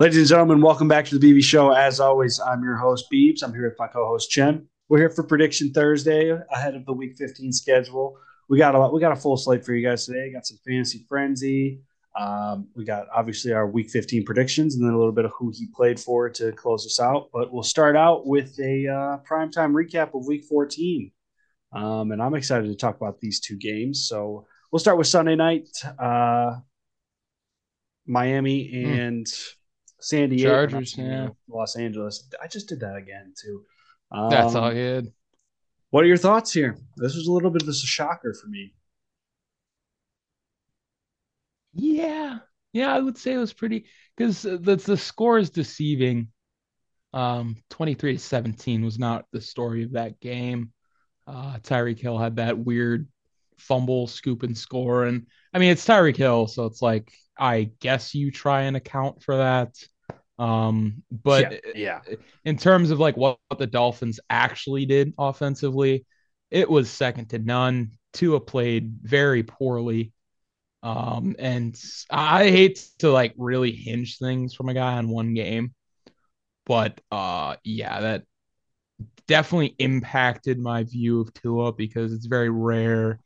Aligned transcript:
Ladies 0.00 0.18
and 0.18 0.28
gentlemen, 0.28 0.60
welcome 0.60 0.86
back 0.86 1.06
to 1.06 1.18
the 1.18 1.32
BB 1.32 1.42
Show. 1.42 1.72
As 1.72 1.98
always, 1.98 2.38
I'm 2.38 2.62
your 2.62 2.76
host, 2.76 3.06
Beebs. 3.12 3.42
I'm 3.42 3.52
here 3.52 3.68
with 3.68 3.78
my 3.80 3.88
co-host 3.88 4.30
Chen. 4.30 4.68
We're 4.88 4.98
here 4.98 5.10
for 5.10 5.24
Prediction 5.24 5.72
Thursday 5.72 6.30
ahead 6.52 6.76
of 6.76 6.86
the 6.86 6.92
Week 6.92 7.16
15 7.18 7.52
schedule. 7.52 8.16
We 8.48 8.58
got 8.58 8.76
a 8.76 8.78
lot, 8.78 8.92
we 8.92 9.00
got 9.00 9.10
a 9.10 9.16
full 9.16 9.36
slate 9.36 9.64
for 9.64 9.74
you 9.74 9.86
guys 9.86 10.06
today. 10.06 10.32
Got 10.32 10.46
some 10.46 10.58
fantasy 10.64 11.04
frenzy. 11.08 11.80
Um, 12.16 12.68
we 12.76 12.84
got 12.84 13.06
obviously 13.12 13.52
our 13.52 13.66
Week 13.66 13.90
15 13.90 14.24
predictions, 14.24 14.76
and 14.76 14.84
then 14.86 14.94
a 14.94 14.96
little 14.96 15.12
bit 15.12 15.24
of 15.24 15.32
who 15.36 15.50
he 15.52 15.66
played 15.74 15.98
for 15.98 16.30
to 16.30 16.52
close 16.52 16.86
us 16.86 17.00
out. 17.00 17.30
But 17.32 17.52
we'll 17.52 17.64
start 17.64 17.96
out 17.96 18.24
with 18.24 18.56
a 18.60 18.86
uh, 18.86 19.18
primetime 19.28 19.72
recap 19.72 20.14
of 20.14 20.26
Week 20.26 20.44
14, 20.44 21.10
um, 21.72 22.12
and 22.12 22.22
I'm 22.22 22.34
excited 22.34 22.68
to 22.68 22.76
talk 22.76 22.96
about 22.96 23.20
these 23.20 23.40
two 23.40 23.56
games. 23.56 24.06
So 24.08 24.46
we'll 24.70 24.78
start 24.78 24.96
with 24.96 25.08
Sunday 25.08 25.34
night. 25.34 25.68
Uh, 25.98 26.58
Miami 28.06 28.68
Hmm. 28.70 28.86
and 28.86 29.26
San 30.00 30.30
Diego, 30.30 30.50
Chargers, 30.50 30.94
San 30.94 31.04
Diego, 31.04 31.36
yeah. 31.48 31.54
Los 31.54 31.76
Angeles. 31.76 32.28
I 32.42 32.46
just 32.46 32.68
did 32.68 32.80
that 32.80 32.96
again 32.96 33.34
too. 33.40 33.64
Um, 34.10 34.30
That's 34.30 34.54
all 34.54 34.72
good. 34.72 35.12
What 35.90 36.04
are 36.04 36.06
your 36.08 36.16
thoughts 36.16 36.52
here? 36.52 36.78
This 36.96 37.14
was 37.14 37.26
a 37.26 37.32
little 37.32 37.50
bit 37.50 37.62
of 37.62 37.68
a 37.68 37.74
shocker 37.74 38.34
for 38.34 38.46
me. 38.48 38.74
Yeah. 41.72 42.38
Yeah, 42.72 42.94
I 42.94 43.00
would 43.00 43.16
say 43.16 43.32
it 43.32 43.38
was 43.38 43.52
pretty 43.52 43.86
because 44.16 44.42
the 44.42 44.76
the 44.76 44.96
score 44.96 45.38
is 45.38 45.50
deceiving. 45.50 46.28
Um, 47.14 47.56
23 47.70 48.14
to 48.14 48.18
17 48.18 48.84
was 48.84 48.98
not 48.98 49.24
the 49.32 49.40
story 49.40 49.82
of 49.84 49.92
that 49.92 50.20
game. 50.20 50.72
Uh, 51.26 51.58
Tyreek 51.58 51.98
Hill 51.98 52.18
had 52.18 52.36
that 52.36 52.58
weird 52.58 53.08
fumble, 53.56 54.06
scoop, 54.06 54.42
and 54.42 54.56
score. 54.56 55.04
And 55.04 55.26
I 55.54 55.58
mean, 55.58 55.70
it's 55.70 55.86
Tyreek 55.86 56.16
Hill, 56.16 56.46
so 56.46 56.66
it's 56.66 56.82
like, 56.82 57.10
I 57.38 57.70
guess 57.80 58.14
you 58.14 58.30
try 58.30 58.62
and 58.62 58.76
account 58.76 59.22
for 59.22 59.38
that. 59.38 59.74
Um, 60.38 61.02
but 61.10 61.62
yeah, 61.74 62.00
in 62.44 62.56
terms 62.56 62.90
of 62.90 63.00
like 63.00 63.16
what, 63.16 63.38
what 63.48 63.58
the 63.58 63.66
Dolphins 63.66 64.20
actually 64.30 64.86
did 64.86 65.12
offensively, 65.18 66.06
it 66.50 66.70
was 66.70 66.90
second 66.90 67.30
to 67.30 67.38
none. 67.38 67.92
Tua 68.12 68.40
played 68.40 68.98
very 69.02 69.42
poorly. 69.42 70.12
Um, 70.82 71.34
and 71.38 71.78
I 72.08 72.50
hate 72.50 72.86
to 73.00 73.10
like 73.10 73.34
really 73.36 73.72
hinge 73.72 74.18
things 74.18 74.54
from 74.54 74.68
a 74.68 74.74
guy 74.74 74.94
on 74.94 75.08
one 75.08 75.34
game, 75.34 75.74
but 76.66 77.00
uh, 77.10 77.56
yeah, 77.64 78.00
that 78.00 78.24
definitely 79.26 79.74
impacted 79.78 80.58
my 80.58 80.84
view 80.84 81.20
of 81.20 81.34
Tua 81.34 81.72
because 81.72 82.12
it's 82.12 82.26
very 82.26 82.48
rare 82.48 83.20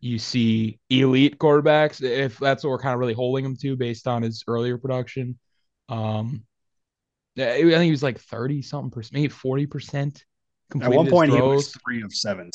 you 0.00 0.18
see 0.18 0.78
elite 0.90 1.38
quarterbacks 1.38 2.02
if 2.02 2.38
that's 2.38 2.62
what 2.62 2.70
we're 2.70 2.78
kind 2.78 2.94
of 2.94 3.00
really 3.00 3.14
holding 3.14 3.44
him 3.44 3.56
to 3.56 3.76
based 3.76 4.06
on 4.06 4.22
his 4.22 4.44
earlier 4.46 4.78
production. 4.78 5.38
Um, 5.88 6.44
I 7.38 7.60
think 7.60 7.84
he 7.84 7.90
was 7.90 8.02
like 8.02 8.20
30 8.20 8.62
something 8.62 8.90
percent, 8.90 9.14
maybe 9.14 9.28
40 9.28 9.66
percent. 9.66 10.24
at 10.80 10.90
one 10.90 11.08
point 11.08 11.32
he 11.32 11.40
was 11.40 11.74
three 11.84 12.02
of 12.02 12.12
seventeen. 12.12 12.52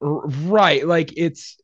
Right. 0.00 0.86
Like 0.86 1.12
it's 1.16 1.58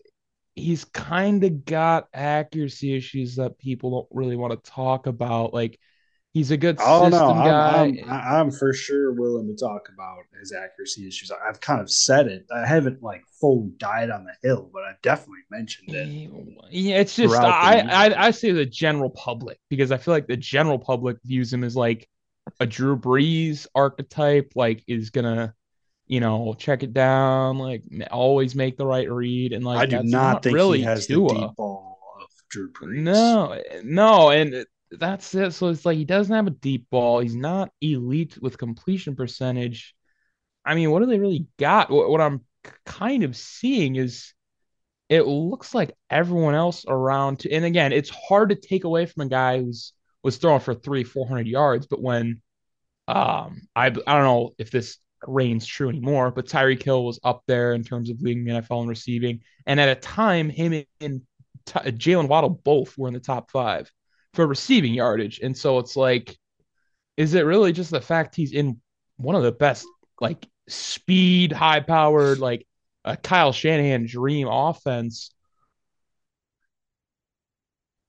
he's 0.54 0.84
kind 0.84 1.44
of 1.44 1.64
got 1.64 2.08
accuracy 2.14 2.96
issues 2.96 3.36
that 3.36 3.58
people 3.58 3.90
don't 3.90 4.08
really 4.18 4.36
want 4.36 4.52
to 4.52 4.70
talk 4.70 5.06
about. 5.06 5.52
Like 5.52 5.78
he's 6.34 6.50
a 6.50 6.56
good 6.56 6.76
Oh 6.80 7.04
system 7.04 7.38
no. 7.38 7.42
I'm, 7.42 7.98
I'm, 8.06 8.10
I'm 8.10 8.50
for 8.50 8.74
sure 8.74 9.12
willing 9.12 9.46
to 9.46 9.54
talk 9.54 9.88
about 9.92 10.18
his 10.38 10.52
accuracy 10.52 11.06
issues. 11.06 11.30
I've 11.30 11.60
kind 11.60 11.80
of 11.80 11.90
said 11.90 12.26
it. 12.26 12.46
I 12.54 12.66
haven't 12.66 13.02
like 13.02 13.22
full 13.40 13.70
died 13.78 14.10
on 14.10 14.24
the 14.24 14.34
hill, 14.46 14.68
but 14.72 14.82
I've 14.82 15.00
definitely 15.00 15.44
mentioned 15.50 15.90
it. 15.90 16.30
yeah, 16.70 16.98
it's 16.98 17.16
just 17.16 17.34
I. 17.34 17.78
I 17.80 18.26
I 18.26 18.30
say 18.32 18.52
the 18.52 18.66
general 18.66 19.10
public 19.10 19.58
because 19.70 19.90
I 19.90 19.96
feel 19.96 20.12
like 20.12 20.26
the 20.26 20.36
general 20.36 20.78
public 20.78 21.16
views 21.24 21.52
him 21.52 21.64
as 21.64 21.74
like 21.76 22.08
a 22.60 22.66
Drew 22.66 22.98
Brees 22.98 23.66
archetype, 23.74 24.52
like 24.54 24.84
is 24.86 25.10
gonna 25.10 25.54
you 26.06 26.20
know 26.20 26.54
check 26.58 26.82
it 26.82 26.92
down, 26.92 27.58
like 27.58 27.84
always 28.10 28.54
make 28.54 28.76
the 28.76 28.86
right 28.86 29.10
read, 29.10 29.52
and 29.52 29.64
like 29.64 29.78
I 29.78 29.86
do 29.86 29.96
that's 29.96 30.10
not 30.10 30.42
think 30.42 30.54
really 30.54 30.78
he 30.78 30.84
has 30.84 31.06
Tua. 31.06 31.28
the 31.28 31.40
deep 31.40 31.56
ball 31.56 31.98
of 32.20 32.28
Drew 32.50 32.70
Brees. 32.72 33.02
No, 33.02 33.52
eh, 33.52 33.80
no, 33.84 34.30
and 34.30 34.54
eh, 34.54 34.64
that's 34.98 35.34
it. 35.34 35.52
So 35.52 35.68
it's 35.68 35.84
like 35.84 35.96
he 35.96 36.04
doesn't 36.04 36.34
have 36.34 36.46
a 36.46 36.50
deep 36.50 36.86
ball. 36.90 37.20
He's 37.20 37.34
not 37.34 37.70
elite 37.80 38.38
with 38.40 38.58
completion 38.58 39.16
percentage. 39.16 39.94
I 40.64 40.74
mean, 40.74 40.90
what 40.90 41.00
do 41.00 41.06
they 41.06 41.18
really 41.18 41.46
got? 41.58 41.90
What, 41.90 42.10
what 42.10 42.20
I'm 42.20 42.42
kind 42.86 43.24
of 43.24 43.36
seeing 43.36 43.96
is 43.96 44.32
it 45.08 45.22
looks 45.22 45.74
like 45.74 45.96
everyone 46.10 46.54
else 46.54 46.84
around. 46.88 47.40
To, 47.40 47.52
and 47.52 47.64
again, 47.64 47.92
it's 47.92 48.10
hard 48.10 48.50
to 48.50 48.54
take 48.54 48.84
away 48.84 49.06
from 49.06 49.26
a 49.26 49.28
guy 49.28 49.60
who's 49.60 49.92
was 50.22 50.38
throwing 50.38 50.60
for 50.60 50.74
three, 50.74 51.04
four 51.04 51.28
hundred 51.28 51.46
yards. 51.46 51.86
But 51.86 52.00
when 52.00 52.40
um, 53.08 53.62
I 53.76 53.86
I 53.86 53.90
don't 53.90 54.02
know 54.06 54.54
if 54.58 54.70
this 54.70 54.98
reigns 55.26 55.66
true 55.66 55.88
anymore, 55.88 56.30
but 56.30 56.46
Tyreek 56.46 56.82
Hill 56.82 57.04
was 57.04 57.20
up 57.22 57.42
there 57.46 57.74
in 57.74 57.84
terms 57.84 58.10
of 58.10 58.20
leading 58.20 58.44
the 58.44 58.52
NFL 58.52 58.82
in 58.82 58.88
receiving, 58.88 59.40
and 59.66 59.78
at 59.78 59.88
a 59.88 60.00
time, 60.00 60.48
him 60.50 60.84
and 61.00 61.22
T- 61.66 61.78
Jalen 61.80 62.28
Waddle 62.28 62.50
both 62.50 62.96
were 62.96 63.08
in 63.08 63.14
the 63.14 63.20
top 63.20 63.50
five 63.50 63.90
for 64.34 64.46
receiving 64.46 64.94
yardage. 64.94 65.40
And 65.40 65.56
so 65.56 65.78
it's 65.78 65.96
like, 65.96 66.36
is 67.16 67.34
it 67.34 67.42
really 67.42 67.72
just 67.72 67.90
the 67.90 68.00
fact 68.00 68.34
he's 68.34 68.52
in 68.52 68.80
one 69.16 69.36
of 69.36 69.42
the 69.42 69.52
best, 69.52 69.86
like 70.20 70.46
speed, 70.68 71.52
high 71.52 71.80
powered, 71.80 72.38
like 72.38 72.66
a 73.04 73.16
Kyle 73.16 73.52
Shanahan 73.52 74.06
dream 74.06 74.48
offense? 74.48 75.30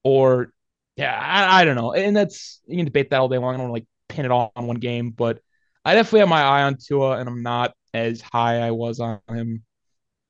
Or, 0.03 0.51
yeah, 0.97 1.17
I, 1.19 1.61
I 1.61 1.65
don't 1.65 1.75
know. 1.75 1.93
And 1.93 2.15
that's, 2.15 2.61
you 2.67 2.77
can 2.77 2.85
debate 2.85 3.09
that 3.11 3.19
all 3.19 3.29
day 3.29 3.37
long. 3.37 3.53
I 3.53 3.57
don't 3.57 3.69
want 3.69 3.71
to 3.71 3.81
like 3.81 3.87
pin 4.09 4.25
it 4.25 4.31
all 4.31 4.51
on 4.55 4.67
one 4.67 4.77
game, 4.77 5.11
but 5.11 5.39
I 5.83 5.93
definitely 5.93 6.21
have 6.21 6.29
my 6.29 6.41
eye 6.41 6.63
on 6.63 6.77
Tua, 6.77 7.17
and 7.17 7.29
I'm 7.29 7.43
not 7.43 7.75
as 7.93 8.21
high 8.21 8.59
I 8.59 8.71
was 8.71 8.99
on 8.99 9.19
him 9.29 9.63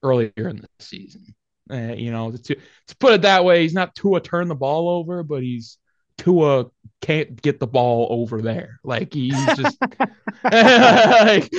earlier 0.03 0.31
in 0.35 0.57
the 0.57 0.67
season. 0.79 1.33
Uh, 1.72 1.94
you 1.95 2.12
know, 2.12 2.31
to, 2.31 2.56
to 2.56 2.95
put 3.00 3.13
it 3.13 3.22
that 3.23 3.45
way, 3.45 3.62
he's 3.62 3.73
not 3.73 3.95
Tua 3.95 4.22
turn 4.22 4.50
the 4.50 4.56
ball 4.56 4.89
over, 4.89 5.23
but 5.23 5.41
he's 5.41 5.77
Tua 6.18 6.66
can't 7.02 7.40
get 7.42 7.59
the 7.59 7.68
ball 7.68 8.08
over 8.09 8.42
there. 8.42 8.80
Like 8.84 9.14
he's 9.14 9.36
just 9.56 9.78
like 10.44 11.50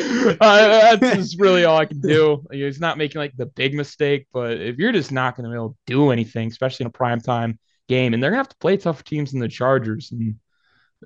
uh, 0.41 0.97
that's 0.97 1.17
just 1.17 1.41
really 1.41 1.65
all 1.65 1.79
I 1.79 1.87
can 1.87 2.01
do. 2.01 2.43
Like, 2.49 2.59
he's 2.59 2.81
not 2.81 2.99
making 2.99 3.19
like 3.21 3.37
the 3.37 3.47
big 3.47 3.75
mistake, 3.75 4.27
but 4.33 4.61
if 4.61 4.77
you're 4.79 4.93
just 4.93 5.13
not 5.13 5.37
going 5.37 5.45
to 5.45 5.51
be 5.51 5.55
able 5.57 5.71
to 5.71 5.77
do 5.87 6.11
anything, 6.11 6.49
especially 6.49 6.85
in 6.85 6.89
a 6.89 6.93
primetime 6.93 7.59
game, 7.89 8.15
and 8.15 8.23
they're 8.23 8.31
gonna 8.31 8.39
have 8.41 8.49
to 8.49 8.57
play 8.57 8.77
tough 8.77 9.05
teams 9.05 9.33
in 9.35 9.41
the 9.41 9.49
Chargers, 9.49 10.11
and 10.13 10.35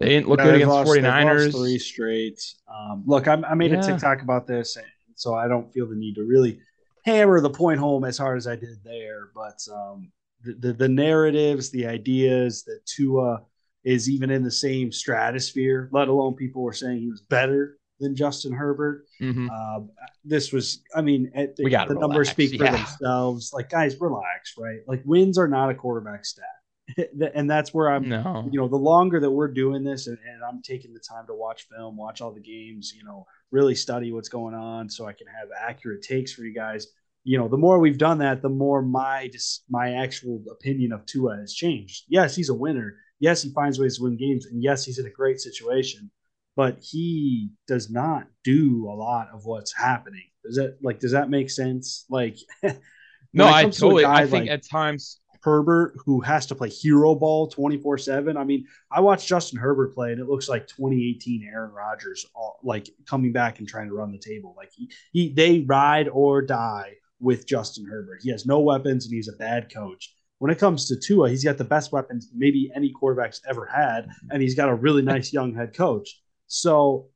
they 0.00 0.09
didn't 0.09 0.28
look 0.28 0.39
Yeah, 0.39 0.44
good 0.47 0.50
they've 0.55 0.60
against 0.62 0.75
lost- 0.75 0.93
they've 0.93 1.03
49ers. 1.05 1.53
three 1.59 1.78
straight. 1.78 2.41
Um, 2.69 3.03
look, 3.06 3.28
I, 3.28 3.34
I 3.34 3.55
made 3.55 3.72
Yeah. 3.72 3.81
a 3.81 3.83
TikTok 3.83 4.22
about 4.22 4.47
this, 4.47 4.77
and 4.77 4.87
so 5.15 5.34
I 5.34 5.49
don't 5.49 5.71
feel 5.72 5.87
the 5.87 5.97
need 5.97 6.15
to 6.15 6.25
really 6.25 6.60
hammer 7.05 7.41
the 7.41 7.50
point 7.50 7.81
home 7.81 8.05
as 8.05 8.16
hard 8.19 8.39
as 8.39 8.47
I 8.47 8.56
did 8.56 8.83
there. 8.84 9.28
But 9.34 9.59
um, 9.75 10.10
the, 10.43 10.55
the 10.55 10.73
the 10.73 10.89
narratives, 10.89 11.71
the 11.71 11.87
ideas 11.87 12.65
that 12.65 12.81
Tua 12.87 13.43
is 13.84 14.11
even 14.11 14.31
in 14.31 14.43
the 14.43 14.51
same 14.51 14.93
stratosphere, 14.93 15.89
let 15.93 16.09
alone 16.09 16.34
people 16.34 16.62
were 16.62 16.73
saying 16.73 16.99
he 16.99 17.11
was 17.11 17.23
better 17.23 17.78
than 17.99 18.17
Justin 18.17 18.53
Herbert. 18.53 19.06
Mhm. 19.21 19.51
Um, 19.51 19.91
this 20.25 20.53
was, 20.53 20.83
I 20.95 21.03
mean, 21.03 21.31
the, 21.34 21.55
the 21.56 21.95
numbers 21.95 22.31
speak 22.31 22.56
for 22.56 22.65
yeah. 22.65 22.77
themselves. 22.77 23.53
Like, 23.53 23.71
guys, 23.71 24.01
relax, 24.01 24.55
right? 24.59 24.81
Like, 24.87 25.03
wins 25.05 25.39
are 25.39 25.49
not 25.49 25.71
a 25.71 25.75
quarterback 25.75 26.25
stat, 26.25 26.45
and 27.34 27.49
that's 27.49 27.72
where 27.72 27.91
I'm 27.91 28.09
No, 28.09 28.49
you 28.51 28.59
know, 28.59 28.69
the 28.69 28.77
longer 28.77 29.21
that 29.21 29.31
we're 29.31 29.49
doing 29.49 29.84
this 29.84 30.07
and, 30.07 30.19
and 30.27 30.43
I'm 30.43 30.63
taking 30.63 30.93
the 30.93 31.01
time 31.01 31.27
to 31.27 31.34
watch 31.34 31.69
film, 31.69 31.97
watch 31.97 32.21
all 32.21 32.33
the 32.33 32.41
games, 32.41 32.93
you 32.97 33.04
know, 33.04 33.27
really 33.51 33.75
study 33.75 34.13
what's 34.13 34.28
going 34.28 34.54
on 34.54 34.89
so 34.89 35.07
I 35.07 35.13
can 35.13 35.27
have 35.27 35.48
accurate 35.59 36.03
takes 36.03 36.33
for 36.33 36.43
you 36.43 36.54
guys. 36.54 36.86
You 37.25 37.39
know, 37.39 37.49
the 37.49 37.59
more 37.59 37.78
we've 37.78 37.99
done 37.99 38.19
that, 38.19 38.43
the 38.43 38.49
more 38.49 38.83
my 38.83 39.28
just 39.33 39.65
my 39.69 39.93
actual 39.93 40.43
opinion 40.51 40.93
of 40.93 41.05
Tua 41.07 41.37
has 41.37 41.55
changed. 41.55 42.05
Yes, 42.09 42.34
he's 42.34 42.49
a 42.49 42.55
winner. 42.55 42.97
Yes, 43.19 43.43
he 43.43 43.51
finds 43.53 43.78
ways 43.78 43.99
to 43.99 44.05
win 44.05 44.17
games, 44.17 44.47
and 44.47 44.63
yes, 44.63 44.84
he's 44.84 44.99
in 44.99 45.07
a 45.07 45.11
great 45.11 45.41
situation. 45.41 46.11
But 46.57 46.78
he 46.81 47.51
does 47.67 47.91
not 47.91 48.27
do 48.43 48.87
a 48.89 48.95
lot 48.95 49.28
of 49.33 49.45
what's 49.45 49.75
happening. 49.77 50.25
Does 50.45 50.57
that 50.57 50.78
like? 50.83 50.99
Does 50.99 51.13
that 51.13 51.31
make 51.31 51.51
sense? 51.51 52.07
Like, 52.09 52.37
no, 53.33 53.47
I 53.47 53.63
comes 53.63 53.77
to 53.77 53.81
totally. 53.83 54.05
I 54.07 54.27
think 54.27 54.47
like- 54.47 54.51
at 54.51 54.67
times 54.67 55.21
Herbert, 55.43 55.95
who 56.05 56.21
has 56.21 56.47
to 56.47 56.55
play 56.55 56.69
hero 56.69 57.15
ball 57.15 57.49
24 57.49 57.99
7. 57.99 58.37
I 58.37 58.45
mean, 58.45 58.67
I 58.91 59.01
watched 59.01 59.27
Justin 59.27 59.59
Herbert 59.59 59.95
play, 59.95 60.13
and 60.13 60.21
it 60.21 60.28
looks 60.28 60.49
like 60.49 60.67
2018 60.69 61.49
Aaron 61.51 61.72
Rodgers, 61.72 62.27
all, 62.34 62.59
like 62.63 62.89
coming 63.09 63.33
back 63.33 63.59
and 63.59 63.69
trying 63.69 63.89
to 63.89 63.95
run 63.95 64.13
the 64.13 64.19
table. 64.19 64.55
Like, 64.57 64.71
he, 64.75 64.91
he, 65.13 65.33
they 65.33 65.61
ride 65.61 66.09
or 66.09 66.43
die 66.43 66.95
with 67.21 67.47
Justin 67.47 67.84
Herbert. 67.87 68.21
He 68.22 68.31
has 68.31 68.47
no 68.47 68.59
weapons, 68.61 69.05
and 69.07 69.15
he's 69.15 69.28
a 69.28 69.33
bad 69.37 69.72
coach. 69.72 70.15
When 70.39 70.51
it 70.51 70.59
comes 70.59 70.87
to 70.89 70.97
Tua, 70.97 71.28
he's 71.28 71.45
got 71.45 71.59
the 71.59 71.65
best 71.65 71.93
weapons 71.93 72.31
maybe 72.34 72.71
any 72.75 72.91
quarterback's 72.91 73.41
ever 73.49 73.67
had, 73.67 74.09
and 74.31 74.41
he's 74.43 74.55
got 74.55 74.69
a 74.71 74.75
really 74.75 75.03
nice 75.03 75.33
young 75.33 75.55
head 75.55 75.75
coach. 75.77 76.21
So, 76.47 77.09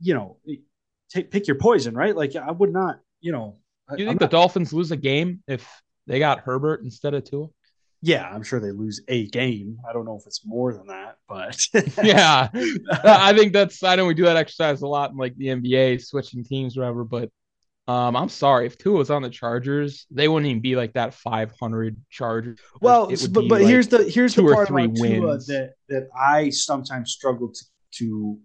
you 0.00 0.14
know, 0.14 0.38
take 1.10 1.30
pick 1.30 1.46
your 1.46 1.56
poison, 1.56 1.94
right? 1.94 2.16
Like, 2.16 2.34
I 2.36 2.50
would 2.50 2.72
not, 2.72 3.00
you 3.20 3.32
know. 3.32 3.58
Do 3.90 4.02
you 4.02 4.04
I'm 4.08 4.12
think 4.12 4.20
not- 4.22 4.30
the 4.30 4.36
Dolphins 4.36 4.72
lose 4.72 4.90
a 4.92 4.96
game 4.96 5.42
if 5.46 5.68
they 6.06 6.18
got 6.18 6.40
Herbert 6.40 6.82
instead 6.82 7.12
of 7.12 7.24
Tua? 7.24 7.48
Yeah, 8.00 8.28
I'm 8.28 8.42
sure 8.42 8.60
they 8.60 8.70
lose 8.70 9.00
a 9.08 9.26
game. 9.28 9.78
I 9.88 9.94
don't 9.94 10.04
know 10.04 10.16
if 10.20 10.26
it's 10.26 10.44
more 10.44 10.74
than 10.74 10.86
that, 10.88 11.16
but 11.26 11.58
yeah, 12.04 12.48
I 13.04 13.34
think 13.36 13.52
that's. 13.54 13.82
I 13.82 13.96
know 13.96 14.04
we 14.06 14.12
do 14.14 14.24
that 14.24 14.36
exercise 14.36 14.82
a 14.82 14.86
lot 14.86 15.10
in 15.10 15.16
like 15.16 15.36
the 15.36 15.46
NBA, 15.46 16.02
switching 16.04 16.44
teams, 16.44 16.76
or 16.76 16.80
whatever. 16.80 17.04
But 17.04 17.30
um, 17.86 18.16
I'm 18.16 18.30
sorry 18.30 18.66
if 18.66 18.78
Tua 18.78 18.98
was 18.98 19.10
on 19.10 19.22
the 19.22 19.28
Chargers, 19.28 20.06
they 20.10 20.26
wouldn't 20.26 20.48
even 20.48 20.62
be 20.62 20.74
like 20.74 20.94
that 20.94 21.12
500 21.14 21.96
Chargers. 22.10 22.58
Well, 22.80 23.08
but 23.08 23.32
but 23.32 23.48
like 23.48 23.66
here's 23.66 23.88
the 23.88 24.04
here's 24.04 24.34
the 24.34 24.42
part 24.42 24.70
about. 24.70 24.96
Tua 24.96 25.38
that 25.38 25.74
that 25.90 26.08
I 26.18 26.48
sometimes 26.50 27.12
struggle 27.12 27.52
to, 27.52 27.64
to 27.98 28.38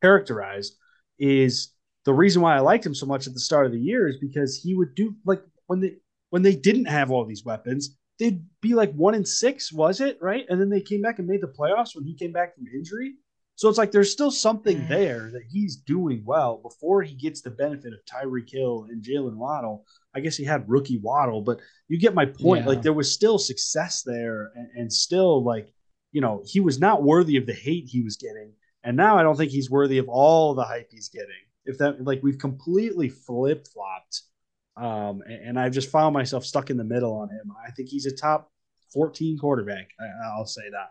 characterize 0.00 0.76
is 1.18 1.72
the 2.04 2.14
reason 2.14 2.40
why 2.40 2.54
I 2.56 2.60
liked 2.60 2.86
him 2.86 2.94
so 2.94 3.06
much 3.06 3.26
at 3.26 3.34
the 3.34 3.40
start 3.40 3.66
of 3.66 3.72
the 3.72 3.80
year 3.80 4.06
is 4.06 4.18
because 4.20 4.60
he 4.62 4.74
would 4.74 4.94
do 4.94 5.16
like 5.24 5.42
when 5.66 5.80
they 5.80 5.96
when 6.30 6.42
they 6.42 6.54
didn't 6.54 6.86
have 6.86 7.10
all 7.10 7.24
these 7.24 7.44
weapons, 7.44 7.96
they'd 8.20 8.44
be 8.60 8.74
like 8.74 8.92
one 8.92 9.14
in 9.14 9.24
six, 9.24 9.72
was 9.72 10.00
it 10.00 10.18
right? 10.20 10.44
And 10.48 10.60
then 10.60 10.70
they 10.70 10.80
came 10.80 11.02
back 11.02 11.18
and 11.18 11.26
made 11.26 11.40
the 11.40 11.48
playoffs 11.48 11.96
when 11.96 12.04
he 12.04 12.14
came 12.14 12.32
back 12.32 12.54
from 12.54 12.66
injury. 12.72 13.14
So 13.56 13.68
it's 13.68 13.78
like 13.78 13.92
there's 13.92 14.10
still 14.10 14.30
something 14.30 14.82
mm. 14.82 14.88
there 14.88 15.30
that 15.32 15.44
he's 15.48 15.76
doing 15.76 16.22
well 16.24 16.58
before 16.58 17.02
he 17.02 17.14
gets 17.14 17.40
the 17.40 17.50
benefit 17.50 17.92
of 17.92 18.04
Tyreek 18.04 18.50
Hill 18.50 18.86
and 18.90 19.02
Jalen 19.02 19.36
Waddle. 19.36 19.86
I 20.14 20.20
guess 20.20 20.36
he 20.36 20.44
had 20.44 20.68
rookie 20.68 20.98
Waddle, 20.98 21.42
but 21.42 21.60
you 21.88 21.98
get 21.98 22.14
my 22.14 22.26
point. 22.26 22.64
Yeah. 22.64 22.70
Like 22.70 22.82
there 22.82 22.92
was 22.92 23.12
still 23.12 23.38
success 23.38 24.02
there, 24.02 24.50
and, 24.54 24.68
and 24.74 24.92
still 24.92 25.42
like 25.44 25.72
you 26.12 26.20
know 26.20 26.42
he 26.46 26.60
was 26.60 26.80
not 26.80 27.02
worthy 27.02 27.36
of 27.36 27.46
the 27.46 27.54
hate 27.54 27.86
he 27.88 28.02
was 28.02 28.16
getting, 28.16 28.52
and 28.82 28.96
now 28.96 29.18
I 29.18 29.22
don't 29.22 29.36
think 29.36 29.50
he's 29.50 29.70
worthy 29.70 29.98
of 29.98 30.08
all 30.08 30.54
the 30.54 30.64
hype 30.64 30.88
he's 30.90 31.08
getting. 31.08 31.28
If 31.64 31.78
that 31.78 32.04
like 32.04 32.22
we've 32.22 32.38
completely 32.38 33.08
flip 33.08 33.66
flopped 33.72 34.22
um, 34.76 35.22
and, 35.26 35.48
and, 35.48 35.58
I've 35.58 35.72
just 35.72 35.90
found 35.90 36.14
myself 36.14 36.44
stuck 36.44 36.68
in 36.68 36.76
the 36.76 36.84
middle 36.84 37.12
on 37.14 37.28
him. 37.28 37.52
I 37.64 37.70
think 37.70 37.88
he's 37.88 38.06
a 38.06 38.14
top 38.14 38.50
14 38.92 39.38
quarterback. 39.38 39.90
I, 40.00 40.36
will 40.36 40.46
say 40.46 40.68
that. 40.70 40.90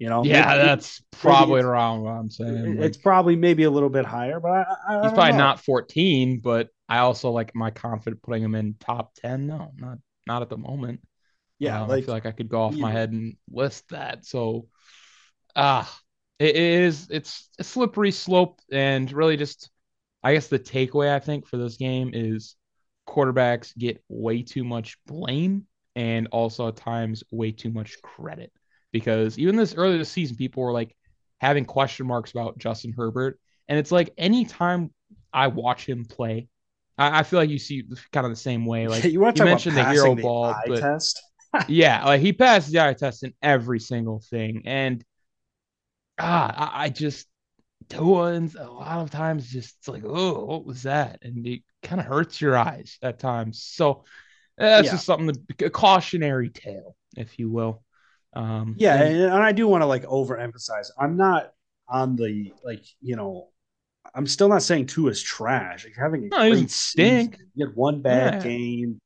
You 0.00 0.08
know, 0.08 0.24
yeah, 0.24 0.46
maybe, 0.46 0.62
that's 0.62 1.02
probably 1.10 1.60
around 1.60 2.00
what 2.00 2.12
I'm 2.12 2.30
saying. 2.30 2.78
It's 2.80 2.96
like, 2.96 3.02
probably 3.02 3.36
maybe 3.36 3.64
a 3.64 3.70
little 3.70 3.90
bit 3.90 4.06
higher, 4.06 4.40
but 4.40 4.50
I, 4.50 4.64
I 4.88 5.02
he's 5.02 5.12
probably 5.12 5.32
know. 5.32 5.38
not 5.38 5.60
14. 5.60 6.40
But 6.40 6.68
I 6.88 7.00
also 7.00 7.30
like 7.30 7.54
my 7.54 7.70
confident 7.70 8.22
putting 8.22 8.42
him 8.42 8.54
in 8.54 8.76
top 8.80 9.12
10. 9.16 9.46
No, 9.46 9.72
not 9.76 9.98
not 10.26 10.40
at 10.40 10.48
the 10.48 10.56
moment. 10.56 11.02
Yeah, 11.58 11.82
um, 11.82 11.88
like, 11.88 12.02
I 12.02 12.06
feel 12.06 12.14
like 12.14 12.24
I 12.24 12.32
could 12.32 12.48
go 12.48 12.62
off 12.62 12.74
my 12.74 12.90
head 12.90 13.12
and 13.12 13.36
list 13.52 13.90
that. 13.90 14.24
So, 14.24 14.68
ah, 15.54 15.86
uh, 15.86 15.98
it 16.38 16.56
is 16.56 17.08
it's 17.10 17.50
a 17.58 17.64
slippery 17.64 18.10
slope, 18.10 18.58
and 18.72 19.12
really 19.12 19.36
just, 19.36 19.68
I 20.22 20.32
guess 20.32 20.48
the 20.48 20.58
takeaway 20.58 21.14
I 21.14 21.18
think 21.18 21.46
for 21.46 21.58
this 21.58 21.76
game 21.76 22.12
is 22.14 22.56
quarterbacks 23.06 23.76
get 23.76 24.02
way 24.08 24.40
too 24.40 24.64
much 24.64 24.96
blame 25.06 25.66
and 25.94 26.28
also 26.28 26.68
at 26.68 26.76
times 26.76 27.22
way 27.30 27.52
too 27.52 27.70
much 27.70 28.00
credit 28.00 28.50
because 28.92 29.38
even 29.38 29.56
this 29.56 29.74
early 29.74 29.98
this 29.98 30.10
season, 30.10 30.36
people 30.36 30.62
were 30.62 30.72
like 30.72 30.94
having 31.40 31.64
question 31.64 32.06
marks 32.06 32.32
about 32.32 32.58
Justin 32.58 32.92
Herbert. 32.92 33.38
And 33.68 33.78
it's 33.78 33.92
like 33.92 34.12
anytime 34.18 34.92
I 35.32 35.46
watch 35.48 35.88
him 35.88 36.04
play, 36.04 36.48
I, 36.98 37.20
I 37.20 37.22
feel 37.22 37.38
like 37.38 37.50
you 37.50 37.58
see 37.58 37.84
kind 38.12 38.26
of 38.26 38.32
the 38.32 38.36
same 38.36 38.66
way. 38.66 38.88
Like 38.88 39.04
you, 39.04 39.24
you 39.24 39.44
mentioned 39.44 39.76
the 39.76 39.88
hero 39.88 40.14
the 40.14 40.22
ball, 40.22 40.54
but 40.66 40.80
test? 40.80 41.22
yeah, 41.68 42.04
like 42.04 42.20
he 42.20 42.32
passed 42.32 42.70
the 42.70 42.80
eye 42.80 42.94
test 42.94 43.22
in 43.22 43.32
every 43.42 43.80
single 43.80 44.20
thing. 44.20 44.62
And 44.66 45.04
ah, 46.18 46.72
I, 46.74 46.84
I 46.84 46.88
just 46.88 47.26
ones 47.98 48.54
a 48.54 48.70
lot 48.70 48.98
of 48.98 49.10
times 49.10 49.50
just 49.50 49.88
like, 49.88 50.02
oh, 50.06 50.44
what 50.44 50.64
was 50.64 50.84
that? 50.84 51.18
And 51.22 51.46
it 51.46 51.62
kind 51.82 52.00
of 52.00 52.06
hurts 52.06 52.40
your 52.40 52.56
eyes 52.56 52.98
at 53.02 53.18
times. 53.18 53.62
So 53.62 54.04
that's 54.56 54.86
yeah. 54.86 54.92
just 54.92 55.06
something 55.06 55.34
to, 55.58 55.66
a 55.66 55.70
cautionary 55.70 56.50
tale, 56.50 56.94
if 57.16 57.38
you 57.38 57.50
will. 57.50 57.82
Um, 58.32 58.76
yeah, 58.78 59.02
and, 59.02 59.22
and 59.22 59.42
I 59.42 59.52
do 59.52 59.66
want 59.66 59.82
to 59.82 59.86
like 59.86 60.04
overemphasize. 60.04 60.90
I'm 60.98 61.16
not 61.16 61.52
on 61.88 62.16
the 62.16 62.52
like 62.64 62.84
you 63.00 63.16
know. 63.16 63.48
I'm 64.12 64.26
still 64.26 64.48
not 64.48 64.62
saying 64.62 64.86
Tua 64.86 65.10
is 65.10 65.22
trash. 65.22 65.84
Like 65.84 65.94
having 65.96 66.24
a 66.24 66.28
no, 66.28 66.50
great 66.50 66.70
stink. 66.70 67.34
Season. 67.34 67.50
You 67.54 67.66
had 67.66 67.76
one 67.76 68.02
bad 68.02 68.34
yeah. 68.34 68.40
game. 68.40 69.00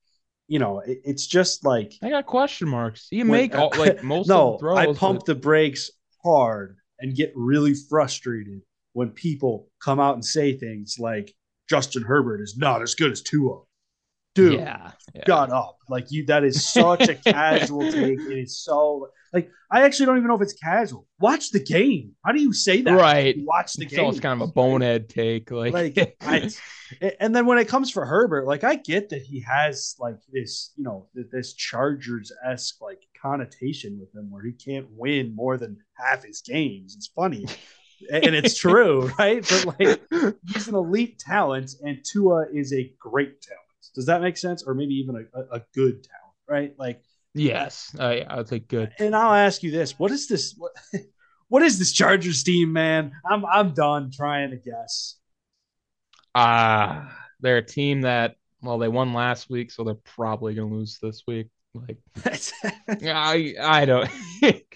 You 0.46 0.58
know, 0.58 0.80
it, 0.80 1.00
it's 1.04 1.26
just 1.26 1.64
like 1.64 1.94
I 2.02 2.10
got 2.10 2.26
question 2.26 2.68
marks. 2.68 3.08
You 3.10 3.24
make 3.24 3.54
all, 3.54 3.72
like 3.78 4.02
most 4.02 4.28
no, 4.28 4.54
of 4.54 4.60
the 4.60 4.66
throws. 4.66 4.78
I 4.78 4.92
pump 4.98 5.20
but... 5.20 5.26
the 5.26 5.34
brakes 5.34 5.90
hard 6.22 6.76
and 7.00 7.14
get 7.14 7.32
really 7.34 7.74
frustrated 7.74 8.62
when 8.92 9.10
people 9.10 9.68
come 9.82 10.00
out 10.00 10.14
and 10.14 10.24
say 10.24 10.56
things 10.56 10.96
like 10.98 11.34
Justin 11.68 12.02
Herbert 12.02 12.40
is 12.40 12.56
not 12.56 12.82
as 12.82 12.94
good 12.94 13.12
as 13.12 13.22
Tua. 13.22 13.60
Dude, 14.34 14.54
yeah, 14.54 14.90
yeah. 15.14 15.22
got 15.26 15.50
up. 15.50 15.78
Like 15.88 16.10
you 16.10 16.26
that 16.26 16.44
is 16.44 16.66
such 16.66 17.08
a 17.08 17.14
casual 17.14 17.82
take. 17.92 18.18
It 18.18 18.38
is 18.38 18.58
so 18.64 19.10
like 19.32 19.50
I 19.70 19.82
actually 19.82 20.06
don't 20.06 20.16
even 20.16 20.28
know 20.28 20.34
if 20.34 20.42
it's 20.42 20.54
casual. 20.54 21.06
Watch 21.20 21.50
the 21.50 21.60
game. 21.60 22.12
How 22.24 22.32
do 22.32 22.40
you 22.40 22.52
say 22.52 22.82
that? 22.82 22.92
Right. 22.92 23.36
Watch 23.38 23.74
the 23.74 23.84
it's 23.84 23.94
game. 23.94 24.08
It's 24.08 24.20
kind 24.20 24.40
of 24.40 24.48
a 24.48 24.52
bonehead 24.52 25.08
take. 25.08 25.50
Like, 25.50 25.72
like 25.72 26.16
I, 26.20 26.50
and 27.20 27.34
then 27.34 27.46
when 27.46 27.58
it 27.58 27.68
comes 27.68 27.90
for 27.90 28.04
Herbert, 28.04 28.46
like 28.46 28.64
I 28.64 28.76
get 28.76 29.10
that 29.10 29.22
he 29.22 29.40
has 29.40 29.94
like 30.00 30.18
this, 30.32 30.72
you 30.76 30.84
know, 30.84 31.06
this 31.14 31.54
Chargers 31.54 32.32
esque 32.44 32.80
like 32.80 33.00
connotation 33.20 33.98
with 34.00 34.14
him 34.14 34.30
where 34.30 34.44
he 34.44 34.52
can't 34.52 34.86
win 34.90 35.34
more 35.34 35.58
than 35.58 35.78
half 35.94 36.24
his 36.24 36.40
games. 36.40 36.94
It's 36.96 37.06
funny 37.08 37.46
and 38.10 38.34
it's 38.34 38.56
true, 38.58 39.10
right? 39.18 39.46
But 39.48 39.76
like 39.78 40.02
he's 40.46 40.68
an 40.68 40.74
elite 40.74 41.18
talent, 41.18 41.72
and 41.82 41.98
Tua 42.04 42.46
is 42.52 42.72
a 42.72 42.92
great 42.98 43.40
talent. 43.40 43.63
Does 43.94 44.06
that 44.06 44.20
make 44.20 44.36
sense? 44.36 44.64
Or 44.66 44.74
maybe 44.74 44.94
even 44.94 45.26
a, 45.34 45.40
a, 45.56 45.62
good 45.74 46.04
talent, 46.04 46.34
right? 46.48 46.74
Like 46.78 47.02
yes, 47.34 47.94
I 47.98 48.24
I 48.28 48.44
say 48.44 48.60
good. 48.60 48.92
And 48.98 49.14
I'll 49.14 49.34
ask 49.34 49.62
you 49.62 49.70
this: 49.70 49.98
what 49.98 50.10
is 50.10 50.28
this? 50.28 50.54
What, 50.56 50.72
what 51.48 51.62
is 51.62 51.78
this 51.78 51.92
Chargers 51.92 52.42
team, 52.42 52.72
man? 52.72 53.12
I'm 53.28 53.44
I'm 53.44 53.74
done 53.74 54.10
trying 54.10 54.50
to 54.50 54.56
guess. 54.56 55.16
Ah, 56.34 57.06
uh, 57.06 57.12
they're 57.40 57.58
a 57.58 57.64
team 57.64 58.02
that 58.02 58.36
well, 58.64 58.78
they 58.78 58.88
won 58.88 59.12
last 59.12 59.50
week, 59.50 59.70
so 59.70 59.84
they're 59.84 59.94
probably 59.94 60.54
gonna 60.54 60.74
lose 60.74 60.98
this 61.00 61.22
week. 61.26 61.48
Like, 61.74 61.98
I 62.88 63.54
I 63.60 63.84
don't. 63.84 64.10
it, 64.42 64.66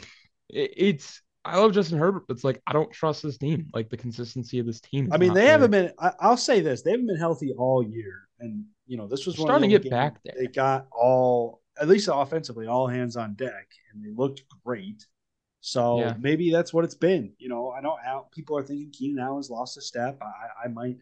it's 0.49 1.23
I 1.45 1.59
love 1.59 1.73
Justin 1.73 1.99
Herbert, 1.99 2.25
but 2.29 2.35
it's 2.35 2.45
like 2.45 2.61
I 2.67 2.73
don't 2.73 2.93
trust 2.93 3.23
this 3.23 3.39
team. 3.39 3.69
Like 3.73 3.89
the 3.89 3.97
consistency 3.97 4.59
of 4.59 4.67
this 4.67 4.81
team. 4.81 5.09
I 5.13 5.17
mean, 5.17 5.33
they 5.33 5.43
there. 5.43 5.53
haven't 5.53 5.71
been. 5.71 5.93
I, 5.99 6.29
will 6.29 6.37
say 6.37 6.61
this: 6.61 6.83
they 6.83 6.91
haven't 6.91 7.07
been 7.07 7.17
healthy 7.17 7.55
all 7.57 7.83
year, 7.83 8.28
and 8.41 8.65
you 8.87 8.97
know 8.97 9.07
this 9.07 9.27
was 9.27 9.37
starting 9.37 9.71
to 9.71 9.79
get 9.79 9.91
back 9.91 10.19
there. 10.25 10.35
They 10.39 10.47
got 10.47 10.87
all, 10.93 11.63
at 11.81 11.89
least 11.89 12.09
offensively, 12.13 12.67
all 12.67 12.87
hands 12.87 13.17
on 13.17 13.35
deck, 13.35 13.69
and 13.93 14.05
they 14.05 14.11
looked 14.11 14.43
great. 14.65 15.07
So 15.61 16.01
yeah. 16.01 16.15
maybe 16.19 16.51
that's 16.51 16.73
what 16.73 16.85
it's 16.85 16.95
been. 16.95 17.33
You 17.39 17.49
know, 17.49 17.73
I 17.73 17.81
know 17.81 17.97
Al, 18.05 18.29
people 18.33 18.57
are 18.57 18.63
thinking 18.63 18.91
Keenan 18.93 19.25
Allen's 19.25 19.51
lost 19.51 19.77
a 19.77 19.81
step. 19.81 20.19
I, 20.23 20.67
I 20.67 20.69
might 20.69 20.97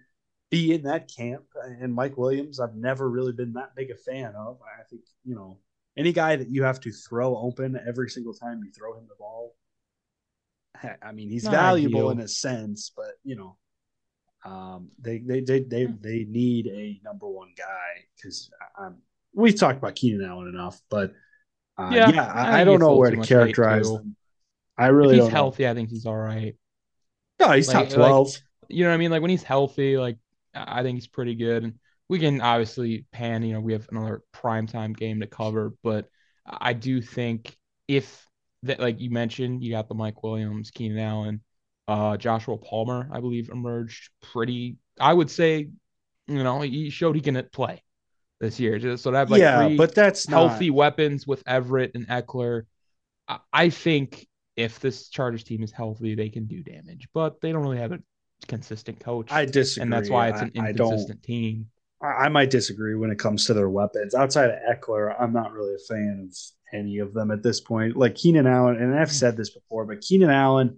be 0.50 0.72
in 0.72 0.82
that 0.82 1.10
camp, 1.14 1.44
uh, 1.56 1.68
and 1.80 1.94
Mike 1.94 2.16
Williams, 2.16 2.60
I've 2.60 2.74
never 2.74 3.08
really 3.08 3.32
been 3.32 3.52
that 3.54 3.74
big 3.76 3.90
a 3.90 3.96
fan 3.96 4.34
of. 4.34 4.58
I 4.62 4.82
think 4.88 5.02
you 5.24 5.34
know 5.34 5.58
any 5.96 6.12
guy 6.12 6.36
that 6.36 6.50
you 6.50 6.64
have 6.64 6.80
to 6.80 6.92
throw 6.92 7.36
open 7.36 7.78
every 7.86 8.10
single 8.10 8.34
time 8.34 8.62
you 8.64 8.70
throw 8.72 8.94
him 8.94 9.06
the 9.08 9.14
ball 9.18 9.54
I 11.02 11.12
mean, 11.12 11.30
he's 11.30 11.44
Not 11.44 11.52
valuable 11.52 12.08
ideal. 12.08 12.10
in 12.10 12.20
a 12.20 12.28
sense, 12.28 12.92
but 12.94 13.12
you 13.24 13.36
know, 13.36 13.56
um, 14.46 14.90
they 15.00 15.18
they 15.18 15.40
they 15.40 15.60
they 15.60 15.86
they 15.86 16.24
need 16.28 16.68
a 16.68 17.00
number 17.04 17.28
one 17.28 17.52
guy 17.56 18.04
because 18.14 18.48
um, 18.78 18.98
we've 19.34 19.58
talked 19.58 19.78
about 19.78 19.96
Keenan 19.96 20.24
Allen 20.24 20.48
enough, 20.48 20.80
but 20.88 21.12
uh, 21.76 21.90
yeah, 21.92 22.10
yeah, 22.10 22.32
I, 22.32 22.60
I 22.60 22.64
don't 22.64 22.78
know 22.78 22.94
where 22.94 23.10
to 23.10 23.22
characterize 23.22 23.88
him. 23.88 24.14
I 24.78 24.88
really 24.88 25.18
if 25.18 25.24
he's 25.24 25.32
healthy. 25.32 25.64
Know. 25.64 25.70
I 25.70 25.74
think 25.74 25.90
he's 25.90 26.06
all 26.06 26.16
right. 26.16 26.54
No, 27.40 27.50
he's 27.50 27.66
like, 27.68 27.88
top 27.88 27.94
twelve. 27.94 28.28
Like, 28.28 28.36
you 28.68 28.84
know 28.84 28.90
what 28.90 28.94
I 28.94 28.98
mean? 28.98 29.10
Like 29.10 29.22
when 29.22 29.30
he's 29.30 29.42
healthy, 29.42 29.96
like 29.96 30.18
I 30.54 30.82
think 30.82 30.96
he's 30.96 31.08
pretty 31.08 31.34
good. 31.34 31.64
And 31.64 31.74
we 32.08 32.18
can 32.20 32.40
obviously 32.40 33.04
pan. 33.12 33.42
You 33.42 33.54
know, 33.54 33.60
we 33.60 33.72
have 33.72 33.88
another 33.90 34.22
primetime 34.32 34.96
game 34.96 35.20
to 35.20 35.26
cover, 35.26 35.74
but 35.82 36.06
I 36.46 36.72
do 36.72 37.02
think 37.02 37.56
if 37.88 38.24
that 38.62 38.78
like 38.78 39.00
you 39.00 39.10
mentioned, 39.10 39.64
you 39.64 39.72
got 39.72 39.88
the 39.88 39.94
Mike 39.94 40.22
Williams, 40.22 40.70
Keenan 40.70 40.98
Allen, 40.98 41.40
uh, 41.88 42.16
Joshua 42.16 42.56
Palmer, 42.56 43.08
I 43.12 43.20
believe, 43.20 43.48
emerged 43.50 44.10
pretty. 44.32 44.76
I 44.98 45.12
would 45.12 45.30
say, 45.30 45.68
you 46.26 46.42
know, 46.42 46.60
he 46.60 46.90
showed 46.90 47.14
he 47.14 47.22
can 47.22 47.40
play 47.52 47.82
this 48.40 48.58
year. 48.58 48.78
Just 48.78 49.02
so 49.02 49.10
to 49.10 49.16
have 49.16 49.30
like 49.30 49.40
yeah, 49.40 49.68
but 49.76 49.94
that's 49.94 50.26
healthy 50.26 50.68
not... 50.68 50.76
weapons 50.76 51.26
with 51.26 51.42
Everett 51.46 51.92
and 51.94 52.06
Ekeler. 52.08 52.62
I, 53.28 53.38
I 53.52 53.70
think 53.70 54.26
if 54.56 54.80
this 54.80 55.08
Chargers 55.08 55.44
team 55.44 55.62
is 55.62 55.70
healthy, 55.70 56.14
they 56.14 56.28
can 56.28 56.46
do 56.46 56.62
damage, 56.62 57.08
but 57.12 57.40
they 57.40 57.52
don't 57.52 57.62
really 57.62 57.78
have 57.78 57.92
a 57.92 57.98
consistent 58.48 59.00
coach. 59.00 59.30
I 59.30 59.44
disagree, 59.44 59.82
and 59.82 59.92
that's 59.92 60.10
why 60.10 60.28
it's 60.28 60.40
an 60.40 60.52
inconsistent 60.54 61.22
team. 61.22 61.66
I 62.02 62.28
might 62.28 62.50
disagree 62.50 62.94
when 62.94 63.10
it 63.10 63.18
comes 63.18 63.46
to 63.46 63.54
their 63.54 63.70
weapons. 63.70 64.14
Outside 64.14 64.50
of 64.50 64.56
Ekeler, 64.70 65.14
I'm 65.18 65.32
not 65.32 65.52
really 65.52 65.74
a 65.74 65.78
fan 65.78 66.28
of 66.28 66.36
any 66.72 66.98
of 66.98 67.14
them 67.14 67.30
at 67.30 67.42
this 67.42 67.60
point. 67.60 67.96
Like 67.96 68.14
Keenan 68.14 68.46
Allen, 68.46 68.76
and 68.76 68.94
I've 68.94 69.10
said 69.10 69.36
this 69.36 69.50
before, 69.50 69.86
but 69.86 70.02
Keenan 70.02 70.30
Allen, 70.30 70.76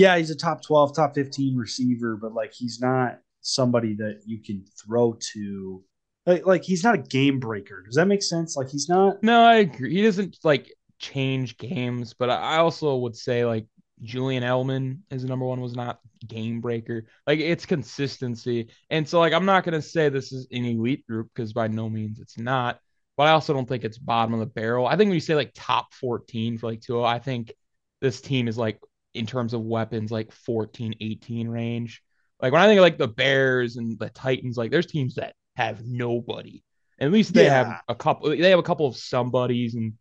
yeah, 0.00 0.16
he's 0.16 0.30
a 0.30 0.34
top 0.34 0.62
12, 0.62 0.96
top 0.96 1.14
15 1.14 1.58
receiver, 1.58 2.16
but 2.16 2.32
like 2.32 2.54
he's 2.54 2.80
not 2.80 3.18
somebody 3.42 3.92
that 3.96 4.22
you 4.24 4.38
can 4.42 4.64
throw 4.82 5.14
to. 5.34 5.84
Like, 6.24 6.46
like 6.46 6.64
he's 6.64 6.82
not 6.82 6.94
a 6.94 6.98
game 6.98 7.38
breaker. 7.38 7.82
Does 7.82 7.96
that 7.96 8.06
make 8.06 8.22
sense? 8.22 8.56
Like 8.56 8.70
he's 8.70 8.88
not. 8.88 9.22
No, 9.22 9.42
I 9.42 9.56
agree. 9.56 9.94
He 9.94 10.02
doesn't 10.02 10.38
like 10.42 10.72
change 10.98 11.58
games, 11.58 12.14
but 12.14 12.30
I 12.30 12.56
also 12.56 12.96
would 12.96 13.14
say 13.14 13.44
like 13.44 13.66
Julian 14.00 14.42
Edelman 14.42 15.00
is 15.10 15.22
number 15.22 15.44
one 15.44 15.60
was 15.60 15.76
not 15.76 16.00
game 16.26 16.62
breaker. 16.62 17.04
Like 17.26 17.40
it's 17.40 17.66
consistency. 17.66 18.70
And 18.88 19.06
so 19.06 19.18
like 19.18 19.34
I'm 19.34 19.44
not 19.44 19.64
gonna 19.64 19.82
say 19.82 20.08
this 20.08 20.32
is 20.32 20.46
an 20.50 20.64
elite 20.64 21.06
group 21.06 21.28
because 21.34 21.52
by 21.52 21.68
no 21.68 21.90
means 21.90 22.20
it's 22.20 22.38
not. 22.38 22.78
But 23.18 23.26
I 23.26 23.32
also 23.32 23.52
don't 23.52 23.68
think 23.68 23.84
it's 23.84 23.98
bottom 23.98 24.32
of 24.32 24.40
the 24.40 24.46
barrel. 24.46 24.86
I 24.86 24.96
think 24.96 25.08
when 25.08 25.14
you 25.14 25.20
say 25.20 25.34
like 25.34 25.52
top 25.54 25.92
14 25.92 26.56
for 26.56 26.70
like 26.70 26.80
2 26.80 27.04
I 27.04 27.18
think 27.18 27.52
this 28.00 28.22
team 28.22 28.48
is 28.48 28.56
like 28.56 28.80
in 29.14 29.26
terms 29.26 29.54
of 29.54 29.62
weapons, 29.62 30.10
like 30.10 30.32
14, 30.32 30.94
18 31.00 31.48
range. 31.48 32.02
Like 32.40 32.52
when 32.52 32.62
I 32.62 32.66
think 32.66 32.78
of 32.78 32.82
like 32.82 32.98
the 32.98 33.08
Bears 33.08 33.76
and 33.76 33.98
the 33.98 34.10
Titans, 34.10 34.56
like 34.56 34.70
there's 34.70 34.86
teams 34.86 35.16
that 35.16 35.34
have 35.56 35.84
nobody. 35.84 36.62
And 36.98 37.06
at 37.06 37.12
least 37.12 37.34
they 37.34 37.44
yeah. 37.44 37.64
have 37.64 37.82
a 37.88 37.94
couple 37.94 38.30
they 38.30 38.50
have 38.50 38.58
a 38.58 38.64
couple 38.64 38.86
of 38.86 38.96
somebodies 38.96 39.74
and 39.74 39.94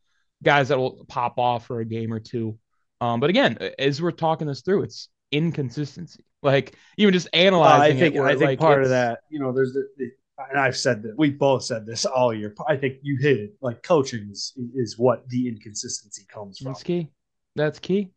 guys 0.44 0.70
that 0.70 0.78
will 0.78 1.06
pop 1.08 1.38
off 1.38 1.66
for 1.66 1.80
a 1.80 1.86
game 1.86 2.14
or 2.14 2.20
two. 2.20 2.58
Um, 3.02 3.20
but 3.20 3.30
again, 3.30 3.58
as 3.78 4.02
we're 4.02 4.12
talking 4.12 4.48
this 4.48 4.62
through, 4.62 4.84
it's 4.84 5.10
inconsistency. 5.32 6.24
Like 6.42 6.76
even 6.98 7.14
just 7.14 7.28
analyzing 7.34 7.98
I 7.98 8.00
think 8.00 8.16
it, 8.16 8.22
I 8.22 8.30
think 8.32 8.42
like 8.42 8.60
part 8.60 8.84
of 8.84 8.90
that, 8.90 9.20
you 9.30 9.40
know, 9.40 9.52
there's 9.52 9.74
the, 9.74 9.88
the, 9.98 10.12
and 10.50 10.60
I've 10.60 10.78
said 10.78 11.04
that 11.04 11.18
we 11.18 11.32
both 11.32 11.64
said 11.64 11.86
this 11.86 12.06
all 12.06 12.34
year. 12.34 12.56
I 12.68 12.78
think 12.78 12.98
you 13.02 13.18
hit 13.20 13.38
it. 13.38 13.54
Like 13.62 13.84
coaching 13.84 14.30
is 14.32 14.54
is 14.76 14.98
what 14.98 15.28
the 15.28 15.48
inconsistency 15.48 16.26
comes 16.30 16.60
from. 16.60 16.72
That's 16.72 16.84
key. 16.84 17.10
That's 17.56 17.80
key. 17.80 18.12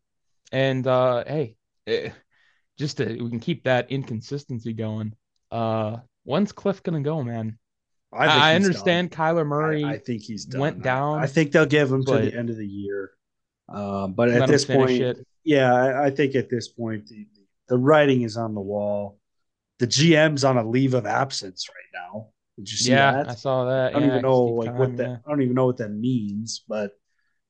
And 0.53 0.87
uh 0.87 1.25
hey, 1.27 1.57
eh, 1.87 2.11
just 2.79 2.99
to, 2.99 3.07
we 3.07 3.31
can 3.31 3.41
keep 3.41 3.65
that 3.65 3.91
inconsistency 3.91 4.73
going. 4.73 5.15
Uh 5.51 5.99
when's 6.25 6.53
Cliff 6.53 6.83
gonna 6.83 7.01
go, 7.01 7.23
man? 7.23 7.59
I, 8.13 8.51
I 8.51 8.55
understand 8.55 9.11
done. 9.11 9.37
Kyler 9.37 9.47
Murray. 9.47 9.85
I, 9.85 9.93
I, 9.93 9.99
think 9.99 10.23
he's 10.23 10.45
done. 10.45 10.61
went 10.61 10.83
down. 10.83 11.19
I 11.19 11.27
think 11.27 11.51
they'll 11.51 11.65
give 11.65 11.91
him 11.91 12.05
to 12.05 12.19
the 12.19 12.37
end 12.37 12.51
of 12.51 12.59
the 12.59 12.67
year. 12.67 13.13
Um, 13.69 14.13
but 14.13 14.29
at 14.29 14.49
this 14.49 14.67
point, 14.67 15.01
it. 15.01 15.27
yeah, 15.45 15.73
I, 15.73 16.07
I, 16.07 16.11
think 16.11 16.35
at 16.35 16.51
this 16.51 16.69
point 16.69 17.07
the, 17.07 17.27
the 17.69 17.79
writing 17.79 18.23
is 18.23 18.37
on 18.37 18.55
the 18.55 18.61
wall. 18.61 19.19
The 19.79 19.87
GM's 19.87 20.45
on 20.45 20.59
a 20.59 20.69
leave 20.69 20.93
of 20.93 21.07
absence 21.07 21.67
right 21.71 22.01
now. 22.03 22.29
Did 22.59 22.71
you 22.71 22.77
see 22.77 22.91
yeah, 22.91 23.13
that? 23.13 23.31
I 23.31 23.35
saw 23.35 23.65
that. 23.65 23.89
I 23.89 23.99
don't 23.99 24.03
yeah, 24.03 24.09
even 24.09 24.23
know 24.23 24.43
like 24.43 24.69
time, 24.69 24.79
what 24.79 24.97
that. 24.99 25.09
Yeah. 25.09 25.17
I 25.27 25.31
don't 25.31 25.43
even 25.43 25.55
know 25.55 25.67
what 25.67 25.79
that 25.79 25.91
means, 25.91 26.63
but 26.69 26.93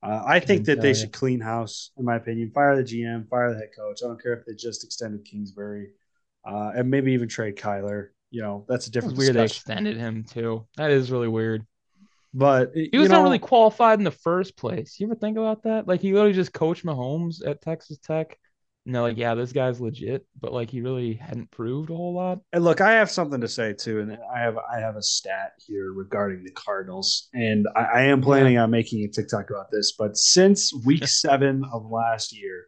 uh, 0.03 0.23
I 0.27 0.41
think 0.41 0.65
that 0.67 0.81
they 0.81 0.95
should 0.95 1.13
clean 1.13 1.41
house, 1.41 1.93
in 1.97 2.05
my 2.05 2.17
opinion. 2.17 2.51
Fire 2.51 2.77
the 2.77 2.83
GM, 2.83 3.29
fire 3.29 3.53
the 3.53 3.59
head 3.59 3.69
coach. 3.77 4.01
I 4.03 4.09
don't 4.09 4.21
care 4.21 4.35
if 4.35 4.45
they 4.45 4.55
just 4.55 4.83
extended 4.83 5.25
Kingsbury, 5.25 5.91
uh, 6.45 6.73
and 6.75 6.91
maybe 6.91 7.13
even 7.13 7.29
trade 7.29 7.57
Kyler. 7.57 8.09
You 8.31 8.43
know, 8.43 8.65
that's 8.69 8.89
a 8.89 8.91
different. 8.91 9.17
weird 9.17 9.37
they 9.37 9.45
extended 9.45 9.97
him 9.97 10.25
too. 10.25 10.67
That 10.77 10.91
is 10.91 11.13
really 11.13 11.29
weird. 11.29 11.65
But 12.35 12.73
he 12.75 12.97
was 12.99 13.11
know, 13.11 13.19
not 13.19 13.25
really 13.25 13.39
qualified 13.39 13.99
in 13.99 14.05
the 14.05 14.11
first 14.11 14.57
place. 14.57 14.99
You 14.99 15.07
ever 15.07 15.15
think 15.15 15.37
about 15.37 15.65
that? 15.65 15.87
Like 15.87 16.01
he 16.01 16.13
literally 16.13 16.33
just 16.33 16.53
coached 16.53 16.85
Mahomes 16.85 17.47
at 17.47 17.61
Texas 17.61 17.99
Tech. 17.99 18.39
And 18.85 18.95
they're 18.95 19.03
like, 19.03 19.17
yeah, 19.17 19.35
this 19.37 19.53
guy's 19.53 19.81
legit, 19.81 20.27
but 20.41 20.53
like 20.53 20.69
he 20.69 20.81
really 20.81 21.15
hadn't 21.15 21.53
proved 21.53 21.91
a 21.91 21.95
whole 21.95 22.15
lot. 22.15 22.41
And 22.53 22.65
look, 22.65 22.81
I 22.81 22.95
have 22.95 23.11
something 23.11 23.41
to 23.41 23.49
say 23.49 23.75
too, 23.75 24.01
and 24.01 24.19
I 24.35 24.41
have 24.41 24.57
I 24.59 24.81
have 24.81 24.97
a 24.97 25.03
stat 25.03 25.53
here 25.65 25.93
regarding 25.93 26.43
the 26.43 26.51
Cardinals, 26.51 27.29
and 27.33 27.69
I, 27.77 27.81
I 27.81 28.03
am 28.03 28.21
planning 28.21 28.55
yeah. 28.55 28.65
on 28.65 28.73
making 28.73 29.05
a 29.05 29.09
TikTok 29.09 29.51
about 29.51 29.71
this. 29.71 29.93
But 29.97 30.17
since 30.17 30.73
Week 30.85 31.07
Seven 31.23 31.65
of 31.73 31.87
last 31.87 32.37
year, 32.37 32.65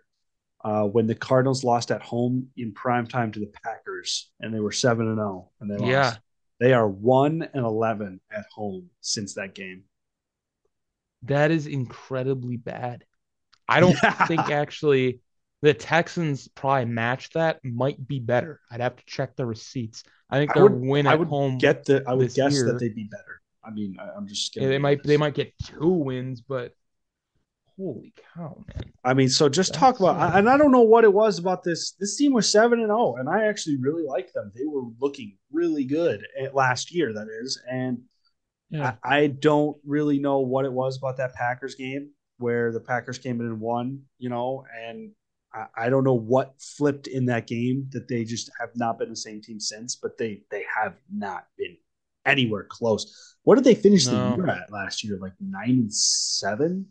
uh, 0.65 0.85
when 0.85 1.09
the 1.09 1.17
Cardinals 1.17 1.65
lost 1.65 1.91
at 1.91 2.03
home 2.03 2.49
in 2.57 2.73
prime 2.73 3.09
time 3.09 3.33
to 3.33 3.41
the 3.41 3.51
Packers, 3.65 4.31
and 4.39 4.55
they 4.55 4.61
were 4.61 4.73
seven 4.73 5.09
and 5.09 5.17
zero, 5.17 5.49
oh, 5.49 5.51
and 5.61 5.69
they 5.69 5.77
lost. 5.77 5.91
Yeah. 5.91 6.15
They 6.61 6.73
are 6.75 6.89
one 6.89 7.43
and 7.53 7.67
eleven 7.67 8.21
at 8.31 8.47
home 8.55 8.89
since 9.01 9.35
that 9.35 9.57
game. 9.57 9.83
That 11.23 11.51
is 11.51 11.67
incredibly 11.67 12.57
bad. 12.57 13.05
I 13.69 13.81
don't 13.81 13.99
think 14.29 14.49
actually 14.51 15.21
the 15.65 15.73
Texans 15.73 16.47
probably 16.47 16.85
match 16.85 17.31
that. 17.31 17.59
Might 17.65 18.07
be 18.07 18.21
better. 18.21 18.61
I'd 18.71 18.83
have 18.83 18.97
to 18.97 19.03
check 19.07 19.35
the 19.35 19.47
receipts. 19.47 20.05
I 20.29 20.37
think 20.37 20.53
their 20.53 20.67
win 20.67 21.07
at 21.07 21.19
home. 21.21 21.57
Get 21.57 21.87
the. 21.87 22.05
I 22.07 22.13
would 22.13 22.35
guess 22.35 22.53
year, 22.53 22.67
that 22.67 22.79
they'd 22.79 22.95
be 22.95 23.09
better. 23.11 23.41
I 23.65 23.71
mean, 23.71 23.97
I, 23.99 24.15
am 24.15 24.29
just. 24.29 24.55
Yeah, 24.57 24.69
they 24.69 24.77
might. 24.77 24.99
This. 24.99 25.07
They 25.07 25.17
might 25.17 25.33
get 25.33 25.55
two 25.59 25.89
wins, 25.89 26.43
but 26.43 26.75
holy 27.79 28.13
cow, 28.35 28.63
man! 28.69 28.93
I 29.05 29.15
mean, 29.15 29.31
so 29.31 29.49
just 29.49 29.73
That's 29.73 29.81
talk 29.81 30.01
about. 30.01 30.37
and 30.37 30.51
I 30.51 30.59
don't 30.59 30.71
know 30.71 30.83
what 30.83 31.05
it 31.05 31.13
was 31.15 31.39
about 31.39 31.65
this. 31.65 31.93
This 31.93 32.15
team 32.19 32.35
was 32.35 32.47
seven 32.47 32.81
and 32.81 32.89
zero, 32.89 33.15
oh, 33.15 33.17
and 33.17 33.27
I 33.27 33.47
actually 33.47 33.79
really 33.79 34.05
liked 34.05 34.35
them. 34.35 34.53
They 34.55 34.67
were 34.67 34.83
looking 35.01 35.39
really 35.51 35.85
good 35.85 36.27
at 36.39 36.55
last 36.55 36.95
year. 36.95 37.15
That 37.15 37.29
is, 37.43 37.59
and 37.71 38.03
yeah. 38.69 38.97
I, 39.03 39.17
I 39.21 39.27
don't 39.29 39.79
really 39.87 40.19
know 40.19 40.41
what 40.41 40.67
it 40.67 40.73
was 40.75 40.99
about 40.99 41.17
that 41.17 41.33
Packers 41.33 41.75
game 41.75 42.11
where 42.37 42.71
the 42.71 42.81
Packers 42.81 43.17
came 43.17 43.41
in 43.41 43.47
and 43.47 43.61
won. 43.61 44.03
You 44.19 44.29
know, 44.29 44.67
and 44.87 45.13
I, 45.55 45.67
I 45.77 45.89
don't 45.89 46.05
know 46.05 46.15
what 46.15 46.55
flipped 46.61 47.07
in 47.07 47.27
that 47.27 47.47
game 47.47 47.89
that 47.93 48.09
they 48.09 48.25
just 48.25 48.51
have 48.59 48.71
not 48.75 48.99
been 48.99 49.11
the 49.11 49.17
same 49.17 49.41
team 49.41 49.61
since. 49.61 49.97
But 49.97 50.19
they 50.19 50.43
they 50.51 50.65
have 50.75 50.95
not 51.13 51.47
been 51.57 51.77
anywhere 52.27 52.67
close. 52.69 53.37
What 53.45 53.57
did 53.57 53.65
they 53.65 53.75
finish 53.75 54.07
no. 54.07 54.13
the 54.31 54.37
year 54.37 54.49
at 54.49 54.73
last 54.73 55.05
year? 55.05 55.19
Like 55.21 55.35
nine 55.41 55.71
and 55.71 55.95
seven, 55.95 56.87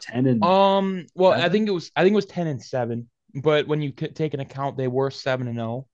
10 0.00 0.26
and 0.26 0.44
um. 0.44 1.06
Well, 1.14 1.32
seven? 1.32 1.44
I 1.44 1.48
think 1.48 1.68
it 1.68 1.72
was 1.72 1.90
I 1.94 2.02
think 2.02 2.12
it 2.12 2.16
was 2.16 2.26
ten 2.26 2.46
and 2.46 2.62
seven. 2.62 3.08
But 3.34 3.68
when 3.68 3.82
you 3.82 3.92
take 3.92 4.32
an 4.32 4.40
account, 4.40 4.76
they 4.76 4.88
were 4.88 5.10
seven 5.10 5.46
and 5.46 5.56
zero. 5.56 5.68
Oh. 5.68 5.88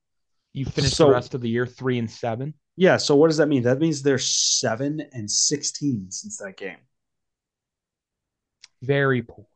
You 0.53 0.65
finished 0.65 0.95
so, 0.95 1.07
the 1.07 1.11
rest 1.11 1.33
of 1.33 1.41
the 1.41 1.49
year 1.49 1.65
three 1.65 1.97
and 1.97 2.09
seven. 2.09 2.53
Yeah. 2.77 2.97
So 2.97 3.15
what 3.15 3.27
does 3.27 3.37
that 3.37 3.47
mean? 3.47 3.63
That 3.63 3.79
means 3.79 4.01
they're 4.01 4.19
seven 4.19 5.01
and 5.11 5.29
sixteen 5.29 6.09
since 6.09 6.37
that 6.37 6.57
game. 6.57 6.77
Very 8.81 9.23
poor. 9.23 9.47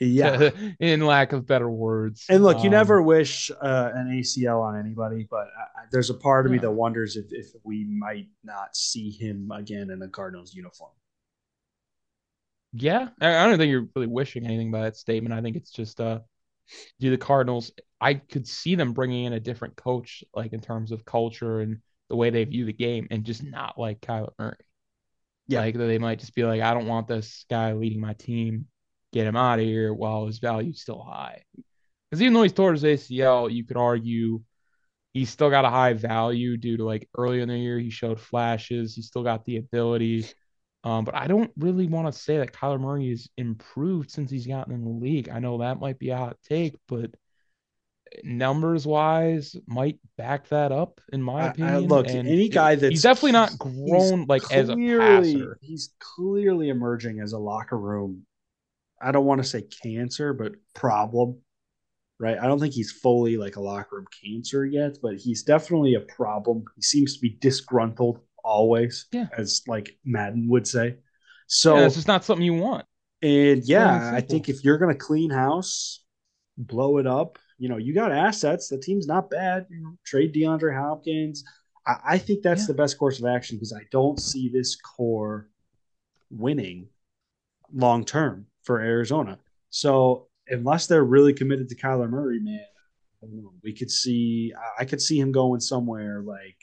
Yeah. 0.00 0.50
in 0.80 1.00
lack 1.06 1.32
of 1.32 1.46
better 1.46 1.68
words. 1.68 2.24
And 2.28 2.42
look, 2.42 2.58
you 2.58 2.68
um, 2.68 2.72
never 2.72 3.02
wish 3.02 3.50
uh, 3.50 3.90
an 3.94 4.08
ACL 4.08 4.62
on 4.62 4.78
anybody, 4.78 5.26
but 5.28 5.46
uh, 5.46 5.82
there's 5.90 6.10
a 6.10 6.14
part 6.14 6.46
of 6.46 6.52
yeah. 6.52 6.56
me 6.56 6.60
that 6.62 6.70
wonders 6.70 7.16
if, 7.16 7.26
if 7.30 7.48
we 7.64 7.84
might 7.84 8.28
not 8.44 8.76
see 8.76 9.10
him 9.10 9.50
again 9.52 9.90
in 9.90 10.00
a 10.02 10.08
Cardinals 10.08 10.54
uniform. 10.54 10.92
Yeah. 12.72 13.08
I 13.20 13.46
don't 13.46 13.58
think 13.58 13.70
you're 13.70 13.88
really 13.94 14.06
wishing 14.06 14.44
anything 14.44 14.70
by 14.70 14.82
that 14.82 14.96
statement. 14.96 15.34
I 15.34 15.40
think 15.40 15.56
it's 15.56 15.70
just, 15.70 16.00
uh, 16.00 16.20
do 17.00 17.10
the 17.10 17.18
Cardinals, 17.18 17.72
I 18.00 18.14
could 18.14 18.46
see 18.46 18.74
them 18.74 18.92
bringing 18.92 19.24
in 19.24 19.32
a 19.32 19.40
different 19.40 19.76
coach, 19.76 20.22
like 20.34 20.52
in 20.52 20.60
terms 20.60 20.92
of 20.92 21.04
culture 21.04 21.60
and 21.60 21.78
the 22.08 22.16
way 22.16 22.30
they 22.30 22.44
view 22.44 22.64
the 22.64 22.72
game, 22.72 23.08
and 23.10 23.24
just 23.24 23.42
not 23.42 23.78
like 23.78 24.00
Kyler 24.00 24.32
Murray. 24.38 24.56
Yeah. 25.46 25.60
Like 25.60 25.76
they 25.76 25.98
might 25.98 26.20
just 26.20 26.34
be 26.34 26.44
like, 26.44 26.60
I 26.60 26.74
don't 26.74 26.86
want 26.86 27.08
this 27.08 27.46
guy 27.48 27.72
leading 27.72 28.00
my 28.00 28.12
team 28.12 28.66
get 29.12 29.26
him 29.26 29.36
out 29.36 29.58
of 29.58 29.64
here 29.64 29.92
while 29.92 30.26
his 30.26 30.38
value's 30.38 30.80
still 30.80 31.02
high. 31.02 31.42
Because 32.10 32.22
even 32.22 32.34
though 32.34 32.42
he's 32.42 32.52
toward 32.52 32.78
his 32.78 32.84
ACL, 32.84 33.52
you 33.52 33.64
could 33.64 33.76
argue 33.76 34.40
he's 35.12 35.30
still 35.30 35.50
got 35.50 35.64
a 35.64 35.70
high 35.70 35.92
value 35.94 36.56
due 36.56 36.76
to 36.76 36.84
like 36.84 37.08
earlier 37.16 37.42
in 37.42 37.48
the 37.48 37.58
year 37.58 37.78
he 37.78 37.90
showed 37.90 38.20
flashes. 38.20 38.94
He 38.94 39.02
still 39.02 39.22
got 39.22 39.44
the 39.44 39.56
ability. 39.56 40.26
Um, 40.84 41.04
but 41.04 41.14
I 41.14 41.26
don't 41.26 41.50
really 41.58 41.86
want 41.86 42.12
to 42.12 42.18
say 42.18 42.38
that 42.38 42.52
Kyler 42.52 42.80
Murray 42.80 43.10
has 43.10 43.28
improved 43.36 44.10
since 44.10 44.30
he's 44.30 44.46
gotten 44.46 44.72
in 44.72 44.84
the 44.84 44.90
league. 44.90 45.28
I 45.28 45.40
know 45.40 45.58
that 45.58 45.80
might 45.80 45.98
be 45.98 46.10
a 46.10 46.16
hot 46.16 46.36
take, 46.48 46.76
but 46.86 47.10
numbers 48.22 48.86
wise 48.86 49.54
might 49.66 49.98
back 50.16 50.48
that 50.48 50.72
up 50.72 51.00
in 51.12 51.22
my 51.22 51.48
opinion. 51.48 51.74
I, 51.74 51.78
look, 51.78 52.08
and 52.08 52.28
any 52.28 52.48
guy 52.48 52.74
that's 52.74 52.90
he's 52.90 53.02
definitely 53.02 53.32
not 53.32 53.58
grown 53.58 54.24
like 54.26 54.42
clearly, 54.42 54.62
as 54.62 54.68
a 54.68 55.34
passer. 55.36 55.58
He's 55.60 55.90
clearly 55.98 56.68
emerging 56.68 57.20
as 57.20 57.32
a 57.32 57.38
locker 57.38 57.78
room 57.78 58.24
I 59.00 59.12
don't 59.12 59.26
want 59.26 59.42
to 59.42 59.48
say 59.48 59.62
cancer, 59.62 60.32
but 60.32 60.52
problem. 60.74 61.38
Right. 62.20 62.36
I 62.36 62.46
don't 62.46 62.58
think 62.58 62.74
he's 62.74 62.90
fully 62.90 63.36
like 63.36 63.56
a 63.56 63.60
locker 63.60 63.96
room 63.96 64.06
cancer 64.24 64.66
yet, 64.66 64.98
but 65.00 65.14
he's 65.16 65.44
definitely 65.44 65.94
a 65.94 66.00
problem. 66.00 66.64
He 66.74 66.82
seems 66.82 67.14
to 67.14 67.20
be 67.20 67.38
disgruntled 67.40 68.18
always, 68.42 69.06
yeah. 69.12 69.28
as 69.36 69.62
like 69.68 69.96
Madden 70.04 70.48
would 70.48 70.66
say. 70.66 70.96
So 71.46 71.76
yeah, 71.76 71.86
it's 71.86 71.94
just 71.94 72.08
not 72.08 72.24
something 72.24 72.44
you 72.44 72.54
want. 72.54 72.86
And 73.22 73.62
yeah, 73.64 74.12
I 74.14 74.20
think 74.20 74.48
if 74.48 74.64
you're 74.64 74.78
gonna 74.78 74.94
clean 74.94 75.30
house, 75.30 76.04
blow 76.56 76.98
it 76.98 77.06
up, 77.06 77.38
you 77.58 77.68
know, 77.68 77.76
you 77.76 77.94
got 77.94 78.12
assets. 78.12 78.68
The 78.68 78.78
team's 78.78 79.06
not 79.06 79.30
bad. 79.30 79.66
You 79.70 79.80
know, 79.80 79.96
trade 80.04 80.34
DeAndre 80.34 80.76
Hopkins. 80.76 81.44
I, 81.86 81.96
I 82.04 82.18
think 82.18 82.42
that's 82.42 82.62
yeah. 82.62 82.68
the 82.68 82.74
best 82.74 82.98
course 82.98 83.18
of 83.18 83.26
action 83.26 83.56
because 83.56 83.72
I 83.72 83.84
don't 83.90 84.20
see 84.20 84.48
this 84.48 84.76
core 84.76 85.48
winning 86.30 86.88
long 87.72 88.04
term 88.04 88.46
for 88.68 88.82
Arizona. 88.82 89.38
So 89.70 90.28
unless 90.46 90.86
they're 90.86 91.02
really 91.02 91.32
committed 91.32 91.70
to 91.70 91.74
Kyler 91.74 92.08
Murray, 92.08 92.38
man, 92.38 92.60
I 93.22 93.26
don't 93.26 93.42
know. 93.42 93.54
We 93.64 93.72
could 93.72 93.90
see 93.90 94.52
I 94.78 94.84
could 94.84 95.00
see 95.00 95.18
him 95.18 95.32
going 95.32 95.60
somewhere 95.60 96.20
like 96.20 96.58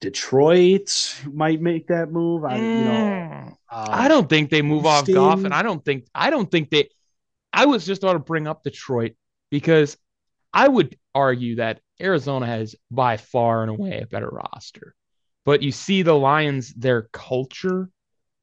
Detroit 0.00 0.90
might 1.30 1.60
make 1.60 1.88
that 1.88 2.10
move. 2.10 2.46
I, 2.46 2.56
you 2.56 2.62
know, 2.62 2.90
mm. 2.90 3.56
uh, 3.70 3.88
I 3.90 4.08
don't 4.08 4.26
think 4.26 4.48
they 4.48 4.62
move 4.62 4.86
off 4.86 5.06
Goff, 5.06 5.44
and 5.44 5.52
I 5.52 5.62
don't 5.62 5.84
think 5.84 6.06
I 6.14 6.30
don't 6.30 6.50
think 6.50 6.70
they. 6.70 6.88
I 7.52 7.66
was 7.66 7.84
just 7.84 8.02
about 8.02 8.14
to 8.14 8.18
bring 8.18 8.46
up 8.46 8.62
Detroit 8.62 9.12
because 9.50 9.98
I 10.50 10.66
would 10.66 10.96
argue 11.14 11.56
that 11.56 11.80
Arizona 12.00 12.46
has 12.46 12.74
by 12.90 13.18
far 13.18 13.60
and 13.60 13.70
away 13.70 14.00
a 14.00 14.06
better 14.06 14.30
roster, 14.30 14.94
but 15.44 15.62
you 15.62 15.72
see 15.72 16.00
the 16.00 16.14
Lions, 16.14 16.72
their 16.72 17.02
culture 17.12 17.90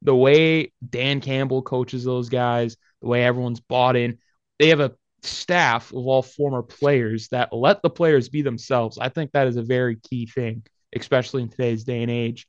the 0.03 0.15
way 0.15 0.72
Dan 0.88 1.22
Campbell 1.22 1.62
coaches 1.62 2.03
those 2.03 2.29
guys, 2.29 2.77
the 3.01 3.07
way 3.07 3.24
everyone's 3.24 3.62
bought 3.62 3.95
in, 3.95 4.19
they 4.60 4.69
have 4.69 4.81
a 4.81 4.93
staff 5.24 5.91
of 5.91 6.05
all 6.05 6.22
former 6.22 6.62
players 6.62 7.29
that 7.29 7.53
let 7.53 7.81
the 7.81 7.89
players 7.89 8.29
be 8.29 8.41
themselves. 8.41 8.98
I 8.98 9.10
think 9.10 9.31
that 9.31 9.48
is 9.48 9.55
a 9.55 9.63
very 9.63 9.95
key 9.95 10.25
thing, 10.27 10.63
especially 10.95 11.43
in 11.43 11.50
today's 11.50 11.86
day 11.86 12.01
and 12.01 12.12
age. 12.12 12.48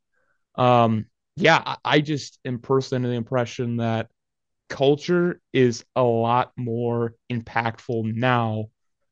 Um, 0.57 1.07
yeah, 1.37 1.77
I 1.85 2.01
just 2.01 2.39
am 2.45 2.59
personally 2.59 3.11
the 3.11 3.17
impression 3.17 3.79
that 3.79 4.09
culture 4.69 5.41
is 5.53 5.85
a 5.95 6.03
lot 6.03 6.53
more 6.57 7.15
impactful 7.31 8.15
now 8.15 8.67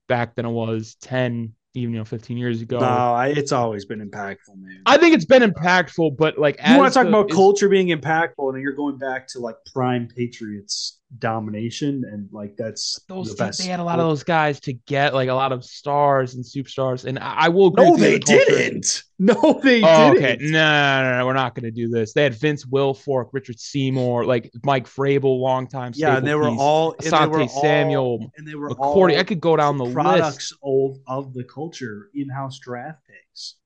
back 0.09 0.35
than 0.35 0.47
it 0.47 0.51
was 0.51 0.97
10 1.03 1.55
even 1.75 1.93
you 1.93 1.99
know 1.99 2.05
15 2.05 2.37
years 2.37 2.61
ago. 2.63 2.79
No, 2.79 2.87
I, 2.87 3.29
it's 3.29 3.53
always 3.53 3.85
been 3.85 4.07
impactful, 4.07 4.57
man. 4.57 4.83
I 4.87 4.99
think 4.99 5.15
it's 5.15 5.25
been 5.25 5.43
impactful, 5.43 6.17
but 6.17 6.39
like 6.39 6.59
you 6.67 6.77
want 6.77 6.93
to 6.93 6.95
talk 6.99 7.05
the, 7.05 7.09
about 7.09 7.31
culture 7.31 7.69
being 7.69 7.89
impactful, 7.89 8.53
and 8.53 8.63
you're 8.63 8.75
going 8.75 8.99
back 8.99 9.27
to 9.29 9.39
like 9.39 9.57
prime 9.73 10.09
Patriots 10.09 11.01
domination, 11.19 12.05
and 12.11 12.29
like 12.33 12.57
that's 12.57 13.01
those 13.09 13.31
the 13.31 13.37
best. 13.37 13.61
They 13.61 13.69
had 13.69 13.81
a 13.81 13.85
lot 13.85 13.99
of 13.99 14.07
those 14.07 14.23
guys 14.23 14.61
to 14.61 14.73
get 14.73 15.15
like 15.15 15.29
a 15.29 15.35
lot 15.35 15.53
of 15.53 15.65
stars 15.65 16.35
and 16.35 16.45
superstars, 16.45 17.05
and 17.05 17.19
I, 17.19 17.35
I 17.35 17.49
will. 17.49 17.71
no, 17.73 17.97
they 17.97 18.15
the 18.15 18.21
didn't. 18.21 19.03
No, 19.23 19.61
they 19.63 19.81
oh, 19.85 20.15
didn't. 20.15 20.25
Okay, 20.25 20.37
no, 20.51 21.03
no, 21.03 21.19
no, 21.19 21.27
we're 21.27 21.33
not 21.33 21.55
going 21.55 21.63
to 21.63 21.71
do 21.71 21.89
this. 21.89 22.13
They 22.13 22.25
had 22.25 22.35
Vince 22.35 22.65
Wilfork, 22.65 23.29
Richard 23.33 23.61
Seymour, 23.61 24.25
like 24.25 24.51
Mike 24.65 24.89
Vrabel, 24.89 25.39
longtime. 25.39 25.93
Yeah, 25.95 26.17
and 26.17 26.27
they 26.27 26.35
were 26.35 26.51
piece, 26.51 26.59
all 26.59 26.95
Asante 26.95 27.49
Samuel, 27.49 28.33
and 28.37 28.49
they 28.49 28.57
were 28.57 28.71
McCourty. 28.71 29.17
I 29.17 29.23
could 29.23 29.41
go 29.41 29.57
down 29.57 29.79
the 29.79 29.93
products 29.93 30.51
list 30.51 30.55
of, 30.65 30.99
of 31.07 31.35
the 31.35 31.45
culture 31.45 32.11
in-house 32.15 32.59
draft 32.59 32.99
picks 33.07 33.59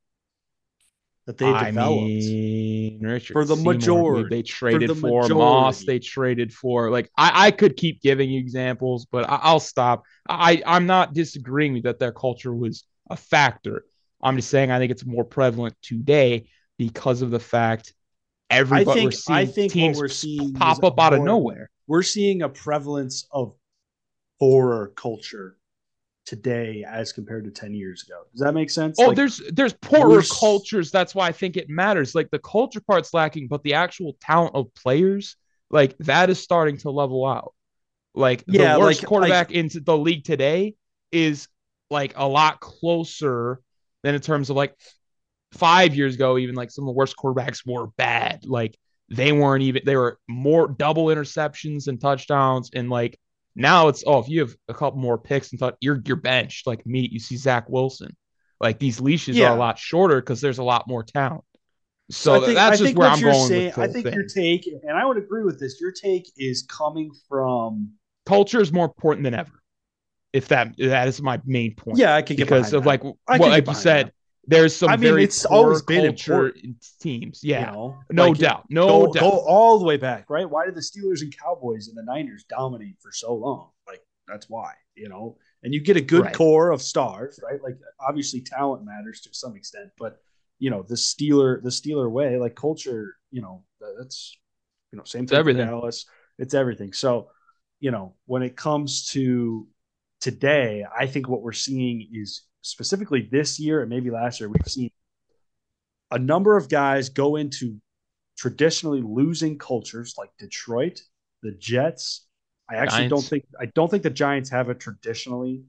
that 1.26 1.38
they 1.38 1.46
developed. 1.46 2.02
I 2.02 2.06
mean, 2.06 3.00
Richard 3.00 3.32
for 3.32 3.44
the 3.44 3.56
Seymour, 3.56 3.74
majority. 3.74 4.36
They 4.36 4.42
traded 4.42 4.90
for, 4.90 5.22
the 5.24 5.28
for 5.28 5.34
Moss. 5.34 5.84
They 5.84 5.98
traded 5.98 6.52
for 6.52 6.90
like 6.90 7.10
I, 7.16 7.48
I 7.48 7.50
could 7.50 7.76
keep 7.76 8.00
giving 8.00 8.30
you 8.30 8.38
examples, 8.38 9.06
but 9.10 9.28
I, 9.28 9.52
will 9.52 9.60
stop. 9.60 10.04
I 10.28 10.62
I'm 10.64 10.86
not 10.86 11.14
disagreeing 11.14 11.82
that 11.82 11.98
their 11.98 12.12
culture 12.12 12.54
was 12.54 12.84
a 13.10 13.16
factor. 13.16 13.84
I'm 14.22 14.36
just 14.36 14.50
saying 14.50 14.70
I 14.70 14.78
think 14.78 14.92
it's 14.92 15.04
more 15.04 15.24
prevalent 15.24 15.74
today 15.82 16.48
because 16.78 17.22
of 17.22 17.30
the 17.30 17.40
fact 17.40 17.92
everybody 18.48 18.90
I 18.90 18.94
think, 18.94 19.04
we're 19.06 19.10
seeing 19.10 19.36
I 19.36 19.46
think 19.46 19.72
teams 19.72 19.98
we're 19.98 20.08
seeing 20.08 20.54
pop 20.54 20.84
up 20.84 20.98
out 21.00 21.12
of 21.12 21.22
nowhere. 21.22 21.70
We're 21.88 22.02
seeing 22.02 22.42
a 22.42 22.48
prevalence 22.48 23.26
of 23.32 23.54
horror 24.38 24.92
culture 24.94 25.56
today 26.26 26.84
as 26.86 27.12
compared 27.12 27.44
to 27.44 27.50
10 27.50 27.72
years 27.72 28.02
ago. 28.02 28.22
Does 28.32 28.40
that 28.40 28.52
make 28.52 28.68
sense? 28.68 28.98
Oh, 28.98 29.08
like, 29.08 29.16
there's 29.16 29.40
there's 29.52 29.72
poorer 29.74 30.22
cultures. 30.22 30.90
That's 30.90 31.14
why 31.14 31.28
I 31.28 31.32
think 31.32 31.56
it 31.56 31.70
matters. 31.70 32.14
Like 32.14 32.30
the 32.30 32.40
culture 32.40 32.80
part's 32.80 33.14
lacking, 33.14 33.48
but 33.48 33.62
the 33.62 33.74
actual 33.74 34.16
talent 34.20 34.54
of 34.54 34.74
players, 34.74 35.36
like 35.70 35.96
that 35.98 36.28
is 36.28 36.42
starting 36.42 36.76
to 36.78 36.90
level 36.90 37.24
out. 37.24 37.54
Like 38.14 38.44
yeah, 38.46 38.74
the 38.74 38.80
worst 38.80 39.02
like, 39.02 39.08
quarterback 39.08 39.48
like, 39.48 39.56
into 39.56 39.80
the 39.80 39.96
league 39.96 40.24
today 40.24 40.74
is 41.12 41.48
like 41.90 42.14
a 42.16 42.26
lot 42.26 42.60
closer 42.60 43.60
than 44.02 44.14
in 44.14 44.20
terms 44.20 44.50
of 44.50 44.56
like 44.56 44.74
five 45.52 45.94
years 45.94 46.16
ago, 46.16 46.38
even 46.38 46.54
like 46.54 46.70
some 46.70 46.84
of 46.84 46.86
the 46.86 46.92
worst 46.98 47.16
quarterbacks 47.16 47.62
were 47.64 47.86
bad. 47.96 48.44
Like 48.44 48.76
they 49.08 49.32
weren't 49.32 49.62
even 49.62 49.82
they 49.84 49.96
were 49.96 50.18
more 50.28 50.66
double 50.66 51.06
interceptions 51.06 51.86
and 51.86 52.00
touchdowns 52.00 52.70
and 52.74 52.90
like 52.90 53.18
now 53.56 53.88
it's 53.88 54.04
oh, 54.06 54.18
if 54.18 54.28
you 54.28 54.40
have 54.40 54.54
a 54.68 54.74
couple 54.74 55.00
more 55.00 55.18
picks 55.18 55.50
and 55.50 55.58
thought 55.58 55.76
you're 55.80 56.00
you're 56.04 56.16
benched, 56.16 56.66
like 56.66 56.86
me, 56.86 57.08
you 57.10 57.18
see 57.18 57.36
Zach 57.36 57.68
Wilson. 57.68 58.14
Like 58.60 58.78
these 58.78 59.00
leashes 59.00 59.36
yeah. 59.36 59.50
are 59.50 59.56
a 59.56 59.58
lot 59.58 59.78
shorter 59.78 60.20
because 60.20 60.40
there's 60.40 60.58
a 60.58 60.62
lot 60.62 60.86
more 60.86 61.02
talent. 61.02 61.44
So, 62.10 62.38
so 62.38 62.46
think, 62.46 62.56
that's 62.56 62.80
I 62.80 62.84
just 62.84 62.96
where 62.96 63.08
I'm 63.08 63.20
going. 63.20 63.48
Saying, 63.48 63.72
I 63.76 63.88
think 63.88 64.04
thing. 64.04 64.14
your 64.14 64.26
take, 64.26 64.66
and 64.66 64.96
I 64.96 65.04
would 65.04 65.16
agree 65.16 65.42
with 65.42 65.58
this. 65.58 65.80
Your 65.80 65.90
take 65.90 66.30
is 66.36 66.62
coming 66.62 67.10
from 67.28 67.92
culture 68.26 68.60
is 68.60 68.72
more 68.72 68.84
important 68.84 69.24
than 69.24 69.34
ever. 69.34 69.50
If 70.32 70.48
that 70.48 70.76
that 70.76 71.08
is 71.08 71.20
my 71.22 71.40
main 71.46 71.74
point. 71.74 71.98
Yeah, 71.98 72.14
I 72.14 72.22
could 72.22 72.36
get 72.36 72.44
because 72.44 72.72
of 72.72 72.84
that. 72.84 72.88
like 72.88 73.02
what 73.02 73.16
like 73.26 73.66
you 73.66 73.74
said. 73.74 74.06
That. 74.06 74.12
There's 74.48 74.76
some 74.76 74.90
I 74.90 74.96
mean, 74.96 75.18
it's 75.18 75.44
always 75.44 75.82
been 75.82 76.04
in 76.04 76.76
teams. 77.00 77.40
Yeah, 77.42 77.70
you 77.70 77.76
know? 77.76 77.98
no 78.10 78.28
like, 78.28 78.38
doubt, 78.38 78.66
no 78.70 78.86
go, 78.86 79.12
doubt. 79.12 79.20
Go 79.20 79.30
all 79.30 79.78
the 79.78 79.84
way 79.84 79.96
back, 79.96 80.30
right? 80.30 80.48
Why 80.48 80.66
did 80.66 80.74
the 80.74 80.80
Steelers 80.80 81.22
and 81.22 81.36
Cowboys 81.36 81.88
and 81.88 81.96
the 81.96 82.02
Niners 82.02 82.44
dominate 82.48 82.96
for 83.00 83.10
so 83.12 83.34
long? 83.34 83.70
Like 83.86 84.02
that's 84.28 84.48
why, 84.48 84.72
you 84.94 85.08
know. 85.08 85.36
And 85.62 85.74
you 85.74 85.80
get 85.80 85.96
a 85.96 86.00
good 86.00 86.26
right. 86.26 86.34
core 86.34 86.70
of 86.70 86.80
stars, 86.80 87.40
right? 87.42 87.60
Like 87.60 87.76
obviously 88.00 88.40
talent 88.40 88.84
matters 88.84 89.20
to 89.22 89.30
some 89.32 89.56
extent, 89.56 89.90
but 89.98 90.20
you 90.58 90.70
know 90.70 90.82
the 90.82 90.94
Steeler, 90.94 91.62
the 91.62 91.70
Steeler 91.70 92.10
way, 92.10 92.38
like 92.38 92.54
culture, 92.54 93.16
you 93.30 93.42
know, 93.42 93.64
that's 93.98 94.36
you 94.92 94.98
know 94.98 95.04
same 95.04 95.26
thing. 95.26 95.46
It's 95.48 95.58
Dallas, 95.58 96.06
it's 96.38 96.54
everything. 96.54 96.92
So, 96.92 97.30
you 97.80 97.90
know, 97.90 98.14
when 98.26 98.42
it 98.42 98.56
comes 98.56 99.08
to 99.08 99.66
today, 100.20 100.84
I 100.96 101.06
think 101.06 101.28
what 101.28 101.42
we're 101.42 101.52
seeing 101.52 102.08
is 102.12 102.42
specifically 102.66 103.28
this 103.30 103.60
year 103.60 103.80
and 103.80 103.88
maybe 103.88 104.10
last 104.10 104.40
year, 104.40 104.48
we've 104.48 104.66
seen 104.66 104.90
a 106.10 106.18
number 106.18 106.56
of 106.56 106.68
guys 106.68 107.08
go 107.08 107.36
into 107.36 107.80
traditionally 108.36 109.02
losing 109.02 109.58
cultures 109.58 110.14
like 110.18 110.30
Detroit, 110.38 111.00
the 111.42 111.52
Jets. 111.52 112.26
I 112.68 112.76
actually 112.76 113.08
Giants. 113.08 113.10
don't 113.10 113.30
think 113.30 113.44
I 113.60 113.66
don't 113.66 113.90
think 113.90 114.02
the 114.02 114.10
Giants 114.10 114.50
have 114.50 114.68
a 114.68 114.74
traditionally 114.74 115.62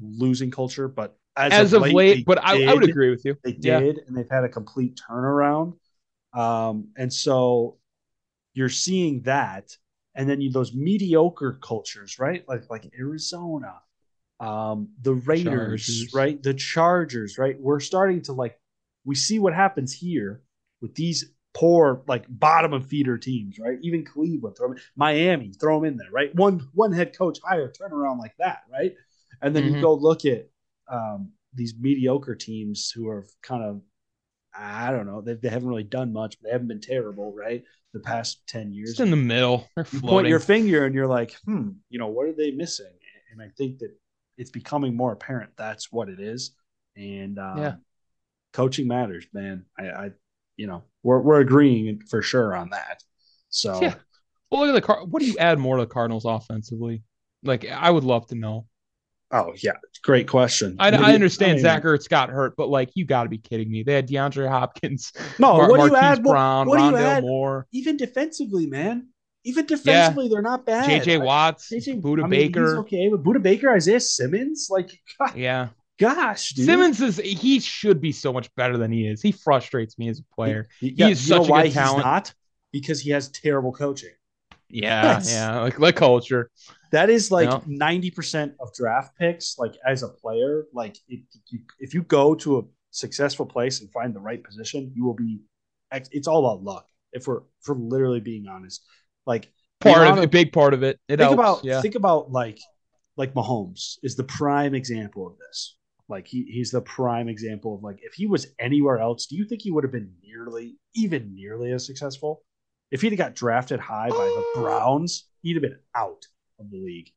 losing 0.00 0.50
culture, 0.50 0.88
but 0.88 1.16
as, 1.36 1.52
as 1.52 1.72
of, 1.74 1.82
late, 1.82 1.94
late 1.94 2.26
but 2.26 2.42
I, 2.42 2.64
I, 2.64 2.74
would 2.74 2.88
agree 2.88 3.10
with 3.10 3.24
you. 3.24 3.36
They 3.44 3.52
did, 3.52 3.96
yeah. 3.96 4.02
and 4.06 4.16
they've 4.16 4.28
had 4.30 4.44
a 4.44 4.48
complete 4.48 4.98
turnaround. 5.08 5.74
Um, 6.32 6.88
and 6.96 7.12
so 7.12 7.76
you're 8.54 8.68
seeing 8.68 9.22
that, 9.22 9.76
and 10.14 10.28
then 10.28 10.40
you 10.40 10.50
those 10.50 10.74
mediocre 10.74 11.58
cultures, 11.62 12.18
right? 12.18 12.48
Like 12.48 12.64
like 12.70 12.90
Arizona, 12.98 13.74
um, 14.40 14.88
the 15.00 15.14
Raiders, 15.14 15.86
Chargers. 15.86 16.14
right? 16.14 16.42
The 16.42 16.54
Chargers, 16.54 17.38
right? 17.38 17.56
We're 17.58 17.80
starting 17.80 18.22
to 18.22 18.32
like 18.32 18.58
we 19.04 19.14
see 19.14 19.38
what 19.38 19.54
happens 19.54 19.92
here 19.92 20.42
with 20.80 20.94
these 20.94 21.32
poor 21.54 22.02
like 22.06 22.24
bottom 22.28 22.72
of 22.72 22.86
feeder 22.86 23.18
teams, 23.18 23.58
right? 23.58 23.78
Even 23.82 24.04
Cleveland, 24.04 24.56
throw 24.56 24.68
them, 24.68 24.78
Miami, 24.96 25.52
throw 25.52 25.80
them 25.80 25.88
in 25.88 25.96
there, 25.96 26.10
right? 26.12 26.34
One 26.34 26.68
one 26.72 26.92
head 26.92 27.16
coach 27.16 27.38
hire, 27.44 27.72
turnaround 27.72 28.18
like 28.18 28.34
that, 28.38 28.62
right? 28.72 28.94
And 29.42 29.54
then 29.54 29.64
mm-hmm. 29.64 29.76
you 29.76 29.80
go 29.80 29.94
look 29.94 30.24
at 30.24 30.48
um, 30.90 31.32
these 31.54 31.74
mediocre 31.78 32.34
teams 32.34 32.90
who 32.94 33.08
are 33.08 33.26
kind 33.42 33.64
of 33.64 33.82
I 34.56 34.90
don't 34.90 35.06
know, 35.06 35.20
they, 35.20 35.34
they 35.34 35.48
haven't 35.48 35.68
really 35.68 35.84
done 35.84 36.12
much, 36.12 36.40
but 36.40 36.48
they 36.48 36.52
haven't 36.52 36.68
been 36.68 36.80
terrible, 36.80 37.32
right? 37.32 37.62
The 37.92 38.00
past 38.00 38.46
ten 38.46 38.72
years, 38.72 38.90
Just 38.90 39.00
in 39.00 39.10
the 39.10 39.16
middle, 39.16 39.68
you 39.92 40.00
point 40.00 40.28
your 40.28 40.40
finger 40.40 40.84
and 40.84 40.94
you're 40.94 41.06
like, 41.06 41.34
hmm, 41.44 41.70
you 41.88 41.98
know, 41.98 42.08
what 42.08 42.26
are 42.26 42.34
they 42.34 42.50
missing? 42.50 42.86
And 43.32 43.42
I 43.42 43.48
think 43.56 43.78
that 43.78 43.94
it's 44.38 44.50
becoming 44.50 44.96
more 44.96 45.12
apparent 45.12 45.50
that's 45.56 45.92
what 45.92 46.08
it 46.08 46.20
is. 46.20 46.52
And 46.96 47.38
um, 47.38 47.58
yeah, 47.58 47.74
coaching 48.52 48.88
matters, 48.88 49.26
man. 49.32 49.66
I, 49.78 49.82
I, 49.90 50.10
you 50.56 50.66
know, 50.66 50.84
we're 51.02 51.20
we're 51.20 51.40
agreeing 51.40 52.00
for 52.08 52.22
sure 52.22 52.54
on 52.54 52.70
that. 52.70 53.02
So 53.50 53.82
yeah. 53.82 53.94
Well, 54.50 54.62
look 54.62 54.70
at 54.70 54.80
the 54.80 54.86
car. 54.86 55.04
What 55.04 55.20
do 55.20 55.26
you 55.26 55.36
add 55.38 55.58
more 55.58 55.76
to 55.76 55.82
the 55.82 55.86
Cardinals 55.86 56.24
offensively? 56.24 57.02
Like, 57.42 57.68
I 57.70 57.90
would 57.90 58.04
love 58.04 58.26
to 58.28 58.34
know. 58.34 58.66
Oh 59.30 59.52
yeah, 59.62 59.74
great 60.02 60.26
question. 60.26 60.76
I, 60.78 60.88
I 60.88 61.12
understand 61.12 61.50
I 61.50 61.54
mean, 61.54 61.62
Zach 61.62 61.82
Ertz 61.82 62.08
got 62.08 62.30
hurt, 62.30 62.56
but 62.56 62.70
like 62.70 62.90
you 62.94 63.04
got 63.04 63.24
to 63.24 63.28
be 63.28 63.36
kidding 63.36 63.70
me. 63.70 63.82
They 63.82 63.92
had 63.92 64.08
DeAndre 64.08 64.48
Hopkins, 64.48 65.12
no, 65.38 65.58
Mar- 65.58 65.68
what 65.68 65.80
do 65.80 65.86
you 65.88 65.96
add? 65.96 66.22
Brown, 66.22 66.66
what, 66.66 66.80
what 66.80 66.90
do 66.90 66.96
you 66.96 67.04
add? 67.04 67.22
Moore. 67.24 67.66
Even 67.72 67.98
defensively, 67.98 68.66
man. 68.66 69.08
Even 69.44 69.66
defensively, 69.66 70.24
yeah. 70.24 70.30
they're 70.32 70.42
not 70.42 70.66
bad. 70.66 71.02
JJ 71.02 71.24
Watts, 71.24 71.70
JJ, 71.70 72.02
Budda 72.02 72.24
I 72.24 72.26
mean, 72.26 72.52
Baker. 72.52 72.78
okay, 72.78 73.08
but 73.08 73.22
Budda 73.22 73.42
Baker, 73.42 73.72
Isaiah 73.72 74.00
Simmons, 74.00 74.68
like, 74.70 74.90
God, 75.18 75.36
yeah. 75.36 75.68
Gosh, 75.98 76.52
dude. 76.52 76.66
Simmons 76.66 77.00
is 77.00 77.16
he 77.16 77.58
should 77.58 78.00
be 78.00 78.12
so 78.12 78.32
much 78.32 78.54
better 78.54 78.76
than 78.76 78.92
he 78.92 79.08
is. 79.08 79.20
He 79.20 79.32
frustrates 79.32 79.98
me 79.98 80.08
as 80.08 80.20
a 80.20 80.34
player. 80.34 80.68
He, 80.78 80.90
he 80.90 81.10
is 81.10 81.26
such 81.26 81.48
a 81.48 81.50
good 81.50 81.72
talent. 81.72 82.04
not? 82.04 82.32
Because 82.72 83.00
he 83.00 83.10
has 83.10 83.28
terrible 83.30 83.72
coaching. 83.72 84.12
Yeah, 84.70 85.02
That's, 85.02 85.32
yeah, 85.32 85.60
like 85.60 85.78
like 85.78 85.96
culture. 85.96 86.50
That 86.92 87.08
is 87.10 87.30
like 87.30 87.66
ninety 87.66 88.10
percent 88.10 88.54
of 88.60 88.72
draft 88.74 89.16
picks. 89.18 89.58
Like 89.58 89.74
as 89.86 90.02
a 90.02 90.08
player, 90.08 90.66
like 90.74 90.96
if 91.08 91.20
you, 91.48 91.60
if 91.78 91.94
you 91.94 92.02
go 92.02 92.34
to 92.36 92.58
a 92.58 92.62
successful 92.90 93.46
place 93.46 93.80
and 93.80 93.90
find 93.90 94.14
the 94.14 94.20
right 94.20 94.42
position, 94.42 94.92
you 94.94 95.04
will 95.04 95.14
be. 95.14 95.40
It's 95.90 96.28
all 96.28 96.44
about 96.44 96.62
luck. 96.62 96.86
If 97.12 97.26
we're 97.26 97.40
for 97.62 97.74
literally 97.74 98.20
being 98.20 98.46
honest, 98.46 98.84
like 99.28 99.52
part 99.80 100.08
of 100.08 100.18
a 100.18 100.26
big 100.26 100.52
part 100.52 100.74
of 100.74 100.82
it. 100.82 100.98
it 101.08 101.18
think 101.18 101.20
helps, 101.20 101.34
about 101.34 101.64
yeah. 101.64 101.80
think 101.80 101.94
about 101.94 102.32
like 102.32 102.58
like 103.16 103.34
Mahomes 103.34 103.98
is 104.02 104.16
the 104.16 104.24
prime 104.24 104.74
example 104.74 105.26
of 105.26 105.38
this. 105.38 105.76
Like 106.08 106.26
he 106.26 106.44
he's 106.44 106.70
the 106.70 106.80
prime 106.80 107.28
example 107.28 107.74
of 107.74 107.82
like 107.82 107.98
if 108.02 108.14
he 108.14 108.26
was 108.26 108.46
anywhere 108.58 108.98
else, 108.98 109.26
do 109.26 109.36
you 109.36 109.44
think 109.44 109.62
he 109.62 109.70
would 109.70 109.84
have 109.84 109.92
been 109.92 110.10
nearly 110.24 110.78
even 110.94 111.34
nearly 111.34 111.70
as 111.72 111.86
successful? 111.86 112.42
If 112.90 113.02
he'd 113.02 113.12
have 113.12 113.18
got 113.18 113.34
drafted 113.34 113.78
high 113.78 114.08
by 114.08 114.16
the 114.16 114.44
uh. 114.56 114.60
Browns, 114.62 115.26
he'd 115.42 115.54
have 115.54 115.62
been 115.62 115.78
out 115.94 116.24
of 116.58 116.70
the 116.70 116.78
league. 116.78 117.10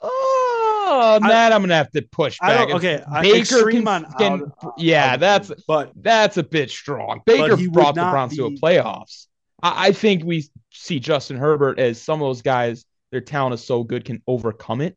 Oh, 0.00 1.18
that 1.22 1.52
I, 1.52 1.54
am 1.54 1.62
gonna 1.62 1.74
have 1.74 1.90
to 1.92 2.02
push 2.02 2.38
back. 2.38 2.70
okay, 2.70 3.02
Baker 3.20 3.70
can, 3.70 3.88
on 3.88 4.12
can 4.18 4.52
yeah, 4.78 5.16
that's 5.16 5.50
but 5.66 5.92
that's 5.96 6.36
a 6.36 6.42
bit 6.44 6.70
strong. 6.70 7.22
Baker 7.26 7.56
brought 7.70 7.96
the 7.96 8.02
Browns 8.02 8.32
be, 8.32 8.36
to 8.38 8.46
a 8.46 8.50
playoffs. 8.52 9.26
I, 9.62 9.88
I 9.88 9.92
think 9.92 10.24
we 10.24 10.44
see 10.70 11.00
Justin 11.00 11.36
Herbert 11.36 11.78
as 11.78 12.00
some 12.00 12.20
of 12.20 12.26
those 12.26 12.42
guys. 12.42 12.84
Their 13.10 13.20
talent 13.20 13.54
is 13.54 13.64
so 13.64 13.84
good 13.84 14.04
can 14.04 14.22
overcome 14.26 14.80
it. 14.80 14.96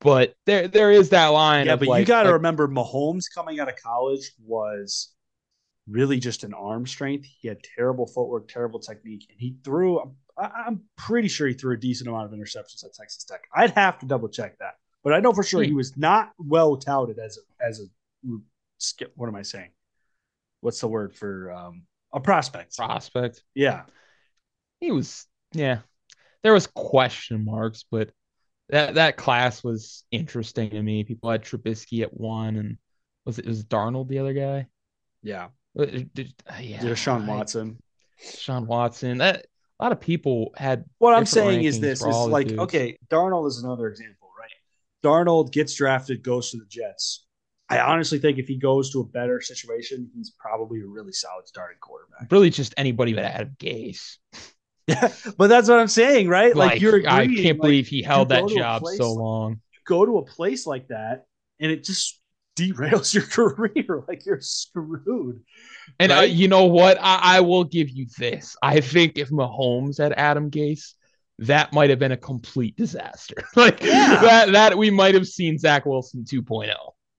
But 0.00 0.34
there 0.46 0.66
there 0.66 0.90
is 0.90 1.10
that 1.10 1.28
line. 1.28 1.66
Yeah, 1.66 1.76
but 1.76 1.86
like, 1.86 2.00
you 2.00 2.06
got 2.06 2.24
to 2.24 2.30
like, 2.30 2.34
remember, 2.34 2.66
Mahomes 2.66 3.26
coming 3.32 3.60
out 3.60 3.68
of 3.68 3.76
college 3.76 4.32
was 4.44 5.14
really 5.88 6.18
just 6.18 6.42
an 6.42 6.54
arm 6.54 6.86
strength. 6.86 7.26
He 7.40 7.46
had 7.46 7.58
terrible 7.76 8.06
footwork, 8.06 8.48
terrible 8.48 8.80
technique, 8.80 9.26
and 9.30 9.38
he 9.38 9.54
threw. 9.62 10.00
I, 10.36 10.50
I'm 10.66 10.80
pretty 10.96 11.28
sure 11.28 11.46
he 11.46 11.54
threw 11.54 11.74
a 11.74 11.78
decent 11.78 12.08
amount 12.08 12.32
of 12.32 12.36
interceptions 12.36 12.84
at 12.84 12.94
Texas 12.94 13.22
Tech. 13.22 13.42
I'd 13.54 13.70
have 13.70 14.00
to 14.00 14.06
double 14.06 14.28
check 14.28 14.58
that, 14.58 14.74
but 15.04 15.12
I 15.12 15.20
know 15.20 15.32
for 15.32 15.44
sure 15.44 15.62
he 15.62 15.70
Hmm. 15.70 15.76
was 15.76 15.96
not 15.96 16.32
well 16.38 16.76
touted 16.76 17.20
as 17.20 17.38
a, 17.38 17.64
as 17.64 17.78
a 17.80 17.84
skip. 18.78 19.12
What 19.14 19.28
am 19.28 19.36
I 19.36 19.42
saying? 19.42 19.70
What's 20.62 20.80
the 20.80 20.88
word 20.88 21.14
for 21.14 21.52
um, 21.52 21.84
a 22.12 22.20
prospect? 22.20 22.76
prospect. 22.76 23.42
Yeah, 23.54 23.82
He 24.80 24.90
was 24.92 25.26
yeah. 25.52 25.78
There 26.42 26.52
was 26.52 26.66
question 26.66 27.44
marks, 27.44 27.84
but 27.90 28.10
that 28.68 28.94
that 28.94 29.16
class 29.16 29.62
was 29.62 30.04
interesting 30.10 30.70
to 30.70 30.82
me. 30.82 31.04
People 31.04 31.30
had 31.30 31.42
Trubisky 31.44 32.02
at 32.02 32.12
one, 32.18 32.56
and 32.56 32.78
was 33.24 33.38
it 33.38 33.46
was 33.46 33.64
Darnold 33.64 34.08
the 34.08 34.18
other 34.18 34.32
guy? 34.34 34.66
yeah. 35.22 35.48
Uh, 35.78 35.86
did- 36.12 36.34
uh, 36.46 36.56
Yeah, 36.60 36.80
Deshaun 36.80 37.24
I- 37.24 37.28
Watson. 37.36 37.78
Sean 38.18 38.66
Watson. 38.66 39.18
That 39.18 39.46
a 39.80 39.82
lot 39.82 39.92
of 39.92 40.00
people 40.00 40.52
had 40.56 40.84
What 40.98 41.14
I'm 41.14 41.26
saying 41.26 41.64
is 41.64 41.80
this: 41.80 42.00
is 42.02 42.06
like 42.16 42.48
dudes. 42.48 42.60
okay, 42.62 42.96
Darnold 43.10 43.48
is 43.48 43.62
another 43.62 43.88
example, 43.88 44.30
right? 44.38 44.50
Darnold 45.02 45.50
gets 45.50 45.74
drafted, 45.74 46.22
goes 46.22 46.50
to 46.50 46.58
the 46.58 46.66
Jets. 46.66 47.26
I 47.78 47.80
honestly 47.92 48.18
think 48.18 48.38
if 48.38 48.46
he 48.48 48.56
goes 48.56 48.90
to 48.92 49.00
a 49.00 49.04
better 49.04 49.40
situation, 49.40 50.10
he's 50.14 50.30
probably 50.38 50.80
a 50.80 50.86
really 50.86 51.12
solid 51.12 51.46
starting 51.48 51.78
quarterback. 51.80 52.30
really 52.30 52.50
just 52.50 52.74
anybody 52.76 53.12
but 53.14 53.24
Adam 53.24 53.56
Gase. 53.58 54.16
Yeah, 54.86 55.12
but 55.38 55.46
that's 55.48 55.68
what 55.68 55.78
I'm 55.78 55.88
saying, 55.88 56.28
right? 56.28 56.54
Like, 56.54 56.72
Like, 56.72 56.80
you're 56.80 57.08
I 57.08 57.26
can't 57.26 57.58
like, 57.58 57.60
believe 57.60 57.86
he 57.88 58.02
held 58.02 58.30
that 58.30 58.48
job 58.48 58.82
so 58.96 59.12
long. 59.12 59.60
you 59.72 59.78
go 59.86 60.04
to 60.04 60.18
a 60.18 60.24
place 60.24 60.66
like 60.66 60.88
that, 60.88 61.26
and 61.60 61.70
it 61.70 61.84
just 61.84 62.20
derails 62.56 63.14
your 63.14 63.22
career. 63.26 64.02
Like 64.08 64.26
you're 64.26 64.40
screwed. 64.40 65.42
And 65.98 66.12
uh, 66.12 66.16
right? 66.16 66.30
you 66.30 66.48
know 66.48 66.64
what? 66.64 66.98
I, 67.00 67.36
I 67.36 67.40
will 67.40 67.64
give 67.64 67.88
you 67.90 68.06
this. 68.18 68.56
I 68.62 68.80
think 68.80 69.18
if 69.18 69.30
Mahomes 69.30 69.98
had 69.98 70.12
Adam 70.12 70.50
Gase, 70.50 70.94
that 71.38 71.72
might 71.72 71.90
have 71.90 71.98
been 71.98 72.12
a 72.12 72.16
complete 72.16 72.76
disaster. 72.76 73.36
like 73.56 73.82
Yeah. 73.82 74.20
that, 74.20 74.52
that 74.52 74.78
we 74.78 74.90
might 74.90 75.14
have 75.14 75.26
seen 75.26 75.58
Zach 75.58 75.86
Wilson 75.86 76.24
2.0. 76.24 76.74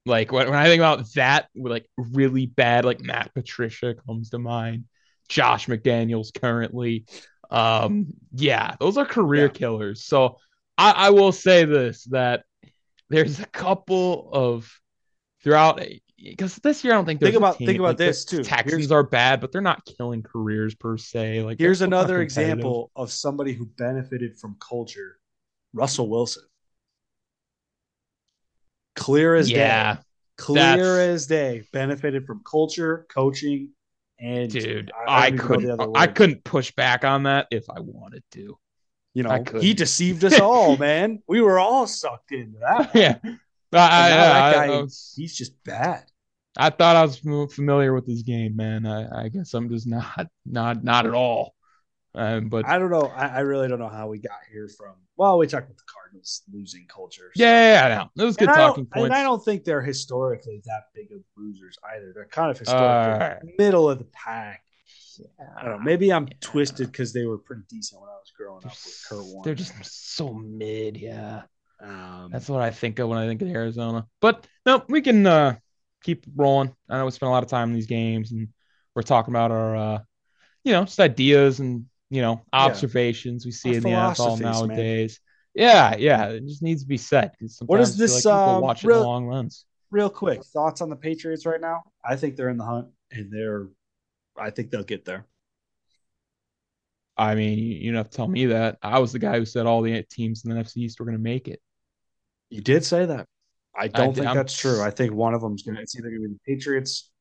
Like 0.06 0.32
when, 0.32 0.50
when 0.50 0.58
I 0.60 0.66
think 0.66 0.80
about 0.82 1.06
that, 1.14 1.48
like 1.56 1.88
really 1.98 2.46
bad, 2.46 2.84
like 2.86 3.00
Matt 3.02 3.34
Patricia 3.34 3.96
comes 3.96 4.32
to 4.32 4.40
mind, 4.40 4.86
Josh 5.30 5.68
McDaniels 5.68 6.34
currently. 6.40 7.06
Um, 7.50 8.08
yeah, 8.34 8.76
those 8.80 8.98
are 8.98 9.06
career 9.06 9.46
Yeah. 9.46 9.52
killers. 9.52 10.04
So 10.04 10.38
I, 10.78 10.92
I 10.92 11.10
will 11.12 11.32
say 11.32 11.66
this 11.66 12.04
that 12.06 12.44
there's 13.10 13.40
a 13.40 13.46
couple 13.46 14.30
of 14.34 14.70
throughout 15.44 15.82
because 16.18 16.56
this 16.56 16.84
year 16.84 16.94
I 16.94 16.96
don't 16.98 17.06
think 17.06 17.20
Think 17.22 17.36
about- 17.36 17.58
think 17.58 17.78
about 17.80 17.90
like, 17.90 17.98
this, 17.98 18.26
too. 18.26 18.44
Texans 18.44 18.74
Here's- 18.74 18.92
are 18.92 19.04
bad, 19.04 19.40
but 19.40 19.52
they're 19.52 19.62
not 19.62 19.86
killing 19.86 20.24
careers 20.24 20.74
per 20.76 20.98
se. 20.98 21.44
Like 21.44 21.60
Here's 21.60 21.82
another 21.82 22.22
example 22.22 22.92
of 22.96 23.12
somebody 23.12 23.54
who 23.54 23.66
benefited 23.66 24.38
from 24.38 24.56
culture. 24.60 25.20
Russell 25.74 26.10
Wilson. 26.10 26.44
Clear 28.96 29.36
as 29.36 29.50
day. 29.50 29.56
Yeah, 29.56 29.98
Clear 30.38 30.62
that's- 30.64 30.98
as 30.98 31.28
day. 31.28 31.64
Benefited 31.72 32.26
from 32.26 32.42
culture, 32.44 33.06
coaching, 33.10 33.70
and 34.20 34.52
dude, 34.52 34.92
I 35.08 35.28
I, 35.28 35.30
don't 35.30 35.40
even 35.40 35.68
know 35.68 35.76
the 35.76 35.78
couldn't. 35.78 35.98
I 35.98 36.08
couldn't 36.08 36.44
push 36.44 36.72
back 36.72 37.04
on 37.04 37.24
that 37.24 37.48
if 37.52 37.70
I 37.70 37.80
wanted 37.80 38.24
to. 38.32 38.58
You 39.14 39.24
know, 39.24 39.44
he 39.60 39.74
deceived 39.74 40.24
us 40.24 40.40
all, 40.40 40.76
man. 40.90 41.22
We 41.28 41.42
were 41.42 41.60
all 41.60 41.86
sucked 41.88 42.32
into 42.32 42.58
that. 42.60 42.92
yeah, 42.96 43.18
I, 43.24 44.10
that 44.10 44.68
guy- 44.68 44.74
I 44.80 44.82
He's 45.16 45.36
just 45.36 45.62
bad. 45.64 46.04
I 46.56 46.70
thought 46.70 46.96
I 46.96 47.02
was 47.02 47.18
familiar 47.18 47.94
with 47.94 48.06
this 48.06 48.22
game, 48.22 48.56
man. 48.56 48.86
I, 48.86 49.24
I 49.24 49.30
guess 49.30 49.56
I'm 49.56 49.70
just 49.70 49.88
not, 49.88 50.28
not, 50.46 50.84
not 50.84 51.08
at 51.08 51.14
all. 51.16 51.56
Um, 52.16 52.50
but 52.50 52.66
I 52.68 52.78
don't 52.78 52.92
know. 52.92 53.08
I, 53.16 53.28
I 53.28 53.40
really 53.40 53.68
don't 53.68 53.80
know 53.80 53.90
how 53.90 54.08
we 54.08 54.20
got 54.20 54.40
here 54.52 54.68
from. 54.68 54.94
Well, 55.18 55.38
we 55.38 55.48
talked 55.48 55.66
about 55.66 55.78
the 55.78 55.84
Cardinals 55.92 56.42
losing 56.52 56.86
culture. 56.88 57.32
so- 57.36 57.44
yeah, 57.44 57.74
yeah, 57.74 57.86
I 57.86 57.90
know. 58.04 58.10
It 58.24 58.26
was 58.26 58.38
good 58.38 58.50
And 58.50 58.56
talking 58.58 58.86
points. 58.86 59.06
And 59.06 59.14
I 59.14 59.24
don't 59.24 59.44
think 59.44 59.64
they're 59.64 59.82
historically 59.82 60.62
that 60.66 60.84
big 60.94 61.12
of 61.12 61.20
losers 61.38 61.78
either. 61.96 62.12
They're 62.14 62.26
kind 62.26 62.52
of 62.52 62.58
historically 62.60 63.26
Uh, 63.26 63.36
middle 63.58 63.90
of 63.90 63.98
the 64.00 64.06
pack. 64.06 64.64
I 65.58 65.64
don't 65.64 65.78
know. 65.80 65.84
Maybe 65.84 66.12
I'm 66.12 66.28
Yeah. 66.28 66.34
twisted 66.42 66.88
because 66.92 67.14
they 67.14 67.26
were 67.26 67.38
pretty 67.38 67.64
decent 67.70 68.02
when 68.02 68.10
I 68.10 68.14
was 68.14 68.32
growing 68.36 68.62
They're, 68.62 68.72
up 68.72 68.78
with 68.84 69.06
Kurt 69.08 69.24
Warner. 69.26 69.44
they're 69.46 69.56
just 69.56 69.74
so 70.16 70.34
mid. 70.34 70.98
Yeah. 70.98 71.44
um, 71.80 72.30
That's 72.32 72.50
what 72.50 72.62
I 72.62 72.72
think 72.72 72.98
of 73.00 73.10
when 73.10 73.18
I 73.20 73.28
think 73.28 73.42
of 73.42 73.48
Arizona. 73.50 74.08
But 74.22 74.48
no, 74.66 74.84
we 74.90 75.02
can 75.02 75.26
uh, 75.28 75.56
keep 76.04 76.26
rolling. 76.36 76.76
I 76.90 76.98
know 76.98 77.06
we 77.06 77.12
spent 77.12 77.28
a 77.28 77.32
lot 77.32 77.44
of 77.44 77.50
time 77.50 77.70
in 77.70 77.76
these 77.76 77.88
games, 77.88 78.32
and 78.32 78.50
we're 78.96 79.02
talking 79.04 79.32
about 79.34 79.52
our, 79.52 79.76
uh, 79.76 80.00
you 80.64 80.72
know, 80.72 80.86
just 80.86 81.00
ideas 81.00 81.60
and 81.60 81.86
you 82.14 82.22
know 82.22 82.42
observations 82.54 83.46
we 83.46 83.52
see 83.52 83.70
Our 83.72 83.76
in 83.78 83.84
the 83.84 83.90
NFL 83.90 84.16
philosophies, 84.16 84.42
man. 84.42 84.52
nowadays. 84.68 85.20
Yeah, 85.56 85.96
yeah, 85.98 86.26
it 86.30 86.46
just 86.48 86.62
needs 86.64 86.82
to 86.84 86.88
be 86.88 86.98
said. 86.98 87.32
What 87.62 87.80
is 87.80 87.96
I 87.96 88.04
this, 88.04 88.26
like 88.26 88.34
um, 88.34 88.62
watch 88.62 88.84
real- 88.84 89.04
long 89.04 89.28
lens. 89.28 89.66
real 89.92 90.10
quick 90.10 90.44
thoughts 90.46 90.82
on 90.82 90.90
the 90.90 90.96
Patriots 90.96 91.46
right 91.46 91.62
now? 91.62 91.84
I 92.04 92.16
think 92.16 92.36
they're 92.36 92.50
in 92.50 92.58
the 92.58 92.66
hunt, 92.66 92.88
and 93.12 93.32
they're. 93.32 93.68
I 94.38 94.50
think 94.50 94.72
they'll 94.72 94.84
get 94.84 95.06
there. 95.06 95.26
I 97.16 97.36
mean, 97.36 97.60
you, 97.60 97.76
you 97.76 97.92
don't 97.92 97.98
have 97.98 98.10
to 98.10 98.16
tell 98.18 98.28
me 98.28 98.48
that. 98.48 98.78
I 98.82 98.98
was 99.00 99.12
the 99.12 99.20
guy 99.20 99.38
who 99.38 99.46
said 99.46 99.66
all 99.68 99.82
the 99.84 100.02
teams 100.04 100.44
in 100.44 100.50
the 100.50 100.56
NFC 100.60 100.78
East 100.78 101.00
were 101.00 101.06
going 101.06 101.18
to 101.18 101.22
make 101.24 101.48
it. 101.48 101.62
You 102.50 102.62
did 102.62 102.84
say 102.84 103.06
that. 103.06 103.28
I 103.76 103.88
don't 103.88 104.08
did- 104.10 104.16
think 104.16 104.28
I'm- 104.28 104.36
that's 104.38 104.58
true. 104.58 104.82
I 104.82 104.90
think 104.90 105.14
one 105.14 105.34
of 105.34 105.42
them's 105.42 105.64
gonna. 105.64 105.80
It's 105.82 105.96
either 105.96 106.10
gonna 106.10 106.22
be 106.28 106.34
the 106.34 106.40
Patriots. 106.56 107.12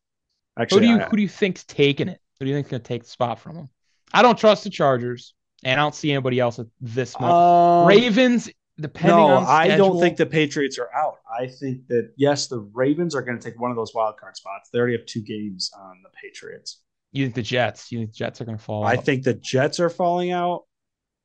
Actually, 0.59 0.87
Who 0.87 0.87
do 0.87 0.93
you 0.93 1.01
I- 1.01 1.09
who 1.09 1.17
do 1.17 1.23
you 1.23 1.29
think's 1.29 1.65
taking 1.65 2.09
it? 2.09 2.21
Who 2.39 2.47
do 2.47 2.51
you 2.51 2.57
think's 2.57 2.71
going 2.71 2.83
to 2.83 2.89
take 2.89 3.05
the 3.05 3.09
spot 3.09 3.39
from 3.39 3.55
them? 3.57 3.69
I 4.12 4.22
don't 4.22 4.38
trust 4.38 4.64
the 4.64 4.70
Chargers, 4.70 5.35
and 5.64 5.81
I 5.81 5.83
don't 5.85 5.94
see 5.94 6.11
anybody 6.12 6.38
else 6.40 6.59
at 6.59 6.66
this 6.81 7.18
moment. 7.18 7.38
um, 7.38 7.87
Ravens, 7.87 8.51
depending 8.81 9.16
no, 9.16 9.37
on 9.37 9.44
I 9.46 9.77
don't 9.77 10.01
think 10.01 10.16
the 10.16 10.27
Patriots 10.27 10.79
are 10.79 10.90
out. 10.94 11.16
I 11.40 11.46
think 11.46 11.87
that 11.88 12.12
yes, 12.16 12.46
the 12.48 12.59
Ravens 12.59 13.14
are 13.14 13.22
going 13.22 13.38
to 13.38 13.42
take 13.42 13.61
one 13.61 13.70
of 13.70 13.77
those 13.77 13.94
wild 13.94 14.16
card 14.18 14.37
spots. 14.37 14.70
They 14.70 14.79
already 14.79 14.96
have 14.96 15.07
two 15.07 15.22
games 15.22 15.70
on 15.79 16.01
the 16.03 16.11
Patriots. 16.11 16.81
you 17.12 17.25
think 17.25 17.35
the 17.35 17.42
Jets. 17.42 17.90
You 17.92 17.98
think 18.01 18.11
the 18.12 18.16
Jets 18.16 18.40
are 18.40 18.44
going 18.44 18.59
to 18.59 18.62
fall 18.64 18.85
I 18.85 18.94
out? 18.94 19.05
think 19.05 19.22
the 19.25 19.35
Jets 19.35 19.81
are 19.81 19.90
falling 19.90 20.31
out, 20.31 20.64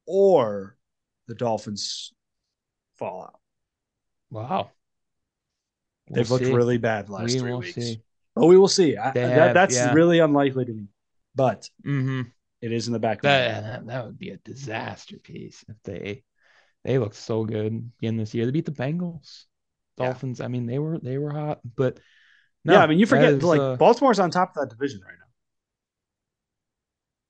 or 0.05 0.77
the 1.27 1.35
Dolphins 1.35 2.13
fall 2.95 3.23
out. 3.23 3.39
Wow. 4.29 4.71
They've 6.09 6.29
We'll 6.29 6.39
looked 6.39 6.45
see. 6.45 6.53
really 6.53 6.77
bad 6.77 7.09
last 7.09 7.33
We 7.33 7.39
three 7.39 7.53
weeks. 7.53 7.75
see. 7.75 8.01
But 8.35 8.45
we 8.47 8.57
will 8.57 8.67
see. 8.67 8.95
I, 8.97 9.11
that, 9.11 9.29
have, 9.31 9.53
that's 9.53 9.75
yeah. 9.75 9.93
really 9.93 10.19
unlikely 10.19 10.65
to 10.65 10.71
me, 10.71 10.87
but 11.35 11.69
hmm 11.83 12.21
it 12.61 12.71
is 12.71 12.87
in 12.87 12.93
the 12.93 12.99
back 12.99 13.17
of 13.17 13.23
That, 13.23 13.63
that 13.63 13.87
that 13.87 14.05
would 14.05 14.19
be 14.19 14.29
a 14.31 14.37
disaster 14.37 15.17
piece 15.17 15.63
if 15.67 15.75
they 15.83 16.23
they 16.83 16.97
look 16.97 17.13
so 17.13 17.43
good 17.45 17.91
again 17.99 18.17
this 18.17 18.33
year. 18.33 18.45
They 18.45 18.51
beat 18.51 18.65
the 18.65 18.71
Bengals, 18.71 19.45
Yeah. 19.99 20.05
Dolphins. 20.05 20.41
I 20.41 20.47
mean, 20.47 20.65
they 20.65 20.79
were 20.79 20.99
they 20.99 21.17
were 21.17 21.31
hot, 21.31 21.59
but 21.75 21.99
no, 22.65 22.73
yeah, 22.73 22.79
I 22.79 22.87
mean, 22.87 22.99
you 22.99 23.05
forget 23.05 23.33
is, 23.33 23.43
like 23.43 23.61
uh, 23.61 23.77
Baltimore's 23.77 24.19
on 24.19 24.31
top 24.31 24.49
of 24.55 24.55
that 24.61 24.69
division 24.69 25.01
right 25.01 25.15
now. 25.19 25.25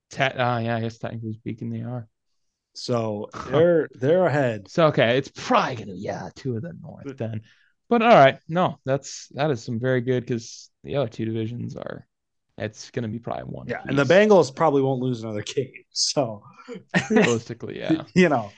te- 0.09 0.23
uh, 0.23 0.59
yeah, 0.59 0.75
I 0.77 0.81
guess 0.81 0.97
technically 0.97 1.33
speaking, 1.33 1.69
they 1.69 1.81
are. 1.81 2.07
So 2.73 3.29
they're 3.45 3.89
they're 3.95 4.25
ahead. 4.25 4.69
So 4.69 4.87
okay, 4.87 5.17
it's 5.17 5.31
probably 5.35 5.75
gonna 5.75 5.93
yeah 5.95 6.29
two 6.35 6.55
of 6.55 6.61
the 6.63 6.73
North 6.81 7.17
then. 7.17 7.41
But 7.89 8.01
all 8.01 8.09
right, 8.09 8.39
no, 8.47 8.79
that's 8.85 9.27
that 9.29 9.51
is 9.51 9.63
some 9.63 9.79
very 9.79 10.01
good 10.01 10.25
because 10.25 10.69
the 10.83 10.97
other 10.97 11.09
two 11.09 11.25
divisions 11.25 11.75
are. 11.75 12.06
It's 12.57 12.89
gonna 12.89 13.07
be 13.07 13.19
probably 13.19 13.43
one. 13.43 13.67
Yeah, 13.67 13.81
and 13.85 13.97
the. 13.97 14.03
Bengals 14.03 14.53
probably 14.53 14.81
won't 14.81 15.01
lose 15.01 15.23
another 15.23 15.43
game. 15.43 15.71
So 15.91 16.43
realistically, 17.09 17.79
yeah. 17.79 18.03
you 18.13 18.29
know. 18.29 18.51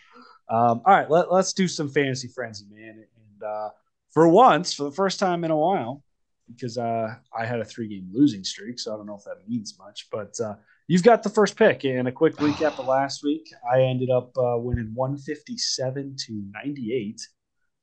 Um, 0.50 0.82
all 0.86 0.96
right, 0.96 1.10
let, 1.10 1.32
let's 1.32 1.54
do 1.54 1.68
some 1.68 1.90
fantasy 1.90 2.28
frenzy, 2.28 2.66
man. 2.72 3.06
And 3.06 3.44
uh, 3.44 3.70
for 4.12 4.28
once, 4.28 4.74
for 4.74 4.84
the 4.84 4.92
first 4.92 5.20
time 5.20 5.44
in 5.44 5.52
a 5.52 5.58
while, 5.58 6.04
because 6.48 6.78
uh, 6.78 7.14
I 7.38 7.46
had 7.46 7.60
a 7.60 7.66
three 7.66 7.88
game 7.88 8.10
losing 8.12 8.44
streak, 8.44 8.80
so 8.80 8.94
I 8.94 8.98
don't 8.98 9.06
know 9.06 9.16
if 9.16 9.24
that 9.26 9.48
means 9.48 9.78
much, 9.78 10.08
but 10.12 10.40
uh, 10.40 10.56
you've 10.88 11.04
got 11.04 11.24
the 11.24 11.30
first 11.30 11.56
pick. 11.56 11.84
And 11.84 12.08
a 12.08 12.12
quick 12.12 12.36
recap 12.38 12.80
of 12.80 12.88
last 12.88 13.24
week, 13.24 13.52
I 13.72 13.82
ended 13.82 14.10
up 14.10 14.36
uh, 14.38 14.58
winning 14.58 14.92
157 14.94 16.16
to 16.26 16.44
98. 16.54 17.22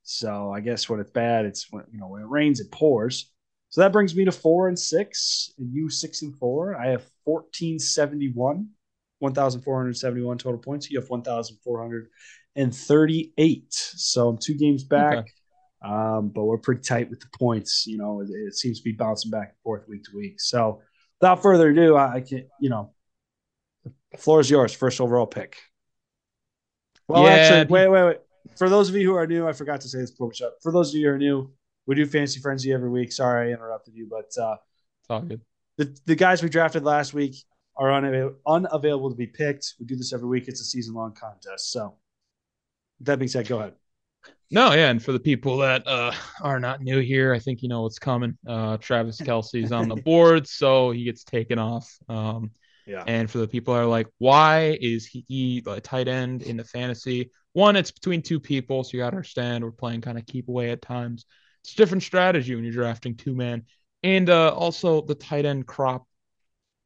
So 0.03 0.53
I 0.53 0.61
guess 0.61 0.89
when 0.89 1.01
it's 1.01 1.11
bad, 1.11 1.45
it's 1.45 1.71
when 1.71 1.85
you 1.93 1.99
know 1.99 2.09
when 2.09 2.23
it 2.23 2.29
rains, 2.29 2.61
it 2.61 2.71
pours. 2.71 3.33
So 3.77 3.83
that 3.83 3.93
brings 3.93 4.17
me 4.17 4.25
to 4.25 4.33
four 4.33 4.69
and 4.69 4.79
six, 4.79 5.53
and 5.59 5.71
you 5.71 5.91
six 5.91 6.23
and 6.23 6.35
four. 6.39 6.75
I 6.75 6.87
have 6.87 7.05
1471. 7.25 8.71
1,471 9.19 10.39
total 10.39 10.59
points. 10.59 10.91
You 10.91 10.99
have 10.99 11.11
1,438. 11.11 13.65
So 13.69 14.29
I'm 14.31 14.39
two 14.39 14.55
games 14.55 14.83
back, 14.83 15.19
Okay. 15.19 15.29
um, 15.85 16.31
but 16.35 16.45
we're 16.45 16.57
pretty 16.57 16.81
tight 16.81 17.11
with 17.11 17.21
the 17.21 17.27
points. 17.39 17.87
You 17.87 17.99
know, 17.99 18.23
it, 18.23 18.31
it 18.31 18.55
seems 18.55 18.79
to 18.79 18.85
be 18.85 18.93
bouncing 18.93 19.31
back 19.31 19.49
and 19.49 19.59
forth 19.63 19.87
week 19.89 20.05
to 20.05 20.17
week. 20.17 20.41
So 20.41 20.81
without 21.21 21.43
further 21.43 21.69
ado, 21.69 21.97
I, 21.97 22.15
I 22.15 22.23
can, 22.23 22.47
you 22.59 22.71
know, 22.71 22.95
floor 24.17 24.41
is 24.41 24.49
yours. 24.49 24.73
First 24.73 25.03
overall 25.03 25.27
pick. 25.27 25.59
Well, 27.09 27.25
Yeah, 27.25 27.33
actually, 27.33 27.67
wait, 27.71 27.89
wait, 27.89 28.05
wait. 28.05 28.21
For 28.57 28.71
those 28.71 28.89
of 28.89 28.95
you 28.95 29.07
who 29.07 29.17
are 29.17 29.27
new, 29.27 29.47
I 29.47 29.53
forgot 29.53 29.83
to 29.83 29.89
say 29.89 29.99
this 29.99 30.13
before 30.13 30.29
we 30.29 30.35
shut. 30.35 30.55
For 30.63 30.73
those 30.73 30.95
of 30.95 30.95
you 30.95 31.09
who 31.09 31.13
are 31.13 31.19
new, 31.19 31.53
we 31.87 31.95
do 31.95 32.07
fantasy 32.07 32.41
frenzy 32.41 32.73
every 32.73 32.91
week. 32.91 33.13
Sorry, 33.13 33.51
I 33.51 33.53
interrupted 33.55 33.95
you, 33.95 34.07
but 34.11 34.31
uh, 34.43 34.57
It's 35.01 35.11
all 35.11 35.21
good. 35.23 35.41
the 35.79 35.97
the 36.07 36.15
guys 36.17 36.43
we 36.43 36.49
drafted 36.49 36.85
last 36.85 37.15
week 37.15 37.37
are 37.77 37.89
unavail- 37.91 38.35
unavailable 38.47 39.11
to 39.11 39.17
be 39.17 39.27
picked. 39.27 39.75
We 39.79 39.87
do 39.87 39.97
this 39.97 40.13
every 40.13 40.29
week. 40.29 40.49
It's 40.49 40.61
a 40.61 40.65
season 40.65 40.95
long 40.95 41.13
contest. 41.15 41.71
So, 41.73 41.95
that 43.01 43.19
being 43.19 43.29
said, 43.29 43.47
go 43.47 43.59
ahead. 43.59 43.75
No, 44.51 44.73
yeah, 44.73 44.91
and 44.91 45.03
for 45.03 45.13
the 45.13 45.19
people 45.21 45.59
that 45.59 45.87
uh, 45.87 46.13
are 46.41 46.61
not 46.61 46.81
new 46.81 47.01
here, 47.01 47.35
I 47.35 47.39
think 47.39 47.63
you 47.63 47.69
know 47.69 47.83
what's 47.83 47.99
coming. 47.99 48.39
Uh, 48.47 48.77
Travis 48.77 49.21
Kelce's 49.21 49.73
on 49.73 49.89
the 49.89 49.97
board, 50.09 50.47
so 50.47 50.93
he 50.93 51.05
gets 51.05 51.25
taken 51.25 51.59
off. 51.59 51.93
Um, 52.09 52.53
Yeah. 52.87 53.03
and 53.07 53.29
for 53.29 53.39
the 53.39 53.49
people 53.49 53.75
that 53.75 53.81
are 53.81 53.87
like, 53.87 54.07
why 54.19 54.79
is 54.81 55.05
he 55.07 55.63
a 55.67 55.81
tight 55.81 56.07
end 56.09 56.43
in 56.43 56.57
the 56.57 56.65
fantasy? 56.65 57.31
One, 57.55 57.75
it's 57.75 57.91
between 57.91 58.23
two 58.23 58.39
people, 58.39 58.85
so 58.85 58.91
you 58.97 59.03
got 59.03 59.11
to 59.11 59.17
understand 59.17 59.65
we're 59.65 59.73
playing 59.73 60.01
kind 60.01 60.17
of 60.19 60.25
keep 60.27 60.49
away 60.49 60.71
at 60.71 60.81
times. 60.81 61.27
It's 61.67 61.75
a 61.75 61.77
different 61.79 62.05
strategy 62.05 62.55
when 62.55 62.63
you're 62.63 62.73
drafting 62.73 63.17
two 63.17 63.35
man, 63.35 63.65
and 64.05 64.31
uh, 64.31 64.55
also 64.55 65.01
the 65.03 65.17
tight 65.17 65.45
end 65.47 65.67
crop. 65.67 66.07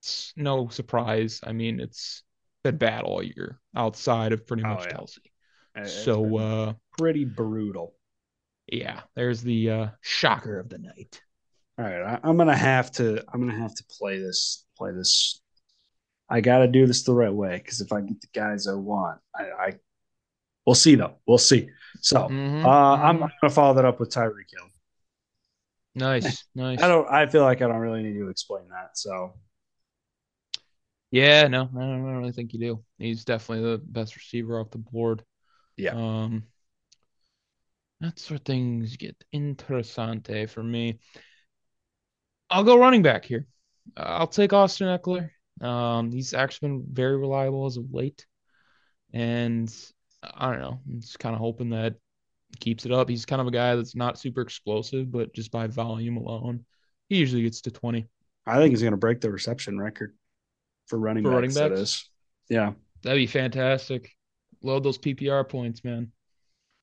It's 0.01 0.33
no 0.37 0.69
surprise. 0.69 1.41
I 1.45 1.53
mean, 1.53 1.81
it's 1.81 2.23
been 2.65 2.79
bad 2.79 3.03
all 3.03 3.23
year 3.23 3.61
outside 3.77 4.33
of 4.33 4.47
pretty 4.47 4.63
Oh, 4.65 4.69
much 4.69 4.87
yeah. 4.87 4.97
Kelce. 4.97 5.19
It's 5.75 5.93
So 5.93 6.39
uh, 6.39 6.73
pretty 6.97 7.27
brutal. 7.27 7.95
yeah, 8.73 9.03
there's 9.15 9.43
the 9.43 9.71
uh, 9.71 9.87
shocker 10.01 10.59
of 10.59 10.71
the 10.71 10.79
night. 10.79 11.21
All 11.79 11.85
right, 11.85 12.03
I, 12.03 12.21
I'm 12.23 12.39
gonna 12.39 12.57
have 12.57 12.91
to. 12.93 13.23
I'm 13.33 13.41
gonna 13.41 13.59
have 13.61 13.75
to 13.75 13.85
play 13.99 14.19
this. 14.19 14.65
Play 14.79 14.93
this. 14.93 15.43
I 16.31 16.41
got 16.41 16.59
to 16.59 16.69
do 16.69 16.87
this 16.87 17.03
the 17.03 17.13
right 17.13 17.33
way 17.33 17.57
because 17.59 17.81
if 17.83 17.93
I 17.93 18.01
get 18.01 18.21
the 18.21 18.29
guys 18.33 18.67
I 18.67 18.75
want, 18.75 19.21
I, 19.35 19.43
I 19.51 19.73
we'll 20.67 20.75
see 20.75 20.95
though. 20.95 21.17
We'll 21.27 21.39
see. 21.39 21.69
So 22.01 22.29
Mhm, 22.29 22.65
uh, 22.65 22.69
I'm. 22.69 23.23
I'm 23.23 23.31
gonna 23.43 23.53
follow 23.53 23.75
that 23.75 23.85
up 23.85 24.01
with 24.01 24.11
Tyreek 24.11 24.51
Hill. 24.53 24.70
Nice, 25.95 26.45
nice. 26.55 26.81
I 26.83 26.89
don't. 26.89 27.09
I 27.11 27.27
feel 27.27 27.43
like 27.43 27.63
I 27.63 27.69
don't 27.69 27.77
really 27.79 28.03
need 28.03 28.19
to 28.19 28.29
explain 28.29 28.69
that. 28.71 28.97
So 28.97 29.35
Yeah, 31.11 31.49
no, 31.49 31.63
I 31.63 31.65
don't, 31.65 31.73
I 31.75 31.97
don't 31.97 32.17
really 32.19 32.33
think 32.33 32.53
you 32.53 32.61
do. 32.61 32.85
He's 32.99 33.25
definitely 33.25 33.69
the 33.69 33.79
best 33.79 34.15
receiver 34.15 34.61
off 34.61 34.71
the 34.71 34.79
board. 34.79 35.25
Yeah. 35.77 35.95
Um, 35.95 36.45
that's 38.01 38.31
where 38.31 38.39
things 38.39 38.97
get 38.97 39.17
interessante 39.35 40.49
for 40.49 40.63
me. 40.63 40.99
I'll 42.49 42.65
go 42.65 42.79
running 42.79 43.03
back 43.03 43.25
here. 43.25 43.47
Uh, 43.97 44.03
I'll 44.03 44.27
take 44.27 44.53
Austin 44.53 44.87
Ekeler. 44.89 45.31
Um, 45.61 46.11
he's 46.11 46.33
actually 46.33 46.69
been 46.69 46.87
very 46.91 47.17
reliable 47.17 47.67
as 47.67 47.77
of 47.77 47.93
late, 47.93 48.27
and 49.13 49.73
I 50.23 50.51
don't 50.51 50.61
know. 50.61 50.81
I'm 50.89 51.01
just 51.01 51.19
kind 51.19 51.35
of 51.35 51.41
hoping 51.41 51.71
that 51.71 51.97
keeps 52.59 52.85
it 52.87 52.93
up. 52.93 53.09
He's 53.09 53.25
kind 53.25 53.41
of 53.41 53.47
a 53.47 53.51
guy 53.53 53.77
that's 53.77 53.95
not 53.95 54.19
super 54.19 54.41
explosive, 54.41 55.11
but 55.13 55.33
just 55.35 55.51
by 55.51 55.67
volume 55.67 56.17
alone, 56.17 56.65
he 57.09 57.17
usually 57.17 57.43
gets 57.43 57.61
to 57.63 57.71
20. 57.71 58.07
I 58.47 58.57
think 58.57 58.71
he's 58.71 58.83
gonna 58.83 58.97
break 58.97 59.21
the 59.21 59.31
reception 59.31 59.79
record 59.79 60.17
for 60.87 60.99
running 60.99 61.23
For 61.25 61.41
backs. 61.41 61.57
running 61.57 61.75
backs? 61.75 62.09
Yeah. 62.49 62.73
That'd 63.03 63.19
be 63.19 63.27
fantastic. 63.27 64.11
Load 64.63 64.83
those 64.83 64.99
PPR 64.99 65.49
points, 65.49 65.85
man. 65.85 66.13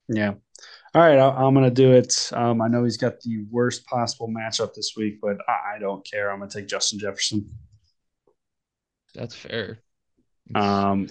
Yeah. 0.08 0.34
All 0.94 1.02
right, 1.02 1.18
I, 1.18 1.28
I'm 1.28 1.54
gonna 1.54 1.70
do 1.70 1.92
it. 1.92 2.30
Um, 2.32 2.62
I 2.62 2.68
know 2.68 2.82
he's 2.84 2.96
got 2.96 3.20
the 3.20 3.44
worst 3.50 3.86
possible 3.86 4.28
matchup 4.28 4.74
this 4.74 4.94
week, 4.96 5.18
but 5.20 5.36
I, 5.46 5.76
I 5.76 5.78
don't 5.78 6.04
care. 6.04 6.32
I'm 6.32 6.38
gonna 6.38 6.50
take 6.50 6.66
Justin 6.66 6.98
Jefferson. 6.98 7.50
That's 9.14 9.34
fair. 9.34 9.78
Um, 10.54 11.08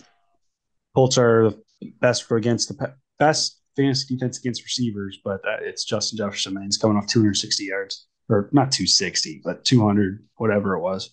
Colts 0.96 1.18
are 1.18 1.52
the 1.52 1.92
best 2.02 2.24
for 2.24 2.38
against 2.38 2.70
the 2.70 2.96
best 3.20 3.57
fantasy 3.78 4.16
defense 4.16 4.40
against 4.40 4.64
receivers, 4.64 5.20
but 5.24 5.42
uh, 5.48 5.58
it's 5.62 5.86
Justin 5.86 6.18
Jefferson. 6.18 6.54
Man, 6.56 6.66
he's 6.66 6.78
coming 6.78 6.98
off 6.98 7.08
260 7.08 7.64
yards, 7.66 8.08
or 8.30 8.50
not 8.54 8.72
260, 8.72 9.42
but 9.46 9.66
200, 9.66 10.26
whatever 10.38 10.76
it 10.76 10.82
was. 10.82 11.12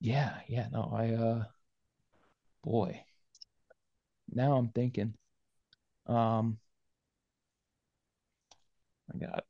yeah, 0.00 0.40
yeah. 0.48 0.68
No, 0.72 0.92
I 0.94 1.10
uh, 1.14 1.44
boy. 2.64 3.04
Now 4.32 4.56
I'm 4.56 4.68
thinking. 4.68 5.14
Um, 6.06 6.58
I 9.14 9.18
got 9.18 9.44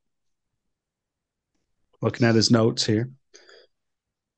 Looking 2.01 2.27
at 2.27 2.35
his 2.35 2.51
notes 2.51 2.85
here. 2.87 3.11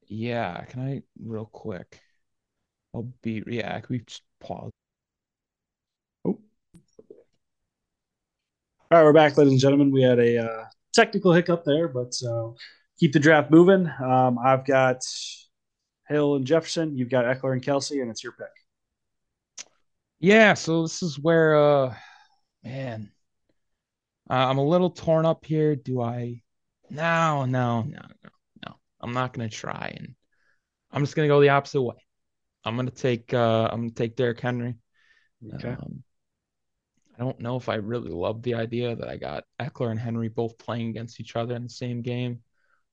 yeah. 0.08 0.64
Can 0.64 0.80
I 0.82 1.02
real 1.22 1.46
quick? 1.46 2.00
I'll 2.94 3.12
be 3.22 3.42
yeah. 3.46 3.80
Can 3.80 3.86
we 3.90 3.98
just 4.00 4.22
pause? 4.40 4.72
All 8.92 8.98
right, 8.98 9.04
we're 9.04 9.12
back, 9.12 9.36
ladies 9.36 9.52
and 9.52 9.60
gentlemen. 9.60 9.92
We 9.92 10.02
had 10.02 10.18
a 10.18 10.38
uh, 10.38 10.64
technical 10.92 11.32
hiccup 11.32 11.62
there, 11.64 11.86
but 11.86 12.12
uh, 12.28 12.48
keep 12.98 13.12
the 13.12 13.20
draft 13.20 13.48
moving. 13.48 13.88
Um, 14.04 14.36
I've 14.36 14.64
got 14.64 15.04
Hill 16.08 16.34
and 16.34 16.44
Jefferson. 16.44 16.96
You've 16.96 17.08
got 17.08 17.24
Ekeler 17.24 17.52
and 17.52 17.62
Kelce, 17.62 18.02
and 18.02 18.10
it's 18.10 18.24
your 18.24 18.32
pick. 18.32 18.48
Yeah. 20.18 20.54
So 20.54 20.82
this 20.82 21.04
is 21.04 21.20
where 21.20 21.54
uh, 21.54 21.94
man, 22.64 23.12
uh, 24.28 24.34
I'm 24.34 24.58
a 24.58 24.66
little 24.66 24.90
torn 24.90 25.24
up 25.24 25.44
here. 25.44 25.76
Do 25.76 26.02
I? 26.02 26.42
No, 26.90 27.44
no, 27.44 27.82
no, 27.82 28.00
no, 28.24 28.30
no. 28.66 28.74
I'm 29.00 29.12
not 29.12 29.32
gonna 29.32 29.48
try, 29.48 29.94
and 29.96 30.16
I'm 30.90 31.04
just 31.04 31.14
gonna 31.14 31.28
go 31.28 31.40
the 31.40 31.50
opposite 31.50 31.80
way. 31.80 31.94
I'm 32.64 32.74
gonna 32.74 32.90
take 32.90 33.32
uh, 33.32 33.68
I'm 33.70 33.82
gonna 33.82 33.90
take 33.92 34.16
Derrick 34.16 34.40
Henry. 34.40 34.74
Okay. 35.54 35.68
Um, 35.68 36.02
I 37.20 37.22
don't 37.22 37.40
know 37.40 37.56
if 37.56 37.68
I 37.68 37.74
really 37.74 38.10
love 38.10 38.42
the 38.42 38.54
idea 38.54 38.96
that 38.96 39.06
I 39.06 39.18
got 39.18 39.44
Ekeler 39.60 39.90
and 39.90 40.00
Henry 40.00 40.28
both 40.28 40.56
playing 40.56 40.88
against 40.88 41.20
each 41.20 41.36
other 41.36 41.54
in 41.54 41.64
the 41.64 41.68
same 41.68 42.00
game. 42.00 42.40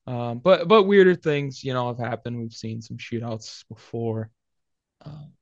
Um, 0.06 0.40
but 0.40 0.68
but 0.68 0.82
weirder 0.82 1.14
things, 1.14 1.64
you 1.64 1.72
know, 1.72 1.88
have 1.88 1.98
happened. 1.98 2.38
We've 2.38 2.52
seen 2.52 2.82
some 2.82 2.98
shootouts 2.98 3.66
before. 3.68 4.30
Um, 5.02 5.32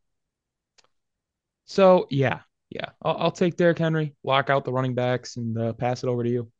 so 1.64 2.07
yeah, 2.11 2.40
yeah, 2.70 2.90
I'll, 3.03 3.16
I'll 3.18 3.31
take 3.33 3.57
Derrick 3.57 3.79
Henry, 3.79 4.14
lock 4.22 4.51
out 4.51 4.64
the 4.64 4.72
running 4.72 4.94
backs, 4.94 5.37
and 5.37 5.59
uh, 5.59 5.72
pass 5.72 6.05
it 6.05 6.09
over 6.09 6.22
to 6.22 6.31
you. 6.31 6.53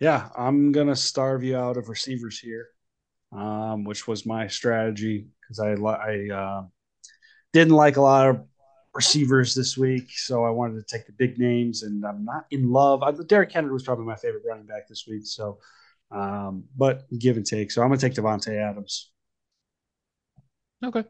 Yeah, 0.00 0.30
I'm 0.36 0.72
gonna 0.72 0.96
starve 0.96 1.44
you 1.44 1.56
out 1.56 1.76
of 1.76 1.88
receivers 1.88 2.36
here, 2.36 2.66
um, 3.30 3.84
which 3.84 4.08
was 4.08 4.26
my 4.26 4.48
strategy 4.48 5.28
because 5.40 5.60
I 5.60 5.74
I 5.74 6.30
uh, 6.34 6.62
didn't 7.52 7.74
like 7.74 7.96
a 7.96 8.02
lot 8.02 8.28
of 8.28 8.44
receivers 8.94 9.54
this 9.54 9.76
week, 9.76 10.10
so 10.10 10.44
I 10.44 10.50
wanted 10.50 10.76
to 10.76 10.96
take 10.96 11.06
the 11.06 11.12
big 11.12 11.38
names, 11.38 11.82
and 11.82 12.04
I'm 12.04 12.24
not 12.24 12.46
in 12.50 12.70
love. 12.70 13.02
I, 13.02 13.12
Derrick 13.12 13.52
Henry 13.52 13.72
was 13.72 13.82
probably 13.82 14.04
my 14.04 14.16
favorite 14.16 14.44
running 14.48 14.66
back 14.66 14.88
this 14.88 15.06
week, 15.08 15.26
so 15.26 15.58
um, 16.10 16.64
but 16.76 17.04
give 17.18 17.36
and 17.36 17.46
take. 17.46 17.70
So 17.70 17.82
I'm 17.82 17.88
gonna 17.88 18.00
take 18.00 18.14
Davante 18.14 18.56
Adams. 18.56 19.10
Okay. 20.84 21.04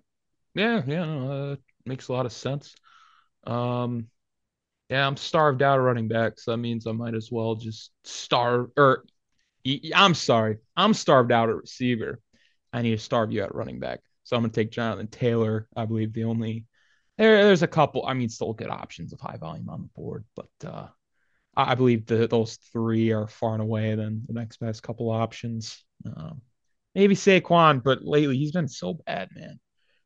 Yeah, 0.55 0.83
yeah, 0.87 1.05
no, 1.05 1.53
uh, 1.53 1.57
makes 1.85 2.09
a 2.09 2.13
lot 2.13 2.27
of 2.27 2.33
sense. 2.33 2.75
Um, 3.45 4.07
yeah, 4.89 5.07
I'm 5.07 5.17
starved 5.17 5.63
out 5.63 5.79
of 5.79 5.85
running 5.85 6.09
back, 6.09 6.39
so 6.39 6.53
that 6.53 6.59
means 6.59 6.87
I 6.87 6.93
might 6.93 7.15
as 7.15 7.31
well 7.33 7.57
just 7.57 7.91
starve. 8.05 8.71
Or, 8.77 9.05
I'm 9.95 10.15
sorry, 10.15 10.59
I'm 10.77 10.95
starved 10.95 11.33
out 11.33 11.49
at 11.49 11.57
receiver. 11.57 12.21
I 12.73 12.83
need 12.83 12.93
to 12.93 12.99
starve 12.99 13.33
you 13.33 13.43
at 13.43 13.55
running 13.55 13.81
back, 13.81 14.01
so 14.23 14.37
I'm 14.37 14.43
gonna 14.43 14.53
take 14.53 14.71
Jonathan 14.71 15.09
Taylor. 15.09 15.69
I 15.77 15.87
believe 15.87 16.13
the 16.13 16.25
only 16.25 16.67
there, 17.19 17.45
there's 17.45 17.63
a 17.63 17.69
couple. 17.69 18.05
I 18.07 18.15
mean, 18.15 18.29
still 18.29 18.53
good 18.53 18.71
options 18.71 19.13
of 19.13 19.21
high 19.21 19.37
volume 19.37 19.69
on 19.69 19.83
the 19.83 19.89
board, 19.95 20.25
but 20.35 20.49
uh, 20.69 20.89
I 21.57 21.75
believe 21.75 22.07
that 22.07 22.31
those 22.31 22.57
three 22.73 23.13
are 23.13 23.29
far 23.29 23.55
and 23.55 23.63
away 23.63 23.95
than 23.95 24.25
the 24.27 24.35
next 24.35 24.59
best 24.59 24.83
couple 24.83 25.11
options. 25.11 25.85
Um, 26.05 26.43
maybe 26.95 27.15
Saquon, 27.15 27.83
but 27.83 28.05
lately 28.05 28.37
he's 28.37 28.53
been 28.53 28.69
so 28.69 28.95
bad, 29.07 29.29
man. 29.35 29.61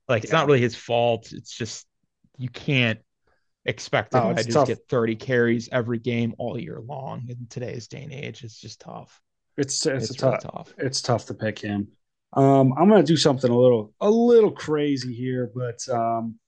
Like 0.08 0.24
it's 0.24 0.32
Yeah. 0.32 0.38
not 0.38 0.46
really 0.46 0.60
his 0.60 0.74
fault. 0.74 1.32
It's 1.32 1.56
just 1.56 1.86
you 2.36 2.48
can't 2.48 3.00
expect 3.64 4.12
the 4.12 4.20
guy 4.20 4.32
it's 4.32 4.42
to 4.42 4.52
just 4.52 4.66
get 4.66 4.88
30 4.88 5.16
carries 5.16 5.68
every 5.70 5.98
game 5.98 6.34
all 6.38 6.58
year 6.58 6.80
long 6.80 7.26
in 7.28 7.46
today's 7.48 7.88
day 7.88 8.02
and 8.02 8.12
age. 8.12 8.44
It's 8.44 8.60
just 8.60 8.80
tough. 8.80 9.20
It's 9.56 9.84
it's, 9.86 10.10
It's, 10.10 10.22
really 10.22 10.32
tough. 10.32 10.42
tough. 10.42 10.74
It's 10.78 11.00
tough 11.02 11.26
to 11.26 11.34
pick 11.34 11.58
him. 11.58 11.88
Um, 12.34 12.72
I'm 12.78 12.88
gonna 12.88 13.02
do 13.02 13.16
something 13.16 13.50
a 13.50 13.58
little 13.58 13.92
a 14.00 14.10
little 14.10 14.52
crazy 14.52 15.14
here, 15.14 15.50
but 15.54 15.86
um, 15.88 16.38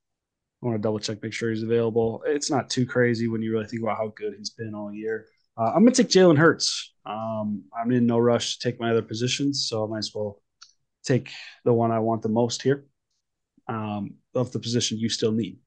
I 0.62 0.66
want 0.66 0.76
to 0.76 0.82
double 0.82 0.98
check, 0.98 1.22
make 1.22 1.32
sure 1.32 1.50
he's 1.50 1.62
available. 1.62 2.22
It's 2.26 2.50
not 2.50 2.68
too 2.68 2.86
crazy 2.86 3.28
when 3.28 3.42
you 3.42 3.52
really 3.52 3.66
think 3.66 3.82
about 3.82 3.96
how 3.96 4.12
good 4.14 4.34
he's 4.36 4.50
been 4.50 4.74
all 4.74 4.92
year. 4.92 5.26
Uh, 5.56 5.72
I'm 5.74 5.84
gonna 5.84 5.92
take 5.92 6.08
Jalen 6.08 6.38
Hurts. 6.38 6.92
Um, 7.06 7.64
I'm 7.78 7.90
in 7.92 8.06
no 8.06 8.18
rush 8.18 8.58
to 8.58 8.68
take 8.68 8.80
my 8.80 8.90
other 8.90 9.02
positions, 9.02 9.66
so 9.68 9.84
I 9.84 9.88
might 9.88 9.98
as 9.98 10.12
well 10.14 10.40
take 11.04 11.30
the 11.64 11.72
one 11.72 11.90
I 11.90 11.98
want 11.98 12.22
the 12.22 12.28
most 12.28 12.62
here. 12.62 12.84
Um, 13.68 14.14
of 14.34 14.50
the 14.50 14.58
position 14.58 14.98
you 14.98 15.08
still 15.08 15.32
need. 15.32 15.58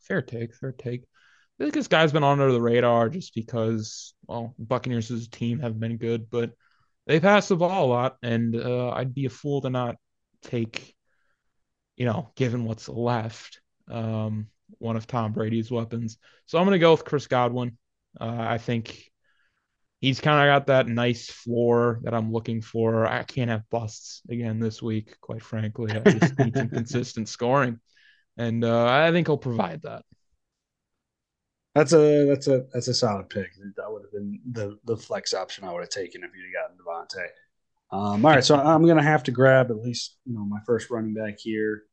Fair 0.00 0.22
take, 0.22 0.54
fair 0.54 0.72
take. 0.72 1.02
I 1.02 1.64
think 1.64 1.74
this 1.74 1.88
guy's 1.88 2.12
been 2.12 2.24
on 2.24 2.40
under 2.40 2.52
the 2.52 2.60
radar 2.60 3.08
just 3.08 3.34
because, 3.34 4.14
well, 4.26 4.54
Buccaneers 4.58 5.10
as 5.10 5.26
a 5.26 5.30
team 5.30 5.60
have 5.60 5.78
been 5.78 5.96
good, 5.96 6.28
but 6.30 6.52
they 7.06 7.20
pass 7.20 7.48
the 7.48 7.56
ball 7.56 7.86
a 7.86 7.86
lot, 7.86 8.16
and 8.22 8.54
uh, 8.54 8.90
I'd 8.90 9.14
be 9.14 9.26
a 9.26 9.30
fool 9.30 9.60
to 9.62 9.70
not 9.70 9.96
take, 10.42 10.94
you 12.02 12.08
know, 12.08 12.32
given 12.34 12.64
what's 12.64 12.88
left, 12.88 13.60
um, 13.88 14.48
one 14.78 14.96
of 14.96 15.06
Tom 15.06 15.30
Brady's 15.30 15.70
weapons. 15.70 16.18
So 16.46 16.58
I'm 16.58 16.64
going 16.64 16.74
to 16.74 16.80
go 16.80 16.90
with 16.90 17.04
Chris 17.04 17.28
Godwin. 17.28 17.78
Uh, 18.20 18.38
I 18.40 18.58
think 18.58 19.04
he's 20.00 20.20
kind 20.20 20.40
of 20.40 20.52
got 20.52 20.66
that 20.66 20.88
nice 20.88 21.30
floor 21.30 22.00
that 22.02 22.12
I'm 22.12 22.32
looking 22.32 22.60
for. 22.60 23.06
I 23.06 23.22
can't 23.22 23.50
have 23.50 23.70
busts 23.70 24.20
again 24.28 24.58
this 24.58 24.82
week, 24.82 25.16
quite 25.20 25.44
frankly. 25.44 25.92
I 25.92 26.00
just 26.00 26.36
need 26.40 26.56
some 26.56 26.68
consistent 26.80 27.28
scoring, 27.28 27.78
and 28.36 28.64
uh, 28.64 28.84
I 28.84 29.12
think 29.12 29.28
he'll 29.28 29.38
provide 29.38 29.82
that. 29.82 30.02
That's 31.76 31.92
a 31.92 32.26
that's 32.26 32.48
a 32.48 32.64
that's 32.74 32.88
a 32.88 32.94
solid 32.94 33.30
pick. 33.30 33.52
That 33.76 33.86
would 33.86 34.02
have 34.02 34.12
been 34.12 34.40
the 34.50 34.76
the 34.86 34.96
flex 34.96 35.34
option 35.34 35.62
I 35.62 35.72
would 35.72 35.82
have 35.82 35.88
taken 35.90 36.24
if 36.24 36.32
you'd 36.34 36.52
gotten 36.52 36.76
Davante. 36.76 37.28
Um, 37.92 38.24
all 38.24 38.32
right, 38.32 38.44
so 38.44 38.56
I'm 38.56 38.84
gonna 38.88 39.04
have 39.04 39.22
to 39.22 39.30
grab 39.30 39.70
at 39.70 39.76
least 39.76 40.16
you 40.24 40.34
know 40.34 40.44
my 40.44 40.58
first 40.66 40.90
running 40.90 41.14
back 41.14 41.38
here. 41.38 41.84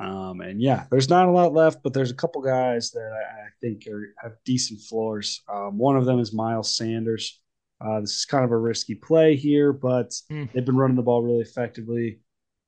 Um, 0.00 0.40
and 0.40 0.62
yeah, 0.62 0.86
there's 0.90 1.10
not 1.10 1.28
a 1.28 1.30
lot 1.30 1.52
left, 1.52 1.82
but 1.82 1.92
there's 1.92 2.10
a 2.10 2.14
couple 2.14 2.40
guys 2.40 2.90
that 2.92 3.10
I, 3.12 3.42
I 3.42 3.48
think 3.60 3.86
are, 3.86 4.14
have 4.22 4.32
decent 4.46 4.80
floors. 4.80 5.42
Um, 5.52 5.76
one 5.76 5.96
of 5.96 6.06
them 6.06 6.18
is 6.18 6.32
Miles 6.32 6.74
Sanders. 6.74 7.38
Uh, 7.80 8.00
this 8.00 8.16
is 8.16 8.24
kind 8.24 8.44
of 8.44 8.50
a 8.50 8.56
risky 8.56 8.94
play 8.94 9.36
here, 9.36 9.72
but 9.72 10.10
mm. 10.30 10.50
they've 10.52 10.64
been 10.64 10.76
running 10.76 10.96
the 10.96 11.02
ball 11.02 11.22
really 11.22 11.40
effectively, 11.42 12.20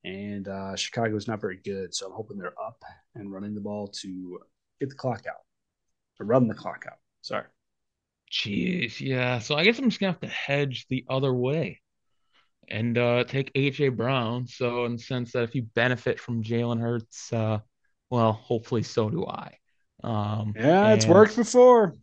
and 0.05 0.49
uh, 0.49 0.77
Chicago 0.77 1.17
is 1.17 1.29
not 1.29 1.41
very 1.41 1.59
good. 1.65 1.95
So 1.95 2.07
I'm 2.07 2.13
hoping 2.13 2.39
they're 2.39 2.55
up 2.63 2.83
and 3.15 3.33
running 3.33 3.55
the 3.55 3.61
ball 3.61 3.89
to 3.89 4.39
get 4.81 4.91
the 4.91 4.95
clock 4.95 5.25
out, 5.27 5.43
to 6.19 6.25
run 6.25 6.49
the 6.49 6.55
clock 6.55 6.85
out. 6.87 6.99
Sorry. 7.23 7.45
Jeez, 8.31 9.01
yeah. 9.01 9.39
So 9.39 9.55
I 9.55 9.65
guess 9.65 9.79
I'm 9.79 9.91
just 9.91 10.01
gonna 10.01 10.13
have 10.13 10.21
to 10.21 10.29
hedge 10.29 10.87
the 10.89 11.05
other 11.09 11.35
way 11.35 11.82
and 12.73 12.97
uh, 12.97 13.23
take 13.25 13.53
AJ 13.53 13.97
Brown. 13.97 14.47
So 14.47 14.87
in 14.87 14.93
the 14.93 14.99
sense 14.99 15.33
that 15.33 15.45
if 15.45 15.55
you 15.55 15.63
benefit 15.63 16.19
from 16.19 16.43
Jalen 16.43 16.81
Hurts, 16.81 17.33
uh, 17.33 17.59
well, 18.11 18.33
hopefully 18.33 18.83
so 18.83 19.11
do 19.11 19.27
I. 19.27 19.59
Um, 20.03 20.55
yeah, 20.57 20.95
it's 20.95 21.07
worked 21.07 21.37
before. 21.37 21.95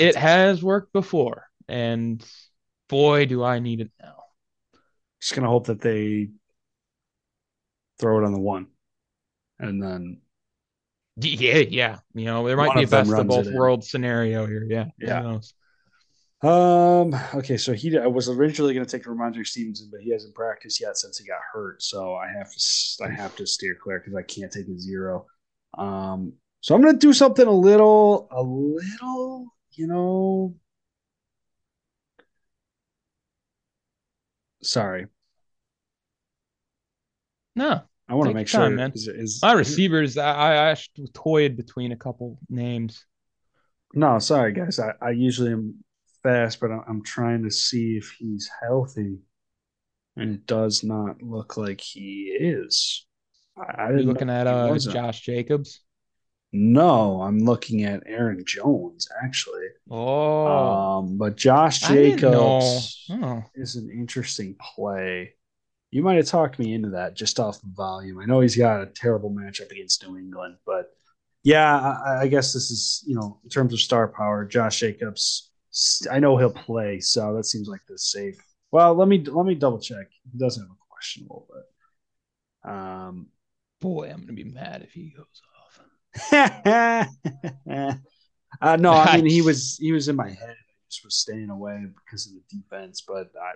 It 0.00 0.16
has 0.16 0.62
worked 0.62 0.92
before, 0.92 1.46
and 1.68 2.24
boy, 2.88 3.26
do 3.26 3.44
I 3.44 3.60
need 3.60 3.80
it 3.80 3.90
now. 4.00 4.16
Just 5.20 5.34
gonna 5.34 5.48
hope 5.48 5.66
that 5.66 5.80
they 5.80 6.30
throw 8.00 8.18
it 8.18 8.24
on 8.24 8.32
the 8.32 8.40
one, 8.40 8.66
and 9.60 9.80
then 9.80 10.20
yeah, 11.16 11.58
yeah, 11.58 11.98
you 12.14 12.24
know 12.24 12.46
there 12.46 12.56
might 12.56 12.74
be 12.74 12.82
a 12.82 12.88
best 12.88 13.12
of 13.12 13.28
both 13.28 13.52
worlds 13.52 13.90
scenario 13.90 14.46
here. 14.46 14.66
Yeah, 14.68 14.86
yeah. 14.98 15.38
Um. 16.44 17.14
Okay. 17.34 17.56
So 17.56 17.72
he 17.72 17.96
I 17.96 18.06
was 18.06 18.28
originally 18.28 18.74
going 18.74 18.84
to 18.84 18.90
take 18.90 19.06
Rhamondre 19.06 19.46
Stevenson, 19.46 19.88
but 19.90 20.00
he 20.02 20.12
hasn't 20.12 20.34
practiced 20.34 20.80
yet 20.80 20.96
since 20.98 21.18
he 21.18 21.26
got 21.26 21.40
hurt. 21.52 21.82
So 21.82 22.14
I 22.14 22.26
have 22.28 22.52
to 22.52 23.04
I 23.04 23.08
have 23.08 23.34
to 23.36 23.46
steer 23.46 23.76
clear 23.82 24.00
because 24.00 24.14
I 24.14 24.22
can't 24.22 24.52
take 24.52 24.68
a 24.68 24.78
zero. 24.78 25.26
Um. 25.78 26.34
So 26.60 26.74
I'm 26.74 26.82
going 26.82 26.94
to 26.94 26.98
do 26.98 27.12
something 27.12 27.46
a 27.46 27.50
little 27.50 28.28
a 28.30 28.42
little 28.42 29.46
you 29.72 29.86
know. 29.86 30.54
Sorry. 34.62 35.06
No. 37.56 37.82
I 38.08 38.14
want 38.14 38.28
to 38.28 38.34
make 38.34 38.48
sure. 38.48 38.60
Time, 38.60 38.76
man. 38.76 38.92
Is, 38.94 39.08
is, 39.08 39.40
My 39.42 39.52
receivers, 39.52 40.18
I, 40.18 40.72
I 40.72 40.76
toyed 41.14 41.56
between 41.56 41.92
a 41.92 41.96
couple 41.96 42.38
names. 42.50 43.06
No, 43.94 44.18
sorry 44.18 44.52
guys. 44.52 44.78
I, 44.78 44.92
I 45.00 45.10
usually 45.10 45.52
am 45.52 45.82
fast, 46.24 46.58
but 46.58 46.72
I'm 46.72 47.04
trying 47.04 47.44
to 47.44 47.50
see 47.50 47.96
if 47.96 48.16
he's 48.18 48.50
healthy, 48.60 49.18
and 50.16 50.34
it 50.34 50.46
does 50.46 50.82
not 50.82 51.22
look 51.22 51.56
like 51.56 51.80
he 51.80 52.36
is. 52.40 53.06
I, 53.56 53.84
Are 53.84 53.96
you 53.96 54.02
looking 54.02 54.30
at 54.30 54.48
uh, 54.48 54.76
Josh 54.78 55.20
Jacobs? 55.20 55.80
No, 56.56 57.20
I'm 57.20 57.38
looking 57.38 57.82
at 57.82 58.04
Aaron 58.06 58.44
Jones 58.46 59.08
actually. 59.24 59.66
Oh, 59.90 60.46
um, 60.46 61.18
but 61.18 61.36
Josh 61.36 61.80
Jacobs 61.80 63.06
oh. 63.10 63.42
is 63.56 63.74
an 63.74 63.90
interesting 63.90 64.54
play. 64.74 65.34
You 65.90 66.02
might 66.02 66.16
have 66.16 66.26
talked 66.26 66.60
me 66.60 66.72
into 66.74 66.90
that 66.90 67.16
just 67.16 67.40
off 67.40 67.60
the 67.60 67.72
volume. 67.72 68.20
I 68.20 68.26
know 68.26 68.40
he's 68.40 68.56
got 68.56 68.82
a 68.82 68.86
terrible 68.86 69.30
matchup 69.30 69.70
against 69.72 70.06
New 70.06 70.16
England, 70.16 70.56
but 70.64 70.86
yeah, 71.42 71.76
I, 71.76 72.22
I 72.22 72.26
guess 72.28 72.52
this 72.52 72.70
is 72.70 73.02
you 73.04 73.16
know 73.16 73.40
in 73.42 73.50
terms 73.50 73.72
of 73.72 73.80
star 73.80 74.06
power, 74.06 74.44
Josh 74.44 74.78
Jacobs 74.78 75.50
I 76.10 76.18
know 76.20 76.36
he'll 76.36 76.50
play, 76.50 77.00
so 77.00 77.34
that 77.34 77.44
seems 77.44 77.68
like 77.68 77.80
the 77.88 77.98
safe. 77.98 78.36
Well, 78.70 78.94
let 78.94 79.08
me 79.08 79.22
let 79.24 79.46
me 79.46 79.54
double 79.54 79.78
check. 79.78 80.06
He 80.32 80.38
doesn't 80.38 80.62
have 80.62 80.70
a 80.70 80.84
questionable, 80.88 81.48
but 81.50 82.70
um, 82.70 83.28
boy, 83.80 84.10
I'm 84.10 84.20
gonna 84.20 84.32
be 84.32 84.44
mad 84.44 84.82
if 84.82 84.92
he 84.92 85.14
goes 85.16 85.26
off. 85.56 85.80
uh, 88.60 88.76
no, 88.76 88.92
I 88.92 89.16
mean 89.16 89.26
he 89.26 89.42
was 89.48 89.76
he 89.78 89.92
was 89.92 90.08
in 90.08 90.16
my 90.16 90.28
head. 90.28 90.50
I 90.50 90.74
just 90.88 91.04
was 91.04 91.16
staying 91.16 91.50
away 91.50 91.84
because 92.04 92.26
of 92.26 92.34
the 92.34 92.42
defense, 92.56 93.02
but 93.06 93.32
I 93.40 93.52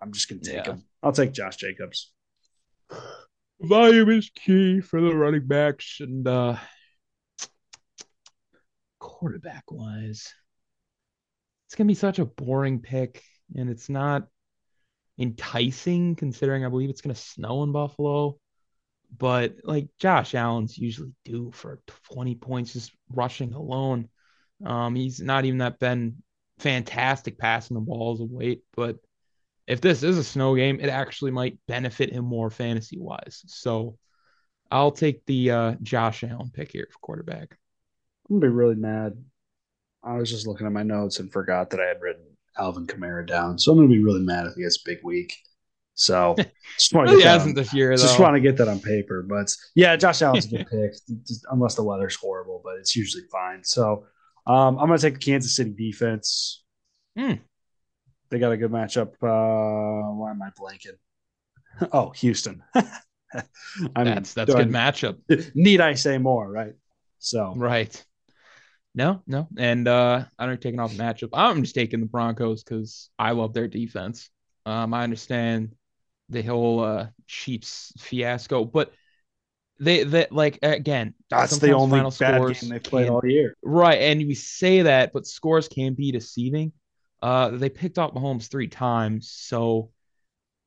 I'm 0.00 0.12
just 0.12 0.28
gonna 0.28 0.42
take 0.42 0.66
yeah. 0.66 0.72
him. 0.72 0.84
I'll 1.02 1.12
take 1.12 1.32
Josh 1.32 1.56
Jacobs. 1.56 2.12
Volume 3.60 4.10
is 4.10 4.30
key 4.30 4.80
for 4.80 5.00
the 5.00 5.14
running 5.14 5.46
backs 5.46 5.98
and 6.00 6.26
uh 6.28 6.56
quarterback 8.98 9.70
wise 9.70 10.32
it's 11.66 11.74
gonna 11.74 11.88
be 11.88 11.94
such 11.94 12.18
a 12.18 12.24
boring 12.24 12.80
pick, 12.80 13.22
and 13.54 13.68
it's 13.68 13.88
not 13.88 14.28
enticing 15.18 16.14
considering 16.14 16.64
I 16.64 16.68
believe 16.68 16.90
it's 16.90 17.00
gonna 17.00 17.14
snow 17.14 17.62
in 17.62 17.72
Buffalo. 17.72 18.38
But 19.16 19.56
like 19.64 19.88
Josh 19.98 20.34
Allen's 20.34 20.76
usually 20.76 21.12
due 21.24 21.52
for 21.52 21.80
20 22.12 22.34
points 22.36 22.72
just 22.72 22.92
rushing 23.10 23.52
alone. 23.52 24.08
Um, 24.64 24.94
he's 24.94 25.20
not 25.20 25.44
even 25.44 25.58
that 25.58 25.78
been 25.78 26.22
fantastic 26.58 27.38
passing 27.38 27.74
the 27.74 27.80
balls 27.80 28.20
of 28.20 28.30
weight, 28.30 28.62
but 28.74 28.96
if 29.66 29.80
this 29.80 30.02
is 30.02 30.18
a 30.18 30.24
snow 30.24 30.54
game, 30.54 30.80
it 30.80 30.88
actually 30.88 31.30
might 31.30 31.58
benefit 31.66 32.12
him 32.12 32.24
more 32.24 32.50
fantasy 32.50 32.98
wise. 32.98 33.42
So 33.46 33.98
I'll 34.70 34.92
take 34.92 35.24
the 35.26 35.50
uh, 35.50 35.74
Josh 35.82 36.24
Allen 36.24 36.50
pick 36.52 36.72
here 36.72 36.88
for 36.90 36.98
quarterback. 37.00 37.56
I'm 38.28 38.40
gonna 38.40 38.50
be 38.50 38.54
really 38.54 38.74
mad 38.74 39.16
I 40.06 40.16
was 40.16 40.30
just 40.30 40.46
looking 40.46 40.66
at 40.66 40.72
my 40.72 40.84
notes 40.84 41.18
and 41.18 41.30
forgot 41.32 41.70
that 41.70 41.80
I 41.80 41.86
had 41.86 42.00
written 42.00 42.24
Alvin 42.56 42.86
Kamara 42.86 43.26
down. 43.26 43.58
So 43.58 43.72
I'm 43.72 43.78
going 43.78 43.88
to 43.88 43.94
be 43.94 44.02
really 44.02 44.22
mad 44.22 44.46
if 44.46 44.54
he 44.54 44.62
has 44.62 44.76
a 44.76 44.88
big 44.88 44.98
week. 45.02 45.36
So 45.94 46.36
just 46.78 46.94
want 46.94 47.08
to 47.08 47.14
really 47.14 47.26
hasn't 47.26 47.56
on, 47.58 47.62
this 47.62 47.74
year. 47.74 47.94
Just 47.96 48.20
want 48.20 48.34
to 48.34 48.40
get 48.40 48.56
that 48.58 48.68
on 48.68 48.80
paper. 48.80 49.22
But 49.28 49.52
yeah, 49.74 49.96
Josh 49.96 50.22
Allen's 50.22 50.46
a 50.46 50.58
good 50.58 50.66
pick, 50.70 50.94
unless 51.50 51.74
the 51.74 51.82
weather's 51.82 52.14
horrible, 52.14 52.60
but 52.62 52.76
it's 52.76 52.94
usually 52.94 53.24
fine. 53.32 53.64
So 53.64 54.06
um, 54.46 54.78
I'm 54.78 54.86
going 54.86 54.98
to 54.98 55.02
take 55.02 55.14
the 55.14 55.24
Kansas 55.24 55.56
City 55.56 55.70
defense. 55.70 56.62
Mm. 57.18 57.40
They 58.30 58.38
got 58.38 58.52
a 58.52 58.56
good 58.56 58.70
matchup. 58.70 59.14
Uh, 59.22 60.14
why 60.14 60.30
am 60.30 60.42
I 60.42 60.50
blanking? 60.50 60.96
Oh, 61.92 62.08
Houston. 62.08 62.62
I 62.74 62.82
mean, 63.34 64.14
that's 64.14 64.32
that's 64.32 64.50
a 64.50 64.56
good 64.56 64.70
matchup. 64.70 65.18
Need 65.54 65.82
I 65.82 65.92
say 65.92 66.16
more? 66.16 66.50
Right. 66.50 66.72
So 67.18 67.52
right. 67.54 68.02
No, 68.96 69.22
no. 69.26 69.46
And 69.58 69.86
uh, 69.86 70.24
I 70.38 70.46
don't 70.46 70.60
taking 70.60 70.80
off 70.80 70.96
the 70.96 71.02
matchup. 71.02 71.28
I'm 71.34 71.62
just 71.62 71.74
taking 71.74 72.00
the 72.00 72.06
Broncos 72.06 72.64
because 72.64 73.10
I 73.18 73.32
love 73.32 73.52
their 73.52 73.68
defense. 73.68 74.30
Um, 74.64 74.94
I 74.94 75.04
understand 75.04 75.74
the 76.30 76.42
whole 76.42 76.80
uh, 76.82 77.08
Chiefs 77.26 77.92
fiasco, 77.98 78.64
but 78.64 78.92
they 79.78 80.02
that 80.04 80.32
like 80.32 80.58
again, 80.62 81.12
that's 81.28 81.58
the 81.58 81.72
only 81.72 82.00
bad 82.00 82.12
scores 82.12 82.60
game 82.62 82.70
they 82.70 82.78
played 82.78 83.10
all 83.10 83.20
year. 83.22 83.54
Right, 83.62 84.00
and 84.00 84.20
we 84.26 84.34
say 84.34 84.82
that, 84.82 85.12
but 85.12 85.26
scores 85.26 85.68
can 85.68 85.92
be 85.92 86.10
deceiving. 86.10 86.72
Uh, 87.22 87.50
they 87.50 87.68
picked 87.68 87.98
up 87.98 88.14
Mahomes 88.14 88.48
three 88.48 88.68
times, 88.68 89.30
so 89.30 89.90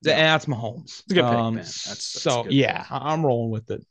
yeah. 0.04 0.16
that's 0.16 0.46
Mahomes. 0.46 1.02
It's 1.02 1.12
a 1.12 1.16
good 1.16 1.24
pick, 1.24 1.34
um, 1.34 1.56
man. 1.56 1.64
That's, 1.64 1.86
that's 1.86 2.04
so 2.22 2.46
yeah, 2.48 2.84
pick. 2.84 2.92
I'm 2.92 3.26
rolling 3.26 3.50
with 3.50 3.72
it. 3.72 3.84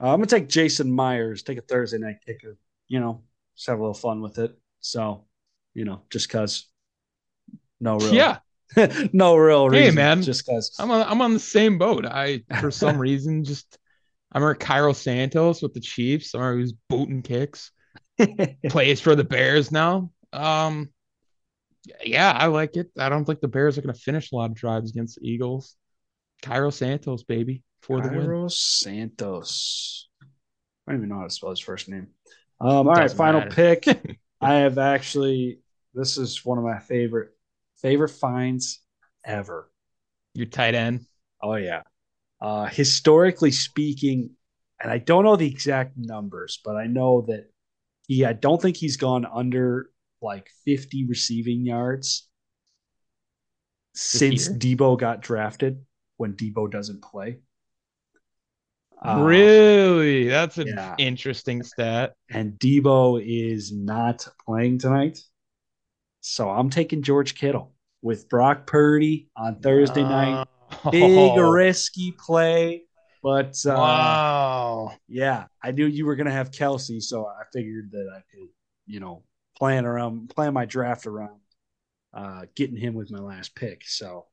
Uh, 0.00 0.08
I'm 0.08 0.16
gonna 0.16 0.26
take 0.26 0.48
Jason 0.48 0.90
Myers. 0.90 1.44
Take 1.44 1.58
a 1.58 1.62
Thursday 1.62 1.98
night 1.98 2.16
kicker. 2.26 2.58
You 2.88 2.98
know, 2.98 3.22
just 3.56 3.68
have 3.68 3.78
a 3.78 3.82
little 3.82 3.94
fun 3.94 4.20
with 4.20 4.38
it. 4.38 4.56
So, 4.80 5.24
you 5.74 5.84
know, 5.84 6.02
just 6.10 6.28
cause 6.28 6.66
no 7.80 7.96
real 7.96 8.14
yeah. 8.14 8.38
no 9.12 9.36
real 9.36 9.68
reason. 9.68 9.84
Hey 9.84 9.90
man, 9.90 10.22
just 10.22 10.46
cause 10.46 10.74
I'm 10.78 10.90
on 10.90 11.06
I'm 11.06 11.22
on 11.22 11.32
the 11.32 11.40
same 11.40 11.78
boat. 11.78 12.04
I 12.04 12.42
for 12.60 12.70
some 12.70 12.98
reason 13.00 13.44
just 13.44 13.78
I 14.32 14.38
remember 14.38 14.58
Cairo 14.58 14.92
Santos 14.92 15.62
with 15.62 15.72
the 15.72 15.80
Chiefs. 15.80 16.34
I 16.34 16.38
remember 16.38 16.56
he 16.58 16.62
was 16.62 16.74
booting 16.88 17.22
kicks. 17.22 17.70
Plays 18.68 19.00
for 19.00 19.14
the 19.14 19.24
Bears 19.24 19.70
now. 19.70 20.10
Um 20.32 20.90
yeah, 22.04 22.32
I 22.32 22.46
like 22.46 22.76
it. 22.76 22.90
I 22.98 23.08
don't 23.08 23.24
think 23.24 23.40
the 23.40 23.48
Bears 23.48 23.78
are 23.78 23.82
gonna 23.82 23.94
finish 23.94 24.32
a 24.32 24.36
lot 24.36 24.50
of 24.50 24.56
drives 24.56 24.90
against 24.90 25.20
the 25.20 25.28
Eagles. 25.28 25.76
Cairo 26.42 26.70
Santos, 26.70 27.22
baby, 27.22 27.62
for 27.80 27.98
Cairo 27.98 28.10
the 28.10 28.16
win. 28.16 28.26
Cairo 28.26 28.48
Santos. 28.48 30.08
I 30.86 30.92
don't 30.92 31.00
even 31.00 31.08
know 31.08 31.18
how 31.18 31.24
to 31.24 31.30
spell 31.30 31.50
his 31.50 31.60
first 31.60 31.88
name. 31.88 32.08
Um, 32.60 32.88
all 32.88 32.94
right, 32.94 33.10
final 33.10 33.40
matter. 33.40 33.76
pick. 33.76 34.18
I 34.40 34.54
have 34.54 34.78
actually 34.78 35.60
this 35.94 36.18
is 36.18 36.44
one 36.44 36.58
of 36.58 36.64
my 36.64 36.78
favorite 36.78 37.30
favorite 37.78 38.10
finds 38.10 38.80
ever. 39.24 39.70
Your 40.34 40.46
tight 40.46 40.74
end. 40.74 41.06
Oh 41.42 41.54
yeah. 41.54 41.82
Uh, 42.40 42.66
historically 42.66 43.50
speaking, 43.50 44.30
and 44.80 44.90
I 44.90 44.98
don't 44.98 45.24
know 45.24 45.36
the 45.36 45.50
exact 45.50 45.96
numbers, 45.96 46.60
but 46.62 46.76
I 46.76 46.86
know 46.86 47.22
that 47.28 47.50
he, 48.06 48.24
I 48.24 48.34
don't 48.34 48.60
think 48.60 48.76
he's 48.76 48.98
gone 48.98 49.26
under 49.26 49.90
like 50.20 50.50
50 50.64 51.06
receiving 51.06 51.64
yards 51.64 52.28
since 53.94 54.48
year? 54.48 54.56
Debo 54.56 54.98
got 54.98 55.22
drafted 55.22 55.84
when 56.18 56.34
Debo 56.34 56.70
doesn't 56.70 57.02
play. 57.02 57.38
Uh, 59.04 59.22
really? 59.22 60.28
That's 60.28 60.58
an 60.58 60.68
yeah. 60.68 60.94
interesting 60.98 61.62
stat. 61.62 62.14
And 62.30 62.52
Debo 62.54 63.22
is 63.24 63.72
not 63.72 64.26
playing 64.44 64.78
tonight. 64.78 65.18
So 66.20 66.50
I'm 66.50 66.70
taking 66.70 67.02
George 67.02 67.34
Kittle 67.34 67.72
with 68.02 68.28
Brock 68.28 68.66
Purdy 68.66 69.28
on 69.36 69.60
Thursday 69.60 70.02
uh, 70.02 70.08
night. 70.08 70.48
Big 70.90 71.02
oh. 71.16 71.50
risky 71.50 72.12
play. 72.12 72.82
But 73.22 73.56
uh, 73.66 73.74
wow. 73.74 74.92
Yeah, 75.08 75.46
I 75.62 75.72
knew 75.72 75.86
you 75.86 76.06
were 76.06 76.16
gonna 76.16 76.30
have 76.30 76.50
Kelce. 76.50 77.02
so 77.02 77.26
I 77.26 77.42
figured 77.52 77.90
that 77.92 78.08
I 78.14 78.22
could, 78.30 78.48
you 78.86 79.00
know, 79.00 79.24
plan 79.56 79.84
around 79.84 80.30
plan 80.30 80.54
my 80.54 80.64
draft 80.64 81.06
around 81.06 81.40
uh, 82.14 82.46
getting 82.54 82.76
him 82.76 82.94
with 82.94 83.10
my 83.10 83.18
last 83.18 83.54
pick. 83.54 83.82
So 83.86 84.26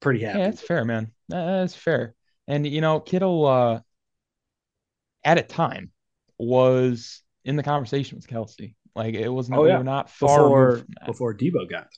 pretty 0.00 0.20
happy. 0.24 0.38
Yeah, 0.38 0.50
that's 0.50 0.62
fair, 0.62 0.84
man. 0.84 1.12
That's 1.28 1.74
fair. 1.74 2.14
And 2.48 2.66
you 2.66 2.80
know, 2.80 3.00
Kittle 3.00 3.46
uh, 3.46 3.80
at 5.24 5.38
a 5.38 5.42
time 5.42 5.90
was 6.38 7.22
in 7.44 7.56
the 7.56 7.62
conversation 7.62 8.16
with 8.16 8.26
Kelce. 8.26 8.74
Like 8.94 9.14
it 9.14 9.28
was 9.28 9.48
not, 9.48 9.60
oh, 9.60 9.64
yeah. 9.64 9.74
we 9.74 9.78
were 9.78 9.84
not 9.84 10.10
far 10.10 10.38
before 10.38 10.82
before 11.06 11.34
Debo 11.34 11.68
got. 11.68 11.88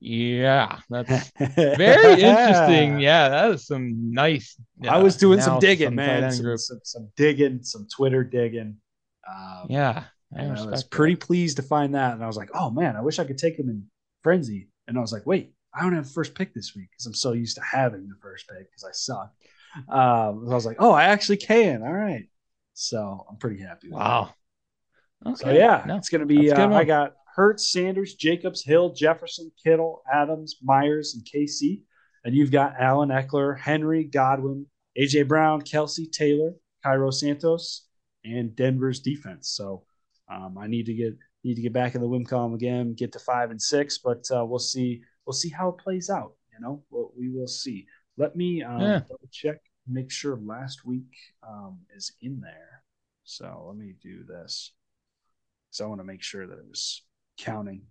Yeah, 0.00 0.78
that's 0.88 1.32
very 1.38 2.22
interesting. 2.22 3.00
Yeah, 3.00 3.28
that 3.30 3.50
is 3.50 3.66
some 3.66 4.12
nice. 4.12 4.56
Uh, 4.84 4.88
I 4.88 4.98
was 4.98 5.16
doing 5.16 5.40
some 5.40 5.58
digging, 5.58 5.96
man. 5.96 6.30
Some, 6.30 6.56
some, 6.56 6.80
some, 6.84 7.08
digging, 7.16 7.62
some 7.62 7.88
Twitter 7.92 8.22
digging. 8.22 8.76
Um, 9.28 9.66
yeah, 9.68 10.04
I, 10.36 10.44
I 10.44 10.66
was 10.66 10.84
pretty 10.84 11.14
that. 11.14 11.26
pleased 11.26 11.56
to 11.56 11.62
find 11.62 11.94
that, 11.96 12.14
and 12.14 12.22
I 12.22 12.28
was 12.28 12.36
like, 12.36 12.50
"Oh 12.54 12.70
man, 12.70 12.94
I 12.94 13.00
wish 13.00 13.18
I 13.18 13.24
could 13.24 13.38
take 13.38 13.58
him 13.58 13.68
in 13.68 13.86
frenzy." 14.22 14.68
And 14.86 14.96
I 14.96 15.00
was 15.00 15.12
like, 15.12 15.26
"Wait, 15.26 15.52
I 15.74 15.82
don't 15.82 15.94
have 15.94 16.08
first 16.08 16.34
pick 16.34 16.54
this 16.54 16.76
week 16.76 16.90
because 16.92 17.06
I'm 17.06 17.14
so 17.14 17.32
used 17.32 17.56
to 17.56 17.62
having 17.62 18.08
the 18.08 18.16
first 18.22 18.48
pick 18.48 18.70
because 18.70 18.84
I 18.84 18.92
suck." 18.92 19.32
Um, 19.88 20.46
I 20.48 20.54
was 20.54 20.66
like, 20.66 20.76
"Oh, 20.78 20.92
I 20.92 21.04
actually 21.04 21.38
can." 21.38 21.82
All 21.82 21.92
right, 21.92 22.26
so 22.74 23.26
I'm 23.28 23.36
pretty 23.36 23.60
happy. 23.60 23.90
wow. 23.90 24.32
That. 25.22 25.30
Okay. 25.30 25.44
So 25.44 25.52
yeah, 25.52 25.84
no, 25.86 25.96
it's 25.96 26.08
gonna 26.08 26.26
be. 26.26 26.50
Uh, 26.50 26.70
I 26.70 26.84
got 26.84 27.14
Hurts, 27.34 27.70
Sanders, 27.70 28.14
Jacobs, 28.14 28.64
Hill, 28.64 28.92
Jefferson, 28.94 29.52
Kittle, 29.62 30.02
Adams, 30.12 30.56
Myers, 30.62 31.14
and 31.14 31.24
KC. 31.24 31.82
And 32.24 32.34
you've 32.34 32.50
got 32.50 32.74
Allen 32.80 33.10
Ekeler, 33.10 33.58
Henry, 33.58 34.04
Godwin, 34.04 34.66
AJ 34.98 35.28
Brown, 35.28 35.62
Kelce, 35.62 36.10
Taylor, 36.10 36.52
Cairo 36.82 37.10
Santos, 37.10 37.86
and 38.24 38.54
Denver's 38.56 39.00
defense. 39.00 39.50
So 39.50 39.84
um, 40.28 40.58
I 40.58 40.66
need 40.66 40.86
to 40.86 40.94
get 40.94 41.16
need 41.44 41.54
to 41.54 41.62
get 41.62 41.72
back 41.72 41.94
in 41.94 42.00
the 42.00 42.08
win 42.08 42.24
column 42.24 42.54
again, 42.54 42.94
get 42.94 43.12
to 43.12 43.18
five 43.18 43.50
and 43.50 43.60
six, 43.60 43.98
but 43.98 44.24
uh, 44.34 44.44
we'll 44.44 44.58
see 44.58 45.02
we'll 45.26 45.32
see 45.34 45.50
how 45.50 45.68
it 45.68 45.78
plays 45.78 46.10
out. 46.10 46.32
You 46.52 46.60
know, 46.60 46.82
we'll, 46.90 47.12
we 47.16 47.30
will 47.30 47.46
see. 47.46 47.86
Let 48.18 48.36
me 48.36 48.62
um, 48.62 48.82
yeah. 48.82 49.00
check, 49.30 49.60
make 49.86 50.10
sure 50.10 50.36
last 50.36 50.84
week 50.84 51.16
um, 51.48 51.78
is 51.96 52.12
in 52.20 52.40
there. 52.40 52.82
So 53.22 53.64
let 53.66 53.76
me 53.76 53.94
do 54.02 54.24
this. 54.24 54.72
So 55.70 55.84
I 55.84 55.88
want 55.88 56.00
to 56.00 56.04
make 56.04 56.22
sure 56.22 56.46
that 56.46 56.58
it 56.58 56.66
was 56.68 57.02
counting. 57.38 57.82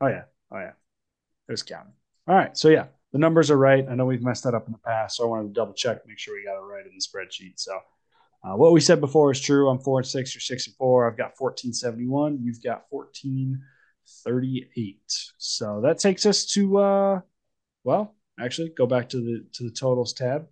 Oh 0.00 0.06
yeah, 0.06 0.24
oh 0.52 0.58
yeah, 0.58 0.72
it 1.48 1.52
was 1.52 1.62
counting. 1.62 1.92
All 2.28 2.36
right, 2.36 2.56
so 2.56 2.68
yeah, 2.68 2.86
the 3.12 3.18
numbers 3.18 3.50
are 3.50 3.58
right. 3.58 3.84
I 3.88 3.94
know 3.94 4.06
we've 4.06 4.22
messed 4.22 4.44
that 4.44 4.54
up 4.54 4.66
in 4.66 4.72
the 4.72 4.78
past, 4.78 5.16
so 5.16 5.24
I 5.24 5.26
wanted 5.26 5.48
to 5.48 5.54
double 5.54 5.72
check, 5.72 6.06
make 6.06 6.18
sure 6.18 6.34
we 6.34 6.44
got 6.44 6.58
it 6.58 6.60
right 6.60 6.86
in 6.86 6.92
the 6.92 7.00
spreadsheet. 7.00 7.58
So 7.58 7.80
uh, 8.44 8.54
what 8.56 8.72
we 8.72 8.80
said 8.80 9.00
before 9.00 9.32
is 9.32 9.40
true. 9.40 9.68
I'm 9.68 9.80
four 9.80 9.98
and 9.98 10.06
six, 10.06 10.34
you're 10.34 10.40
six 10.40 10.66
and 10.66 10.76
four. 10.76 11.10
I've 11.10 11.16
got 11.16 11.32
1471. 11.38 12.40
You've 12.42 12.62
got 12.62 12.84
1438. 12.90 15.00
So 15.38 15.80
that 15.82 15.98
takes 15.98 16.26
us 16.26 16.44
to 16.52 16.78
uh, 16.78 17.20
well, 17.84 18.14
actually, 18.40 18.70
go 18.70 18.86
back 18.86 19.08
to 19.10 19.18
the 19.18 19.44
to 19.54 19.64
the 19.64 19.70
totals 19.70 20.12
tab. 20.12 20.46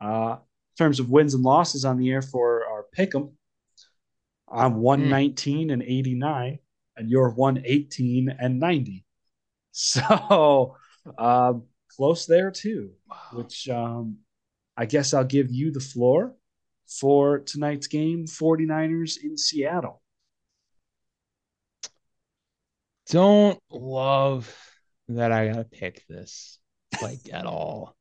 Uh, 0.00 0.36
in 0.38 0.84
terms 0.84 1.00
of 1.00 1.10
wins 1.10 1.34
and 1.34 1.42
losses 1.42 1.84
on 1.84 1.98
the 1.98 2.10
air 2.10 2.22
for 2.22 2.64
our 2.66 2.84
pick'em, 2.96 3.32
I'm 4.50 4.76
119 4.76 5.68
mm. 5.68 5.72
and 5.72 5.82
89 5.82 6.58
and 6.96 7.10
you're 7.10 7.30
118 7.30 8.36
and 8.38 8.60
90. 8.60 9.04
So 9.80 10.74
um, 11.18 11.64
close 11.94 12.26
there 12.26 12.50
too, 12.50 12.90
which 13.32 13.68
um, 13.68 14.16
I 14.76 14.86
guess 14.86 15.14
I'll 15.14 15.22
give 15.22 15.52
you 15.52 15.70
the 15.70 15.78
floor 15.78 16.34
for 16.88 17.38
tonight's 17.38 17.86
game 17.86 18.24
49ers 18.24 19.18
in 19.22 19.36
Seattle. 19.36 20.02
Don't 23.10 23.60
love 23.70 24.52
that 25.08 25.30
I 25.30 25.48
got 25.48 25.56
to 25.56 25.64
pick 25.64 26.04
this 26.08 26.58
like 27.02 27.32
at 27.32 27.46
all. 27.46 27.96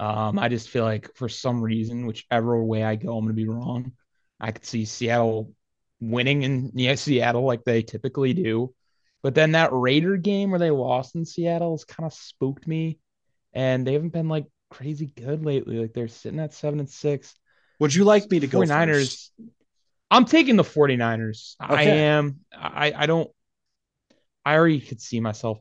Um, 0.00 0.38
I 0.38 0.48
just 0.48 0.68
feel 0.68 0.84
like 0.84 1.14
for 1.14 1.28
some 1.28 1.60
reason, 1.60 2.06
whichever 2.06 2.62
way 2.62 2.84
I 2.84 2.96
go, 2.96 3.16
I'm 3.16 3.24
going 3.24 3.28
to 3.28 3.42
be 3.42 3.48
wrong. 3.48 3.92
I 4.40 4.52
could 4.52 4.64
see 4.64 4.84
Seattle 4.84 5.52
winning 6.00 6.42
in 6.42 6.70
yeah, 6.74 6.94
Seattle 6.94 7.44
like 7.44 7.64
they 7.64 7.82
typically 7.82 8.32
do. 8.32 8.74
But 9.22 9.34
then 9.34 9.52
that 9.52 9.72
Raider 9.72 10.16
game 10.16 10.50
where 10.50 10.60
they 10.60 10.70
lost 10.70 11.16
in 11.16 11.24
Seattle 11.24 11.72
has 11.72 11.84
kind 11.84 12.06
of 12.06 12.14
spooked 12.14 12.66
me. 12.66 12.98
And 13.52 13.84
they 13.84 13.94
haven't 13.94 14.12
been 14.12 14.28
like 14.28 14.46
crazy 14.70 15.06
good 15.06 15.44
lately. 15.44 15.78
Like 15.78 15.92
they're 15.92 16.06
sitting 16.06 16.38
at 16.38 16.54
seven 16.54 16.78
and 16.78 16.88
six. 16.88 17.34
Would 17.80 17.94
you 17.94 18.04
like 18.04 18.30
me 18.30 18.40
to 18.40 18.46
49ers, 18.46 18.50
go 18.50 18.60
49ers? 18.60 19.30
I'm 20.10 20.24
taking 20.24 20.56
the 20.56 20.62
49ers. 20.62 21.56
Okay. 21.62 21.74
I 21.74 21.82
am. 21.82 22.40
I, 22.52 22.92
I 22.96 23.06
don't 23.06 23.30
I 24.48 24.54
already 24.54 24.80
could 24.80 25.02
see 25.02 25.20
myself 25.20 25.58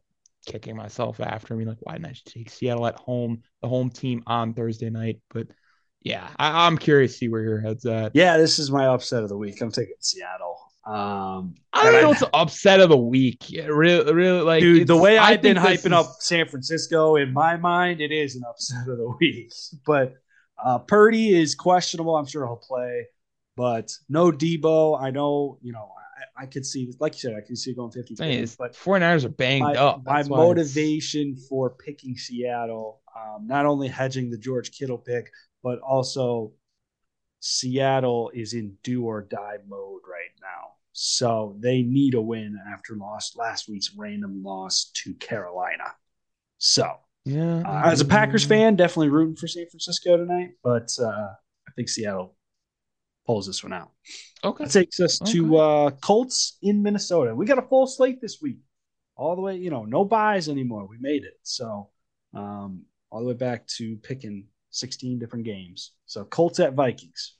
kicking 0.47 0.75
myself 0.75 1.19
after. 1.19 1.55
me. 1.55 1.65
like, 1.65 1.77
why 1.81 1.93
didn't 1.93 2.07
I 2.07 2.13
take 2.25 2.49
Seattle 2.49 2.87
at 2.87 2.95
home, 2.95 3.43
the 3.61 3.67
home 3.67 3.91
team 3.91 4.23
on 4.25 4.53
Thursday 4.53 4.89
night? 4.89 5.19
But 5.29 5.47
yeah, 6.01 6.27
I, 6.39 6.65
am 6.65 6.77
curious 6.77 7.11
to 7.13 7.17
see 7.17 7.27
where 7.27 7.43
your 7.43 7.59
head's 7.59 7.85
at. 7.85 8.13
Yeah, 8.15 8.37
this 8.37 8.57
is 8.57 8.71
my 8.71 8.87
upset 8.87 9.23
of 9.23 9.29
the 9.29 9.37
week. 9.37 9.61
I'm 9.61 9.71
taking 9.71 9.95
Seattle. 9.99 10.57
Um, 10.85 11.55
I 11.73 11.91
don't 11.91 12.01
know. 12.01 12.11
It's 12.11 12.23
upset 12.33 12.79
of 12.79 12.89
the 12.89 12.97
week. 12.97 13.45
really, 13.51 14.13
really, 14.13 14.41
like 14.41 14.61
dude. 14.61 14.87
The 14.87 14.95
way 14.95 15.17
I've 15.17 15.41
been 15.41 15.57
hyping 15.57 15.87
is... 15.87 15.91
up 15.91 16.07
San 16.19 16.47
Francisco 16.47 17.17
in 17.17 17.33
my 17.33 17.57
mind, 17.57 17.99
it 17.99 18.11
is 18.11 18.35
an 18.35 18.43
upset 18.49 18.87
of 18.87 18.97
the 18.97 19.13
week. 19.19 19.51
But 19.85 20.13
uh, 20.63 20.79
Purdy 20.79 21.37
is 21.37 21.55
questionable. 21.55 22.15
I'm 22.15 22.25
sure 22.25 22.47
he'll 22.47 22.55
play, 22.55 23.07
but 23.55 23.91
no 24.07 24.31
Debo. 24.31 24.99
I 24.99 25.11
know. 25.11 25.59
You 25.61 25.73
know, 25.73 25.91
I, 26.17 26.43
I 26.43 26.45
could 26.45 26.65
see, 26.65 26.91
like 26.99 27.13
you 27.13 27.19
said, 27.19 27.35
I 27.35 27.45
can 27.45 27.55
see 27.55 27.73
going 27.73 27.91
50. 27.91 28.15
but 28.57 28.73
49ers 28.73 29.25
are 29.25 29.29
banged 29.29 29.63
my, 29.63 29.75
up. 29.75 30.03
That's 30.03 30.29
my 30.29 30.35
motivation 30.35 31.35
for 31.35 31.71
picking 31.71 32.17
Seattle, 32.17 33.01
um, 33.15 33.47
not 33.47 33.65
only 33.65 33.87
hedging 33.87 34.29
the 34.29 34.37
George 34.37 34.71
Kittle 34.71 34.97
pick, 34.97 35.31
but 35.63 35.79
also 35.79 36.53
Seattle 37.39 38.31
is 38.33 38.53
in 38.53 38.77
do 38.83 39.05
or 39.05 39.21
die 39.21 39.57
mode 39.67 40.01
right 40.09 40.31
now. 40.41 40.73
So 40.93 41.55
they 41.59 41.83
need 41.83 42.15
a 42.15 42.21
win 42.21 42.57
after 42.73 42.95
lost 42.95 43.37
last 43.37 43.69
week's 43.69 43.93
random 43.95 44.43
loss 44.43 44.91
to 44.95 45.13
Carolina. 45.15 45.93
So 46.57 46.91
yeah, 47.23 47.61
uh, 47.65 47.91
as 47.91 48.01
a 48.01 48.05
Packers 48.05 48.45
fan, 48.45 48.75
definitely 48.75 49.09
rooting 49.09 49.35
for 49.35 49.47
San 49.47 49.67
Francisco 49.69 50.17
tonight, 50.17 50.51
but 50.63 50.89
uh, 50.99 51.33
I 51.67 51.71
think 51.75 51.89
Seattle 51.89 52.36
pulls 53.27 53.45
this 53.45 53.63
one 53.63 53.73
out. 53.73 53.91
Okay, 54.43 54.63
that 54.63 54.71
takes 54.71 54.99
us 54.99 55.21
okay. 55.21 55.33
to 55.33 55.57
uh, 55.57 55.89
Colts 55.91 56.57
in 56.61 56.81
Minnesota. 56.81 57.35
We 57.35 57.45
got 57.45 57.59
a 57.59 57.63
full 57.63 57.85
slate 57.85 58.21
this 58.21 58.41
week, 58.41 58.59
all 59.15 59.35
the 59.35 59.41
way. 59.41 59.57
You 59.57 59.69
know, 59.69 59.85
no 59.85 60.05
byes 60.05 60.49
anymore. 60.49 60.87
We 60.87 60.97
made 60.99 61.23
it. 61.23 61.37
So 61.43 61.89
um, 62.33 62.83
all 63.11 63.21
the 63.21 63.27
way 63.27 63.33
back 63.33 63.67
to 63.77 63.97
picking 63.97 64.45
16 64.71 65.19
different 65.19 65.45
games. 65.45 65.91
So 66.05 66.23
Colts 66.23 66.59
at 66.59 66.73
Vikings. 66.73 67.35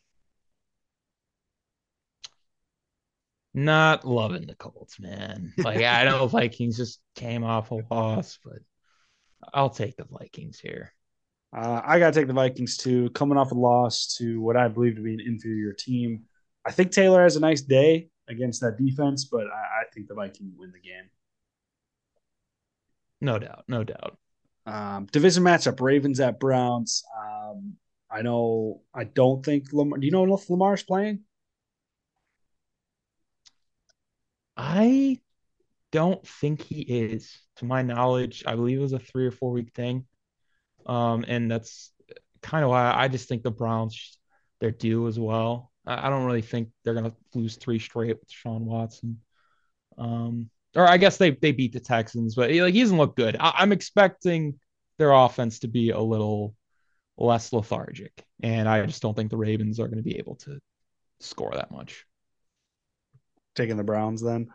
Not 3.54 4.06
loving 4.06 4.46
the 4.46 4.54
Colts, 4.54 5.00
man. 5.00 5.54
Like 5.58 5.82
I 5.82 6.04
know 6.04 6.28
Vikings 6.28 6.78
just 6.78 7.00
came 7.16 7.44
off 7.44 7.72
a 7.72 7.80
loss, 7.90 8.38
but 8.44 8.60
I'll 9.54 9.72
take 9.72 9.98
the 9.98 10.06
Vikings 10.12 10.60
here. 10.60 10.94
Uh, 11.56 11.82
I 11.84 12.00
got 12.00 12.14
to 12.14 12.20
take 12.20 12.28
the 12.28 12.34
Vikings 12.34 12.78
too, 12.78 13.10
coming 13.12 13.38
off 13.38 13.52
a 13.52 13.56
loss 13.56 14.16
to 14.18 14.42
what 14.42 14.58
I 14.58 14.68
believe 14.68 14.96
to 14.96 15.02
be 15.02 15.14
an 15.14 15.22
inferior 15.22 15.74
team. 15.74 16.24
I 16.66 16.72
think 16.72 16.92
Taylor 16.92 17.24
has 17.24 17.36
a 17.36 17.40
nice 17.40 17.62
day 17.62 18.10
against 18.28 18.62
that 18.62 18.78
defense, 18.78 19.26
but 19.26 19.48
I, 19.48 19.82
I 19.82 19.84
think 19.94 20.08
the 20.08 20.16
Vikings 20.16 20.54
win 20.58 20.72
the 20.72 20.80
game. 20.80 21.10
No 23.22 23.40
doubt, 23.40 23.64
no 23.68 23.84
doubt. 23.84 24.18
Um, 24.66 25.08
division 25.12 25.44
matchup: 25.44 25.80
Ravens 25.80 26.20
at 26.20 26.40
Browns. 26.40 27.04
Um, 27.18 27.78
I 28.12 28.22
know. 28.22 28.82
I 28.94 29.06
don't 29.06 29.44
think 29.44 29.72
Lamar. 29.72 29.98
Do 29.98 30.06
you 30.06 30.12
know 30.12 30.34
if 30.36 30.50
Lamar's 30.50 30.84
playing? 30.84 31.22
I 34.58 35.20
don't 35.92 36.26
think 36.28 36.62
he 36.62 36.82
is. 36.82 37.40
To 37.58 37.66
my 37.66 37.82
knowledge, 37.82 38.44
I 38.46 38.56
believe 38.56 38.78
it 38.78 38.82
was 38.82 38.94
a 38.94 39.00
three 39.00 39.26
or 39.26 39.32
four 39.32 39.52
week 39.52 39.74
thing. 39.74 40.06
Um, 40.88 41.26
and 41.28 41.52
that's 41.52 41.92
kind 42.42 42.64
of 42.64 42.70
why 42.70 42.92
I 42.96 43.08
just 43.08 43.28
think 43.28 43.44
the 43.44 43.52
Browns 43.52 44.18
they're 44.60 44.72
due 44.72 45.08
as 45.08 45.20
well. 45.20 45.72
I, 45.86 46.08
I 46.08 46.10
don't 46.10 46.26
really 46.26 46.42
think 46.42 46.70
they're 46.84 46.94
gonna 46.94 47.14
lose 47.36 47.58
three 47.58 47.80
straight 47.80 48.20
with 48.20 48.32
Sean 48.32 48.66
Watson. 48.66 49.20
Um, 49.98 50.50
or 50.76 50.88
I 50.88 50.98
guess 50.98 51.18
they 51.18 51.32
they 51.32 51.52
beat 51.52 51.74
the 51.74 51.80
Texans, 51.80 52.36
but 52.36 52.52
he, 52.52 52.62
like 52.62 52.74
he 52.74 52.82
doesn't 52.82 52.98
look 52.98 53.16
good. 53.16 53.36
I, 53.40 53.54
I'm 53.58 53.72
expecting 53.72 54.60
their 54.98 55.12
offense 55.12 55.60
to 55.60 55.68
be 55.68 55.92
a 55.92 56.00
little 56.00 56.56
less 57.18 57.52
lethargic, 57.52 58.14
and 58.42 58.70
I 58.70 58.86
just 58.86 59.02
don't 59.02 59.16
think 59.16 59.30
the 59.30 59.38
Ravens 59.38 59.80
are 59.80 59.88
going 59.88 59.98
to 59.98 60.04
be 60.04 60.18
able 60.18 60.36
to 60.36 60.60
score 61.20 61.52
that 61.54 61.72
much. 61.72 62.06
Taking 63.56 63.78
the 63.78 63.84
Browns 63.84 64.22
then. 64.22 64.50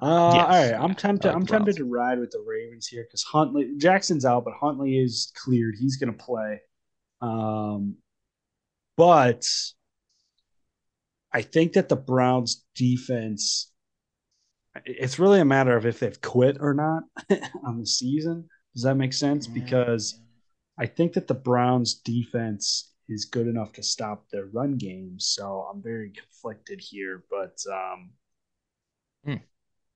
Uh, 0.00 0.32
yes, 0.34 0.44
all 0.44 0.50
right, 0.50 0.72
I'm 0.72 0.94
tempted. 0.94 1.28
Like 1.28 1.36
I'm 1.36 1.46
tempted 1.46 1.76
to 1.76 1.84
ride 1.84 2.18
with 2.18 2.30
the 2.30 2.42
Ravens 2.46 2.86
here 2.86 3.04
because 3.04 3.22
Huntley 3.22 3.74
Jackson's 3.76 4.24
out, 4.24 4.44
but 4.44 4.54
Huntley 4.58 4.98
is 4.98 5.30
cleared. 5.36 5.74
He's 5.78 5.96
going 5.98 6.10
to 6.10 6.24
play. 6.24 6.60
Um, 7.20 7.96
but 8.96 9.46
I 11.34 11.42
think 11.42 11.74
that 11.74 11.90
the 11.90 11.96
Browns 11.96 12.64
defense. 12.74 13.72
It's 14.86 15.18
really 15.18 15.40
a 15.40 15.44
matter 15.44 15.76
of 15.76 15.84
if 15.84 15.98
they've 15.98 16.20
quit 16.20 16.58
or 16.60 16.72
not 16.72 17.02
on 17.66 17.78
the 17.78 17.86
season. 17.86 18.48
Does 18.74 18.84
that 18.84 18.94
make 18.94 19.12
sense? 19.12 19.46
Because 19.46 20.18
I 20.78 20.86
think 20.86 21.12
that 21.14 21.26
the 21.26 21.34
Browns 21.34 21.94
defense 21.94 22.94
is 23.08 23.26
good 23.26 23.48
enough 23.48 23.72
to 23.72 23.82
stop 23.82 24.30
their 24.30 24.46
run 24.46 24.78
game. 24.78 25.16
So 25.18 25.68
I'm 25.70 25.82
very 25.82 26.10
conflicted 26.10 26.80
here, 26.80 27.24
but 27.30 27.58
um. 27.70 28.12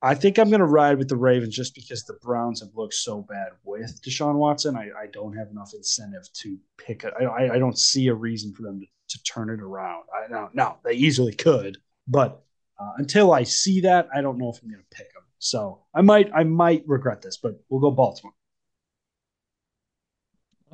I 0.04 0.14
think 0.14 0.38
I'm 0.38 0.50
going 0.50 0.60
to 0.60 0.66
ride 0.66 0.98
with 0.98 1.08
the 1.08 1.16
Ravens 1.16 1.56
just 1.56 1.74
because 1.74 2.04
the 2.04 2.18
Browns 2.20 2.60
have 2.60 2.68
looked 2.74 2.92
so 2.92 3.22
bad 3.22 3.52
with 3.64 4.02
Deshaun 4.02 4.34
Watson. 4.34 4.76
I, 4.76 4.90
I 4.90 5.06
don't 5.10 5.34
have 5.34 5.48
enough 5.48 5.72
incentive 5.72 6.30
to 6.34 6.58
pick 6.76 7.04
it. 7.04 7.14
I, 7.18 7.54
I 7.54 7.58
don't 7.58 7.78
see 7.78 8.08
a 8.08 8.14
reason 8.14 8.52
for 8.52 8.64
them 8.64 8.80
to, 8.80 8.86
to 9.16 9.22
turn 9.22 9.48
it 9.48 9.62
around. 9.62 10.04
I 10.14 10.28
don't 10.28 10.54
know. 10.54 10.76
They 10.84 10.92
easily 10.92 11.32
could, 11.32 11.78
but 12.06 12.42
uh, 12.78 12.92
until 12.98 13.32
I 13.32 13.44
see 13.44 13.80
that, 13.80 14.08
I 14.14 14.20
don't 14.20 14.36
know 14.36 14.50
if 14.50 14.62
I'm 14.62 14.68
going 14.68 14.82
to 14.82 14.94
pick 14.96 15.10
them. 15.14 15.22
So 15.38 15.80
I 15.94 16.02
might 16.02 16.30
I 16.34 16.44
might 16.44 16.84
regret 16.86 17.22
this, 17.22 17.38
but 17.38 17.58
we'll 17.70 17.80
go 17.80 17.90
Baltimore. 17.90 18.34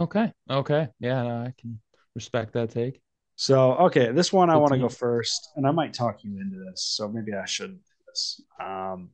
Okay. 0.01 0.33
Okay. 0.51 0.89
Yeah, 0.99 1.23
no, 1.23 1.37
I 1.43 1.55
can 1.57 1.79
respect 2.17 2.55
that 2.55 2.71
take. 2.71 3.01
So 3.37 3.75
okay, 3.75 4.11
this 4.11 4.33
one 4.33 4.51
I 4.51 4.57
want 4.57 4.73
to 4.73 4.79
go 4.81 4.89
first, 4.89 5.51
and 5.55 5.69
I 5.69 5.71
might 5.71 5.95
talk 5.95 6.25
you 6.25 6.41
into 6.41 6.57
this. 6.69 6.83
So 6.83 7.09
maybe 7.09 7.33
I 7.33 7.47
shouldn't 7.47 7.79
do 7.79 7.93
this. 8.09 8.41
Um, 8.61 9.11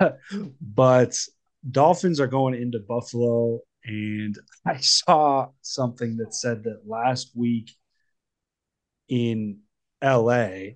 but 0.60 1.18
Dolphins 1.70 2.20
are 2.20 2.26
going 2.26 2.54
into 2.54 2.78
Buffalo, 2.80 3.60
and 3.84 4.36
I 4.66 4.78
saw 4.78 5.48
something 5.60 6.16
that 6.18 6.34
said 6.34 6.64
that 6.64 6.82
last 6.86 7.32
week 7.34 7.70
in 9.08 9.60
LA, 10.02 10.74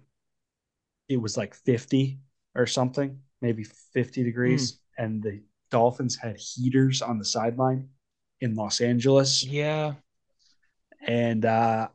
it 1.08 1.20
was 1.20 1.36
like 1.36 1.54
50 1.54 2.18
or 2.54 2.66
something, 2.66 3.18
maybe 3.40 3.64
50 3.64 4.24
degrees, 4.24 4.72
mm. 4.72 4.78
and 4.98 5.22
the 5.22 5.42
Dolphins 5.70 6.16
had 6.16 6.36
heaters 6.38 7.02
on 7.02 7.18
the 7.18 7.24
sideline 7.24 7.88
in 8.40 8.54
Los 8.54 8.80
Angeles. 8.80 9.44
Yeah. 9.44 9.94
And 11.06 11.44
uh, 11.44 11.88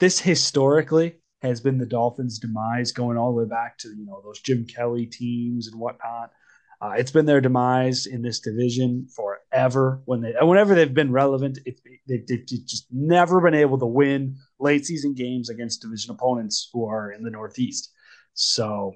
this 0.00 0.20
historically 0.20 1.16
has 1.42 1.60
been 1.60 1.78
the 1.78 1.86
Dolphins' 1.86 2.38
demise 2.38 2.92
going 2.92 3.16
all 3.16 3.32
the 3.32 3.42
way 3.42 3.48
back 3.48 3.78
to, 3.78 3.88
you 3.88 4.04
know, 4.06 4.20
those 4.22 4.40
Jim 4.40 4.66
Kelly 4.66 5.06
teams 5.06 5.68
and 5.68 5.78
whatnot. 5.78 6.32
Uh, 6.80 6.92
it's 6.96 7.10
been 7.10 7.26
their 7.26 7.40
demise 7.40 8.06
in 8.06 8.22
this 8.22 8.38
division 8.38 9.08
forever. 9.14 10.00
When 10.04 10.20
they, 10.20 10.34
whenever 10.40 10.74
they've 10.74 10.92
been 10.92 11.10
relevant, 11.10 11.58
it, 11.66 11.80
they, 12.06 12.22
have 12.30 12.46
just 12.46 12.86
never 12.92 13.40
been 13.40 13.54
able 13.54 13.78
to 13.78 13.86
win 13.86 14.36
late 14.60 14.86
season 14.86 15.14
games 15.14 15.50
against 15.50 15.82
division 15.82 16.12
opponents 16.12 16.70
who 16.72 16.86
are 16.86 17.10
in 17.10 17.24
the 17.24 17.30
Northeast. 17.30 17.92
So 18.34 18.94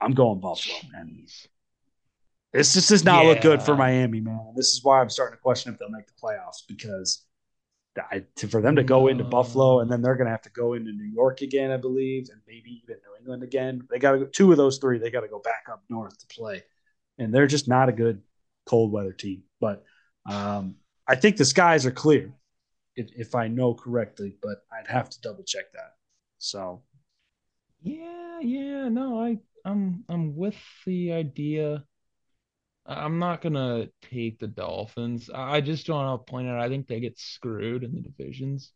I'm 0.00 0.12
going 0.12 0.38
Buffalo, 0.38 0.76
and 0.94 1.28
this 2.52 2.72
just 2.72 2.88
does 2.88 3.04
not 3.04 3.24
yeah. 3.24 3.30
look 3.30 3.40
good 3.40 3.62
for 3.62 3.76
Miami, 3.76 4.20
man. 4.20 4.52
This 4.54 4.68
is 4.68 4.80
why 4.84 5.00
I'm 5.00 5.10
starting 5.10 5.36
to 5.36 5.42
question 5.42 5.72
if 5.72 5.78
they'll 5.80 5.90
make 5.90 6.06
the 6.06 6.12
playoffs 6.22 6.62
because 6.68 7.24
I, 8.12 8.24
to, 8.36 8.46
for 8.46 8.62
them 8.62 8.76
to 8.76 8.84
go 8.84 9.08
into 9.08 9.24
Buffalo 9.24 9.80
and 9.80 9.90
then 9.90 10.02
they're 10.02 10.14
going 10.14 10.26
to 10.26 10.30
have 10.30 10.42
to 10.42 10.50
go 10.50 10.74
into 10.74 10.92
New 10.92 11.12
York 11.12 11.40
again, 11.40 11.72
I 11.72 11.78
believe, 11.78 12.28
and 12.30 12.40
maybe 12.46 12.80
even 12.84 12.96
New 13.04 13.16
England 13.18 13.42
again. 13.42 13.88
They 13.90 13.98
got 13.98 14.12
to 14.12 14.18
go 14.18 14.24
two 14.26 14.52
of 14.52 14.56
those 14.56 14.78
three. 14.78 14.98
They 14.98 15.10
got 15.10 15.22
to 15.22 15.28
go 15.28 15.40
back 15.40 15.64
up 15.68 15.82
north 15.88 16.16
to 16.16 16.26
play 16.28 16.62
and 17.18 17.34
they're 17.34 17.46
just 17.46 17.68
not 17.68 17.88
a 17.88 17.92
good 17.92 18.22
cold 18.66 18.92
weather 18.92 19.12
team. 19.12 19.42
But 19.60 19.84
um, 20.30 20.76
I 21.06 21.16
think 21.16 21.36
the 21.36 21.44
skies 21.44 21.86
are 21.86 21.90
clear, 21.90 22.32
if, 22.96 23.08
if, 23.16 23.34
I 23.34 23.48
know 23.48 23.74
correctly. 23.74 24.34
But 24.42 24.58
I'd 24.72 24.90
have 24.90 25.10
to 25.10 25.20
double 25.20 25.42
check 25.44 25.72
that. 25.72 25.94
So, 26.38 26.82
yeah, 27.82 28.40
yeah, 28.40 28.88
no, 28.88 29.20
I, 29.20 29.38
I'm, 29.64 30.04
I'm 30.08 30.36
with 30.36 30.56
the 30.86 31.12
idea. 31.12 31.84
I'm 32.86 33.18
not 33.18 33.42
gonna 33.42 33.88
take 34.10 34.38
the 34.38 34.46
Dolphins. 34.46 35.28
I 35.34 35.60
just 35.60 35.90
want 35.90 36.26
to 36.26 36.30
point 36.30 36.48
out 36.48 36.58
I 36.58 36.68
think 36.70 36.86
they 36.86 37.00
get 37.00 37.18
screwed 37.18 37.84
in 37.84 37.94
the 37.94 38.00
divisions. 38.00 38.72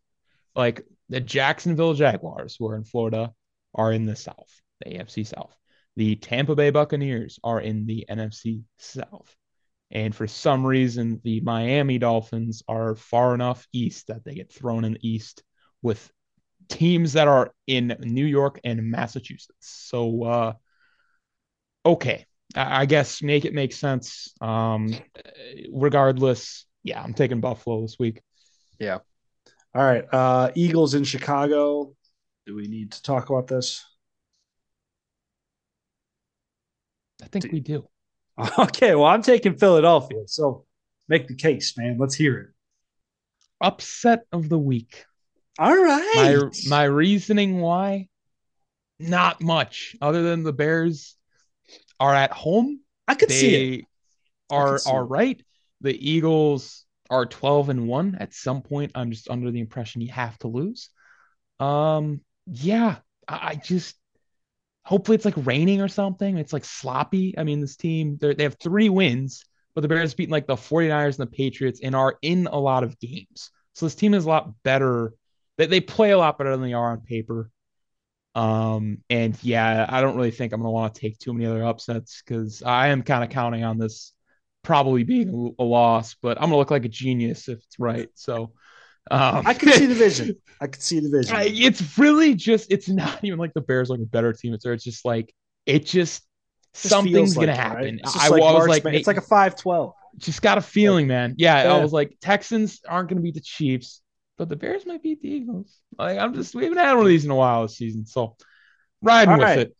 Like 0.54 0.84
the 1.08 1.20
Jacksonville 1.20 1.94
Jaguars, 1.94 2.56
who 2.58 2.68
are 2.68 2.76
in 2.76 2.84
Florida, 2.84 3.32
are 3.74 3.90
in 3.90 4.04
the 4.04 4.14
South, 4.16 4.60
the 4.84 4.90
AFC 4.90 5.26
South. 5.26 5.56
The 5.96 6.16
Tampa 6.16 6.54
Bay 6.54 6.70
Buccaneers 6.70 7.38
are 7.44 7.60
in 7.60 7.86
the 7.86 8.06
NFC 8.08 8.62
South. 8.78 9.34
And 9.90 10.14
for 10.14 10.26
some 10.26 10.64
reason, 10.64 11.20
the 11.22 11.40
Miami 11.40 11.98
Dolphins 11.98 12.62
are 12.66 12.96
far 12.96 13.34
enough 13.34 13.66
east 13.72 14.06
that 14.06 14.24
they 14.24 14.34
get 14.34 14.50
thrown 14.50 14.84
in 14.84 14.94
the 14.94 15.08
east 15.08 15.42
with 15.82 16.10
teams 16.68 17.12
that 17.12 17.28
are 17.28 17.52
in 17.66 17.94
New 18.00 18.24
York 18.24 18.58
and 18.64 18.90
Massachusetts. 18.90 19.54
So, 19.60 20.24
uh, 20.24 20.52
okay, 21.84 22.24
I 22.54 22.86
guess 22.86 23.22
make 23.22 23.44
it 23.44 23.52
make 23.52 23.74
sense. 23.74 24.32
Um, 24.40 24.94
regardless, 25.70 26.66
yeah, 26.82 27.02
I'm 27.02 27.14
taking 27.14 27.40
Buffalo 27.40 27.82
this 27.82 27.98
week. 27.98 28.22
Yeah. 28.78 28.98
All 29.74 29.82
right. 29.82 30.04
Uh, 30.12 30.50
Eagles 30.54 30.94
in 30.94 31.04
Chicago. 31.04 31.94
Do 32.46 32.54
we 32.54 32.66
need 32.66 32.92
to 32.92 33.02
talk 33.02 33.30
about 33.30 33.46
this? 33.46 33.84
I 37.22 37.26
think 37.26 37.52
we 37.52 37.60
do. 37.60 37.86
Okay, 38.58 38.94
well, 38.94 39.04
I'm 39.04 39.22
taking 39.22 39.58
Philadelphia. 39.58 40.22
So 40.26 40.64
make 41.06 41.28
the 41.28 41.36
case, 41.36 41.76
man. 41.76 41.98
Let's 41.98 42.14
hear 42.14 42.38
it. 42.38 42.46
Upset 43.60 44.24
of 44.32 44.48
the 44.48 44.58
week. 44.58 45.04
All 45.58 45.76
right. 45.76 46.42
My 46.42 46.50
my 46.68 46.84
reasoning 46.84 47.60
why 47.60 48.08
not 48.98 49.42
much 49.42 49.96
other 50.00 50.22
than 50.22 50.44
the 50.44 50.52
Bears 50.52 51.16
are 52.00 52.14
at 52.14 52.32
home. 52.32 52.80
I 53.06 53.14
could 53.14 53.28
they 53.28 53.34
see 53.34 53.54
it. 53.54 53.84
Are 54.50 54.80
are 54.86 55.04
right. 55.04 55.40
The 55.82 56.10
Eagles 56.10 56.84
are 57.10 57.26
12 57.26 57.68
and 57.68 57.86
1 57.88 58.16
at 58.18 58.32
some 58.32 58.62
point. 58.62 58.92
I'm 58.94 59.10
just 59.10 59.28
under 59.28 59.50
the 59.50 59.60
impression 59.60 60.00
you 60.00 60.12
have 60.12 60.38
to 60.38 60.48
lose. 60.48 60.88
Um 61.60 62.22
yeah, 62.46 62.96
I, 63.28 63.48
I 63.50 63.54
just 63.56 63.94
hopefully 64.84 65.14
it's 65.14 65.24
like 65.24 65.46
raining 65.46 65.80
or 65.80 65.88
something. 65.88 66.38
It's 66.38 66.52
like 66.52 66.64
sloppy. 66.64 67.34
I 67.38 67.44
mean, 67.44 67.60
this 67.60 67.76
team, 67.76 68.18
they 68.20 68.42
have 68.42 68.56
three 68.60 68.88
wins, 68.88 69.44
but 69.74 69.82
the 69.82 69.88
Bears 69.88 70.14
beaten 70.14 70.32
like 70.32 70.46
the 70.46 70.56
49ers 70.56 71.18
and 71.18 71.28
the 71.28 71.36
Patriots 71.36 71.80
and 71.82 71.94
are 71.94 72.18
in 72.22 72.48
a 72.50 72.58
lot 72.58 72.84
of 72.84 72.98
games. 72.98 73.50
So 73.74 73.86
this 73.86 73.94
team 73.94 74.14
is 74.14 74.24
a 74.24 74.28
lot 74.28 74.50
better. 74.62 75.14
They, 75.56 75.66
they 75.66 75.80
play 75.80 76.10
a 76.10 76.18
lot 76.18 76.38
better 76.38 76.50
than 76.50 76.62
they 76.62 76.72
are 76.72 76.92
on 76.92 77.00
paper. 77.00 77.50
Um, 78.34 78.98
and 79.10 79.36
yeah, 79.42 79.86
I 79.88 80.00
don't 80.00 80.16
really 80.16 80.30
think 80.30 80.52
I'm 80.52 80.60
going 80.60 80.68
to 80.68 80.72
want 80.72 80.94
to 80.94 81.00
take 81.00 81.18
too 81.18 81.32
many 81.32 81.46
other 81.46 81.64
upsets 81.64 82.22
because 82.22 82.62
I 82.62 82.88
am 82.88 83.02
kind 83.02 83.22
of 83.22 83.30
counting 83.30 83.62
on 83.64 83.78
this 83.78 84.14
probably 84.62 85.04
being 85.04 85.54
a, 85.58 85.62
a 85.62 85.64
loss, 85.64 86.16
but 86.22 86.38
I'm 86.38 86.44
going 86.44 86.52
to 86.52 86.56
look 86.56 86.70
like 86.70 86.84
a 86.84 86.88
genius 86.88 87.48
if 87.48 87.58
it's 87.58 87.78
right. 87.78 88.08
So, 88.14 88.52
um, 89.10 89.46
I 89.46 89.54
can 89.54 89.72
see 89.72 89.86
the 89.86 89.94
vision. 89.94 90.36
I 90.60 90.68
can 90.68 90.80
see 90.80 91.00
the 91.00 91.10
vision. 91.10 91.36
It's 91.40 91.98
really 91.98 92.34
just. 92.34 92.70
It's 92.70 92.88
not 92.88 93.22
even 93.24 93.38
like 93.38 93.52
the 93.54 93.60
Bears 93.60 93.90
like 93.90 94.00
a 94.00 94.04
better 94.04 94.32
team. 94.32 94.54
It's 94.54 94.64
it's 94.64 94.84
just 94.84 95.04
like 95.04 95.34
it 95.66 95.80
just, 95.80 96.22
just 96.72 96.88
something's 96.88 97.34
gonna 97.34 97.54
happen. 97.54 98.00
Right? 98.04 98.14
I, 98.14 98.28
like 98.28 98.42
I 98.42 98.52
was 98.52 98.68
like, 98.68 98.84
it's 98.86 99.06
like 99.06 99.16
a 99.16 99.22
five 99.22 99.56
twelve. 99.56 99.94
Just 100.18 100.42
got 100.42 100.58
a 100.58 100.62
feeling, 100.62 101.06
man. 101.06 101.34
Yeah, 101.36 101.64
yeah, 101.64 101.74
I 101.74 101.80
was 101.80 101.92
like, 101.92 102.16
Texans 102.20 102.80
aren't 102.88 103.08
gonna 103.08 103.22
beat 103.22 103.34
the 103.34 103.40
Chiefs, 103.40 104.02
but 104.38 104.48
the 104.48 104.56
Bears 104.56 104.86
might 104.86 105.02
beat 105.02 105.20
the 105.20 105.28
Eagles. 105.28 105.76
Like 105.98 106.18
I'm 106.18 106.34
just 106.34 106.54
we 106.54 106.64
haven't 106.64 106.78
had 106.78 106.92
one 106.94 107.02
of 107.02 107.08
these 107.08 107.24
in 107.24 107.30
a 107.30 107.36
while 107.36 107.62
this 107.62 107.76
season, 107.76 108.06
so 108.06 108.36
riding 109.00 109.32
All 109.32 109.38
with 109.38 109.44
right. 109.44 109.58
it. 109.58 109.76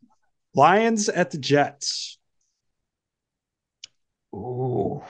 Lions 0.54 1.08
at 1.08 1.30
the 1.30 1.38
Jets. 1.38 2.18
Ooh. 4.34 5.02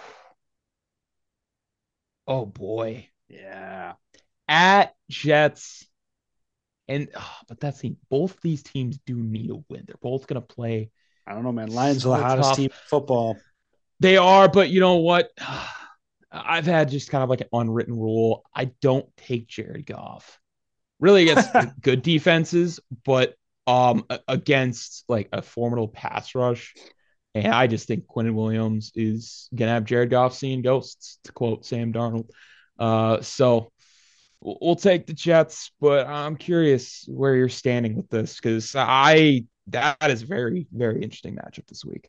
Oh 2.27 2.47
boy. 2.47 3.09
Yeah 3.33 3.95
at 4.53 4.95
Jets. 5.09 5.87
And 6.89 7.09
oh, 7.17 7.37
but 7.49 7.59
that's 7.59 7.81
the 7.81 7.97
both 8.11 8.39
these 8.43 8.63
teams 8.63 8.99
do 9.07 9.17
need 9.17 9.51
a 9.51 9.55
win. 9.69 9.85
They're 9.87 9.97
both 10.01 10.27
gonna 10.27 10.43
play. 10.43 10.91
I 11.27 11.33
don't 11.33 11.43
know, 11.43 11.53
man. 11.53 11.69
Lions 11.69 12.03
so 12.03 12.13
are 12.13 12.19
the 12.19 12.25
hottest 12.25 12.49
tough. 12.51 12.57
team 12.57 12.67
in 12.67 12.77
football. 12.87 13.39
They 14.01 14.17
are, 14.17 14.49
but 14.49 14.69
you 14.69 14.81
know 14.81 14.97
what? 14.97 15.31
I've 16.35 16.67
had 16.67 16.91
just 16.91 17.11
kind 17.11 17.23
of 17.23 17.31
like 17.31 17.43
an 17.43 17.49
unwritten 17.53 17.95
rule. 17.95 18.45
I 18.55 18.67
don't 18.81 19.07
take 19.17 19.47
Jared 19.49 19.87
Goff 19.87 20.41
really 20.99 21.29
against 21.29 21.51
good 21.81 22.03
defenses, 22.03 22.81
but 23.05 23.35
um 23.67 24.05
against 24.27 25.05
like 25.09 25.29
a 25.33 25.41
formidable 25.41 25.89
pass 25.89 26.35
rush. 26.35 26.75
And 27.35 27.55
I 27.55 27.69
just 27.69 27.87
think 27.87 28.07
Quinnen 28.07 28.35
Williams 28.35 28.93
is 28.95 29.49
gonna 29.55 29.73
have 29.73 29.85
Jared 29.85 30.11
Goff 30.11 30.35
seeing 30.35 30.63
ghosts, 30.63 31.19
to 31.25 31.33
quote 31.33 31.65
Sam 31.65 31.93
Darnold. 31.93 32.29
Uh, 32.83 33.23
so 33.23 33.71
we'll 34.41 34.75
take 34.75 35.07
the 35.07 35.13
Jets, 35.13 35.71
but 35.81 36.09
I'm 36.09 36.35
curious 36.35 37.05
where 37.07 37.37
you're 37.37 37.49
standing 37.49 37.95
with 37.95 38.11
this 38.11 38.35
because 38.41 38.75
I 38.77 39.45
that 39.69 40.11
is 40.11 40.23
very 40.23 40.67
very 40.73 41.01
interesting 41.01 41.37
matchup 41.37 41.69
this 41.69 41.85
week. 41.85 42.09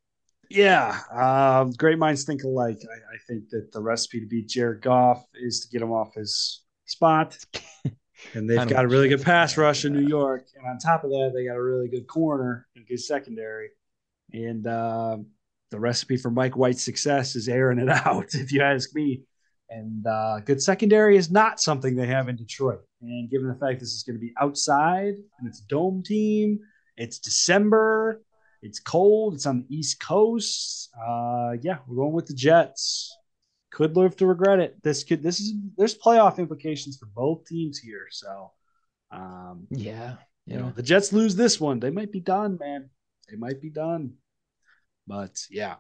Yeah, 0.50 1.00
uh, 1.14 1.66
great 1.78 2.00
minds 2.00 2.24
think 2.24 2.44
alike. 2.44 2.80
I, 2.82 3.14
I, 3.14 3.18
think 3.28 3.50
that 3.50 3.72
the 3.72 3.82
recipe 3.82 4.20
to 4.20 4.26
beat 4.26 4.50
Jared 4.50 4.82
Goff 4.82 5.24
is 5.36 5.60
to 5.62 5.68
get 5.70 5.84
him 5.84 5.92
off 5.92 6.16
his 6.16 6.64
spot, 6.86 7.38
and 8.34 8.50
they've 8.50 8.68
got 8.68 8.86
a 8.86 8.88
really 8.88 9.10
good 9.10 9.22
pass 9.22 9.56
rush 9.58 9.86
in 9.86 9.94
New 9.94 10.08
York, 10.08 10.48
and 10.56 10.66
on 10.66 10.80
top 10.80 11.04
of 11.04 11.12
that, 11.12 11.34
they 11.36 11.46
got 11.46 11.56
a 11.56 11.62
really 11.62 11.88
good 11.88 12.08
corner 12.08 12.66
and 12.76 12.88
good 12.88 13.00
secondary. 13.00 13.70
And 14.34 14.66
uh, 14.66 15.18
the 15.70 15.80
recipe 15.80 16.18
for 16.18 16.32
Mike 16.32 16.58
White's 16.58 16.82
success 16.82 17.36
is 17.36 17.48
airing 17.48 17.78
it 17.78 17.90
out, 18.08 18.34
if 18.34 18.52
you 18.52 18.64
ask 18.64 18.96
me. 18.96 19.22
And 19.74 20.06
uh, 20.06 20.40
good 20.42 20.62
secondary 20.62 21.18
is 21.18 21.32
not 21.32 21.60
something 21.60 21.96
they 21.96 22.06
have 22.06 22.30
in 22.30 22.36
Detroit. 22.36 22.82
And 23.02 23.30
given 23.30 23.48
the 23.48 23.56
fact 23.56 23.80
this 23.80 23.94
is 23.94 24.04
going 24.04 24.16
to 24.16 24.22
be 24.22 24.34
outside 24.40 25.16
and 25.40 25.48
it's 25.48 25.62
a 25.62 25.68
dome 25.68 26.04
team, 26.04 26.60
it's 26.96 27.18
December, 27.20 28.22
it's 28.62 28.80
cold, 28.80 29.34
it's 29.34 29.46
on 29.46 29.60
the 29.60 29.76
East 29.76 30.00
Coast. 30.00 30.90
Uh, 30.96 31.54
yeah, 31.62 31.78
we're 31.88 31.96
going 31.96 32.14
with 32.14 32.28
the 32.28 32.34
Jets. 32.34 33.18
Could 33.72 33.98
live 33.98 34.16
to 34.18 34.28
regret 34.28 34.60
it. 34.60 34.78
This 34.84 35.04
could 35.04 35.24
this 35.24 35.40
is 35.40 35.54
there's 35.76 35.98
playoff 35.98 36.38
implications 36.38 36.98
for 36.98 37.08
both 37.08 37.46
teams 37.48 37.80
here. 37.80 38.06
So 38.12 38.52
um, 39.10 39.66
yeah, 39.72 40.18
you 40.46 40.60
know, 40.60 40.72
the 40.76 40.84
Jets 40.84 41.12
lose 41.12 41.36
this 41.36 41.60
one, 41.60 41.80
they 41.80 41.90
might 41.90 42.12
be 42.12 42.20
done, 42.20 42.58
man. 42.60 42.90
They 43.30 43.38
might 43.38 43.62
be 43.62 43.72
done. 43.72 44.14
But 45.08 45.36
yeah. 45.50 45.76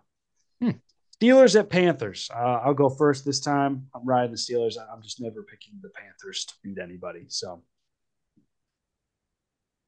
Steelers 1.21 1.57
at 1.57 1.69
Panthers. 1.69 2.29
Uh, 2.33 2.59
I'll 2.63 2.73
go 2.73 2.89
first 2.89 3.25
this 3.25 3.39
time. 3.39 3.87
I'm 3.93 4.05
riding 4.05 4.31
the 4.31 4.37
Steelers. 4.37 4.75
I'm 4.77 5.01
just 5.01 5.21
never 5.21 5.43
picking 5.43 5.73
the 5.81 5.89
Panthers 5.89 6.45
to 6.45 6.53
beat 6.63 6.79
anybody. 6.79 7.25
So 7.27 7.63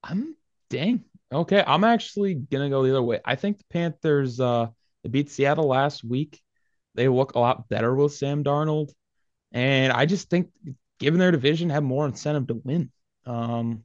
I'm 0.03 0.35
dang. 0.69 1.03
Okay. 1.31 1.63
I'm 1.65 1.83
actually 1.83 2.35
gonna 2.35 2.69
go 2.69 2.83
the 2.83 2.91
other 2.91 3.03
way. 3.03 3.19
I 3.25 3.35
think 3.35 3.57
the 3.57 3.65
Panthers 3.69 4.39
uh 4.39 4.67
they 5.03 5.09
beat 5.09 5.29
Seattle 5.29 5.67
last 5.67 6.03
week. 6.03 6.41
They 6.93 7.07
look 7.07 7.35
a 7.35 7.39
lot 7.39 7.67
better 7.67 7.93
with 7.93 8.13
Sam 8.13 8.43
Darnold. 8.43 8.91
And 9.51 9.91
I 9.91 10.05
just 10.05 10.29
think 10.29 10.49
given 10.99 11.19
their 11.19 11.31
division 11.31 11.69
have 11.71 11.83
more 11.83 12.05
incentive 12.05 12.47
to 12.47 12.61
win. 12.63 12.91
Um 13.25 13.83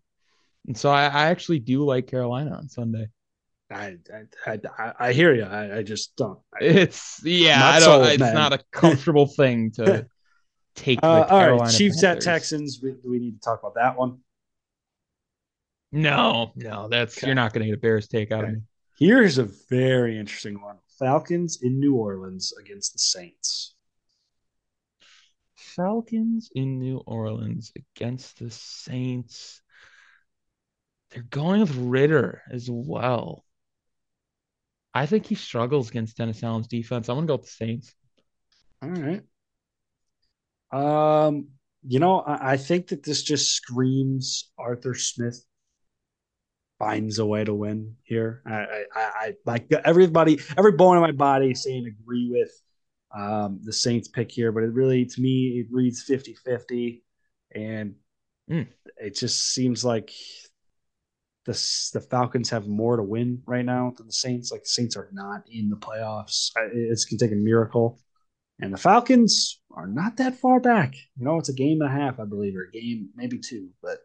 and 0.66 0.76
so 0.76 0.90
I, 0.90 1.06
I 1.06 1.26
actually 1.28 1.58
do 1.58 1.84
like 1.84 2.06
Carolina 2.06 2.54
on 2.54 2.68
Sunday. 2.68 3.08
I 3.70 3.96
I, 4.46 4.58
I, 4.78 4.92
I 4.98 5.12
hear 5.12 5.34
you. 5.34 5.44
I, 5.44 5.78
I, 5.78 5.82
just 5.82 6.16
don't. 6.16 6.38
it's 6.60 7.20
yeah. 7.24 7.64
I 7.64 7.80
don't. 7.80 8.04
Sold, 8.04 8.06
it's 8.06 8.20
man. 8.20 8.34
not 8.34 8.52
a 8.52 8.60
comfortable 8.72 9.26
thing 9.26 9.70
to 9.72 10.06
take. 10.74 10.98
Uh, 11.02 11.26
all 11.28 11.58
right, 11.58 11.70
Chiefs 11.70 12.02
Panthers. 12.02 12.26
at 12.26 12.32
Texans. 12.32 12.80
We, 12.82 12.94
we 13.04 13.18
need 13.18 13.34
to 13.36 13.40
talk 13.40 13.60
about 13.60 13.74
that 13.74 13.96
one. 13.96 14.18
No, 15.92 16.52
no, 16.56 16.88
that's 16.88 17.18
okay. 17.18 17.26
you're 17.26 17.34
not 17.34 17.52
going 17.52 17.62
to 17.62 17.70
get 17.70 17.78
a 17.78 17.80
Bears 17.80 18.06
take 18.08 18.30
out 18.32 18.44
okay. 18.44 18.52
of 18.52 18.56
me. 18.56 18.62
Here's 18.98 19.38
a 19.38 19.48
very 19.68 20.18
interesting 20.18 20.60
one: 20.60 20.78
Falcons 20.98 21.58
in 21.62 21.80
New 21.80 21.94
Orleans 21.94 22.52
against 22.60 22.92
the 22.92 22.98
Saints. 22.98 23.74
Falcons 25.56 26.50
in 26.54 26.78
New 26.78 26.98
Orleans 26.98 27.72
against 27.76 28.38
the 28.38 28.50
Saints. 28.50 29.62
They're 31.10 31.22
going 31.22 31.60
with 31.60 31.74
Ridder 31.74 32.42
as 32.50 32.68
well. 32.70 33.44
I 34.92 35.06
think 35.06 35.26
he 35.26 35.34
struggles 35.34 35.90
against 35.90 36.16
Dennis 36.16 36.42
Allen's 36.42 36.68
defense. 36.68 37.08
I'm 37.08 37.16
gonna 37.16 37.26
go 37.26 37.36
with 37.36 37.44
the 37.44 37.50
Saints. 37.50 37.94
All 38.82 38.88
right. 38.90 39.22
Um, 40.72 41.48
you 41.82 41.98
know, 41.98 42.20
I, 42.20 42.52
I 42.52 42.56
think 42.56 42.88
that 42.88 43.02
this 43.02 43.22
just 43.22 43.54
screams 43.54 44.50
Arthur 44.58 44.94
Smith 44.94 45.44
finds 46.78 47.18
a 47.18 47.26
way 47.26 47.44
to 47.44 47.54
win 47.54 47.96
here. 48.02 48.42
I, 48.46 48.52
I, 48.52 48.84
I 48.94 49.34
like 49.44 49.70
everybody, 49.84 50.40
every 50.56 50.72
bone 50.72 50.96
in 50.96 51.02
my 51.02 51.12
body 51.12 51.54
saying 51.54 51.86
agree 51.86 52.30
with 52.30 52.50
um, 53.14 53.60
the 53.62 53.72
Saints 53.72 54.08
pick 54.08 54.32
here, 54.32 54.50
but 54.50 54.62
it 54.62 54.72
really, 54.72 55.04
to 55.04 55.20
me, 55.20 55.60
it 55.60 55.66
reads 55.70 56.02
50 56.02 56.34
50. 56.34 57.02
And 57.54 57.96
mm. 58.50 58.66
it 58.96 59.16
just 59.16 59.52
seems 59.52 59.84
like 59.84 60.10
the 61.46 61.52
the 61.92 62.00
Falcons 62.00 62.50
have 62.50 62.68
more 62.68 62.96
to 62.96 63.02
win 63.02 63.42
right 63.46 63.64
now 63.64 63.92
than 63.96 64.06
the 64.06 64.12
Saints. 64.12 64.52
Like 64.52 64.62
the 64.62 64.68
Saints 64.68 64.96
are 64.96 65.08
not 65.12 65.44
in 65.50 65.70
the 65.70 65.76
playoffs. 65.76 66.50
It's 66.72 67.04
gonna 67.04 67.18
take 67.18 67.32
a 67.32 67.40
miracle, 67.40 67.98
and 68.60 68.72
the 68.72 68.78
Falcons 68.78 69.60
are 69.70 69.86
not 69.86 70.16
that 70.18 70.38
far 70.38 70.60
back. 70.60 70.94
You 71.16 71.24
know, 71.24 71.38
it's 71.38 71.48
a 71.48 71.54
game 71.54 71.80
and 71.80 71.90
a 71.90 71.92
half, 71.92 72.20
I 72.20 72.24
believe, 72.24 72.56
or 72.56 72.64
a 72.64 72.70
game 72.70 73.10
maybe 73.14 73.38
two. 73.38 73.70
But 73.82 73.98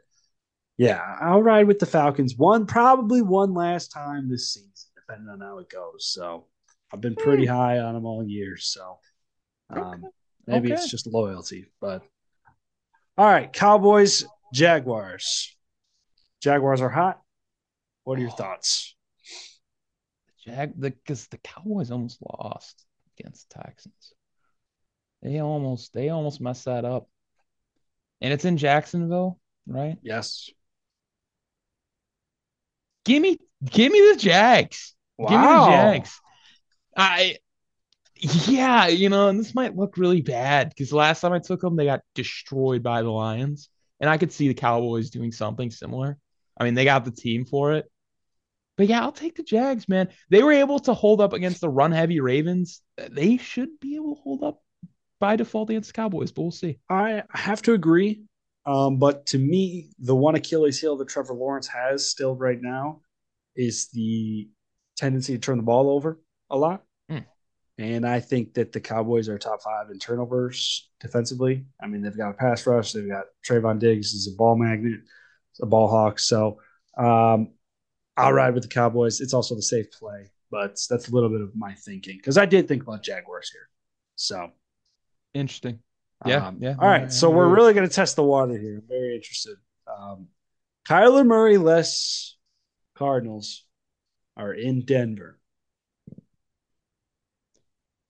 yeah, 0.78 1.02
I'll 1.22 1.44
ride 1.44 1.68
with 1.68 1.80
the 1.80 1.86
Falcons. 1.86 2.36
One 2.38 2.66
probably 2.66 3.22
one 3.22 3.54
last 3.54 3.90
time 3.90 4.30
this 4.30 4.54
season, 4.54 4.72
depending 4.96 5.30
on 5.30 5.42
how 5.42 5.60
it 5.60 5.70
goes. 5.70 6.08
So 6.08 6.46
I've 6.94 7.02
been 7.02 7.16
pretty 7.16 7.46
hmm. 7.46 7.54
high 7.54 7.80
on 7.80 7.96
them 7.96 8.06
all 8.06 8.24
year. 8.26 8.56
So 8.58 8.98
um, 9.70 9.82
okay. 9.82 10.02
maybe 10.48 10.72
okay. 10.72 10.82
it's 10.82 10.90
just 10.90 11.08
loyalty, 11.08 11.66
but 11.82 12.02
all 13.18 13.26
right, 13.26 13.52
Cowboys, 13.52 14.26
Jaguars. 14.54 15.56
Jaguars 16.42 16.82
are 16.82 16.90
hot. 16.90 17.22
What 18.06 18.20
are 18.20 18.22
your 18.22 18.32
thoughts? 18.32 18.96
The 20.46 20.52
Jag 20.52 20.80
because 20.80 21.26
the, 21.26 21.38
the 21.38 21.38
Cowboys 21.40 21.92
almost 21.92 22.20
lost 22.22 22.86
against 23.20 23.50
the 23.50 23.62
Texans. 23.62 24.14
They 25.22 25.40
almost 25.40 25.92
they 25.92 26.10
almost 26.10 26.40
messed 26.40 26.66
that 26.66 26.86
up. 26.86 27.10
And 28.22 28.32
it's 28.32 28.46
in 28.46 28.58
Jacksonville, 28.58 29.40
right? 29.68 29.98
Yes. 30.04 30.50
Give 33.06 33.22
me 33.22 33.40
give 33.70 33.92
me 33.92 34.12
the 34.12 34.18
Jags. 34.18 34.94
Wow. 35.18 35.30
Give 35.30 35.40
me 35.40 35.48
the 35.48 35.66
Jags. 35.66 36.22
I 36.96 37.38
yeah, 38.18 38.88
you 38.88 39.10
know, 39.10 39.30
and 39.30 39.40
this 39.40 39.56
might 39.56 39.76
look 39.76 39.98
really 39.98 40.22
bad 40.22 40.70
because 40.70 40.94
last 40.94 41.22
time 41.22 41.34
I 41.34 41.40
took 41.40 41.60
them, 41.60 41.76
they 41.76 41.86
got 41.86 42.02
destroyed 42.14 42.84
by 42.84 43.02
the 43.02 43.10
Lions. 43.10 43.70
And 44.00 44.10
I 44.10 44.18
could 44.18 44.32
see 44.32 44.48
the 44.48 44.54
Cowboys 44.54 45.10
doing 45.10 45.32
something 45.32 45.72
similar. 45.72 46.18
I 46.58 46.64
mean, 46.66 46.76
they 46.76 46.86
got 46.86 47.04
the 47.04 47.12
team 47.12 47.46
for 47.46 47.74
it. 47.74 47.90
But 48.78 48.88
yeah, 48.88 49.02
I'll 49.02 49.12
take 49.12 49.36
the 49.36 49.44
Jags, 49.44 49.88
man. 49.88 50.10
They 50.30 50.44
were 50.44 50.52
able 50.52 50.80
to 50.80 50.94
hold 50.94 51.22
up 51.22 51.34
against 51.34 51.62
the 51.62 51.70
run 51.70 51.92
heavy 51.92 52.20
Ravens. 52.20 52.82
They 52.98 53.38
should 53.38 53.80
be 53.80 53.96
able 53.96 54.16
to 54.16 54.22
hold 54.22 54.44
up 54.44 54.62
by 55.20 55.36
default 55.36 55.70
against 55.70 55.90
the 55.90 55.94
Cowboys, 55.94 56.32
but 56.32 56.42
we'll 56.42 56.52
see. 56.52 56.80
I 56.90 57.24
have 57.32 57.62
to 57.64 57.74
agree. 57.74 58.24
Um, 58.66 58.98
but 58.98 59.28
to 59.28 59.38
me, 59.38 59.92
the 60.00 60.16
one 60.16 60.36
Achilles 60.36 60.80
heel 60.80 60.98
that 60.98 61.08
Trevor 61.08 61.34
Lawrence 61.34 61.68
has 61.68 62.10
still 62.10 62.36
right 62.36 62.60
now 62.60 63.02
is 63.56 63.90
the 63.94 64.50
tendency 64.98 65.34
to 65.34 65.40
turn 65.40 65.58
the 65.58 65.64
ball 65.64 65.90
over 65.90 66.20
a 66.50 66.58
lot. 66.58 66.84
Mm. 67.10 67.26
And 67.78 68.08
I 68.08 68.20
think 68.20 68.56
that 68.56 68.72
the 68.72 68.80
Cowboys 68.80 69.30
are 69.30 69.38
top 69.38 69.62
five 69.62 69.90
in 69.92 70.00
turnovers 70.00 70.90
defensively. 71.00 71.66
I 71.82 71.88
mean, 71.88 72.02
they've 72.02 72.18
got 72.18 72.32
a 72.32 72.34
pass 72.34 72.66
rush. 72.66 72.92
They've 72.92 73.08
got 73.08 73.26
Trevon 73.48 73.80
Diggs 73.80 74.14
is 74.14 74.28
a 74.34 74.36
ball 74.36 74.58
magnet, 74.58 75.02
a 75.62 75.66
ball 75.66 75.88
hawk. 75.88 76.20
So 76.20 76.60
um, 76.98 77.50
I'll 78.18 78.34
ride 78.34 78.54
with 78.54 78.64
the 78.64 78.70
Cowboys. 78.70 79.20
It's 79.22 79.34
also 79.34 79.56
the 79.56 79.62
safe 79.62 79.92
play, 79.92 80.32
but 80.50 80.80
that's 80.90 81.10
a 81.10 81.12
little 81.12 81.30
bit 81.30 81.42
of 81.42 81.56
my 81.56 81.74
thinking 81.74 82.18
because 82.18 82.38
I 82.38 82.46
did 82.46 82.68
think 82.68 82.84
about 82.84 83.04
Jaguars 83.04 83.50
here. 83.52 83.70
So 84.16 84.52
interesting. 85.34 85.80
Yeah. 86.26 86.48
Um, 86.48 86.58
yeah. 86.60 86.76
All 86.80 86.88
right. 86.88 87.12
So 87.12 87.30
we're 87.30 87.50
really 87.54 87.74
going 87.74 87.88
to 87.88 87.94
test 87.94 88.16
the 88.16 88.24
water 88.24 88.58
here. 88.58 88.78
I'm 88.78 88.88
very 88.88 89.16
interested. 89.16 89.58
Um, 89.88 90.28
Kyler 90.88 91.26
Murray 91.26 91.58
less 91.58 92.36
Cardinals 92.96 93.66
are 94.38 94.54
in 94.54 94.86
Denver. 94.86 95.40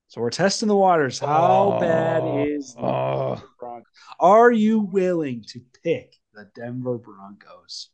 So 0.08 0.22
we're 0.22 0.30
testing 0.30 0.70
the 0.70 0.78
waters. 0.78 1.20
How 1.20 1.74
oh, 1.76 1.80
bad 1.80 2.48
is 2.48 2.74
the 2.74 2.82
oh. 2.82 3.44
Broncos? 3.60 3.86
Are 4.20 4.52
you 4.52 4.80
willing 4.80 5.44
to 5.50 5.60
pick 5.84 6.16
the 6.34 6.50
Denver 6.56 6.98
Broncos? 6.98 7.90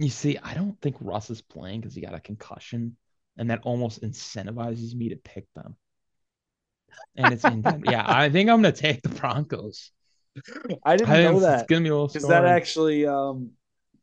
You 0.00 0.08
see, 0.08 0.38
I 0.42 0.54
don't 0.54 0.80
think 0.80 0.96
Russ 0.98 1.28
is 1.28 1.42
playing 1.42 1.82
because 1.82 1.94
he 1.94 2.00
got 2.00 2.14
a 2.14 2.20
concussion, 2.20 2.96
and 3.36 3.50
that 3.50 3.60
almost 3.64 4.02
incentivizes 4.02 4.94
me 4.94 5.10
to 5.10 5.16
pick 5.16 5.44
them. 5.54 5.76
And 7.16 7.34
it's 7.34 7.44
in 7.44 7.82
yeah, 7.84 8.04
I 8.08 8.30
think 8.30 8.48
I'm 8.48 8.62
gonna 8.62 8.72
take 8.72 9.02
the 9.02 9.10
Broncos. 9.10 9.92
I 10.86 10.96
didn't 10.96 11.12
I 11.12 11.22
know 11.24 11.40
that. 11.40 11.60
It's 11.60 11.68
gonna 11.68 11.82
be 11.82 11.90
a 11.90 11.92
little 11.92 12.08
because 12.08 12.26
that 12.28 12.46
actually 12.46 13.06
um 13.06 13.50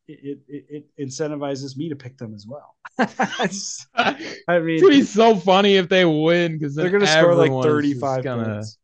it, 0.08 0.39
it, 0.48 0.66
it 0.70 1.08
incentivizes 1.08 1.76
me 1.76 1.89
to 1.89 1.95
pick 1.95 2.16
them 2.20 2.36
as 2.36 2.45
well. 2.48 2.76
I 3.00 4.60
mean, 4.60 4.78
it'd 4.78 4.89
be 4.89 5.02
so 5.02 5.36
funny 5.36 5.78
if 5.78 5.89
they 5.89 6.06
win 6.06 6.60
because 6.60 6.76
they're 6.76 6.91
going 6.91 7.02
to 7.02 7.08
score 7.08 7.34
like 7.34 7.52
35 7.64 8.24
gonna, 8.24 8.54
points. 8.54 8.78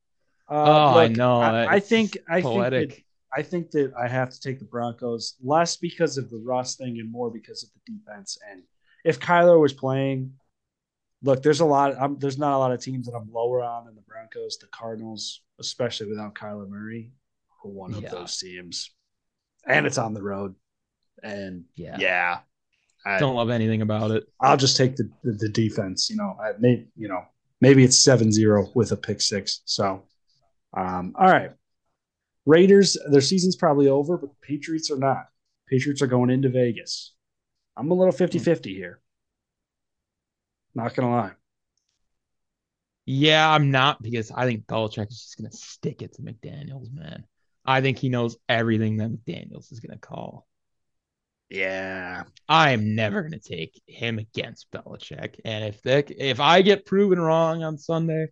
Uh, 0.49 0.53
oh, 0.55 0.93
look, 0.95 1.11
I 1.11 1.13
know. 1.13 1.41
I, 1.41 1.75
I 1.75 1.79
think 1.79 2.17
I 2.27 2.41
poetic. 2.41 2.89
think 2.89 3.05
I 3.35 3.41
think 3.41 3.71
that 3.71 3.93
I 3.97 4.07
have 4.07 4.29
to 4.29 4.39
take 4.39 4.59
the 4.59 4.65
Broncos 4.65 5.35
less 5.41 5.75
because 5.75 6.17
of 6.17 6.29
the 6.29 6.37
Russ 6.37 6.75
thing 6.75 6.99
and 6.99 7.11
more 7.11 7.31
because 7.31 7.63
of 7.63 7.69
the 7.73 7.93
defense. 7.93 8.37
And 8.49 8.63
if 9.03 9.19
Kyler 9.19 9.59
was 9.59 9.73
playing, 9.73 10.33
look, 11.23 11.41
there's 11.41 11.61
a 11.61 11.65
lot. 11.65 11.95
I'm, 11.99 12.19
there's 12.19 12.37
not 12.37 12.55
a 12.55 12.57
lot 12.57 12.71
of 12.71 12.81
teams 12.81 13.07
that 13.07 13.15
I'm 13.15 13.31
lower 13.31 13.63
on 13.63 13.85
than 13.85 13.95
the 13.95 14.01
Broncos. 14.01 14.57
The 14.57 14.67
Cardinals, 14.67 15.41
especially 15.59 16.07
without 16.07 16.35
Kyler 16.35 16.69
Murray, 16.69 17.11
are 17.63 17.71
one 17.71 17.93
of 17.93 18.07
those 18.09 18.37
teams, 18.37 18.91
and 19.67 19.85
it's 19.85 19.97
on 19.97 20.13
the 20.13 20.21
road. 20.21 20.55
And 21.23 21.65
yeah, 21.75 21.97
yeah, 21.99 22.39
I 23.05 23.19
don't 23.19 23.35
love 23.35 23.49
anything 23.49 23.81
about 23.81 24.11
it. 24.11 24.25
I'll 24.41 24.57
just 24.57 24.77
take 24.77 24.95
the 24.95 25.09
the, 25.23 25.31
the 25.33 25.49
defense. 25.49 26.09
You 26.09 26.17
know, 26.17 26.37
I 26.39 26.51
may 26.59 26.85
you 26.95 27.07
know 27.07 27.23
maybe 27.63 27.85
it's 27.85 28.05
7-0 28.05 28.75
with 28.75 28.91
a 28.91 28.97
pick 28.97 29.21
six. 29.21 29.61
So, 29.63 30.03
um, 30.75 31.13
all 31.17 31.29
right. 31.29 31.51
Raiders, 32.45 32.97
their 33.09 33.21
season's 33.21 33.55
probably 33.55 33.87
over, 33.87 34.17
but 34.17 34.29
Patriots 34.41 34.91
are 34.91 34.97
not. 34.97 35.27
Patriots 35.67 36.01
are 36.01 36.07
going 36.07 36.29
into 36.29 36.49
Vegas. 36.49 37.13
I'm 37.77 37.89
a 37.91 37.93
little 37.93 38.11
50 38.11 38.39
50 38.39 38.73
here. 38.73 38.99
Not 40.75 40.95
going 40.95 41.07
to 41.07 41.15
lie. 41.15 41.31
Yeah, 43.05 43.49
I'm 43.49 43.71
not 43.71 44.01
because 44.01 44.31
I 44.31 44.45
think 44.45 44.65
Belichick 44.65 45.09
is 45.09 45.21
just 45.21 45.37
going 45.37 45.49
to 45.49 45.57
stick 45.57 46.01
it 46.01 46.13
to 46.13 46.21
McDaniels, 46.21 46.91
man. 46.93 47.25
I 47.65 47.81
think 47.81 47.97
he 47.97 48.09
knows 48.09 48.37
everything 48.47 48.97
that 48.97 49.11
McDaniels 49.11 49.71
is 49.71 49.79
going 49.79 49.97
to 49.97 49.99
call. 49.99 50.47
Yeah. 51.49 52.23
I 52.47 52.71
am 52.71 52.95
never 52.95 53.21
going 53.21 53.39
to 53.39 53.39
take 53.39 53.81
him 53.87 54.19
against 54.19 54.71
Belichick. 54.71 55.39
And 55.45 55.65
if 55.65 55.81
they, 55.81 55.99
if 55.99 56.39
I 56.39 56.61
get 56.61 56.85
proven 56.85 57.19
wrong 57.19 57.63
on 57.63 57.77
Sunday, 57.77 58.27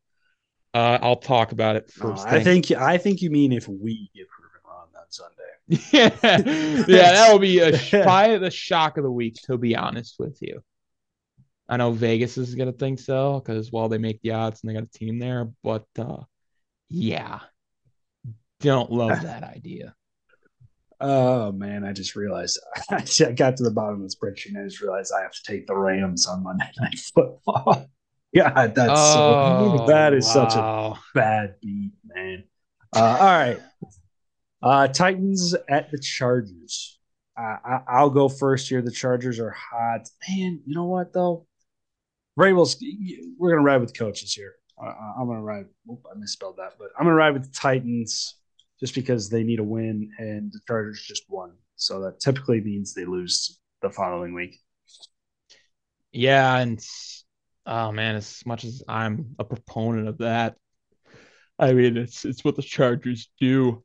uh, 0.73 0.99
I'll 1.01 1.17
talk 1.17 1.51
about 1.51 1.75
it 1.75 1.91
first. 1.91 2.25
I 2.25 2.43
think 2.43 2.71
I 2.71 2.97
think 2.97 3.21
you 3.21 3.29
mean 3.29 3.51
if 3.51 3.67
we 3.67 4.09
get 4.15 4.27
proven 4.29 4.59
wrong 4.65 4.87
on 4.97 5.05
Sunday. 5.09 5.35
yeah, 5.91 6.85
yeah, 6.87 7.11
that 7.11 7.31
will 7.31 7.39
be 7.39 7.59
a 7.59 7.77
probably 8.03 8.37
the 8.37 8.51
shock 8.51 8.97
of 8.97 9.03
the 9.03 9.11
week. 9.11 9.35
To 9.43 9.57
be 9.57 9.75
honest 9.75 10.15
with 10.17 10.37
you, 10.41 10.63
I 11.67 11.77
know 11.77 11.91
Vegas 11.91 12.37
is 12.37 12.55
gonna 12.55 12.71
think 12.71 12.99
so 12.99 13.39
because 13.39 13.71
well 13.71 13.89
they 13.89 13.97
make 13.97 14.21
the 14.21 14.31
odds 14.31 14.61
and 14.61 14.69
they 14.69 14.73
got 14.73 14.83
a 14.83 14.97
team 14.97 15.19
there, 15.19 15.49
but 15.61 15.85
uh, 15.99 16.23
yeah, 16.89 17.39
don't 18.61 18.91
love 18.91 19.21
that 19.23 19.43
idea. 19.43 19.93
Oh 21.01 21.51
man, 21.51 21.83
I 21.83 21.91
just 21.91 22.15
realized 22.15 22.59
I 22.91 23.01
got 23.31 23.57
to 23.57 23.63
the 23.63 23.71
bottom 23.71 24.03
of 24.03 24.09
the 24.09 24.15
spreadsheet 24.15 24.49
and 24.49 24.59
I 24.59 24.63
just 24.65 24.81
realized 24.81 25.11
I 25.17 25.23
have 25.23 25.33
to 25.33 25.43
take 25.43 25.67
the 25.67 25.75
Rams 25.75 26.27
on 26.27 26.43
Monday 26.43 26.69
Night 26.79 26.99
Football. 26.99 27.87
God, 28.35 28.75
that's 28.75 28.91
oh, 28.93 29.77
so, 29.77 29.85
that 29.87 30.13
is 30.13 30.25
wow. 30.27 30.33
such 30.33 30.55
a 30.55 30.99
bad 31.13 31.55
beat, 31.61 31.91
man. 32.03 32.43
Uh, 32.95 32.99
all 32.99 33.25
right, 33.25 33.59
uh, 34.63 34.87
Titans 34.87 35.55
at 35.69 35.91
the 35.91 35.99
Chargers. 35.99 36.97
Uh, 37.37 37.79
I, 37.87 38.03
will 38.03 38.09
go 38.09 38.29
first 38.29 38.69
here. 38.69 38.81
The 38.81 38.91
Chargers 38.91 39.39
are 39.39 39.51
hot, 39.51 40.07
man. 40.29 40.61
You 40.65 40.75
know 40.75 40.85
what 40.85 41.13
though? 41.13 41.45
Vrabel's. 42.39 42.81
We're 43.37 43.51
gonna 43.51 43.63
ride 43.63 43.81
with 43.81 43.97
coaches 43.97 44.33
here. 44.33 44.55
Uh, 44.81 44.93
I'm 45.19 45.27
gonna 45.27 45.41
ride. 45.41 45.65
Oop, 45.89 46.05
I 46.09 46.17
misspelled 46.17 46.57
that, 46.57 46.73
but 46.79 46.89
I'm 46.97 47.05
gonna 47.05 47.15
ride 47.15 47.33
with 47.33 47.43
the 47.43 47.53
Titans 47.53 48.35
just 48.79 48.95
because 48.95 49.29
they 49.29 49.43
need 49.43 49.59
a 49.59 49.63
win, 49.63 50.09
and 50.17 50.51
the 50.51 50.59
Chargers 50.67 51.03
just 51.05 51.23
won, 51.29 51.51
so 51.75 52.01
that 52.01 52.19
typically 52.19 52.61
means 52.61 52.93
they 52.93 53.05
lose 53.05 53.59
the 53.81 53.89
following 53.89 54.33
week. 54.33 54.57
Yeah, 56.11 56.57
and 56.57 56.79
oh 57.65 57.91
man, 57.91 58.15
as 58.15 58.43
much 58.45 58.63
as 58.63 58.83
I'm 58.87 59.35
a 59.39 59.43
proponent 59.43 60.07
of 60.07 60.19
that, 60.19 60.55
I 61.59 61.73
mean 61.73 61.97
it's 61.97 62.25
it's 62.25 62.43
what 62.43 62.55
the 62.55 62.61
Chargers 62.61 63.29
do. 63.39 63.83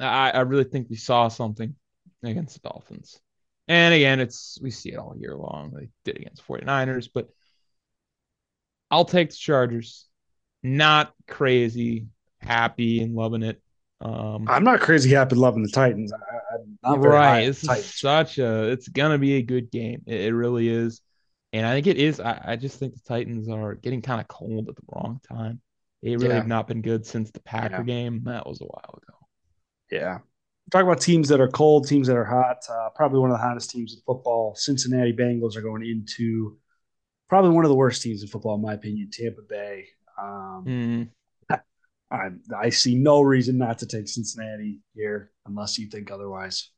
I, 0.00 0.30
I 0.30 0.40
really 0.40 0.64
think 0.64 0.88
we 0.88 0.96
saw 0.96 1.28
something 1.28 1.74
against 2.22 2.62
the 2.62 2.68
Dolphins. 2.68 3.20
And 3.66 3.94
again, 3.94 4.20
it's 4.20 4.58
we 4.62 4.70
see 4.70 4.92
it 4.92 4.98
all 4.98 5.14
year 5.18 5.36
long. 5.36 5.72
They 5.74 5.88
did 6.04 6.20
against 6.20 6.46
49ers, 6.46 7.08
but 7.12 7.28
I'll 8.90 9.04
take 9.04 9.30
the 9.30 9.36
Chargers. 9.36 10.06
Not 10.62 11.12
crazy, 11.28 12.06
happy 12.38 13.00
and 13.00 13.14
loving 13.14 13.42
it. 13.42 13.60
Um, 14.00 14.46
I'm 14.48 14.64
not 14.64 14.80
crazy 14.80 15.10
happy 15.10 15.36
loving 15.36 15.62
the 15.62 15.68
Titans. 15.68 16.12
I, 16.82 16.94
right. 16.94 17.46
This 17.46 17.64
is 17.64 17.94
such 17.94 18.38
a. 18.38 18.70
It's 18.70 18.88
gonna 18.88 19.18
be 19.18 19.34
a 19.34 19.42
good 19.42 19.70
game. 19.70 20.02
It, 20.06 20.22
it 20.22 20.34
really 20.34 20.68
is. 20.68 21.00
And 21.52 21.66
I 21.66 21.74
think 21.74 21.86
it 21.86 21.96
is. 21.96 22.20
I, 22.20 22.40
I 22.44 22.56
just 22.56 22.78
think 22.78 22.94
the 22.94 23.00
Titans 23.06 23.48
are 23.48 23.74
getting 23.74 24.02
kind 24.02 24.20
of 24.20 24.28
cold 24.28 24.68
at 24.68 24.76
the 24.76 24.82
wrong 24.92 25.20
time. 25.26 25.60
They 26.02 26.10
really 26.10 26.28
yeah. 26.28 26.34
have 26.34 26.46
not 26.46 26.68
been 26.68 26.82
good 26.82 27.06
since 27.06 27.30
the 27.30 27.40
Packer 27.40 27.76
yeah. 27.78 27.82
game. 27.82 28.22
That 28.24 28.46
was 28.46 28.60
a 28.60 28.64
while 28.64 29.00
ago. 29.02 29.18
Yeah. 29.90 30.18
Talk 30.70 30.82
about 30.82 31.00
teams 31.00 31.28
that 31.30 31.40
are 31.40 31.48
cold, 31.48 31.88
teams 31.88 32.06
that 32.08 32.16
are 32.16 32.24
hot. 32.24 32.58
Uh, 32.70 32.90
probably 32.94 33.20
one 33.20 33.30
of 33.30 33.38
the 33.38 33.42
hottest 33.42 33.70
teams 33.70 33.94
in 33.94 34.00
football. 34.06 34.54
Cincinnati 34.54 35.14
Bengals 35.14 35.56
are 35.56 35.62
going 35.62 35.84
into 35.84 36.58
probably 37.28 37.50
one 37.50 37.64
of 37.64 37.70
the 37.70 37.76
worst 37.76 38.02
teams 38.02 38.22
in 38.22 38.28
football, 38.28 38.56
in 38.56 38.62
my 38.62 38.74
opinion. 38.74 39.10
Tampa 39.10 39.42
Bay. 39.48 39.86
Um, 40.20 40.64
mm. 40.66 41.08
I, 42.10 42.30
I 42.56 42.70
see 42.70 42.94
no 42.94 43.20
reason 43.20 43.58
not 43.58 43.78
to 43.78 43.86
take 43.86 44.08
Cincinnati 44.08 44.80
here 44.94 45.30
unless 45.46 45.78
you 45.78 45.88
think 45.88 46.10
otherwise. 46.10 46.70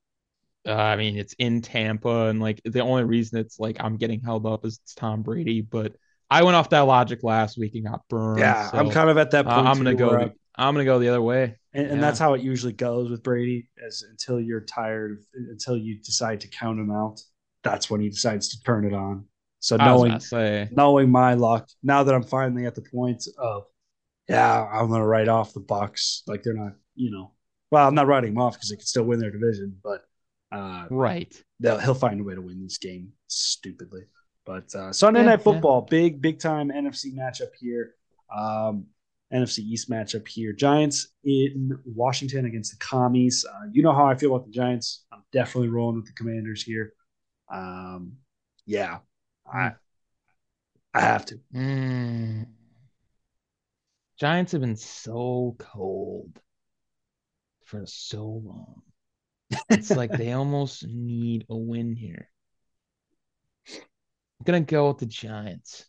Uh, 0.67 0.75
I 0.75 0.97
mean, 0.97 1.17
it's 1.17 1.35
in 1.39 1.63
Tampa, 1.63 2.27
and 2.27 2.41
like 2.41 2.61
the 2.65 2.81
only 2.81 3.05
reason 3.05 3.39
it's 3.39 3.59
like 3.59 3.77
I'm 3.81 3.97
getting 3.97 4.21
held 4.21 4.47
up 4.47 4.65
is 4.65 4.79
it's 4.83 4.95
Tom 4.95 5.23
Brady. 5.23 5.63
But 5.63 5.95
I 6.31 6.43
went 6.43 6.57
off 6.57 6.71
that 6.71 6.81
logic 6.81 7.23
last 7.23 7.59
week 7.59 7.75
and 7.75 7.87
got 7.87 8.07
burned. 8.09 8.41
Yeah, 8.41 8.71
so, 8.71 8.79
I'm 8.79 8.91
kind 8.91 9.09
of 9.09 9.17
at 9.17 9.31
that 9.31 9.47
point. 9.47 9.67
Uh, 9.67 9.71
I'm 9.71 9.77
gonna 9.79 9.95
go. 9.95 10.11
The, 10.11 10.33
I'm 10.57 10.75
gonna 10.75 10.85
go 10.85 10.99
the 10.99 11.09
other 11.09 11.23
way, 11.23 11.57
and, 11.73 11.87
and 11.87 11.95
yeah. 11.97 12.01
that's 12.01 12.19
how 12.19 12.35
it 12.35 12.43
usually 12.43 12.75
goes 12.75 13.11
with 13.11 13.23
Brady. 13.23 13.69
As 13.87 14.05
until 14.11 14.39
you're 14.39 14.61
tired, 14.61 15.25
until 15.35 15.77
you 15.79 15.99
decide 15.99 16.41
to 16.43 16.49
count 16.49 16.79
him 16.79 16.91
out, 16.91 17.21
that's 17.65 17.89
when 17.89 18.03
he 18.03 18.11
decides 18.11 18.49
to 18.51 18.63
turn 18.63 18.85
it 18.85 18.93
on. 18.93 19.25
So 19.61 19.77
knowing 19.77 20.19
knowing 20.73 21.11
my 21.11 21.35
luck, 21.35 21.69
now 21.83 22.03
that 22.03 22.15
I'm 22.15 22.23
finally 22.23 22.67
at 22.67 22.75
the 22.75 22.83
point 22.83 23.25
of, 23.39 23.65
yeah, 24.29 24.67
I'm 24.71 24.91
gonna 24.91 25.07
write 25.07 25.29
off 25.29 25.55
the 25.55 25.61
Bucs. 25.61 26.23
Like 26.27 26.43
they're 26.43 26.55
not, 26.55 26.73
you 26.95 27.11
know, 27.11 27.33
well, 27.71 27.87
I'm 27.87 27.95
not 27.95 28.07
writing 28.07 28.35
them 28.35 28.43
off 28.43 28.55
because 28.55 28.71
they 28.71 28.77
can 28.77 28.87
still 28.87 29.05
win 29.05 29.21
their 29.21 29.31
division, 29.31 29.77
but 29.83 30.03
uh, 30.53 30.87
right. 30.91 31.35
He'll 31.63 31.95
find 31.95 32.21
a 32.21 32.25
way 32.25 32.35
to 32.35 32.41
win 32.41 32.63
this 32.63 32.79
game 32.79 33.13
stupidly. 33.27 34.03
But 34.45 34.75
uh, 34.75 34.93
Sunday 34.93 35.21
yeah, 35.21 35.27
Night 35.27 35.43
Football, 35.43 35.87
yeah. 35.87 35.91
big, 35.91 36.23
big 36.23 36.41
time 36.41 36.71
NFC 36.71 37.15
matchup 37.15 37.51
here. 37.59 37.95
Um, 38.35 38.87
NFC 39.33 39.61
East 39.61 39.89
matchup 39.89 40.27
here. 40.27 40.53
Giants 40.53 41.09
in 41.25 41.79
Washington 41.85 42.47
against 42.47 42.73
the 42.73 42.85
Commies. 42.85 43.45
Uh, 43.49 43.67
you 43.71 43.83
know 43.83 43.93
how 43.93 44.07
I 44.07 44.17
feel 44.17 44.35
about 44.35 44.47
the 44.47 44.53
Giants. 44.53 45.05
I'm 45.13 45.23
definitely 45.33 45.69
rolling 45.69 45.97
with 45.97 46.07
the 46.07 46.13
Commanders 46.13 46.63
here. 46.63 46.95
Um, 47.53 48.15
yeah, 48.67 48.99
I. 49.47 49.73
I 50.93 51.01
have 51.01 51.25
to. 51.27 51.41
Mm. 51.55 52.47
Giants 54.19 54.53
have 54.53 54.61
been 54.61 54.77
so 54.77 55.55
cold 55.59 56.41
for 57.65 57.87
so 57.87 58.43
long. 58.45 58.83
It's 59.69 59.91
like 59.91 60.11
they 60.11 60.33
almost 60.33 60.87
need 60.87 61.47
a 61.49 61.57
win 61.57 61.95
here. 61.95 62.29
I'm 63.69 64.45
gonna 64.45 64.61
go 64.61 64.89
with 64.89 64.99
the 64.99 65.07
Giants. 65.07 65.87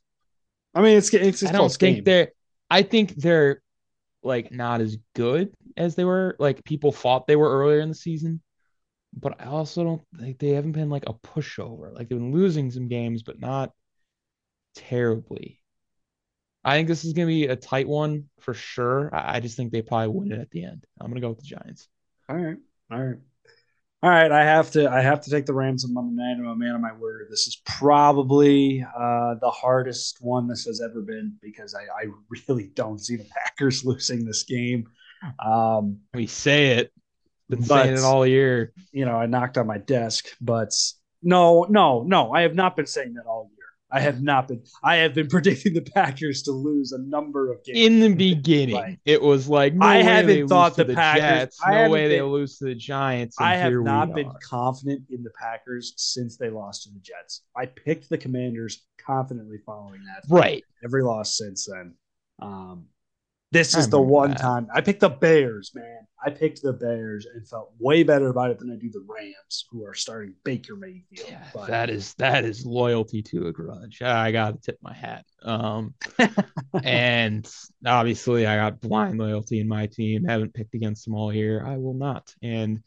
I 0.73 0.81
mean, 0.81 0.97
it's 0.97 1.13
it's. 1.13 1.43
I 1.43 1.51
don't 1.51 1.71
think 1.71 1.97
game. 1.97 2.03
they're. 2.03 2.31
I 2.69 2.83
think 2.83 3.15
they're 3.15 3.61
like 4.23 4.51
not 4.51 4.81
as 4.81 4.97
good 5.15 5.53
as 5.77 5.95
they 5.95 6.03
were. 6.03 6.35
Like 6.39 6.63
people 6.63 6.91
thought 6.91 7.27
they 7.27 7.35
were 7.35 7.59
earlier 7.59 7.79
in 7.79 7.89
the 7.89 7.95
season, 7.95 8.41
but 9.13 9.41
I 9.41 9.45
also 9.45 9.83
don't 9.83 10.01
think 10.19 10.39
they 10.39 10.49
haven't 10.49 10.73
been 10.73 10.89
like 10.89 11.07
a 11.07 11.13
pushover. 11.13 11.93
Like 11.93 12.09
they've 12.09 12.17
been 12.17 12.33
losing 12.33 12.71
some 12.71 12.87
games, 12.87 13.23
but 13.23 13.39
not 13.39 13.71
terribly. 14.75 15.59
I 16.63 16.75
think 16.77 16.87
this 16.87 17.05
is 17.05 17.13
gonna 17.13 17.27
be 17.27 17.45
a 17.45 17.55
tight 17.55 17.87
one 17.87 18.29
for 18.39 18.53
sure. 18.53 19.13
I, 19.13 19.37
I 19.37 19.39
just 19.39 19.57
think 19.57 19.71
they 19.71 19.81
probably 19.81 20.09
win 20.09 20.31
it 20.31 20.39
at 20.39 20.51
the 20.51 20.63
end. 20.63 20.85
I'm 20.99 21.09
gonna 21.09 21.21
go 21.21 21.29
with 21.29 21.39
the 21.39 21.45
Giants. 21.45 21.87
All 22.29 22.35
right, 22.35 22.57
all 22.91 23.03
right. 23.03 23.17
All 24.03 24.09
right, 24.09 24.31
I 24.31 24.43
have 24.43 24.71
to. 24.71 24.89
I 24.89 25.01
have 25.01 25.21
to 25.21 25.29
take 25.29 25.45
the 25.45 25.53
Rams 25.53 25.87
night. 25.87 26.37
I'm 26.39 26.47
a 26.47 26.55
man 26.55 26.73
of 26.73 26.81
my 26.81 26.93
word. 26.93 27.27
This 27.29 27.45
is 27.47 27.61
probably 27.65 28.83
uh, 28.83 29.35
the 29.35 29.51
hardest 29.51 30.17
one 30.21 30.47
this 30.47 30.65
has 30.65 30.81
ever 30.81 31.01
been 31.01 31.35
because 31.39 31.75
I, 31.75 31.81
I 31.81 32.07
really 32.47 32.71
don't 32.73 32.97
see 32.97 33.15
the 33.15 33.25
Packers 33.25 33.85
losing 33.85 34.25
this 34.25 34.41
game. 34.41 34.87
Um, 35.37 35.99
we 36.15 36.25
say 36.25 36.69
it, 36.77 36.91
been 37.47 37.59
but, 37.59 37.83
saying 37.83 37.97
it 37.97 38.03
all 38.03 38.25
year. 38.25 38.73
You 38.91 39.05
know, 39.05 39.17
I 39.17 39.27
knocked 39.27 39.59
on 39.59 39.67
my 39.67 39.77
desk, 39.77 40.29
but 40.41 40.73
no, 41.21 41.67
no, 41.69 42.01
no. 42.01 42.33
I 42.33 42.41
have 42.41 42.55
not 42.55 42.75
been 42.75 42.87
saying 42.87 43.13
that 43.13 43.27
all 43.27 43.51
year. 43.55 43.60
I 43.91 43.99
have 43.99 44.21
not 44.21 44.47
been. 44.47 44.63
I 44.83 44.97
have 44.97 45.13
been 45.13 45.27
predicting 45.29 45.73
the 45.73 45.81
Packers 45.81 46.43
to 46.43 46.51
lose 46.51 46.91
a 46.91 46.99
number 46.99 47.51
of 47.51 47.63
games. 47.63 47.77
In 47.77 47.99
the 47.99 48.13
beginning, 48.13 48.75
right. 48.75 48.99
it 49.05 49.21
was 49.21 49.49
like 49.49 49.73
no 49.73 49.85
I 49.85 49.97
haven't 49.97 50.47
thought 50.47 50.75
the, 50.75 50.85
the, 50.85 50.93
Packers. 50.93 51.21
Jets, 51.21 51.59
no 51.65 51.89
way 51.89 52.03
been, 52.03 52.09
they 52.09 52.21
lose 52.21 52.57
to 52.59 52.65
the 52.65 52.75
Giants. 52.75 53.35
I 53.39 53.55
have 53.55 53.73
not 53.73 54.13
been 54.13 54.31
confident 54.43 55.03
in 55.09 55.23
the 55.23 55.31
Packers 55.31 55.93
since 55.97 56.37
they 56.37 56.49
lost 56.49 56.83
to 56.83 56.89
the 56.89 56.99
Jets. 56.99 57.43
I 57.55 57.65
picked 57.65 58.09
the 58.09 58.17
Commanders 58.17 58.85
confidently 59.05 59.57
following 59.65 60.01
that. 60.05 60.23
Right. 60.33 60.63
Every 60.83 61.03
loss 61.03 61.37
since 61.37 61.67
then. 61.71 61.95
Um, 62.41 62.85
This 63.51 63.75
is 63.75 63.89
the 63.89 63.99
one 63.99 64.31
that. 64.31 64.39
time 64.39 64.67
I 64.73 64.79
picked 64.79 65.01
the 65.01 65.09
Bears, 65.09 65.71
man. 65.75 66.07
I 66.23 66.29
picked 66.29 66.61
the 66.61 66.71
Bears 66.71 67.25
and 67.25 67.45
felt 67.47 67.73
way 67.79 68.03
better 68.03 68.29
about 68.29 68.51
it 68.51 68.59
than 68.59 68.71
I 68.71 68.75
do 68.75 68.89
the 68.89 69.05
Rams, 69.07 69.65
who 69.69 69.85
are 69.85 69.93
starting 69.93 70.35
Baker 70.45 70.75
Mayfield. 70.75 71.27
Yeah, 71.29 71.43
But 71.53 71.67
that 71.67 71.89
is 71.89 72.13
that 72.15 72.45
is 72.45 72.65
loyalty 72.65 73.21
to 73.23 73.47
a 73.47 73.51
grudge. 73.51 74.01
I 74.01 74.31
got 74.31 74.53
to 74.53 74.61
tip 74.61 74.77
my 74.81 74.93
hat. 74.93 75.25
Um, 75.43 75.95
and 76.83 77.49
obviously 77.85 78.45
I 78.45 78.55
got 78.55 78.79
blind 78.79 79.17
loyalty 79.17 79.59
in 79.59 79.67
my 79.67 79.87
team. 79.87 80.23
Haven't 80.23 80.53
picked 80.53 80.75
against 80.75 81.05
them 81.05 81.15
all 81.15 81.33
year. 81.33 81.65
I 81.65 81.77
will 81.77 81.95
not. 81.95 82.33
And 82.41 82.81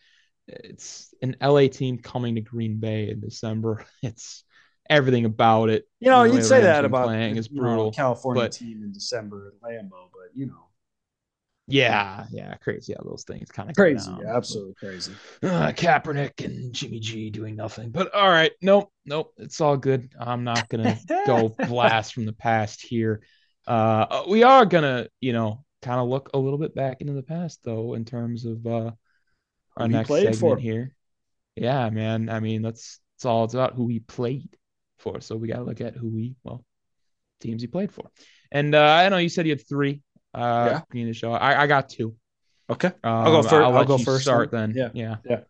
it's 0.49 1.12
an 1.21 1.37
LA 1.43 1.69
team 1.69 1.99
coming 1.99 2.37
to 2.37 2.41
Green 2.41 2.79
Bay 2.79 3.11
in 3.11 3.21
December. 3.21 3.85
It's 4.03 4.45
everything 4.91 5.24
about 5.24 5.70
it. 5.70 5.89
you 6.01 6.11
know, 6.11 6.24
you'd 6.24 6.45
say 6.45 6.61
that 6.61 6.85
about 6.85 7.07
playing 7.07 7.37
is 7.37 7.51
know, 7.51 7.61
brutal, 7.62 7.93
California 7.93 8.43
but- 8.45 8.53
team 8.53 8.82
in 8.82 8.93
December 8.93 9.55
at 9.55 9.68
Lambeau, 9.68 10.09
but 10.12 10.35
you 10.35 10.47
know, 10.47 10.66
Yeah, 11.66 12.26
yeah, 12.30 12.55
crazy 12.57 12.93
how 12.93 13.03
those 13.09 13.24
things 13.24 13.51
kind 13.51 13.70
of 13.70 13.76
crazy, 13.76 14.12
absolutely 14.26 14.74
crazy. 14.74 15.12
uh, 15.43 15.72
Kaepernick 15.72 16.45
and 16.45 16.72
Jimmy 16.74 17.01
G 17.01 17.30
doing 17.30 17.57
nothing. 17.57 17.91
But 17.91 18.14
all 18.14 18.28
right, 18.28 18.53
nope, 18.61 18.93
nope, 19.07 19.32
it's 19.39 19.61
all 19.62 19.76
good. 19.78 20.12
I'm 20.20 20.45
not 20.45 20.68
gonna 20.68 20.99
go 21.26 21.49
blast 21.68 22.12
from 22.12 22.26
the 22.26 22.35
past 22.35 22.82
here. 22.82 23.22
Uh, 23.66 24.24
we 24.28 24.43
are 24.43 24.66
gonna, 24.66 25.09
you 25.22 25.32
know, 25.32 25.64
kind 25.80 26.01
of 26.01 26.09
look 26.09 26.30
a 26.35 26.39
little 26.39 26.59
bit 26.59 26.74
back 26.74 27.01
into 27.01 27.14
the 27.14 27.22
past 27.22 27.61
though, 27.64 27.95
in 27.95 28.05
terms 28.05 28.45
of 28.45 28.66
uh, 28.66 28.91
our 29.78 29.87
Who 29.87 29.89
next 29.89 30.09
segment 30.11 30.61
here. 30.61 30.95
Yeah, 31.57 31.89
man. 31.89 32.28
I 32.28 32.41
mean, 32.41 32.61
that's 32.61 33.01
it's 33.16 33.24
all 33.24 33.45
it's 33.45 33.55
about 33.55 33.74
who 33.74 33.85
we 33.85 34.01
played 34.01 34.49
for. 34.99 35.20
So 35.20 35.36
we 35.36 35.49
got 35.49 35.57
to 35.57 35.64
look 35.64 35.80
at 35.80 35.95
who 35.95 36.09
we 36.09 36.34
well 36.45 36.64
teams 37.40 37.62
he 37.62 37.68
played 37.68 37.92
for. 37.92 38.11
And 38.51 38.74
uh, 38.74 38.82
I 38.82 39.09
know 39.09 39.18
you 39.18 39.28
said 39.28 39.47
you 39.47 39.53
had 39.53 39.66
three. 39.68 40.01
Uh, 40.32 40.80
Yeah. 40.92 41.05
the 41.05 41.12
show. 41.12 41.32
I, 41.32 41.62
I 41.62 41.66
got 41.66 41.88
two. 41.88 42.14
Okay. 42.68 42.88
Um, 42.88 42.95
I'll 43.05 43.42
go 43.42 43.49
1st 43.49 43.62
I'll 43.64 43.70
let 43.72 43.86
go 43.86 43.99
first 43.99 44.22
Start 44.24 44.51
then. 44.51 44.72
then. 44.72 44.90
Yeah. 44.95 45.16
yeah. 45.28 45.40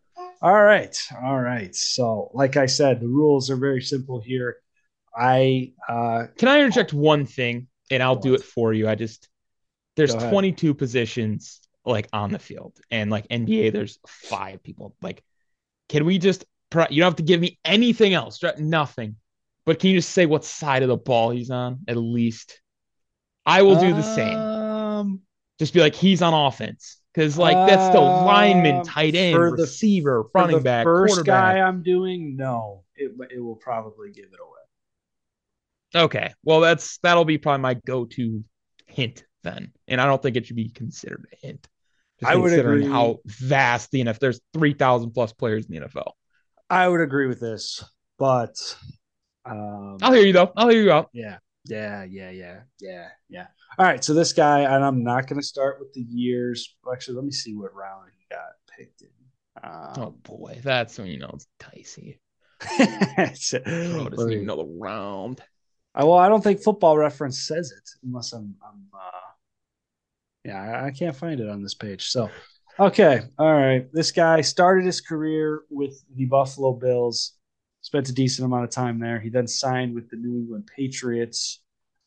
All 0.41 0.61
right. 0.63 0.95
All 1.23 1.39
right. 1.39 1.73
So, 1.75 2.29
like 2.33 2.57
I 2.57 2.65
said, 2.65 2.99
the 2.99 3.07
rules 3.07 3.49
are 3.49 3.55
very 3.55 3.81
simple 3.81 4.19
here. 4.19 4.57
I 5.17 5.71
uh 5.87 6.25
Can 6.37 6.49
I 6.49 6.59
interject 6.59 6.93
one 6.93 7.25
thing 7.25 7.67
and 7.89 8.03
I'll 8.03 8.17
do 8.17 8.33
it 8.33 8.43
for 8.43 8.73
you? 8.73 8.87
I 8.87 8.95
just 8.95 9.29
there's 9.95 10.13
22 10.13 10.73
positions 10.73 11.61
like 11.85 12.09
on 12.11 12.31
the 12.31 12.39
field 12.39 12.77
and 12.91 13.09
like 13.09 13.27
NBA 13.29 13.71
there's 13.71 13.97
five 14.07 14.61
people. 14.61 14.95
Like 15.01 15.23
can 15.87 16.03
we 16.03 16.17
just 16.17 16.43
you 16.73 16.99
don't 16.99 17.11
have 17.11 17.15
to 17.15 17.23
give 17.23 17.39
me 17.39 17.57
anything 17.63 18.13
else, 18.13 18.43
nothing. 18.59 19.15
But 19.65 19.79
can 19.79 19.89
you 19.89 19.97
just 19.97 20.11
say 20.11 20.25
what 20.25 20.45
side 20.45 20.83
of 20.83 20.89
the 20.89 20.97
ball 20.97 21.31
he's 21.31 21.49
on 21.49 21.79
at 21.87 21.97
least? 21.97 22.61
I 23.45 23.61
will 23.63 23.79
do 23.79 23.93
the 23.93 24.01
same. 24.03 24.37
Um, 24.37 25.21
Just 25.59 25.73
be 25.73 25.79
like 25.79 25.95
he's 25.95 26.21
on 26.21 26.33
offense 26.33 26.99
cuz 27.13 27.37
like 27.37 27.55
that's 27.67 27.87
still 27.89 28.03
lineman, 28.03 28.77
Um, 28.77 28.83
tight 28.85 29.15
end, 29.15 29.35
for 29.35 29.51
the- 29.55 29.63
receiver, 29.63 30.23
for 30.23 30.41
running 30.41 30.57
the 30.57 30.63
back, 30.63 30.83
first 30.83 31.25
guy 31.25 31.59
I'm 31.59 31.81
doing, 31.83 32.35
no, 32.35 32.83
it 32.95 33.11
it 33.31 33.39
will 33.39 33.55
probably 33.55 34.11
give 34.11 34.25
it 34.25 34.39
away. 34.39 36.03
Okay. 36.05 36.33
Well, 36.43 36.59
that's 36.59 36.97
that'll 36.99 37.25
be 37.25 37.37
probably 37.37 37.61
my 37.61 37.73
go-to 37.75 38.43
hint 38.87 39.25
then, 39.43 39.71
and 39.87 40.01
I 40.01 40.05
don't 40.07 40.21
think 40.21 40.35
it 40.35 40.45
should 40.45 40.55
be 40.55 40.69
considered 40.69 41.25
a 41.31 41.45
hint. 41.47 41.67
Just 42.19 42.31
I 42.31 42.35
would 42.35 42.57
agree. 42.57 42.85
how 42.85 43.19
vast 43.25 43.91
the 43.91 44.01
NFL. 44.01 44.19
There's 44.19 44.41
three 44.53 44.73
thousand 44.73 45.11
plus 45.11 45.31
players 45.33 45.65
in 45.67 45.73
the 45.75 45.87
NFL. 45.87 46.11
I 46.69 46.87
would 46.87 47.01
agree 47.01 47.27
with 47.27 47.39
this, 47.39 47.83
but 48.17 48.55
um, 49.45 49.97
I'll 50.01 50.13
hear 50.13 50.25
you 50.25 50.33
though. 50.33 50.51
I'll 50.55 50.69
hear 50.69 50.81
you 50.81 50.91
out. 50.91 51.09
yeah, 51.13 51.37
yeah, 51.65 52.03
yeah, 52.03 52.29
yeah, 52.31 52.59
yeah, 52.79 53.07
yeah. 53.29 53.47
All 53.77 53.85
right, 53.85 54.03
so 54.03 54.13
this 54.13 54.33
guy, 54.33 54.61
and 54.61 54.83
I'm 54.83 55.03
not 55.03 55.27
going 55.27 55.39
to 55.39 55.45
start 55.45 55.79
with 55.79 55.93
the 55.93 56.01
years. 56.01 56.75
Actually, 56.91 57.15
let 57.15 57.25
me 57.25 57.31
see 57.31 57.55
what 57.55 57.73
round 57.75 58.09
he 58.17 58.25
got 58.29 58.53
picked 58.77 59.01
in. 59.01 59.09
Oh 59.63 60.03
Um, 60.03 60.15
boy, 60.23 60.59
that's 60.63 60.97
when 60.97 61.07
you 61.07 61.19
know 61.19 61.31
it's 61.33 61.47
dicey. 61.59 62.19
Bro 62.77 64.03
let 64.03 64.11
doesn't 64.11 64.31
even 64.31 64.45
know 64.45 64.57
the 64.57 64.65
round. 64.65 65.41
I, 65.93 66.03
well, 66.03 66.17
I 66.17 66.27
don't 66.29 66.43
think 66.43 66.61
Football 66.61 66.97
Reference 66.97 67.39
says 67.47 67.71
it 67.71 67.89
unless 68.05 68.33
I'm, 68.33 68.55
I'm 68.65 68.83
uh, 68.93 69.19
yeah, 70.43 70.61
I, 70.61 70.87
I 70.87 70.91
can't 70.91 71.15
find 71.15 71.39
it 71.39 71.49
on 71.49 71.63
this 71.63 71.73
page. 71.73 72.09
So, 72.09 72.29
okay, 72.79 73.21
all 73.37 73.53
right. 73.53 73.87
This 73.93 74.11
guy 74.11 74.41
started 74.41 74.85
his 74.85 75.01
career 75.01 75.63
with 75.69 76.03
the 76.15 76.25
Buffalo 76.25 76.73
Bills, 76.73 77.33
spent 77.85 78.09
a 78.09 78.13
decent 78.13 78.47
amount 78.47 78.63
of 78.63 78.71
time 78.71 78.99
there. 78.99 79.19
He 79.19 79.29
then 79.29 79.47
signed 79.47 79.93
with 79.93 80.09
the 80.09 80.15
New 80.17 80.39
England 80.39 80.67
Patriots. 80.75 81.61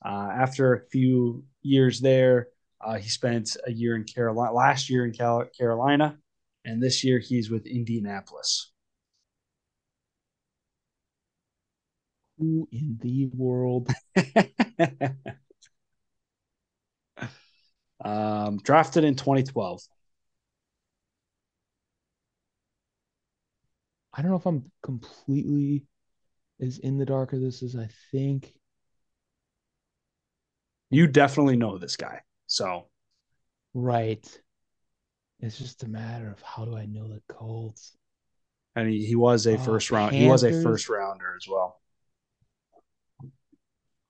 Uh, 0.05 0.29
after 0.37 0.75
a 0.75 0.81
few 0.91 1.45
years 1.63 2.01
there, 2.01 2.49
uh, 2.85 2.97
he 2.97 3.09
spent 3.09 3.57
a 3.65 3.71
year 3.71 3.95
in 3.95 4.03
Carolina, 4.03 4.53
last 4.53 4.91
year 4.91 5.05
in 5.05 5.13
Cal- 5.13 5.49
Carolina, 5.57 6.19
and 6.65 6.83
this 6.83 7.05
year 7.05 7.21
he's 7.21 7.49
with 7.49 7.65
Indianapolis. 7.65 8.73
Who 12.39 12.69
in 12.73 12.99
the 13.01 13.31
world? 13.33 13.89
um, 18.05 18.59
drafted 18.59 19.05
in 19.05 19.15
2012. 19.15 19.81
I 24.19 24.21
don't 24.21 24.33
know 24.33 24.37
if 24.37 24.47
I'm 24.47 24.65
completely 24.83 25.87
as 26.61 26.79
in 26.79 26.99
the 26.99 27.07
dark 27.07 27.33
of 27.33 27.41
this 27.41 27.63
as 27.63 27.77
I 27.77 27.89
think. 28.11 28.53
You 30.91 31.07
definitely 31.07 31.57
know 31.57 31.79
this 31.79 31.97
guy. 31.97 32.23
So 32.49 32.89
Right. 33.75 34.27
It's 35.39 35.57
just 35.57 35.85
a 35.85 35.89
matter 35.89 36.29
of 36.33 36.43
how 36.43 36.65
do 36.65 36.77
I 36.77 36.87
know 36.87 37.07
the 37.07 37.23
Colts? 37.29 37.97
and 38.75 38.89
he, 38.89 39.07
he 39.07 39.15
was 39.15 39.47
a 39.47 39.55
Uh, 39.55 39.65
first 39.65 39.93
round. 39.93 40.17
He 40.17 40.27
was 40.27 40.43
a 40.43 40.63
first 40.63 40.89
rounder 40.89 41.37
as 41.37 41.47
well. 41.49 41.81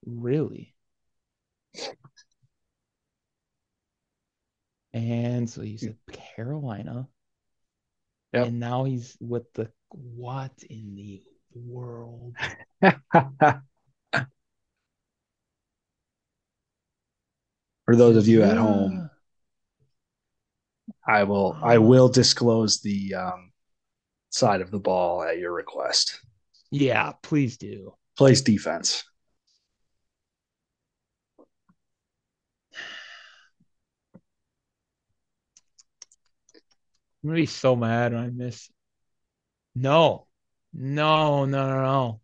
Really? 0.07 0.75
And 4.95 5.51
so 5.51 5.61
he's 5.61 5.85
at 5.85 5.97
Carolina. 6.11 7.09
Yep. 8.33 8.47
And 8.47 8.61
now 8.61 8.85
he's 8.85 9.17
with 9.21 9.53
the 9.53 9.71
what 9.91 10.53
in 10.69 10.95
the 10.95 11.23
world? 11.55 12.35
For 17.87 17.97
those 17.97 18.17
of 18.17 18.29
you 18.29 18.43
at 18.43 18.57
home, 18.57 19.09
I 21.07 21.25
will 21.25 21.57
I 21.63 21.79
will 21.79 22.09
disclose 22.09 22.81
the 22.81 23.15
um, 23.15 23.53
side 24.31 24.61
of 24.61 24.71
the 24.71 24.79
ball 24.79 25.23
at 25.23 25.39
your 25.39 25.53
request. 25.53 26.21
Yeah, 26.71 27.13
please 27.23 27.57
do. 27.57 27.95
Plays 28.17 28.43
defense. 28.43 29.05
I'm 37.23 37.31
gonna 37.31 37.41
be 37.41 37.47
so 37.47 37.75
mad 37.75 38.13
when 38.13 38.23
I 38.23 38.31
miss. 38.31 38.71
No, 39.81 40.27
no, 40.73 41.45
no, 41.45 41.69
no, 41.69 41.83
no. 41.83 42.21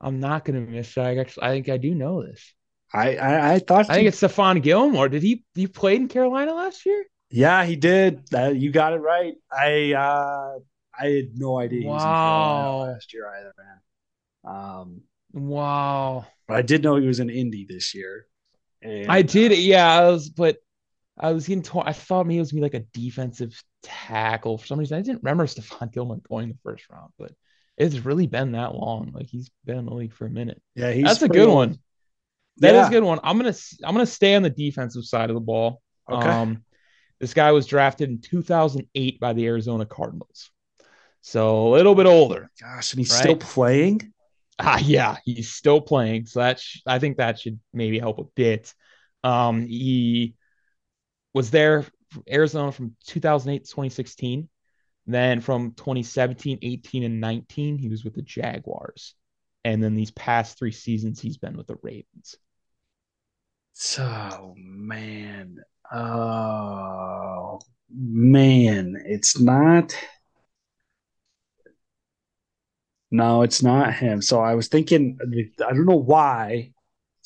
I'm 0.00 0.20
not 0.20 0.44
gonna 0.44 0.60
miss. 0.60 0.96
I 0.96 1.16
actually, 1.16 1.42
I 1.44 1.50
think 1.50 1.68
I 1.68 1.76
do 1.76 1.94
know 1.94 2.22
this. 2.24 2.54
I 2.92 3.16
I, 3.16 3.54
I 3.54 3.58
thought 3.58 3.90
I 3.90 3.94
think 3.94 4.02
you- 4.04 4.08
it's 4.08 4.20
Stephon 4.20 4.62
Gilmore. 4.62 5.08
Did 5.08 5.22
he? 5.22 5.44
He 5.54 5.66
played 5.66 6.00
in 6.00 6.08
Carolina 6.08 6.54
last 6.54 6.86
year? 6.86 7.04
yeah 7.30 7.64
he 7.64 7.76
did. 7.76 8.22
Uh, 8.32 8.48
you 8.50 8.70
got 8.70 8.92
it 8.94 9.00
right. 9.00 9.34
I 9.52 9.92
uh, 9.92 10.58
I 10.98 11.06
had 11.06 11.36
no 11.36 11.58
idea 11.58 11.80
he 11.82 11.86
was 11.86 12.04
in 12.04 12.14
Carolina 12.14 12.70
Wow. 12.70 12.78
last 12.92 13.12
year 13.12 13.26
either, 13.28 13.54
man. 13.58 13.80
Um, 14.44 15.00
Wow. 15.32 16.26
but 16.46 16.56
I 16.56 16.62
did 16.62 16.82
know 16.82 16.96
he 16.96 17.06
was 17.06 17.20
in 17.20 17.30
Indy 17.30 17.66
this 17.68 17.94
year. 17.94 18.26
And, 18.80 19.10
I 19.10 19.22
did, 19.22 19.56
yeah. 19.58 19.92
I 20.00 20.08
was, 20.10 20.28
but 20.30 20.56
I 21.18 21.32
was 21.32 21.46
getting 21.48 21.62
torn. 21.62 21.86
I 21.86 21.92
thought 21.92 22.26
maybe 22.26 22.38
it 22.38 22.40
was 22.40 22.52
gonna 22.52 22.60
be 22.60 22.70
like 22.70 22.82
a 22.82 22.86
defensive 22.98 23.62
tackle 23.82 24.58
for 24.58 24.66
some 24.66 24.78
reason. 24.78 24.98
I 24.98 25.02
didn't 25.02 25.22
remember 25.22 25.46
Stephon 25.46 25.92
Gilmore 25.92 26.20
going 26.28 26.48
the 26.48 26.58
first 26.62 26.88
round, 26.90 27.12
but 27.18 27.32
it's 27.76 27.98
really 28.04 28.26
been 28.26 28.52
that 28.52 28.74
long. 28.74 29.12
Like 29.14 29.26
he's 29.26 29.50
been 29.64 29.78
in 29.78 29.86
the 29.86 29.94
league 29.94 30.12
for 30.12 30.26
a 30.26 30.30
minute. 30.30 30.60
Yeah, 30.74 30.92
he's 30.92 31.04
That's 31.04 31.22
a 31.22 31.28
good 31.28 31.48
one. 31.48 31.78
That 32.58 32.74
is 32.74 32.80
Yeah. 32.82 32.88
a 32.88 32.90
good 32.90 33.04
one. 33.04 33.20
I'm 33.22 33.36
gonna 33.38 33.54
I'm 33.84 33.94
gonna 33.94 34.06
stay 34.06 34.34
on 34.34 34.42
the 34.42 34.50
defensive 34.50 35.04
side 35.04 35.30
of 35.30 35.34
the 35.34 35.40
ball. 35.40 35.80
Okay. 36.10 36.28
Um, 36.28 36.64
this 37.20 37.34
guy 37.34 37.52
was 37.52 37.66
drafted 37.66 38.10
in 38.10 38.20
2008 38.20 39.20
by 39.20 39.32
the 39.32 39.46
Arizona 39.46 39.86
Cardinals, 39.86 40.50
so 41.20 41.68
a 41.68 41.70
little 41.74 41.94
bit 41.94 42.06
older. 42.06 42.50
Gosh, 42.60 42.92
and 42.92 42.98
he's 43.00 43.10
Right? 43.12 43.20
still 43.20 43.36
playing. 43.36 44.12
Ah, 44.58 44.78
yeah, 44.78 45.18
he's 45.24 45.52
still 45.52 45.80
playing, 45.80 46.26
so 46.26 46.40
that 46.40 46.58
sh- 46.58 46.80
I 46.84 46.98
think 46.98 47.18
that 47.18 47.38
should 47.38 47.60
maybe 47.72 48.00
help 48.00 48.18
a 48.18 48.24
bit. 48.34 48.74
Um, 49.22 49.66
he 49.66 50.34
was 51.32 51.50
there 51.52 51.84
Arizona 52.30 52.72
from 52.72 52.96
2008 53.06 53.64
to 53.64 53.70
2016. 53.70 54.48
Then 55.06 55.40
from 55.40 55.72
2017, 55.72 56.58
18, 56.60 57.02
and 57.02 57.20
19, 57.20 57.78
he 57.78 57.88
was 57.88 58.04
with 58.04 58.14
the 58.14 58.22
Jaguars. 58.22 59.14
And 59.64 59.82
then 59.82 59.94
these 59.94 60.10
past 60.10 60.58
three 60.58 60.72
seasons, 60.72 61.20
he's 61.20 61.38
been 61.38 61.56
with 61.56 61.66
the 61.66 61.78
Ravens. 61.82 62.36
So 63.72 64.54
man, 64.56 65.58
oh 65.92 67.60
man, 67.90 69.02
it's 69.06 69.38
not. 69.40 69.96
No, 73.10 73.42
it's 73.42 73.62
not 73.62 73.94
him. 73.94 74.20
So 74.20 74.40
I 74.40 74.54
was 74.54 74.68
thinking, 74.68 75.18
I 75.64 75.72
don't 75.72 75.86
know 75.86 75.96
why, 75.96 76.72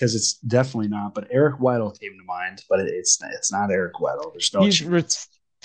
because 0.03 0.17
it's 0.17 0.35
definitely 0.35 0.89
not. 0.89 1.15
But 1.15 1.29
Eric 1.31 1.61
Weddle 1.61 1.99
came 1.99 2.11
to 2.19 2.25
mind, 2.27 2.65
but 2.69 2.81
it's 2.81 3.23
it's 3.23 3.53
not 3.53 3.71
Eric 3.71 3.95
Weddle. 3.95 4.33
There's 4.33 4.53
no. 4.53 4.63
He's 4.63 4.83
re- 4.83 5.05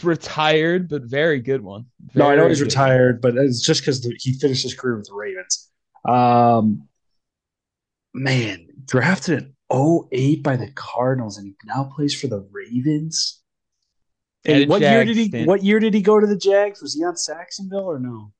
retired, 0.03 0.89
but 0.89 1.01
very 1.03 1.39
good 1.39 1.61
one. 1.61 1.87
Very 2.13 2.23
no, 2.23 2.31
I 2.31 2.35
know 2.35 2.47
he's 2.47 2.61
retired, 2.61 3.19
but 3.19 3.35
it's 3.35 3.61
just 3.61 3.81
because 3.81 4.07
he 4.19 4.33
finished 4.33 4.61
his 4.61 4.75
career 4.75 4.97
with 4.97 5.07
the 5.07 5.15
Ravens. 5.15 5.69
Um, 6.07 6.87
man, 8.13 8.67
drafted 8.85 9.53
in 9.71 10.07
08 10.11 10.43
by 10.43 10.55
the 10.55 10.69
Cardinals, 10.71 11.39
and 11.39 11.47
he 11.47 11.55
now 11.65 11.91
plays 11.95 12.13
for 12.13 12.27
the 12.27 12.47
Ravens. 12.51 13.41
And 14.45 14.69
what 14.69 14.81
year 14.81 15.03
did 15.03 15.17
he? 15.17 15.45
What 15.45 15.63
year 15.63 15.79
did 15.79 15.95
he 15.95 16.01
go 16.03 16.19
to 16.19 16.27
the 16.27 16.37
Jags? 16.37 16.79
Was 16.79 16.93
he 16.93 17.03
on 17.03 17.17
Sacksonville 17.17 17.89
or 17.89 17.97
no? 17.97 18.33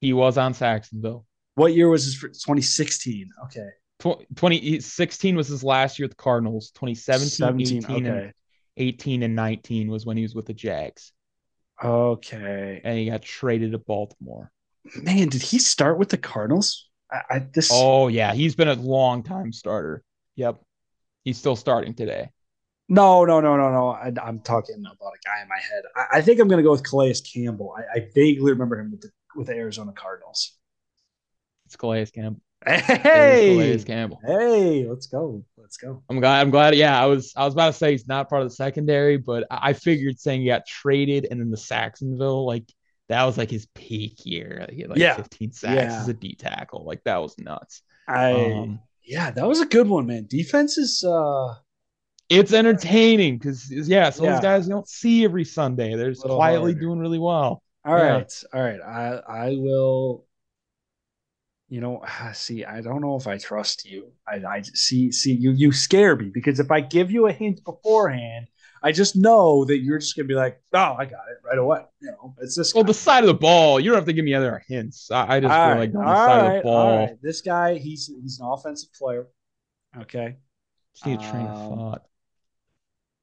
He 0.00 0.14
was 0.14 0.38
on 0.38 0.54
Sacksonville. 0.54 1.26
What 1.56 1.74
year 1.74 1.90
was 1.90 2.04
his? 2.06 2.18
2016. 2.18 3.28
Okay. 3.44 3.68
2016 4.02 5.36
was 5.36 5.48
his 5.48 5.62
last 5.62 5.98
year 5.98 6.06
with 6.06 6.16
the 6.16 6.22
Cardinals. 6.22 6.72
2017, 6.72 7.28
17, 7.30 7.84
18, 7.84 8.06
okay. 8.06 8.24
and 8.24 8.32
18 8.76 9.22
and 9.22 9.36
19 9.36 9.90
was 9.90 10.04
when 10.04 10.16
he 10.16 10.22
was 10.22 10.34
with 10.34 10.46
the 10.46 10.54
Jags. 10.54 11.12
Okay. 11.82 12.80
And 12.82 12.98
he 12.98 13.10
got 13.10 13.22
traded 13.22 13.72
to 13.72 13.78
Baltimore. 13.78 14.50
Man, 14.96 15.28
did 15.28 15.42
he 15.42 15.58
start 15.58 15.98
with 15.98 16.08
the 16.08 16.18
Cardinals? 16.18 16.88
I, 17.10 17.20
I 17.30 17.38
this. 17.38 17.70
Oh 17.72 18.08
yeah, 18.08 18.34
he's 18.34 18.56
been 18.56 18.68
a 18.68 18.74
long 18.74 19.22
time 19.22 19.52
starter. 19.52 20.02
Yep, 20.34 20.60
he's 21.22 21.38
still 21.38 21.54
starting 21.54 21.94
today. 21.94 22.30
No, 22.88 23.24
no, 23.24 23.40
no, 23.40 23.56
no, 23.56 23.70
no. 23.70 23.88
I, 23.90 24.08
am 24.26 24.40
talking 24.40 24.80
about 24.80 25.12
a 25.12 25.20
guy 25.24 25.40
in 25.42 25.48
my 25.48 25.56
head. 25.56 25.82
I, 25.94 26.18
I 26.18 26.20
think 26.20 26.40
I'm 26.40 26.48
going 26.48 26.58
to 26.58 26.64
go 26.64 26.72
with 26.72 26.82
Calais 26.82 27.14
Campbell. 27.32 27.74
I, 27.78 28.00
I, 28.00 28.08
vaguely 28.12 28.50
remember 28.50 28.78
him 28.80 28.90
with 28.90 29.02
the 29.02 29.10
with 29.36 29.46
the 29.46 29.54
Arizona 29.54 29.92
Cardinals. 29.92 30.58
It's 31.66 31.76
Calais 31.76 32.06
Campbell. 32.06 32.40
Hey, 32.66 33.56
Calais 33.56 33.84
Campbell. 33.84 34.20
Hey, 34.24 34.86
let's 34.88 35.06
go. 35.06 35.44
Let's 35.56 35.76
go. 35.76 36.02
I'm 36.08 36.20
glad. 36.20 36.40
I'm 36.40 36.50
glad. 36.50 36.74
Yeah, 36.74 37.00
I 37.00 37.06
was. 37.06 37.32
I 37.36 37.44
was 37.44 37.54
about 37.54 37.68
to 37.68 37.72
say 37.72 37.92
he's 37.92 38.06
not 38.06 38.28
part 38.28 38.42
of 38.42 38.48
the 38.48 38.54
secondary, 38.54 39.16
but 39.16 39.46
I 39.50 39.72
figured 39.72 40.20
saying 40.20 40.42
he 40.42 40.46
got 40.46 40.66
traded 40.66 41.26
and 41.30 41.40
then 41.40 41.50
the 41.50 41.56
Sacksonville, 41.56 42.46
like 42.46 42.64
that 43.08 43.24
was 43.24 43.36
like 43.36 43.50
his 43.50 43.66
peak 43.74 44.24
year. 44.24 44.66
He 44.70 44.82
had 44.82 44.90
like 44.90 44.98
yeah. 44.98 45.16
15 45.16 45.52
sacks 45.52 45.74
yeah. 45.74 46.00
as 46.00 46.08
a 46.08 46.14
D 46.14 46.34
tackle. 46.34 46.84
Like 46.84 47.02
that 47.04 47.18
was 47.18 47.38
nuts. 47.38 47.82
I 48.08 48.52
um, 48.52 48.80
yeah, 49.04 49.30
that 49.30 49.46
was 49.46 49.60
a 49.60 49.66
good 49.66 49.88
one, 49.88 50.06
man. 50.06 50.26
Defense 50.28 50.78
is 50.78 51.04
uh 51.04 51.54
it's 52.28 52.52
entertaining 52.52 53.38
because 53.38 53.70
yeah, 53.70 54.10
some 54.10 54.24
yeah. 54.24 54.32
these 54.32 54.42
guys 54.42 54.66
you 54.66 54.72
don't 54.72 54.88
see 54.88 55.24
every 55.24 55.44
Sunday. 55.44 55.94
They're 55.94 56.10
just 56.10 56.22
quietly 56.22 56.72
harder. 56.72 56.80
doing 56.80 56.98
really 56.98 57.18
well. 57.18 57.62
All 57.84 57.98
yeah. 57.98 58.12
right, 58.12 58.44
all 58.54 58.62
right. 58.62 58.80
I 58.80 59.20
I 59.28 59.56
will. 59.58 60.24
You 61.72 61.80
know, 61.80 62.04
see, 62.34 62.66
I 62.66 62.82
don't 62.82 63.00
know 63.00 63.16
if 63.16 63.26
I 63.26 63.38
trust 63.38 63.86
you. 63.86 64.12
I, 64.28 64.36
I 64.46 64.62
see, 64.62 65.10
see, 65.10 65.32
you, 65.32 65.52
you 65.52 65.72
scare 65.72 66.14
me 66.14 66.28
because 66.28 66.60
if 66.60 66.70
I 66.70 66.82
give 66.82 67.10
you 67.10 67.28
a 67.28 67.32
hint 67.32 67.64
beforehand, 67.64 68.48
I 68.82 68.92
just 68.92 69.16
know 69.16 69.64
that 69.64 69.78
you're 69.78 69.98
just 69.98 70.14
gonna 70.14 70.28
be 70.28 70.34
like, 70.34 70.60
oh, 70.74 70.96
I 70.98 71.06
got 71.06 71.22
it 71.30 71.38
right 71.42 71.56
away. 71.56 71.80
You 72.00 72.10
know, 72.10 72.34
it's 72.42 72.56
this. 72.56 72.74
Well, 72.74 72.84
guy. 72.84 72.88
the 72.88 72.94
side 72.94 73.22
of 73.22 73.28
the 73.28 73.34
ball, 73.34 73.80
you 73.80 73.88
don't 73.88 73.96
have 73.96 74.04
to 74.04 74.12
give 74.12 74.24
me 74.24 74.34
other 74.34 74.62
hints. 74.68 75.10
I, 75.10 75.36
I 75.36 75.40
just 75.40 75.54
all 75.54 75.70
feel 75.70 75.78
like 75.78 75.94
on 75.94 76.04
the 76.04 76.14
side 76.14 76.42
right, 76.42 76.56
of 76.56 76.56
the 76.56 76.62
ball. 76.62 77.18
This 77.22 77.40
guy, 77.40 77.78
he's 77.78 78.10
he's 78.20 78.38
an 78.38 78.46
offensive 78.46 78.92
player. 78.92 79.28
Okay. 79.98 80.36
Just 80.94 81.06
need 81.06 81.20
a 81.20 81.30
train 81.30 81.46
um, 81.46 81.52
of 81.52 81.78
thought. 81.78 82.02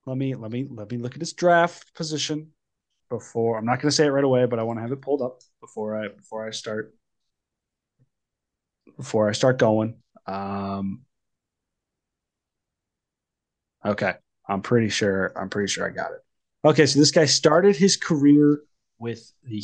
Let 0.08 0.18
me 0.18 0.34
let 0.34 0.50
me 0.50 0.66
let 0.72 0.90
me 0.90 0.98
look 0.98 1.14
at 1.14 1.20
his 1.20 1.34
draft 1.34 1.94
position 1.94 2.48
before. 3.10 3.60
I'm 3.60 3.66
not 3.66 3.76
going 3.76 3.90
to 3.90 3.96
say 3.96 4.06
it 4.06 4.10
right 4.12 4.24
away, 4.24 4.46
but 4.48 4.58
I 4.58 4.64
want 4.64 4.78
to 4.78 4.82
have 4.82 4.92
it 4.92 5.02
pulled 5.02 5.22
up 5.22 5.42
before 5.62 6.04
I 6.04 6.08
before 6.08 6.48
I 6.48 6.52
start 6.52 6.96
before 8.98 9.30
I 9.30 9.34
start 9.34 9.58
going. 9.58 9.96
Um, 10.26 11.02
okay, 13.86 14.14
I'm 14.48 14.62
pretty 14.62 14.90
sure. 14.90 15.32
I'm 15.36 15.50
pretty 15.50 15.72
sure 15.72 15.88
I 15.88 15.92
got 15.92 16.12
it. 16.12 16.20
Okay, 16.66 16.86
so 16.86 17.00
this 17.00 17.12
guy 17.12 17.26
started 17.26 17.76
his 17.76 17.98
career 17.98 18.62
with 18.98 19.32
the 19.44 19.64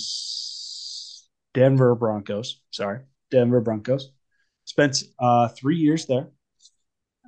Denver 1.54 1.96
Broncos. 1.96 2.62
Sorry, 2.72 3.00
Denver 3.32 3.62
Broncos. 3.62 4.12
Spent 4.66 5.04
uh, 5.20 5.50
three 5.50 5.78
years 5.78 6.06
there. 6.06 6.30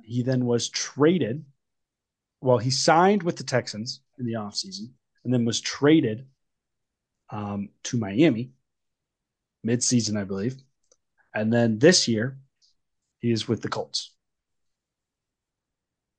He 0.04 0.22
then 0.22 0.46
was 0.46 0.68
traded 0.70 1.44
well, 2.40 2.58
he 2.58 2.70
signed 2.70 3.22
with 3.22 3.36
the 3.36 3.44
Texans 3.44 4.00
in 4.18 4.26
the 4.26 4.34
offseason 4.34 4.90
and 5.24 5.32
then 5.32 5.44
was 5.44 5.60
traded 5.60 6.26
um, 7.30 7.70
to 7.84 7.98
Miami 7.98 8.52
mid-season, 9.64 10.16
I 10.16 10.24
believe. 10.24 10.56
And 11.34 11.52
then 11.52 11.78
this 11.78 12.08
year, 12.08 12.38
he 13.20 13.30
is 13.30 13.48
with 13.48 13.62
the 13.62 13.68
Colts. 13.68 14.14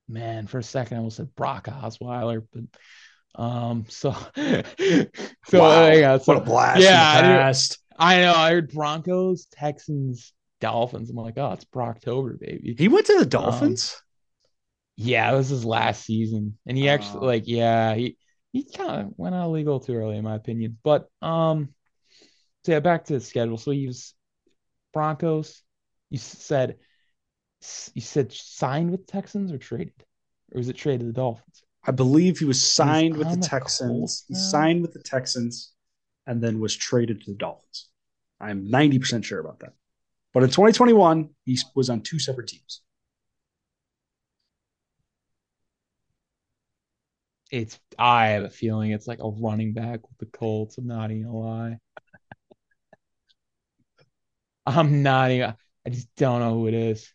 Man, 0.07 0.47
for 0.47 0.60
a 0.60 0.64
second 0.64 0.95
I 0.95 0.99
almost 0.99 1.18
said 1.18 1.36
Brock 1.36 1.68
Osweiler, 1.68 2.45
but 2.51 2.64
um, 3.41 3.86
so 3.88 4.12
so 4.36 5.60
wow. 5.60 5.88
yeah, 5.88 6.18
so, 6.18 6.34
what 6.34 6.41
a 6.41 6.45
blast! 6.45 6.82
Yeah, 6.82 7.51
I, 7.99 8.14
I 8.16 8.22
know. 8.22 8.34
I 8.34 8.49
heard 8.49 8.72
Broncos, 8.74 9.45
Texans, 9.51 10.34
Dolphins. 10.60 11.12
I'm 11.12 11.16
like, 11.16 11.38
oh, 11.38 11.51
it's 11.51 11.66
Brocktober, 11.66 12.39
baby. 12.39 12.76
He 12.78 12.88
went 12.88 13.05
to 13.05 13.20
the 13.20 13.26
Dolphins. 13.26 13.95
Um, 13.95 15.05
yeah, 15.05 15.32
it 15.32 15.38
was 15.38 15.49
his 15.49 15.64
last 15.64 16.05
season, 16.05 16.57
and 16.66 16.78
he 16.78 16.89
actually 16.89 17.20
uh, 17.20 17.26
like 17.26 17.43
yeah 17.45 17.93
he 17.93 18.18
he 18.51 18.66
kind 18.66 19.01
of 19.01 19.14
went 19.16 19.36
out 19.36 19.51
legal 19.51 19.80
too 19.80 19.93
early 19.93 20.18
in 20.18 20.24
my 20.24 20.36
opinion. 20.36 20.78
But 20.84 21.07
um, 21.22 21.70
so 22.66 22.74
yeah, 22.74 22.80
back 22.80 23.05
to 23.05 23.14
the 23.14 23.20
schedule. 23.20 23.57
So 23.57 23.72
he 23.72 23.88
was 23.88 24.14
Broncos. 24.93 25.63
You 26.09 26.17
said 26.17 26.77
you 27.93 28.01
said 28.01 28.31
signed 28.31 28.91
with 28.91 29.05
Texans 29.05 29.51
or 29.51 29.57
traded, 29.57 29.93
or 30.53 30.57
was 30.57 30.69
it 30.69 30.77
traded 30.77 31.01
to 31.01 31.05
the 31.07 31.13
Dolphins? 31.13 31.63
I 31.85 31.91
believe 31.91 32.39
he 32.39 32.45
was 32.45 32.61
signed 32.61 33.17
with 33.17 33.29
the, 33.29 33.37
the 33.37 33.47
Texans. 33.47 34.25
He 34.27 34.35
signed 34.35 34.81
with 34.81 34.93
the 34.93 34.99
Texans, 34.99 35.73
and 36.25 36.41
then 36.41 36.59
was 36.59 36.75
traded 36.75 37.23
to 37.23 37.31
the 37.31 37.37
Dolphins. 37.37 37.89
I'm 38.39 38.69
90 38.69 38.99
percent 38.99 39.25
sure 39.25 39.39
about 39.39 39.59
that. 39.59 39.73
But 40.33 40.43
in 40.43 40.49
2021, 40.49 41.29
he 41.45 41.57
was 41.75 41.89
on 41.89 42.01
two 42.01 42.19
separate 42.19 42.47
teams. 42.47 42.81
it's 47.51 47.79
I 47.97 48.29
have 48.29 48.43
a 48.43 48.49
feeling 48.49 48.91
it's 48.91 49.07
like 49.07 49.19
a 49.19 49.29
running 49.29 49.73
back 49.73 50.07
with 50.07 50.17
the 50.19 50.37
Colts. 50.37 50.77
I'm 50.77 50.87
not 50.87 51.11
even 51.11 51.23
gonna 51.23 51.37
lie. 51.37 51.79
I'm 54.78 55.03
not 55.03 55.32
even 55.32 55.53
I 55.86 55.89
just 55.89 56.07
don't 56.15 56.39
know 56.41 56.53
who 56.53 56.67
it 56.67 56.74
is. 56.74 57.11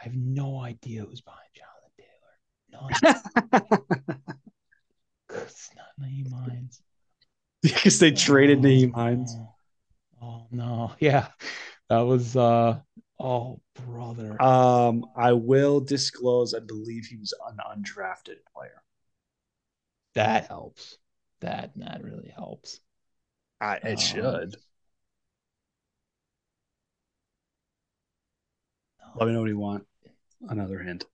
I 0.00 0.04
have 0.04 0.14
no 0.14 0.60
idea 0.60 1.04
who's 1.04 1.20
behind 1.20 1.40
Jonathan 1.54 1.92
Taylor. 1.98 3.32
None. 3.70 4.24
it's 5.44 5.70
not 5.76 5.86
Nyheim 6.00 6.32
Hines. 6.32 6.82
Because 7.62 7.98
they 8.00 8.10
traded 8.10 8.58
oh, 8.58 8.62
Nyheim 8.62 8.94
Hines. 8.94 9.36
Oh 10.20 10.46
no. 10.50 10.92
Yeah. 10.98 11.28
That 11.88 12.00
was 12.00 12.36
uh 12.36 12.80
Oh, 13.24 13.60
brother. 13.86 14.40
Um, 14.42 15.06
I 15.16 15.32
will 15.32 15.78
disclose. 15.78 16.54
I 16.54 16.58
believe 16.58 17.04
he 17.04 17.16
was 17.16 17.32
an 17.48 17.58
undrafted 17.58 18.38
player. 18.52 18.82
That 20.16 20.48
helps. 20.48 20.98
That 21.40 21.70
that 21.76 22.02
really 22.02 22.32
helps. 22.34 22.80
I, 23.60 23.76
it 23.76 23.90
um, 23.90 23.96
should. 23.96 24.56
Let 29.14 29.26
me 29.26 29.32
know 29.34 29.40
what 29.40 29.48
you 29.48 29.58
want. 29.58 29.86
Another 30.48 30.78
hint. 30.78 31.04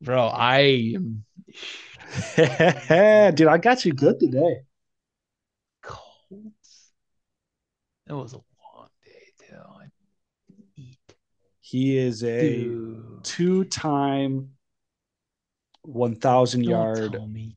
Bro, 0.00 0.26
I 0.26 0.94
am. 0.94 1.24
Dude, 3.36 3.48
I 3.48 3.58
got 3.58 3.84
you 3.84 3.92
good 3.92 4.20
today. 4.20 4.62
Colts. 5.82 6.90
That 8.06 8.16
was 8.16 8.32
a 8.34 8.36
long 8.36 8.88
day, 9.04 9.46
too. 9.46 10.84
He 11.60 11.96
is 11.96 12.22
a 12.22 12.40
Dude. 12.40 13.24
two-time, 13.24 14.50
one 15.82 16.16
thousand 16.16 16.64
yard. 16.64 17.12
Tell 17.12 17.26
me. 17.26 17.56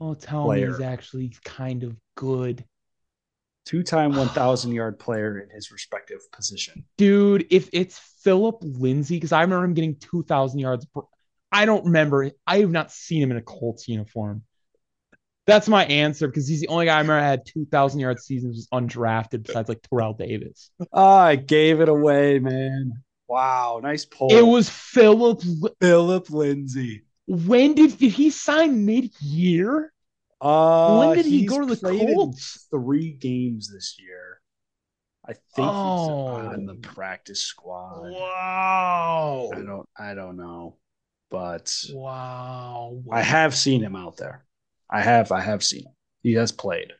Oh, 0.00 0.14
tell 0.14 0.44
player. 0.44 0.68
me 0.68 0.72
he's 0.72 0.82
actually 0.82 1.32
kind 1.44 1.82
of 1.82 1.96
good. 2.14 2.64
Two-time, 3.66 4.14
one 4.14 4.28
thousand 4.28 4.72
yard 4.72 4.98
player 4.98 5.38
in 5.38 5.50
his 5.50 5.70
respective 5.70 6.20
position. 6.32 6.84
Dude, 6.96 7.46
if 7.50 7.68
it's 7.72 7.98
Philip 7.98 8.58
Lindsay, 8.62 9.16
because 9.16 9.32
I 9.32 9.42
remember 9.42 9.64
him 9.64 9.74
getting 9.74 9.96
two 9.96 10.22
thousand 10.22 10.60
yards. 10.60 10.86
I 11.52 11.64
don't 11.64 11.86
remember. 11.86 12.30
I 12.46 12.60
have 12.60 12.70
not 12.70 12.90
seen 12.92 13.22
him 13.22 13.30
in 13.30 13.36
a 13.36 13.42
Colts 13.42 13.88
uniform. 13.88 14.42
That's 15.46 15.68
my 15.68 15.84
answer 15.84 16.26
because 16.26 16.48
he's 16.48 16.60
the 16.60 16.68
only 16.68 16.86
guy 16.86 16.96
I 16.96 17.00
remember 17.00 17.22
had 17.22 17.46
2,000 17.46 18.00
yard 18.00 18.18
seasons 18.18 18.56
was 18.56 18.68
undrafted 18.72 19.44
besides 19.44 19.68
like 19.68 19.80
Terrell 19.82 20.12
Davis. 20.12 20.70
Oh, 20.92 21.04
I 21.04 21.36
gave 21.36 21.80
it 21.80 21.88
away, 21.88 22.40
man. 22.40 23.04
Wow, 23.28 23.80
nice 23.82 24.04
pull. 24.04 24.32
It 24.32 24.44
was 24.46 24.68
Philip. 24.68 25.42
Philip 25.80 26.30
Lindsay. 26.30 27.04
When 27.26 27.74
did 27.74 27.98
did 27.98 28.12
he 28.12 28.30
sign 28.30 28.86
mid 28.86 29.10
year? 29.20 29.92
Uh, 30.40 30.98
when 30.98 31.16
did 31.16 31.26
he 31.26 31.46
go 31.46 31.60
to 31.60 31.74
the 31.74 31.76
Colts? 31.76 32.66
Three 32.70 33.12
games 33.12 33.72
this 33.72 33.96
year. 33.98 34.40
I 35.28 35.32
think 35.32 35.68
Oh. 35.68 36.36
he's 36.38 36.46
on 36.58 36.66
the 36.66 36.74
practice 36.74 37.42
squad. 37.42 38.10
Wow. 38.12 39.50
I 39.52 39.56
don't. 39.62 39.88
I 39.98 40.14
don't 40.14 40.36
know, 40.36 40.76
but 41.30 41.74
Wow. 41.92 43.02
I 43.10 43.22
have 43.22 43.54
seen 43.56 43.82
him 43.82 43.96
out 43.96 44.16
there. 44.18 44.44
I 44.88 45.00
have. 45.02 45.32
I 45.32 45.40
have 45.40 45.64
seen 45.64 45.84
him. 45.86 45.92
He 46.22 46.34
has 46.34 46.52
played. 46.52 46.92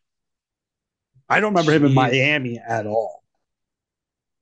I 1.28 1.40
don't 1.40 1.52
remember 1.52 1.72
him 1.72 1.84
in 1.84 1.94
Miami 1.94 2.58
at 2.58 2.86
all. 2.86 3.22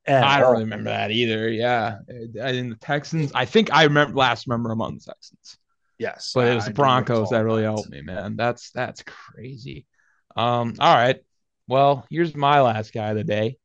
At 0.06 0.22
I 0.22 0.40
don't 0.40 0.54
all. 0.54 0.60
remember 0.60 0.90
that 0.90 1.10
either. 1.10 1.48
Yeah. 1.50 1.98
In 2.08 2.70
the 2.70 2.76
Texans, 2.80 3.32
I 3.34 3.44
think 3.46 3.72
I 3.72 3.84
remember 3.84 4.16
last 4.16 4.46
remember 4.46 4.70
him 4.70 4.82
on 4.82 4.94
the 4.94 5.00
Texans. 5.00 5.58
Yes, 6.04 6.32
But 6.34 6.48
it 6.48 6.54
was 6.54 6.64
I 6.64 6.68
the 6.68 6.74
Broncos 6.74 7.30
that 7.30 7.44
really 7.44 7.62
helped 7.62 7.88
me, 7.88 8.02
man. 8.02 8.36
That's 8.36 8.70
that's 8.72 9.02
crazy. 9.02 9.86
Um, 10.36 10.74
all 10.78 10.94
right. 10.94 11.16
Well, 11.66 12.04
here's 12.10 12.36
my 12.36 12.60
last 12.60 12.92
guy 12.92 13.08
of 13.08 13.16
the 13.16 13.24
day. 13.24 13.56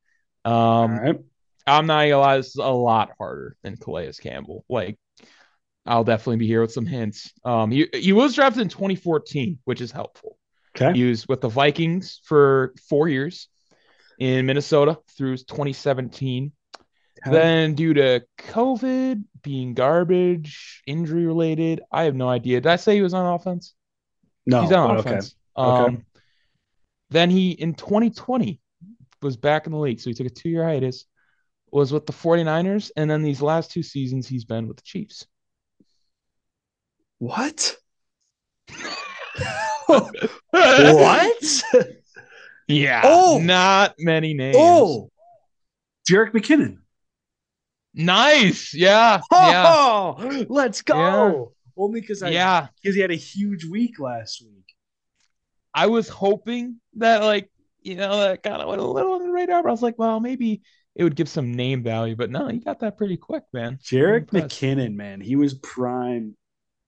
Um, 0.45 0.53
All 0.53 0.87
right. 0.87 1.19
I'm 1.67 1.85
not 1.85 2.03
gonna 2.03 2.17
lie, 2.17 2.37
this 2.37 2.47
is 2.47 2.55
a 2.55 2.67
lot 2.69 3.09
harder 3.17 3.57
than 3.61 3.75
Calais 3.75 4.13
Campbell. 4.21 4.63
Like, 4.69 4.97
I'll 5.85 6.05
definitely 6.05 6.37
be 6.37 6.47
here 6.47 6.61
with 6.61 6.71
some 6.71 6.85
hints. 6.85 7.33
Um, 7.43 7.71
he 7.71 7.89
he 7.93 8.13
was 8.13 8.35
drafted 8.35 8.61
in 8.61 8.69
2014, 8.69 9.59
which 9.65 9.81
is 9.81 9.91
helpful. 9.91 10.37
Okay. 10.77 10.97
He 10.97 11.09
was 11.09 11.27
with 11.27 11.41
the 11.41 11.49
Vikings 11.49 12.21
for 12.23 12.73
four 12.87 13.09
years 13.09 13.49
in 14.17 14.45
Minnesota 14.45 14.97
through 15.17 15.35
2017. 15.35 16.53
Okay. 17.25 17.31
Then, 17.31 17.73
due 17.75 17.93
to 17.95 18.23
COVID 18.37 19.23
being 19.41 19.73
garbage, 19.73 20.81
injury 20.87 21.25
related, 21.25 21.81
I 21.91 22.03
have 22.03 22.15
no 22.15 22.29
idea. 22.29 22.61
Did 22.61 22.71
I 22.71 22.75
say 22.77 22.95
he 22.95 23.01
was 23.01 23.13
on 23.13 23.25
offense? 23.25 23.73
no, 24.45 24.61
He's 24.61 24.71
on 24.71 24.97
okay. 24.97 25.09
offense. 25.09 25.35
Okay. 25.57 25.95
Um, 25.95 26.05
then 27.09 27.29
he 27.29 27.51
in 27.51 27.73
2020 27.73 28.59
was 29.21 29.37
back 29.37 29.65
in 29.65 29.73
the 29.73 29.79
league, 29.79 29.99
so 29.99 30.09
he 30.09 30.13
took 30.13 30.27
a 30.27 30.29
two 30.29 30.49
year 30.49 30.63
hiatus. 30.63 31.05
Was 31.71 31.91
with 31.91 32.07
the 32.07 32.13
49ers, 32.13 32.89
and 32.97 33.07
then 33.11 33.21
these 33.21 33.43
last 33.43 33.69
two 33.69 33.83
seasons 33.83 34.27
he's 34.27 34.43
been 34.43 34.67
with 34.67 34.77
the 34.77 34.83
Chiefs. 34.83 35.27
What? 37.19 37.77
what? 39.85 41.63
Yeah. 42.67 43.01
Oh! 43.03 43.39
not 43.39 43.93
many 43.99 44.33
names. 44.33 44.55
oh, 44.57 45.11
Jerick 46.09 46.31
McKinnon. 46.31 46.79
Nice. 47.93 48.73
Yeah. 48.73 49.21
Oh, 49.31 49.49
yeah. 49.49 49.65
Oh, 49.67 50.45
let's 50.49 50.81
go. 50.81 51.53
Only 51.77 52.01
because 52.01 52.21
I 52.23 52.29
Yeah. 52.29 52.67
because 52.81 52.95
he 52.95 53.01
had 53.01 53.11
a 53.11 53.15
huge 53.15 53.65
week 53.65 53.99
last 53.99 54.41
week. 54.41 54.75
I 55.73 55.87
was 55.87 56.09
hoping 56.09 56.81
that 56.97 57.21
like 57.23 57.49
you 57.81 57.95
know 57.95 58.19
that 58.19 58.43
kind 58.43 58.61
of 58.61 58.67
went 58.67 58.81
a 58.81 58.85
little 58.85 59.13
on 59.13 59.23
the 59.23 59.31
radar, 59.31 59.63
but 59.63 59.69
I 59.69 59.71
was 59.71 59.81
like, 59.81 59.97
well, 59.97 60.19
maybe 60.19 60.61
it 60.95 61.03
would 61.03 61.15
give 61.15 61.29
some 61.29 61.53
name 61.53 61.81
value. 61.83 62.15
But 62.15 62.29
no, 62.31 62.47
he 62.47 62.59
got 62.59 62.81
that 62.81 62.97
pretty 62.97 63.15
quick, 63.17 63.43
man. 63.53 63.79
Jerick 63.81 64.27
McKinnon, 64.27 64.95
man, 64.95 65.21
he 65.21 65.35
was 65.35 65.53
prime. 65.53 66.35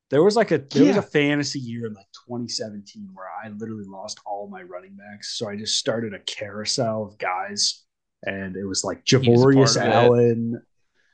There 0.09 0.21
was 0.21 0.35
like 0.35 0.51
a 0.51 0.57
there 0.57 0.87
was 0.87 0.97
a 0.97 1.01
fantasy 1.01 1.59
year 1.59 1.85
in 1.87 1.93
like 1.93 2.07
2017 2.27 3.09
where 3.13 3.27
I 3.27 3.47
literally 3.49 3.85
lost 3.87 4.19
all 4.25 4.49
my 4.49 4.61
running 4.61 4.97
backs, 4.97 5.37
so 5.37 5.47
I 5.47 5.55
just 5.55 5.77
started 5.77 6.13
a 6.13 6.19
carousel 6.19 7.05
of 7.05 7.17
guys, 7.17 7.85
and 8.23 8.57
it 8.57 8.65
was 8.65 8.83
like 8.83 9.05
Javorius. 9.05 9.77
Allen. 9.77 10.61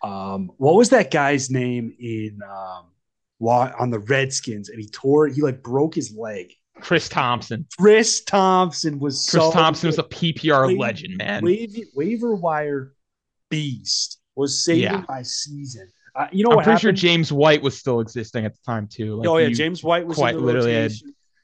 Um, 0.04 0.52
what 0.58 0.76
was 0.76 0.90
that 0.90 1.12
guy's 1.12 1.50
name 1.50 1.94
in 2.00 2.40
um 2.44 2.86
on 3.42 3.90
the 3.90 4.00
Redskins? 4.00 4.70
And 4.70 4.80
he 4.80 4.88
tore 4.88 5.28
he 5.28 5.42
like 5.42 5.62
broke 5.64 5.96
his 5.96 6.16
leg. 6.16 6.54
Chris 6.80 7.10
Thompson. 7.10 7.66
Chris 7.80 8.24
Thompson 8.24 9.00
was 9.00 9.16
Chris 9.30 9.44
so 9.44 9.52
Thompson 9.52 9.88
was 9.88 9.98
a 9.98 10.04
PPR 10.04 10.68
Wait, 10.68 10.78
legend, 10.78 11.18
man. 11.18 11.44
waiver, 11.44 11.80
waiver 11.96 12.36
wire 12.36 12.94
beast 13.50 14.20
was 14.36 14.64
saving 14.64 14.84
Yeah. 14.84 15.04
my 15.08 15.24
season. 15.24 15.90
Uh, 16.16 16.28
you 16.32 16.44
know 16.44 16.52
I'm 16.52 16.58
what 16.58 16.66
pretty 16.66 16.80
sure? 16.80 16.92
James 16.92 17.32
White 17.32 17.62
was 17.62 17.78
still 17.78 18.00
existing 18.00 18.46
at 18.46 18.54
the 18.54 18.60
time 18.66 18.88
too. 18.88 19.16
Like, 19.16 19.28
oh 19.28 19.38
yeah, 19.38 19.50
James 19.50 19.84
White 19.84 20.06
was 20.06 20.18
quite 20.18 20.36
literally 20.38 20.74
had. 20.74 20.92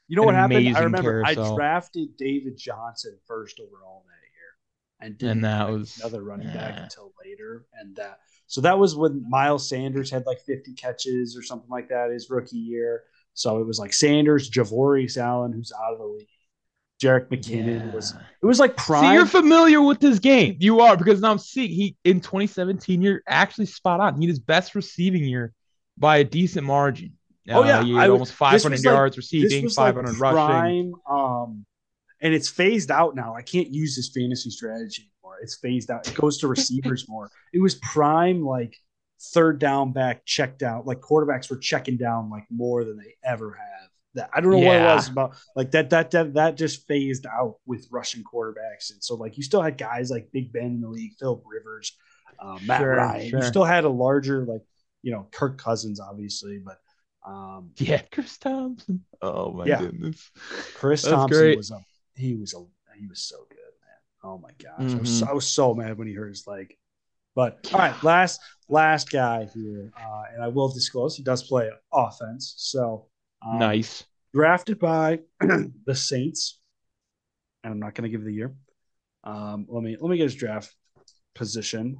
You 0.08 0.16
know 0.16 0.22
what 0.24 0.34
happened? 0.34 0.76
I 0.76 0.80
remember 0.80 1.22
I 1.24 1.34
drafted 1.34 2.16
David 2.16 2.56
Johnson 2.58 3.16
first 3.26 3.58
overall 3.60 4.04
that 4.06 4.26
year, 4.36 5.08
and 5.08 5.18
didn't 5.18 5.30
And 5.38 5.44
that 5.44 5.68
was- 5.70 5.98
another 6.00 6.22
running 6.22 6.52
back 6.52 6.78
until 6.78 7.12
later. 7.24 7.66
And 7.80 7.96
that 7.96 8.18
so 8.46 8.60
that 8.60 8.78
was 8.78 8.94
when 8.96 9.24
Miles 9.28 9.68
Sanders 9.68 10.10
had 10.10 10.26
like 10.26 10.40
50 10.40 10.74
catches 10.74 11.36
or 11.36 11.42
something 11.42 11.70
like 11.70 11.88
that 11.88 12.10
his 12.10 12.28
rookie 12.30 12.56
year. 12.58 13.02
So 13.34 13.58
it 13.58 13.66
was 13.66 13.78
like 13.78 13.92
Sanders, 13.92 14.50
Javorius 14.50 15.16
Allen, 15.16 15.52
who's 15.52 15.72
out 15.72 15.92
of 15.94 15.98
the 15.98 16.04
league. 16.04 16.28
Jerick 17.02 17.28
McKinnon 17.28 17.92
was. 17.92 18.12
It 18.42 18.46
was 18.46 18.60
like 18.60 18.78
See, 18.80 18.86
prime. 18.86 19.14
you're 19.14 19.26
familiar 19.26 19.82
with 19.82 19.98
this 19.98 20.20
game. 20.20 20.56
You 20.60 20.80
are 20.80 20.96
because 20.96 21.20
now 21.20 21.32
I'm 21.32 21.38
seeing 21.38 21.68
he 21.70 21.96
in 22.04 22.20
2017. 22.20 23.02
You're 23.02 23.22
actually 23.28 23.66
spot 23.66 23.98
on. 24.00 24.14
He 24.16 24.26
had 24.26 24.28
his 24.30 24.38
best 24.38 24.74
receiving 24.76 25.24
year 25.24 25.52
by 25.98 26.18
a 26.18 26.24
decent 26.24 26.64
margin. 26.64 27.14
Oh, 27.50 27.64
yeah, 27.64 27.80
Uh, 27.80 27.84
he 27.84 27.94
had 27.94 28.02
was- 28.08 28.10
almost 28.10 28.32
500 28.34 28.70
was 28.70 28.84
like- 28.84 28.92
yards 28.92 29.16
receiving, 29.16 29.64
was 29.64 29.76
like 29.76 29.94
500 29.96 30.18
rushing. 30.20 30.94
um, 31.10 31.66
and 32.20 32.32
it's 32.32 32.48
phased 32.48 32.90
out 32.92 33.14
now. 33.16 33.34
I 33.34 33.42
can't 33.42 33.68
use 33.70 33.96
this 33.96 34.08
fantasy 34.10 34.50
strategy. 34.50 35.10
It's 35.44 35.56
phased 35.58 35.90
out. 35.90 36.08
It 36.08 36.14
goes 36.14 36.38
to 36.38 36.48
receivers 36.48 37.06
more. 37.08 37.30
It 37.52 37.60
was 37.60 37.76
prime, 37.76 38.42
like 38.44 38.76
third 39.32 39.58
down 39.60 39.92
back, 39.92 40.24
checked 40.26 40.62
out. 40.62 40.86
Like 40.86 41.00
quarterbacks 41.00 41.48
were 41.48 41.56
checking 41.58 41.96
down 41.96 42.30
like 42.30 42.44
more 42.50 42.84
than 42.84 42.96
they 42.98 43.14
ever 43.24 43.52
have. 43.52 43.88
That 44.14 44.30
I 44.34 44.40
don't 44.40 44.50
know 44.52 44.58
what 44.58 44.76
it 44.76 44.82
was 44.82 45.08
about. 45.08 45.34
Like 45.56 45.70
that, 45.72 45.90
that, 45.90 46.10
that, 46.12 46.34
that 46.34 46.56
just 46.56 46.86
phased 46.86 47.26
out 47.26 47.56
with 47.66 47.86
Russian 47.90 48.22
quarterbacks, 48.22 48.90
and 48.92 49.02
so 49.02 49.14
like 49.16 49.36
you 49.36 49.42
still 49.42 49.60
had 49.62 49.76
guys 49.78 50.10
like 50.10 50.30
Big 50.32 50.52
Ben 50.52 50.66
in 50.66 50.80
the 50.80 50.88
league, 50.88 51.14
Philip 51.18 51.42
Rivers, 51.44 51.96
uh, 52.38 52.58
Matt 52.64 52.80
Sure, 52.80 52.96
Ryan. 52.96 53.30
sure. 53.30 53.38
You 53.40 53.44
still 53.46 53.64
had 53.64 53.84
a 53.84 53.88
larger 53.88 54.44
like 54.46 54.62
you 55.02 55.10
know 55.12 55.26
Kirk 55.32 55.58
Cousins, 55.58 56.00
obviously, 56.00 56.58
but. 56.58 56.78
Um, 57.26 57.70
Yeah, 57.78 58.02
Chris 58.12 58.36
Thompson. 58.36 59.02
Oh 59.22 59.50
my 59.52 59.64
Yeah. 59.64 59.80
goodness. 59.80 60.30
Chris 60.74 61.02
That's 61.02 61.14
Thompson 61.14 61.40
great. 61.40 61.56
was 61.56 61.70
a 61.70 61.80
he 62.14 62.34
was 62.34 62.52
a 62.54 62.62
he 62.98 63.06
was 63.06 63.20
so 63.20 63.38
good, 63.48 63.53
man. 63.53 63.53
Oh 64.24 64.38
my 64.38 64.50
gosh, 64.62 64.94
I, 64.94 64.98
was 64.98 65.10
Mhm. 65.10 65.20
so, 65.20 65.26
I 65.26 65.32
was 65.34 65.46
so 65.46 65.74
mad 65.74 65.98
when 65.98 66.08
he 66.08 66.14
hurt 66.14 66.28
his 66.28 66.46
leg. 66.46 66.74
But 67.34 67.58
all 67.74 67.78
right, 67.78 68.02
last 68.02 68.40
last 68.68 69.10
guy 69.10 69.44
here, 69.54 69.92
uh, 69.96 70.22
and 70.32 70.42
I 70.42 70.48
will 70.48 70.68
disclose 70.72 71.14
he 71.16 71.22
does 71.22 71.42
play 71.42 71.70
offense. 71.92 72.54
So 72.56 73.08
um, 73.42 73.58
nice. 73.58 74.04
drafted 74.32 74.78
by 74.78 75.20
the 75.40 75.94
Saints, 75.94 76.58
and 77.62 77.72
I'm 77.72 77.80
not 77.80 77.94
going 77.94 78.04
to 78.04 78.08
give 78.08 78.24
the 78.24 78.32
year. 78.32 78.54
Um, 79.24 79.66
let 79.68 79.82
me 79.82 79.96
let 80.00 80.10
me 80.10 80.16
get 80.16 80.24
his 80.24 80.34
draft 80.34 80.74
position 81.34 81.98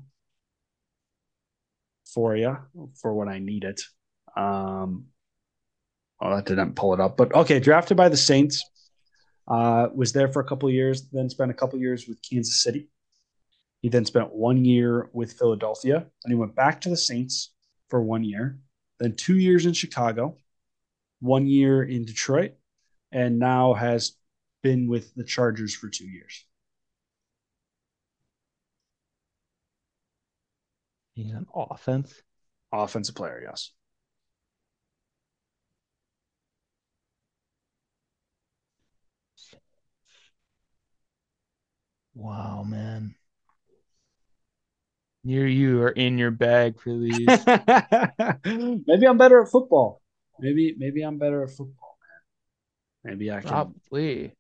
for 2.07 2.37
you 2.37 2.57
for 3.01 3.15
when 3.15 3.29
I 3.29 3.39
need 3.39 3.65
it. 3.65 3.83
Um, 4.37 5.07
oh, 6.21 6.35
that 6.35 6.47
didn't 6.47 6.75
pull 6.75 6.95
it 6.95 7.01
up, 7.01 7.17
but 7.17 7.35
okay, 7.35 7.61
drafted 7.61 7.97
by 7.97 8.09
the 8.09 8.17
Saints. 8.17 8.65
Uh, 9.47 9.89
was 9.95 10.13
there 10.13 10.29
for 10.29 10.41
a 10.41 10.45
couple 10.45 10.69
of 10.69 10.75
years, 10.75 11.09
then 11.11 11.29
spent 11.29 11.51
a 11.51 11.55
couple 11.55 11.77
of 11.77 11.83
years 11.83 12.09
with 12.09 12.23
Kansas 12.23 12.61
City. 12.61 12.89
He 13.83 13.91
then 13.91 14.07
spent 14.07 14.33
one 14.33 14.65
year 14.65 15.11
with 15.13 15.35
Philadelphia, 15.35 15.97
and 15.97 16.33
he 16.33 16.35
went 16.35 16.55
back 16.55 16.81
to 16.83 16.89
the 16.89 16.97
Saints 16.97 17.53
for 17.91 18.03
one 18.03 18.25
year, 18.25 18.59
then 18.99 19.15
two 19.15 19.37
years 19.37 19.67
in 19.67 19.75
Chicago, 19.75 20.39
one 21.21 21.47
year 21.47 21.83
in 21.83 22.07
Detroit, 22.07 22.53
and 23.13 23.39
now 23.39 23.75
has 23.75 24.17
been 24.63 24.89
with 24.89 25.15
the 25.15 25.25
Chargers 25.25 25.75
for 25.75 25.91
two 25.91 26.07
years. 26.07 26.47
He's 31.13 31.33
an 31.33 31.47
offense. 31.55 32.23
Offensive 32.73 33.15
player, 33.15 33.43
yes. 33.47 33.71
Wow, 42.15 42.65
man. 42.65 43.15
You 45.25 45.43
you 45.43 45.83
are 45.83 45.91
in 45.91 46.19
your 46.19 46.31
bag 46.31 46.79
for 46.81 46.91
these. 46.91 47.27
maybe 48.87 49.07
I'm 49.07 49.17
better 49.19 49.43
at 49.43 49.49
football. 49.49 50.03
Maybe 50.39 50.75
maybe 50.79 51.03
I'm 51.03 51.19
better 51.19 51.43
at 51.45 51.51
football, 51.51 51.97
man. 53.05 53.13
Maybe 53.13 53.31
I 53.33 53.41
can, 53.41 53.49
Probably. 53.49 54.35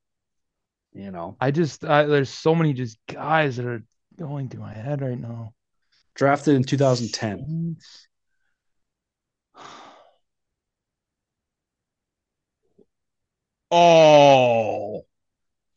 you 0.93 1.11
know, 1.11 1.37
I 1.41 1.51
just 1.51 1.85
I, 1.85 2.05
there's 2.05 2.29
so 2.31 2.55
many 2.55 2.75
just 2.75 2.99
guys 3.07 3.57
that 3.57 3.67
are 3.67 3.83
going 4.19 4.49
through 4.49 4.61
my 4.61 4.75
head 4.75 5.01
right 5.01 5.19
now. 5.19 5.55
drafted 6.15 6.55
in 6.55 6.65
2010. 6.65 7.79
Oh, 13.71 15.07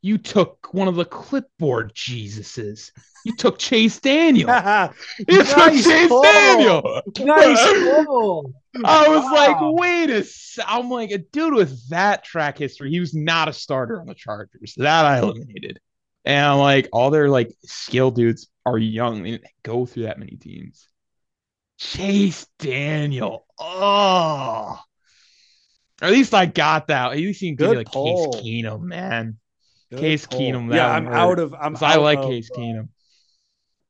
You 0.08 0.18
took 0.18 0.74
one 0.74 0.88
of 0.88 0.96
the 0.96 1.04
clipboard 1.04 1.94
Jesuses. 1.94 2.94
You 3.26 3.36
took 3.36 3.60
Chase 3.60 4.00
Daniel. 4.00 4.48
you 5.28 5.44
took 5.44 5.74
Chase 5.74 6.08
pull. 6.08 6.24
Daniel. 6.24 7.02
nice 7.20 8.06
pull. 8.06 8.54
I 8.86 9.10
was 9.10 9.26
like, 9.26 9.58
wait 9.60 10.10
a 10.10 10.20
wait 10.20 10.66
I'm 10.66 10.90
like, 10.90 11.12
a 11.12 11.18
dude 11.18 11.56
with 11.56 11.90
that 11.90 12.24
track 12.24 12.58
history, 12.58 12.90
he 12.90 13.02
was 13.02 13.14
not 13.14 13.50
a 13.50 13.54
starter 13.54 14.00
on 14.00 14.08
the 14.08 14.16
Chargers. 14.16 14.76
That 14.78 15.04
I 15.04 15.20
eliminated. 15.20 15.82
And 16.24 16.46
I'm 16.46 16.60
like, 16.60 16.88
all 16.94 17.10
their 17.10 17.28
like 17.28 17.52
skill 17.66 18.12
dudes 18.12 18.48
are 18.66 18.78
young. 18.78 19.24
They 19.24 19.32
didn't 19.32 19.52
go 19.62 19.86
through 19.86 20.04
that 20.04 20.20
many 20.20 20.38
teams. 20.38 20.88
Chase 21.80 22.48
Daniel. 22.60 23.46
Oh. 23.60 24.80
Or 26.02 26.06
at 26.06 26.12
least 26.14 26.34
I 26.34 26.46
got 26.46 26.88
that. 26.88 27.12
At 27.12 27.18
least 27.18 27.42
you 27.42 27.50
can 27.50 27.56
give 27.58 27.72
me 27.72 27.78
like 27.80 27.88
pull. 27.88 28.32
Case 28.32 28.42
Keenum, 28.42 28.84
man. 28.84 29.38
Good 29.92 30.00
Case 30.00 30.26
pull. 30.26 30.40
Keenum, 30.40 30.74
Yeah, 30.74 30.90
I'm 30.90 31.06
hurt. 31.06 31.14
out 31.16 31.40
of. 31.40 31.54
I'm 31.54 31.74
'Cause 31.74 31.84
I 31.84 31.96
like 31.96 32.20
of, 32.20 32.26
Case 32.26 32.50
uh, 32.54 32.58
Keenum. 32.58 32.90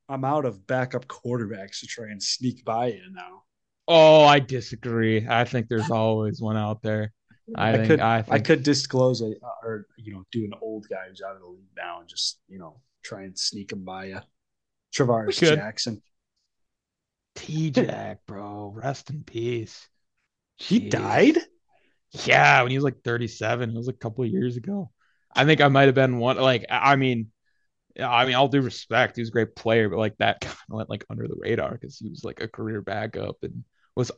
I'm 0.09 0.23
out 0.23 0.45
of 0.45 0.65
backup 0.67 1.05
quarterbacks 1.07 1.79
to 1.81 1.87
try 1.87 2.05
and 2.09 2.21
sneak 2.21 2.63
by 2.63 2.87
you 2.87 3.11
now. 3.11 3.43
Oh, 3.87 4.23
I 4.23 4.39
disagree. 4.39 5.25
I 5.27 5.43
think 5.45 5.67
there's 5.69 5.89
always 5.91 6.41
one 6.41 6.57
out 6.57 6.81
there. 6.81 7.13
I, 7.55 7.69
I 7.69 7.73
think 7.73 7.87
could- 7.87 7.99
I 8.01 8.23
I 8.29 8.39
could 8.39 8.63
disclose 8.63 9.21
a 9.21 9.33
or 9.63 9.87
you 9.97 10.13
know 10.13 10.23
do 10.31 10.43
an 10.43 10.51
old 10.61 10.85
guy 10.89 11.07
who's 11.09 11.21
out 11.21 11.35
of 11.35 11.41
the 11.41 11.47
league 11.47 11.69
now 11.77 12.01
and 12.01 12.09
just 12.09 12.39
you 12.49 12.59
know 12.59 12.81
try 13.03 13.23
and 13.23 13.37
sneak 13.39 13.71
him 13.71 13.85
by 13.85 14.05
you. 14.05 14.19
Could. 15.39 15.55
Jackson. 15.57 16.01
T 17.35 17.69
Jack, 17.71 18.19
bro. 18.27 18.71
Rest 18.75 19.09
in 19.09 19.23
peace. 19.23 19.87
He 20.57 20.79
died. 20.89 21.37
Yeah, 22.25 22.61
when 22.63 22.71
he 22.71 22.77
was 22.77 22.83
like 22.83 23.03
37. 23.03 23.69
It 23.69 23.75
was 23.75 23.87
a 23.89 23.93
couple 23.93 24.23
of 24.23 24.31
years 24.31 24.57
ago. 24.57 24.89
I 25.37 25.45
think 25.45 25.61
I 25.61 25.67
might 25.69 25.85
have 25.85 25.95
been 25.95 26.19
one. 26.19 26.37
Like, 26.37 26.65
I 26.69 26.95
mean, 26.95 27.31
I 27.99 28.25
mean, 28.25 28.35
all 28.35 28.47
due 28.49 28.61
respect, 28.61 29.15
he 29.17 29.21
was 29.21 29.29
a 29.29 29.33
great 29.33 29.55
player, 29.55 29.89
but 29.89 29.99
like 29.99 30.17
that 30.19 30.41
kind 30.41 30.55
of 30.69 30.75
went 30.77 30.89
like 30.89 31.05
under 31.09 31.27
the 31.27 31.37
radar 31.39 31.71
because 31.71 31.97
he 31.99 32.09
was 32.09 32.23
like 32.23 32.41
a 32.41 32.47
career 32.47 32.81
backup 32.81 33.37
and 33.43 33.63
was 33.95 34.11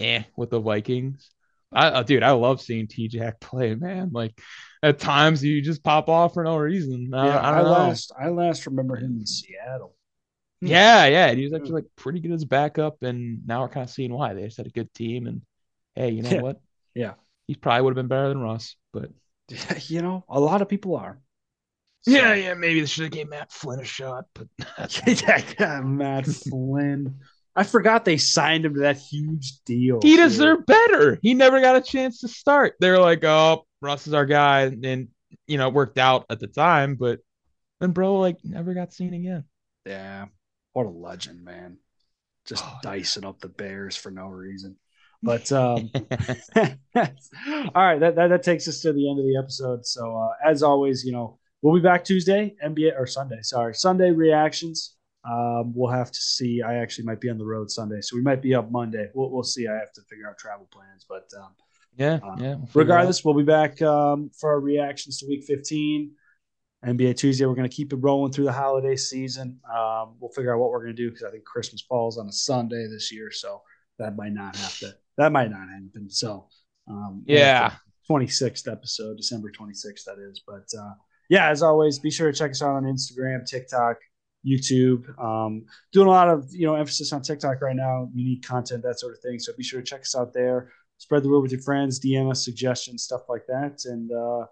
eh 0.00 0.24
with 0.36 0.50
the 0.50 0.60
Vikings. 0.60 1.30
I, 1.72 1.88
uh, 1.88 2.02
dude, 2.04 2.22
I 2.22 2.32
love 2.32 2.60
seeing 2.62 2.86
T 2.88 3.08
Jack 3.08 3.40
play, 3.40 3.74
man. 3.74 4.10
Like 4.12 4.40
at 4.82 4.98
times 4.98 5.44
you 5.44 5.62
just 5.62 5.84
pop 5.84 6.08
off 6.08 6.34
for 6.34 6.44
no 6.44 6.56
reason. 6.56 7.12
I, 7.14 7.18
yeah, 7.20 7.40
I 7.40 7.50
I, 7.50 7.62
last 7.62 8.12
I 8.18 8.28
last 8.28 8.66
remember 8.66 8.96
him 8.96 9.16
in 9.18 9.26
Seattle. 9.26 9.94
Yeah, 10.60 11.06
yeah. 11.06 11.26
And 11.28 11.38
he 11.38 11.44
was 11.44 11.52
actually 11.52 11.82
like 11.82 11.86
pretty 11.96 12.20
good 12.20 12.32
as 12.32 12.44
backup, 12.44 13.02
and 13.02 13.46
now 13.46 13.62
we're 13.62 13.68
kind 13.68 13.84
of 13.84 13.90
seeing 13.90 14.12
why. 14.12 14.34
They 14.34 14.44
just 14.44 14.56
had 14.56 14.66
a 14.66 14.70
good 14.70 14.92
team, 14.94 15.26
and 15.26 15.42
hey, 15.94 16.10
you 16.10 16.22
know 16.22 16.32
Yeah. 16.32 16.40
what? 16.40 16.60
Yeah. 16.94 17.14
He 17.46 17.54
probably 17.54 17.82
would 17.82 17.90
have 17.90 17.96
been 17.96 18.08
better 18.08 18.28
than 18.28 18.40
Russ, 18.40 18.76
but 18.92 19.10
you 19.88 20.02
know, 20.02 20.24
a 20.28 20.40
lot 20.40 20.62
of 20.62 20.68
people 20.68 20.96
are. 20.96 21.20
So- 22.02 22.12
yeah, 22.12 22.34
yeah, 22.34 22.54
maybe 22.54 22.80
they 22.80 22.86
should 22.86 23.04
have 23.04 23.12
gave 23.12 23.28
Matt 23.28 23.52
Flynn 23.52 23.80
a 23.80 23.84
shot, 23.84 24.26
but 24.34 24.46
yeah, 25.06 25.42
yeah, 25.58 25.80
Matt 25.80 26.26
Flynn. 26.26 27.18
I 27.54 27.64
forgot 27.64 28.04
they 28.04 28.18
signed 28.18 28.64
him 28.66 28.74
to 28.74 28.80
that 28.80 28.98
huge 28.98 29.64
deal. 29.64 30.00
he 30.02 30.16
deserved 30.16 30.66
better. 30.66 31.18
He 31.22 31.32
never 31.34 31.60
got 31.60 31.76
a 31.76 31.80
chance 31.80 32.20
to 32.20 32.28
start. 32.28 32.74
They're 32.80 33.00
like, 33.00 33.24
oh, 33.24 33.66
Russ 33.80 34.06
is 34.06 34.12
our 34.14 34.26
guy, 34.26 34.62
and 34.62 35.08
you 35.46 35.58
know, 35.58 35.68
it 35.68 35.74
worked 35.74 35.98
out 35.98 36.26
at 36.28 36.38
the 36.38 36.48
time, 36.48 36.96
but 36.96 37.20
then 37.80 37.92
bro 37.92 38.16
like 38.18 38.38
never 38.44 38.74
got 38.74 38.92
seen 38.92 39.14
again. 39.14 39.44
Yeah, 39.84 40.26
what 40.74 40.86
a 40.86 40.90
legend, 40.90 41.44
man! 41.44 41.78
Just 42.44 42.64
Oh, 42.64 42.78
dicing 42.82 43.24
up 43.24 43.40
the 43.40 43.48
Bears 43.48 43.96
for 43.96 44.10
no 44.10 44.26
reason. 44.26 44.76
But 45.22 45.50
um, 45.52 45.90
all 46.56 47.72
right, 47.74 48.00
that, 48.00 48.14
that 48.16 48.28
that 48.28 48.42
takes 48.42 48.68
us 48.68 48.80
to 48.82 48.92
the 48.92 49.10
end 49.10 49.18
of 49.18 49.24
the 49.26 49.36
episode. 49.38 49.86
So 49.86 50.16
uh, 50.16 50.48
as 50.48 50.62
always, 50.62 51.04
you 51.04 51.12
know, 51.12 51.38
we'll 51.62 51.74
be 51.74 51.80
back 51.80 52.04
Tuesday, 52.04 52.54
NBA 52.64 52.98
or 52.98 53.06
Sunday. 53.06 53.38
Sorry, 53.42 53.74
Sunday 53.74 54.10
reactions. 54.10 54.94
Um, 55.28 55.72
we'll 55.74 55.90
have 55.90 56.12
to 56.12 56.20
see. 56.20 56.62
I 56.62 56.76
actually 56.76 57.04
might 57.06 57.20
be 57.20 57.30
on 57.30 57.38
the 57.38 57.44
road 57.44 57.70
Sunday, 57.70 58.00
so 58.00 58.14
we 58.16 58.22
might 58.22 58.40
be 58.42 58.54
up 58.54 58.70
Monday. 58.70 59.08
We'll 59.14 59.30
we'll 59.30 59.42
see. 59.42 59.66
I 59.66 59.74
have 59.74 59.92
to 59.94 60.02
figure 60.02 60.28
out 60.28 60.38
travel 60.38 60.68
plans, 60.70 61.04
but 61.08 61.28
um, 61.36 61.50
yeah, 61.96 62.20
Uh, 62.22 62.36
yeah. 62.38 62.54
we'll 62.54 62.66
figure 62.66 62.92
it 62.92 62.94
out. 63.00 63.08
regardless, 63.08 63.24
we'll 63.24 63.34
be 63.34 63.42
back 63.42 63.80
um, 63.82 64.30
for 64.38 64.50
our 64.50 64.60
reactions 64.60 65.18
to 65.18 65.26
Week 65.26 65.44
15. 65.44 66.12
NBA 66.84 67.16
Tuesday, 67.16 67.46
we're 67.46 67.54
going 67.54 67.68
to 67.68 67.74
keep 67.74 67.92
it 67.92 67.96
rolling 67.96 68.30
through 68.32 68.44
the 68.44 68.52
holiday 68.52 68.94
season. 68.94 69.58
Um, 69.68 70.14
we'll 70.20 70.30
figure 70.30 70.54
out 70.54 70.60
what 70.60 70.70
we're 70.70 70.84
going 70.84 70.94
to 70.94 71.02
do 71.02 71.10
because 71.10 71.24
I 71.24 71.30
think 71.30 71.44
Christmas 71.44 71.80
falls 71.82 72.18
on 72.18 72.28
a 72.28 72.32
Sunday 72.32 72.86
this 72.86 73.10
year, 73.10 73.32
so 73.32 73.62
that 73.98 74.14
might 74.14 74.32
not 74.32 74.54
have 74.54 74.78
to. 74.80 74.94
That 75.16 75.32
might 75.32 75.50
not 75.50 75.68
happen. 75.68 76.08
So, 76.10 76.48
um, 76.88 77.24
Yeah. 77.26 77.74
twenty 78.06 78.26
sixth 78.28 78.68
episode, 78.68 79.16
December 79.16 79.50
twenty 79.50 79.74
sixth, 79.74 80.04
that 80.06 80.18
is. 80.18 80.42
But 80.46 80.68
uh, 80.78 80.92
yeah, 81.28 81.48
as 81.50 81.62
always, 81.62 81.98
be 81.98 82.10
sure 82.10 82.30
to 82.30 82.38
check 82.38 82.50
us 82.52 82.62
out 82.62 82.74
on 82.76 82.84
Instagram, 82.84 83.44
TikTok, 83.46 83.96
YouTube. 84.46 85.18
Um, 85.18 85.64
doing 85.92 86.06
a 86.06 86.10
lot 86.10 86.28
of 86.28 86.48
you 86.52 86.66
know 86.66 86.74
emphasis 86.76 87.12
on 87.12 87.22
TikTok 87.22 87.60
right 87.62 87.74
now, 87.76 88.08
unique 88.14 88.46
content, 88.46 88.82
that 88.84 89.00
sort 89.00 89.14
of 89.14 89.20
thing. 89.20 89.38
So 89.38 89.52
be 89.56 89.64
sure 89.64 89.80
to 89.80 89.86
check 89.86 90.02
us 90.02 90.14
out 90.14 90.32
there. 90.32 90.70
Spread 90.98 91.22
the 91.24 91.28
word 91.28 91.40
with 91.40 91.52
your 91.52 91.60
friends, 91.60 91.98
DM 92.00 92.30
us 92.30 92.44
suggestions, 92.44 93.02
stuff 93.02 93.22
like 93.28 93.46
that. 93.48 93.84
And 93.84 94.10
uh, 94.12 94.46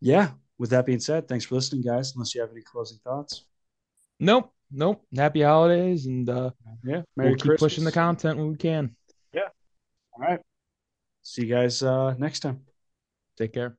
yeah, 0.00 0.30
with 0.58 0.70
that 0.70 0.86
being 0.86 1.00
said, 1.00 1.28
thanks 1.28 1.44
for 1.44 1.54
listening, 1.56 1.82
guys. 1.82 2.14
Unless 2.14 2.34
you 2.34 2.40
have 2.40 2.50
any 2.50 2.62
closing 2.62 2.98
thoughts. 3.04 3.44
Nope, 4.20 4.52
nope. 4.72 5.04
Happy 5.14 5.42
holidays, 5.42 6.06
and 6.06 6.28
uh, 6.28 6.50
Yeah, 6.84 7.02
we'll 7.16 7.36
keep 7.36 7.58
pushing 7.58 7.84
the 7.84 7.92
content 7.92 8.38
when 8.38 8.48
we 8.50 8.56
can. 8.56 8.96
All 10.18 10.24
right. 10.24 10.40
See 11.22 11.44
you 11.46 11.54
guys 11.54 11.82
uh, 11.82 12.14
next 12.18 12.40
time. 12.40 12.62
Take 13.36 13.54
care. 13.54 13.78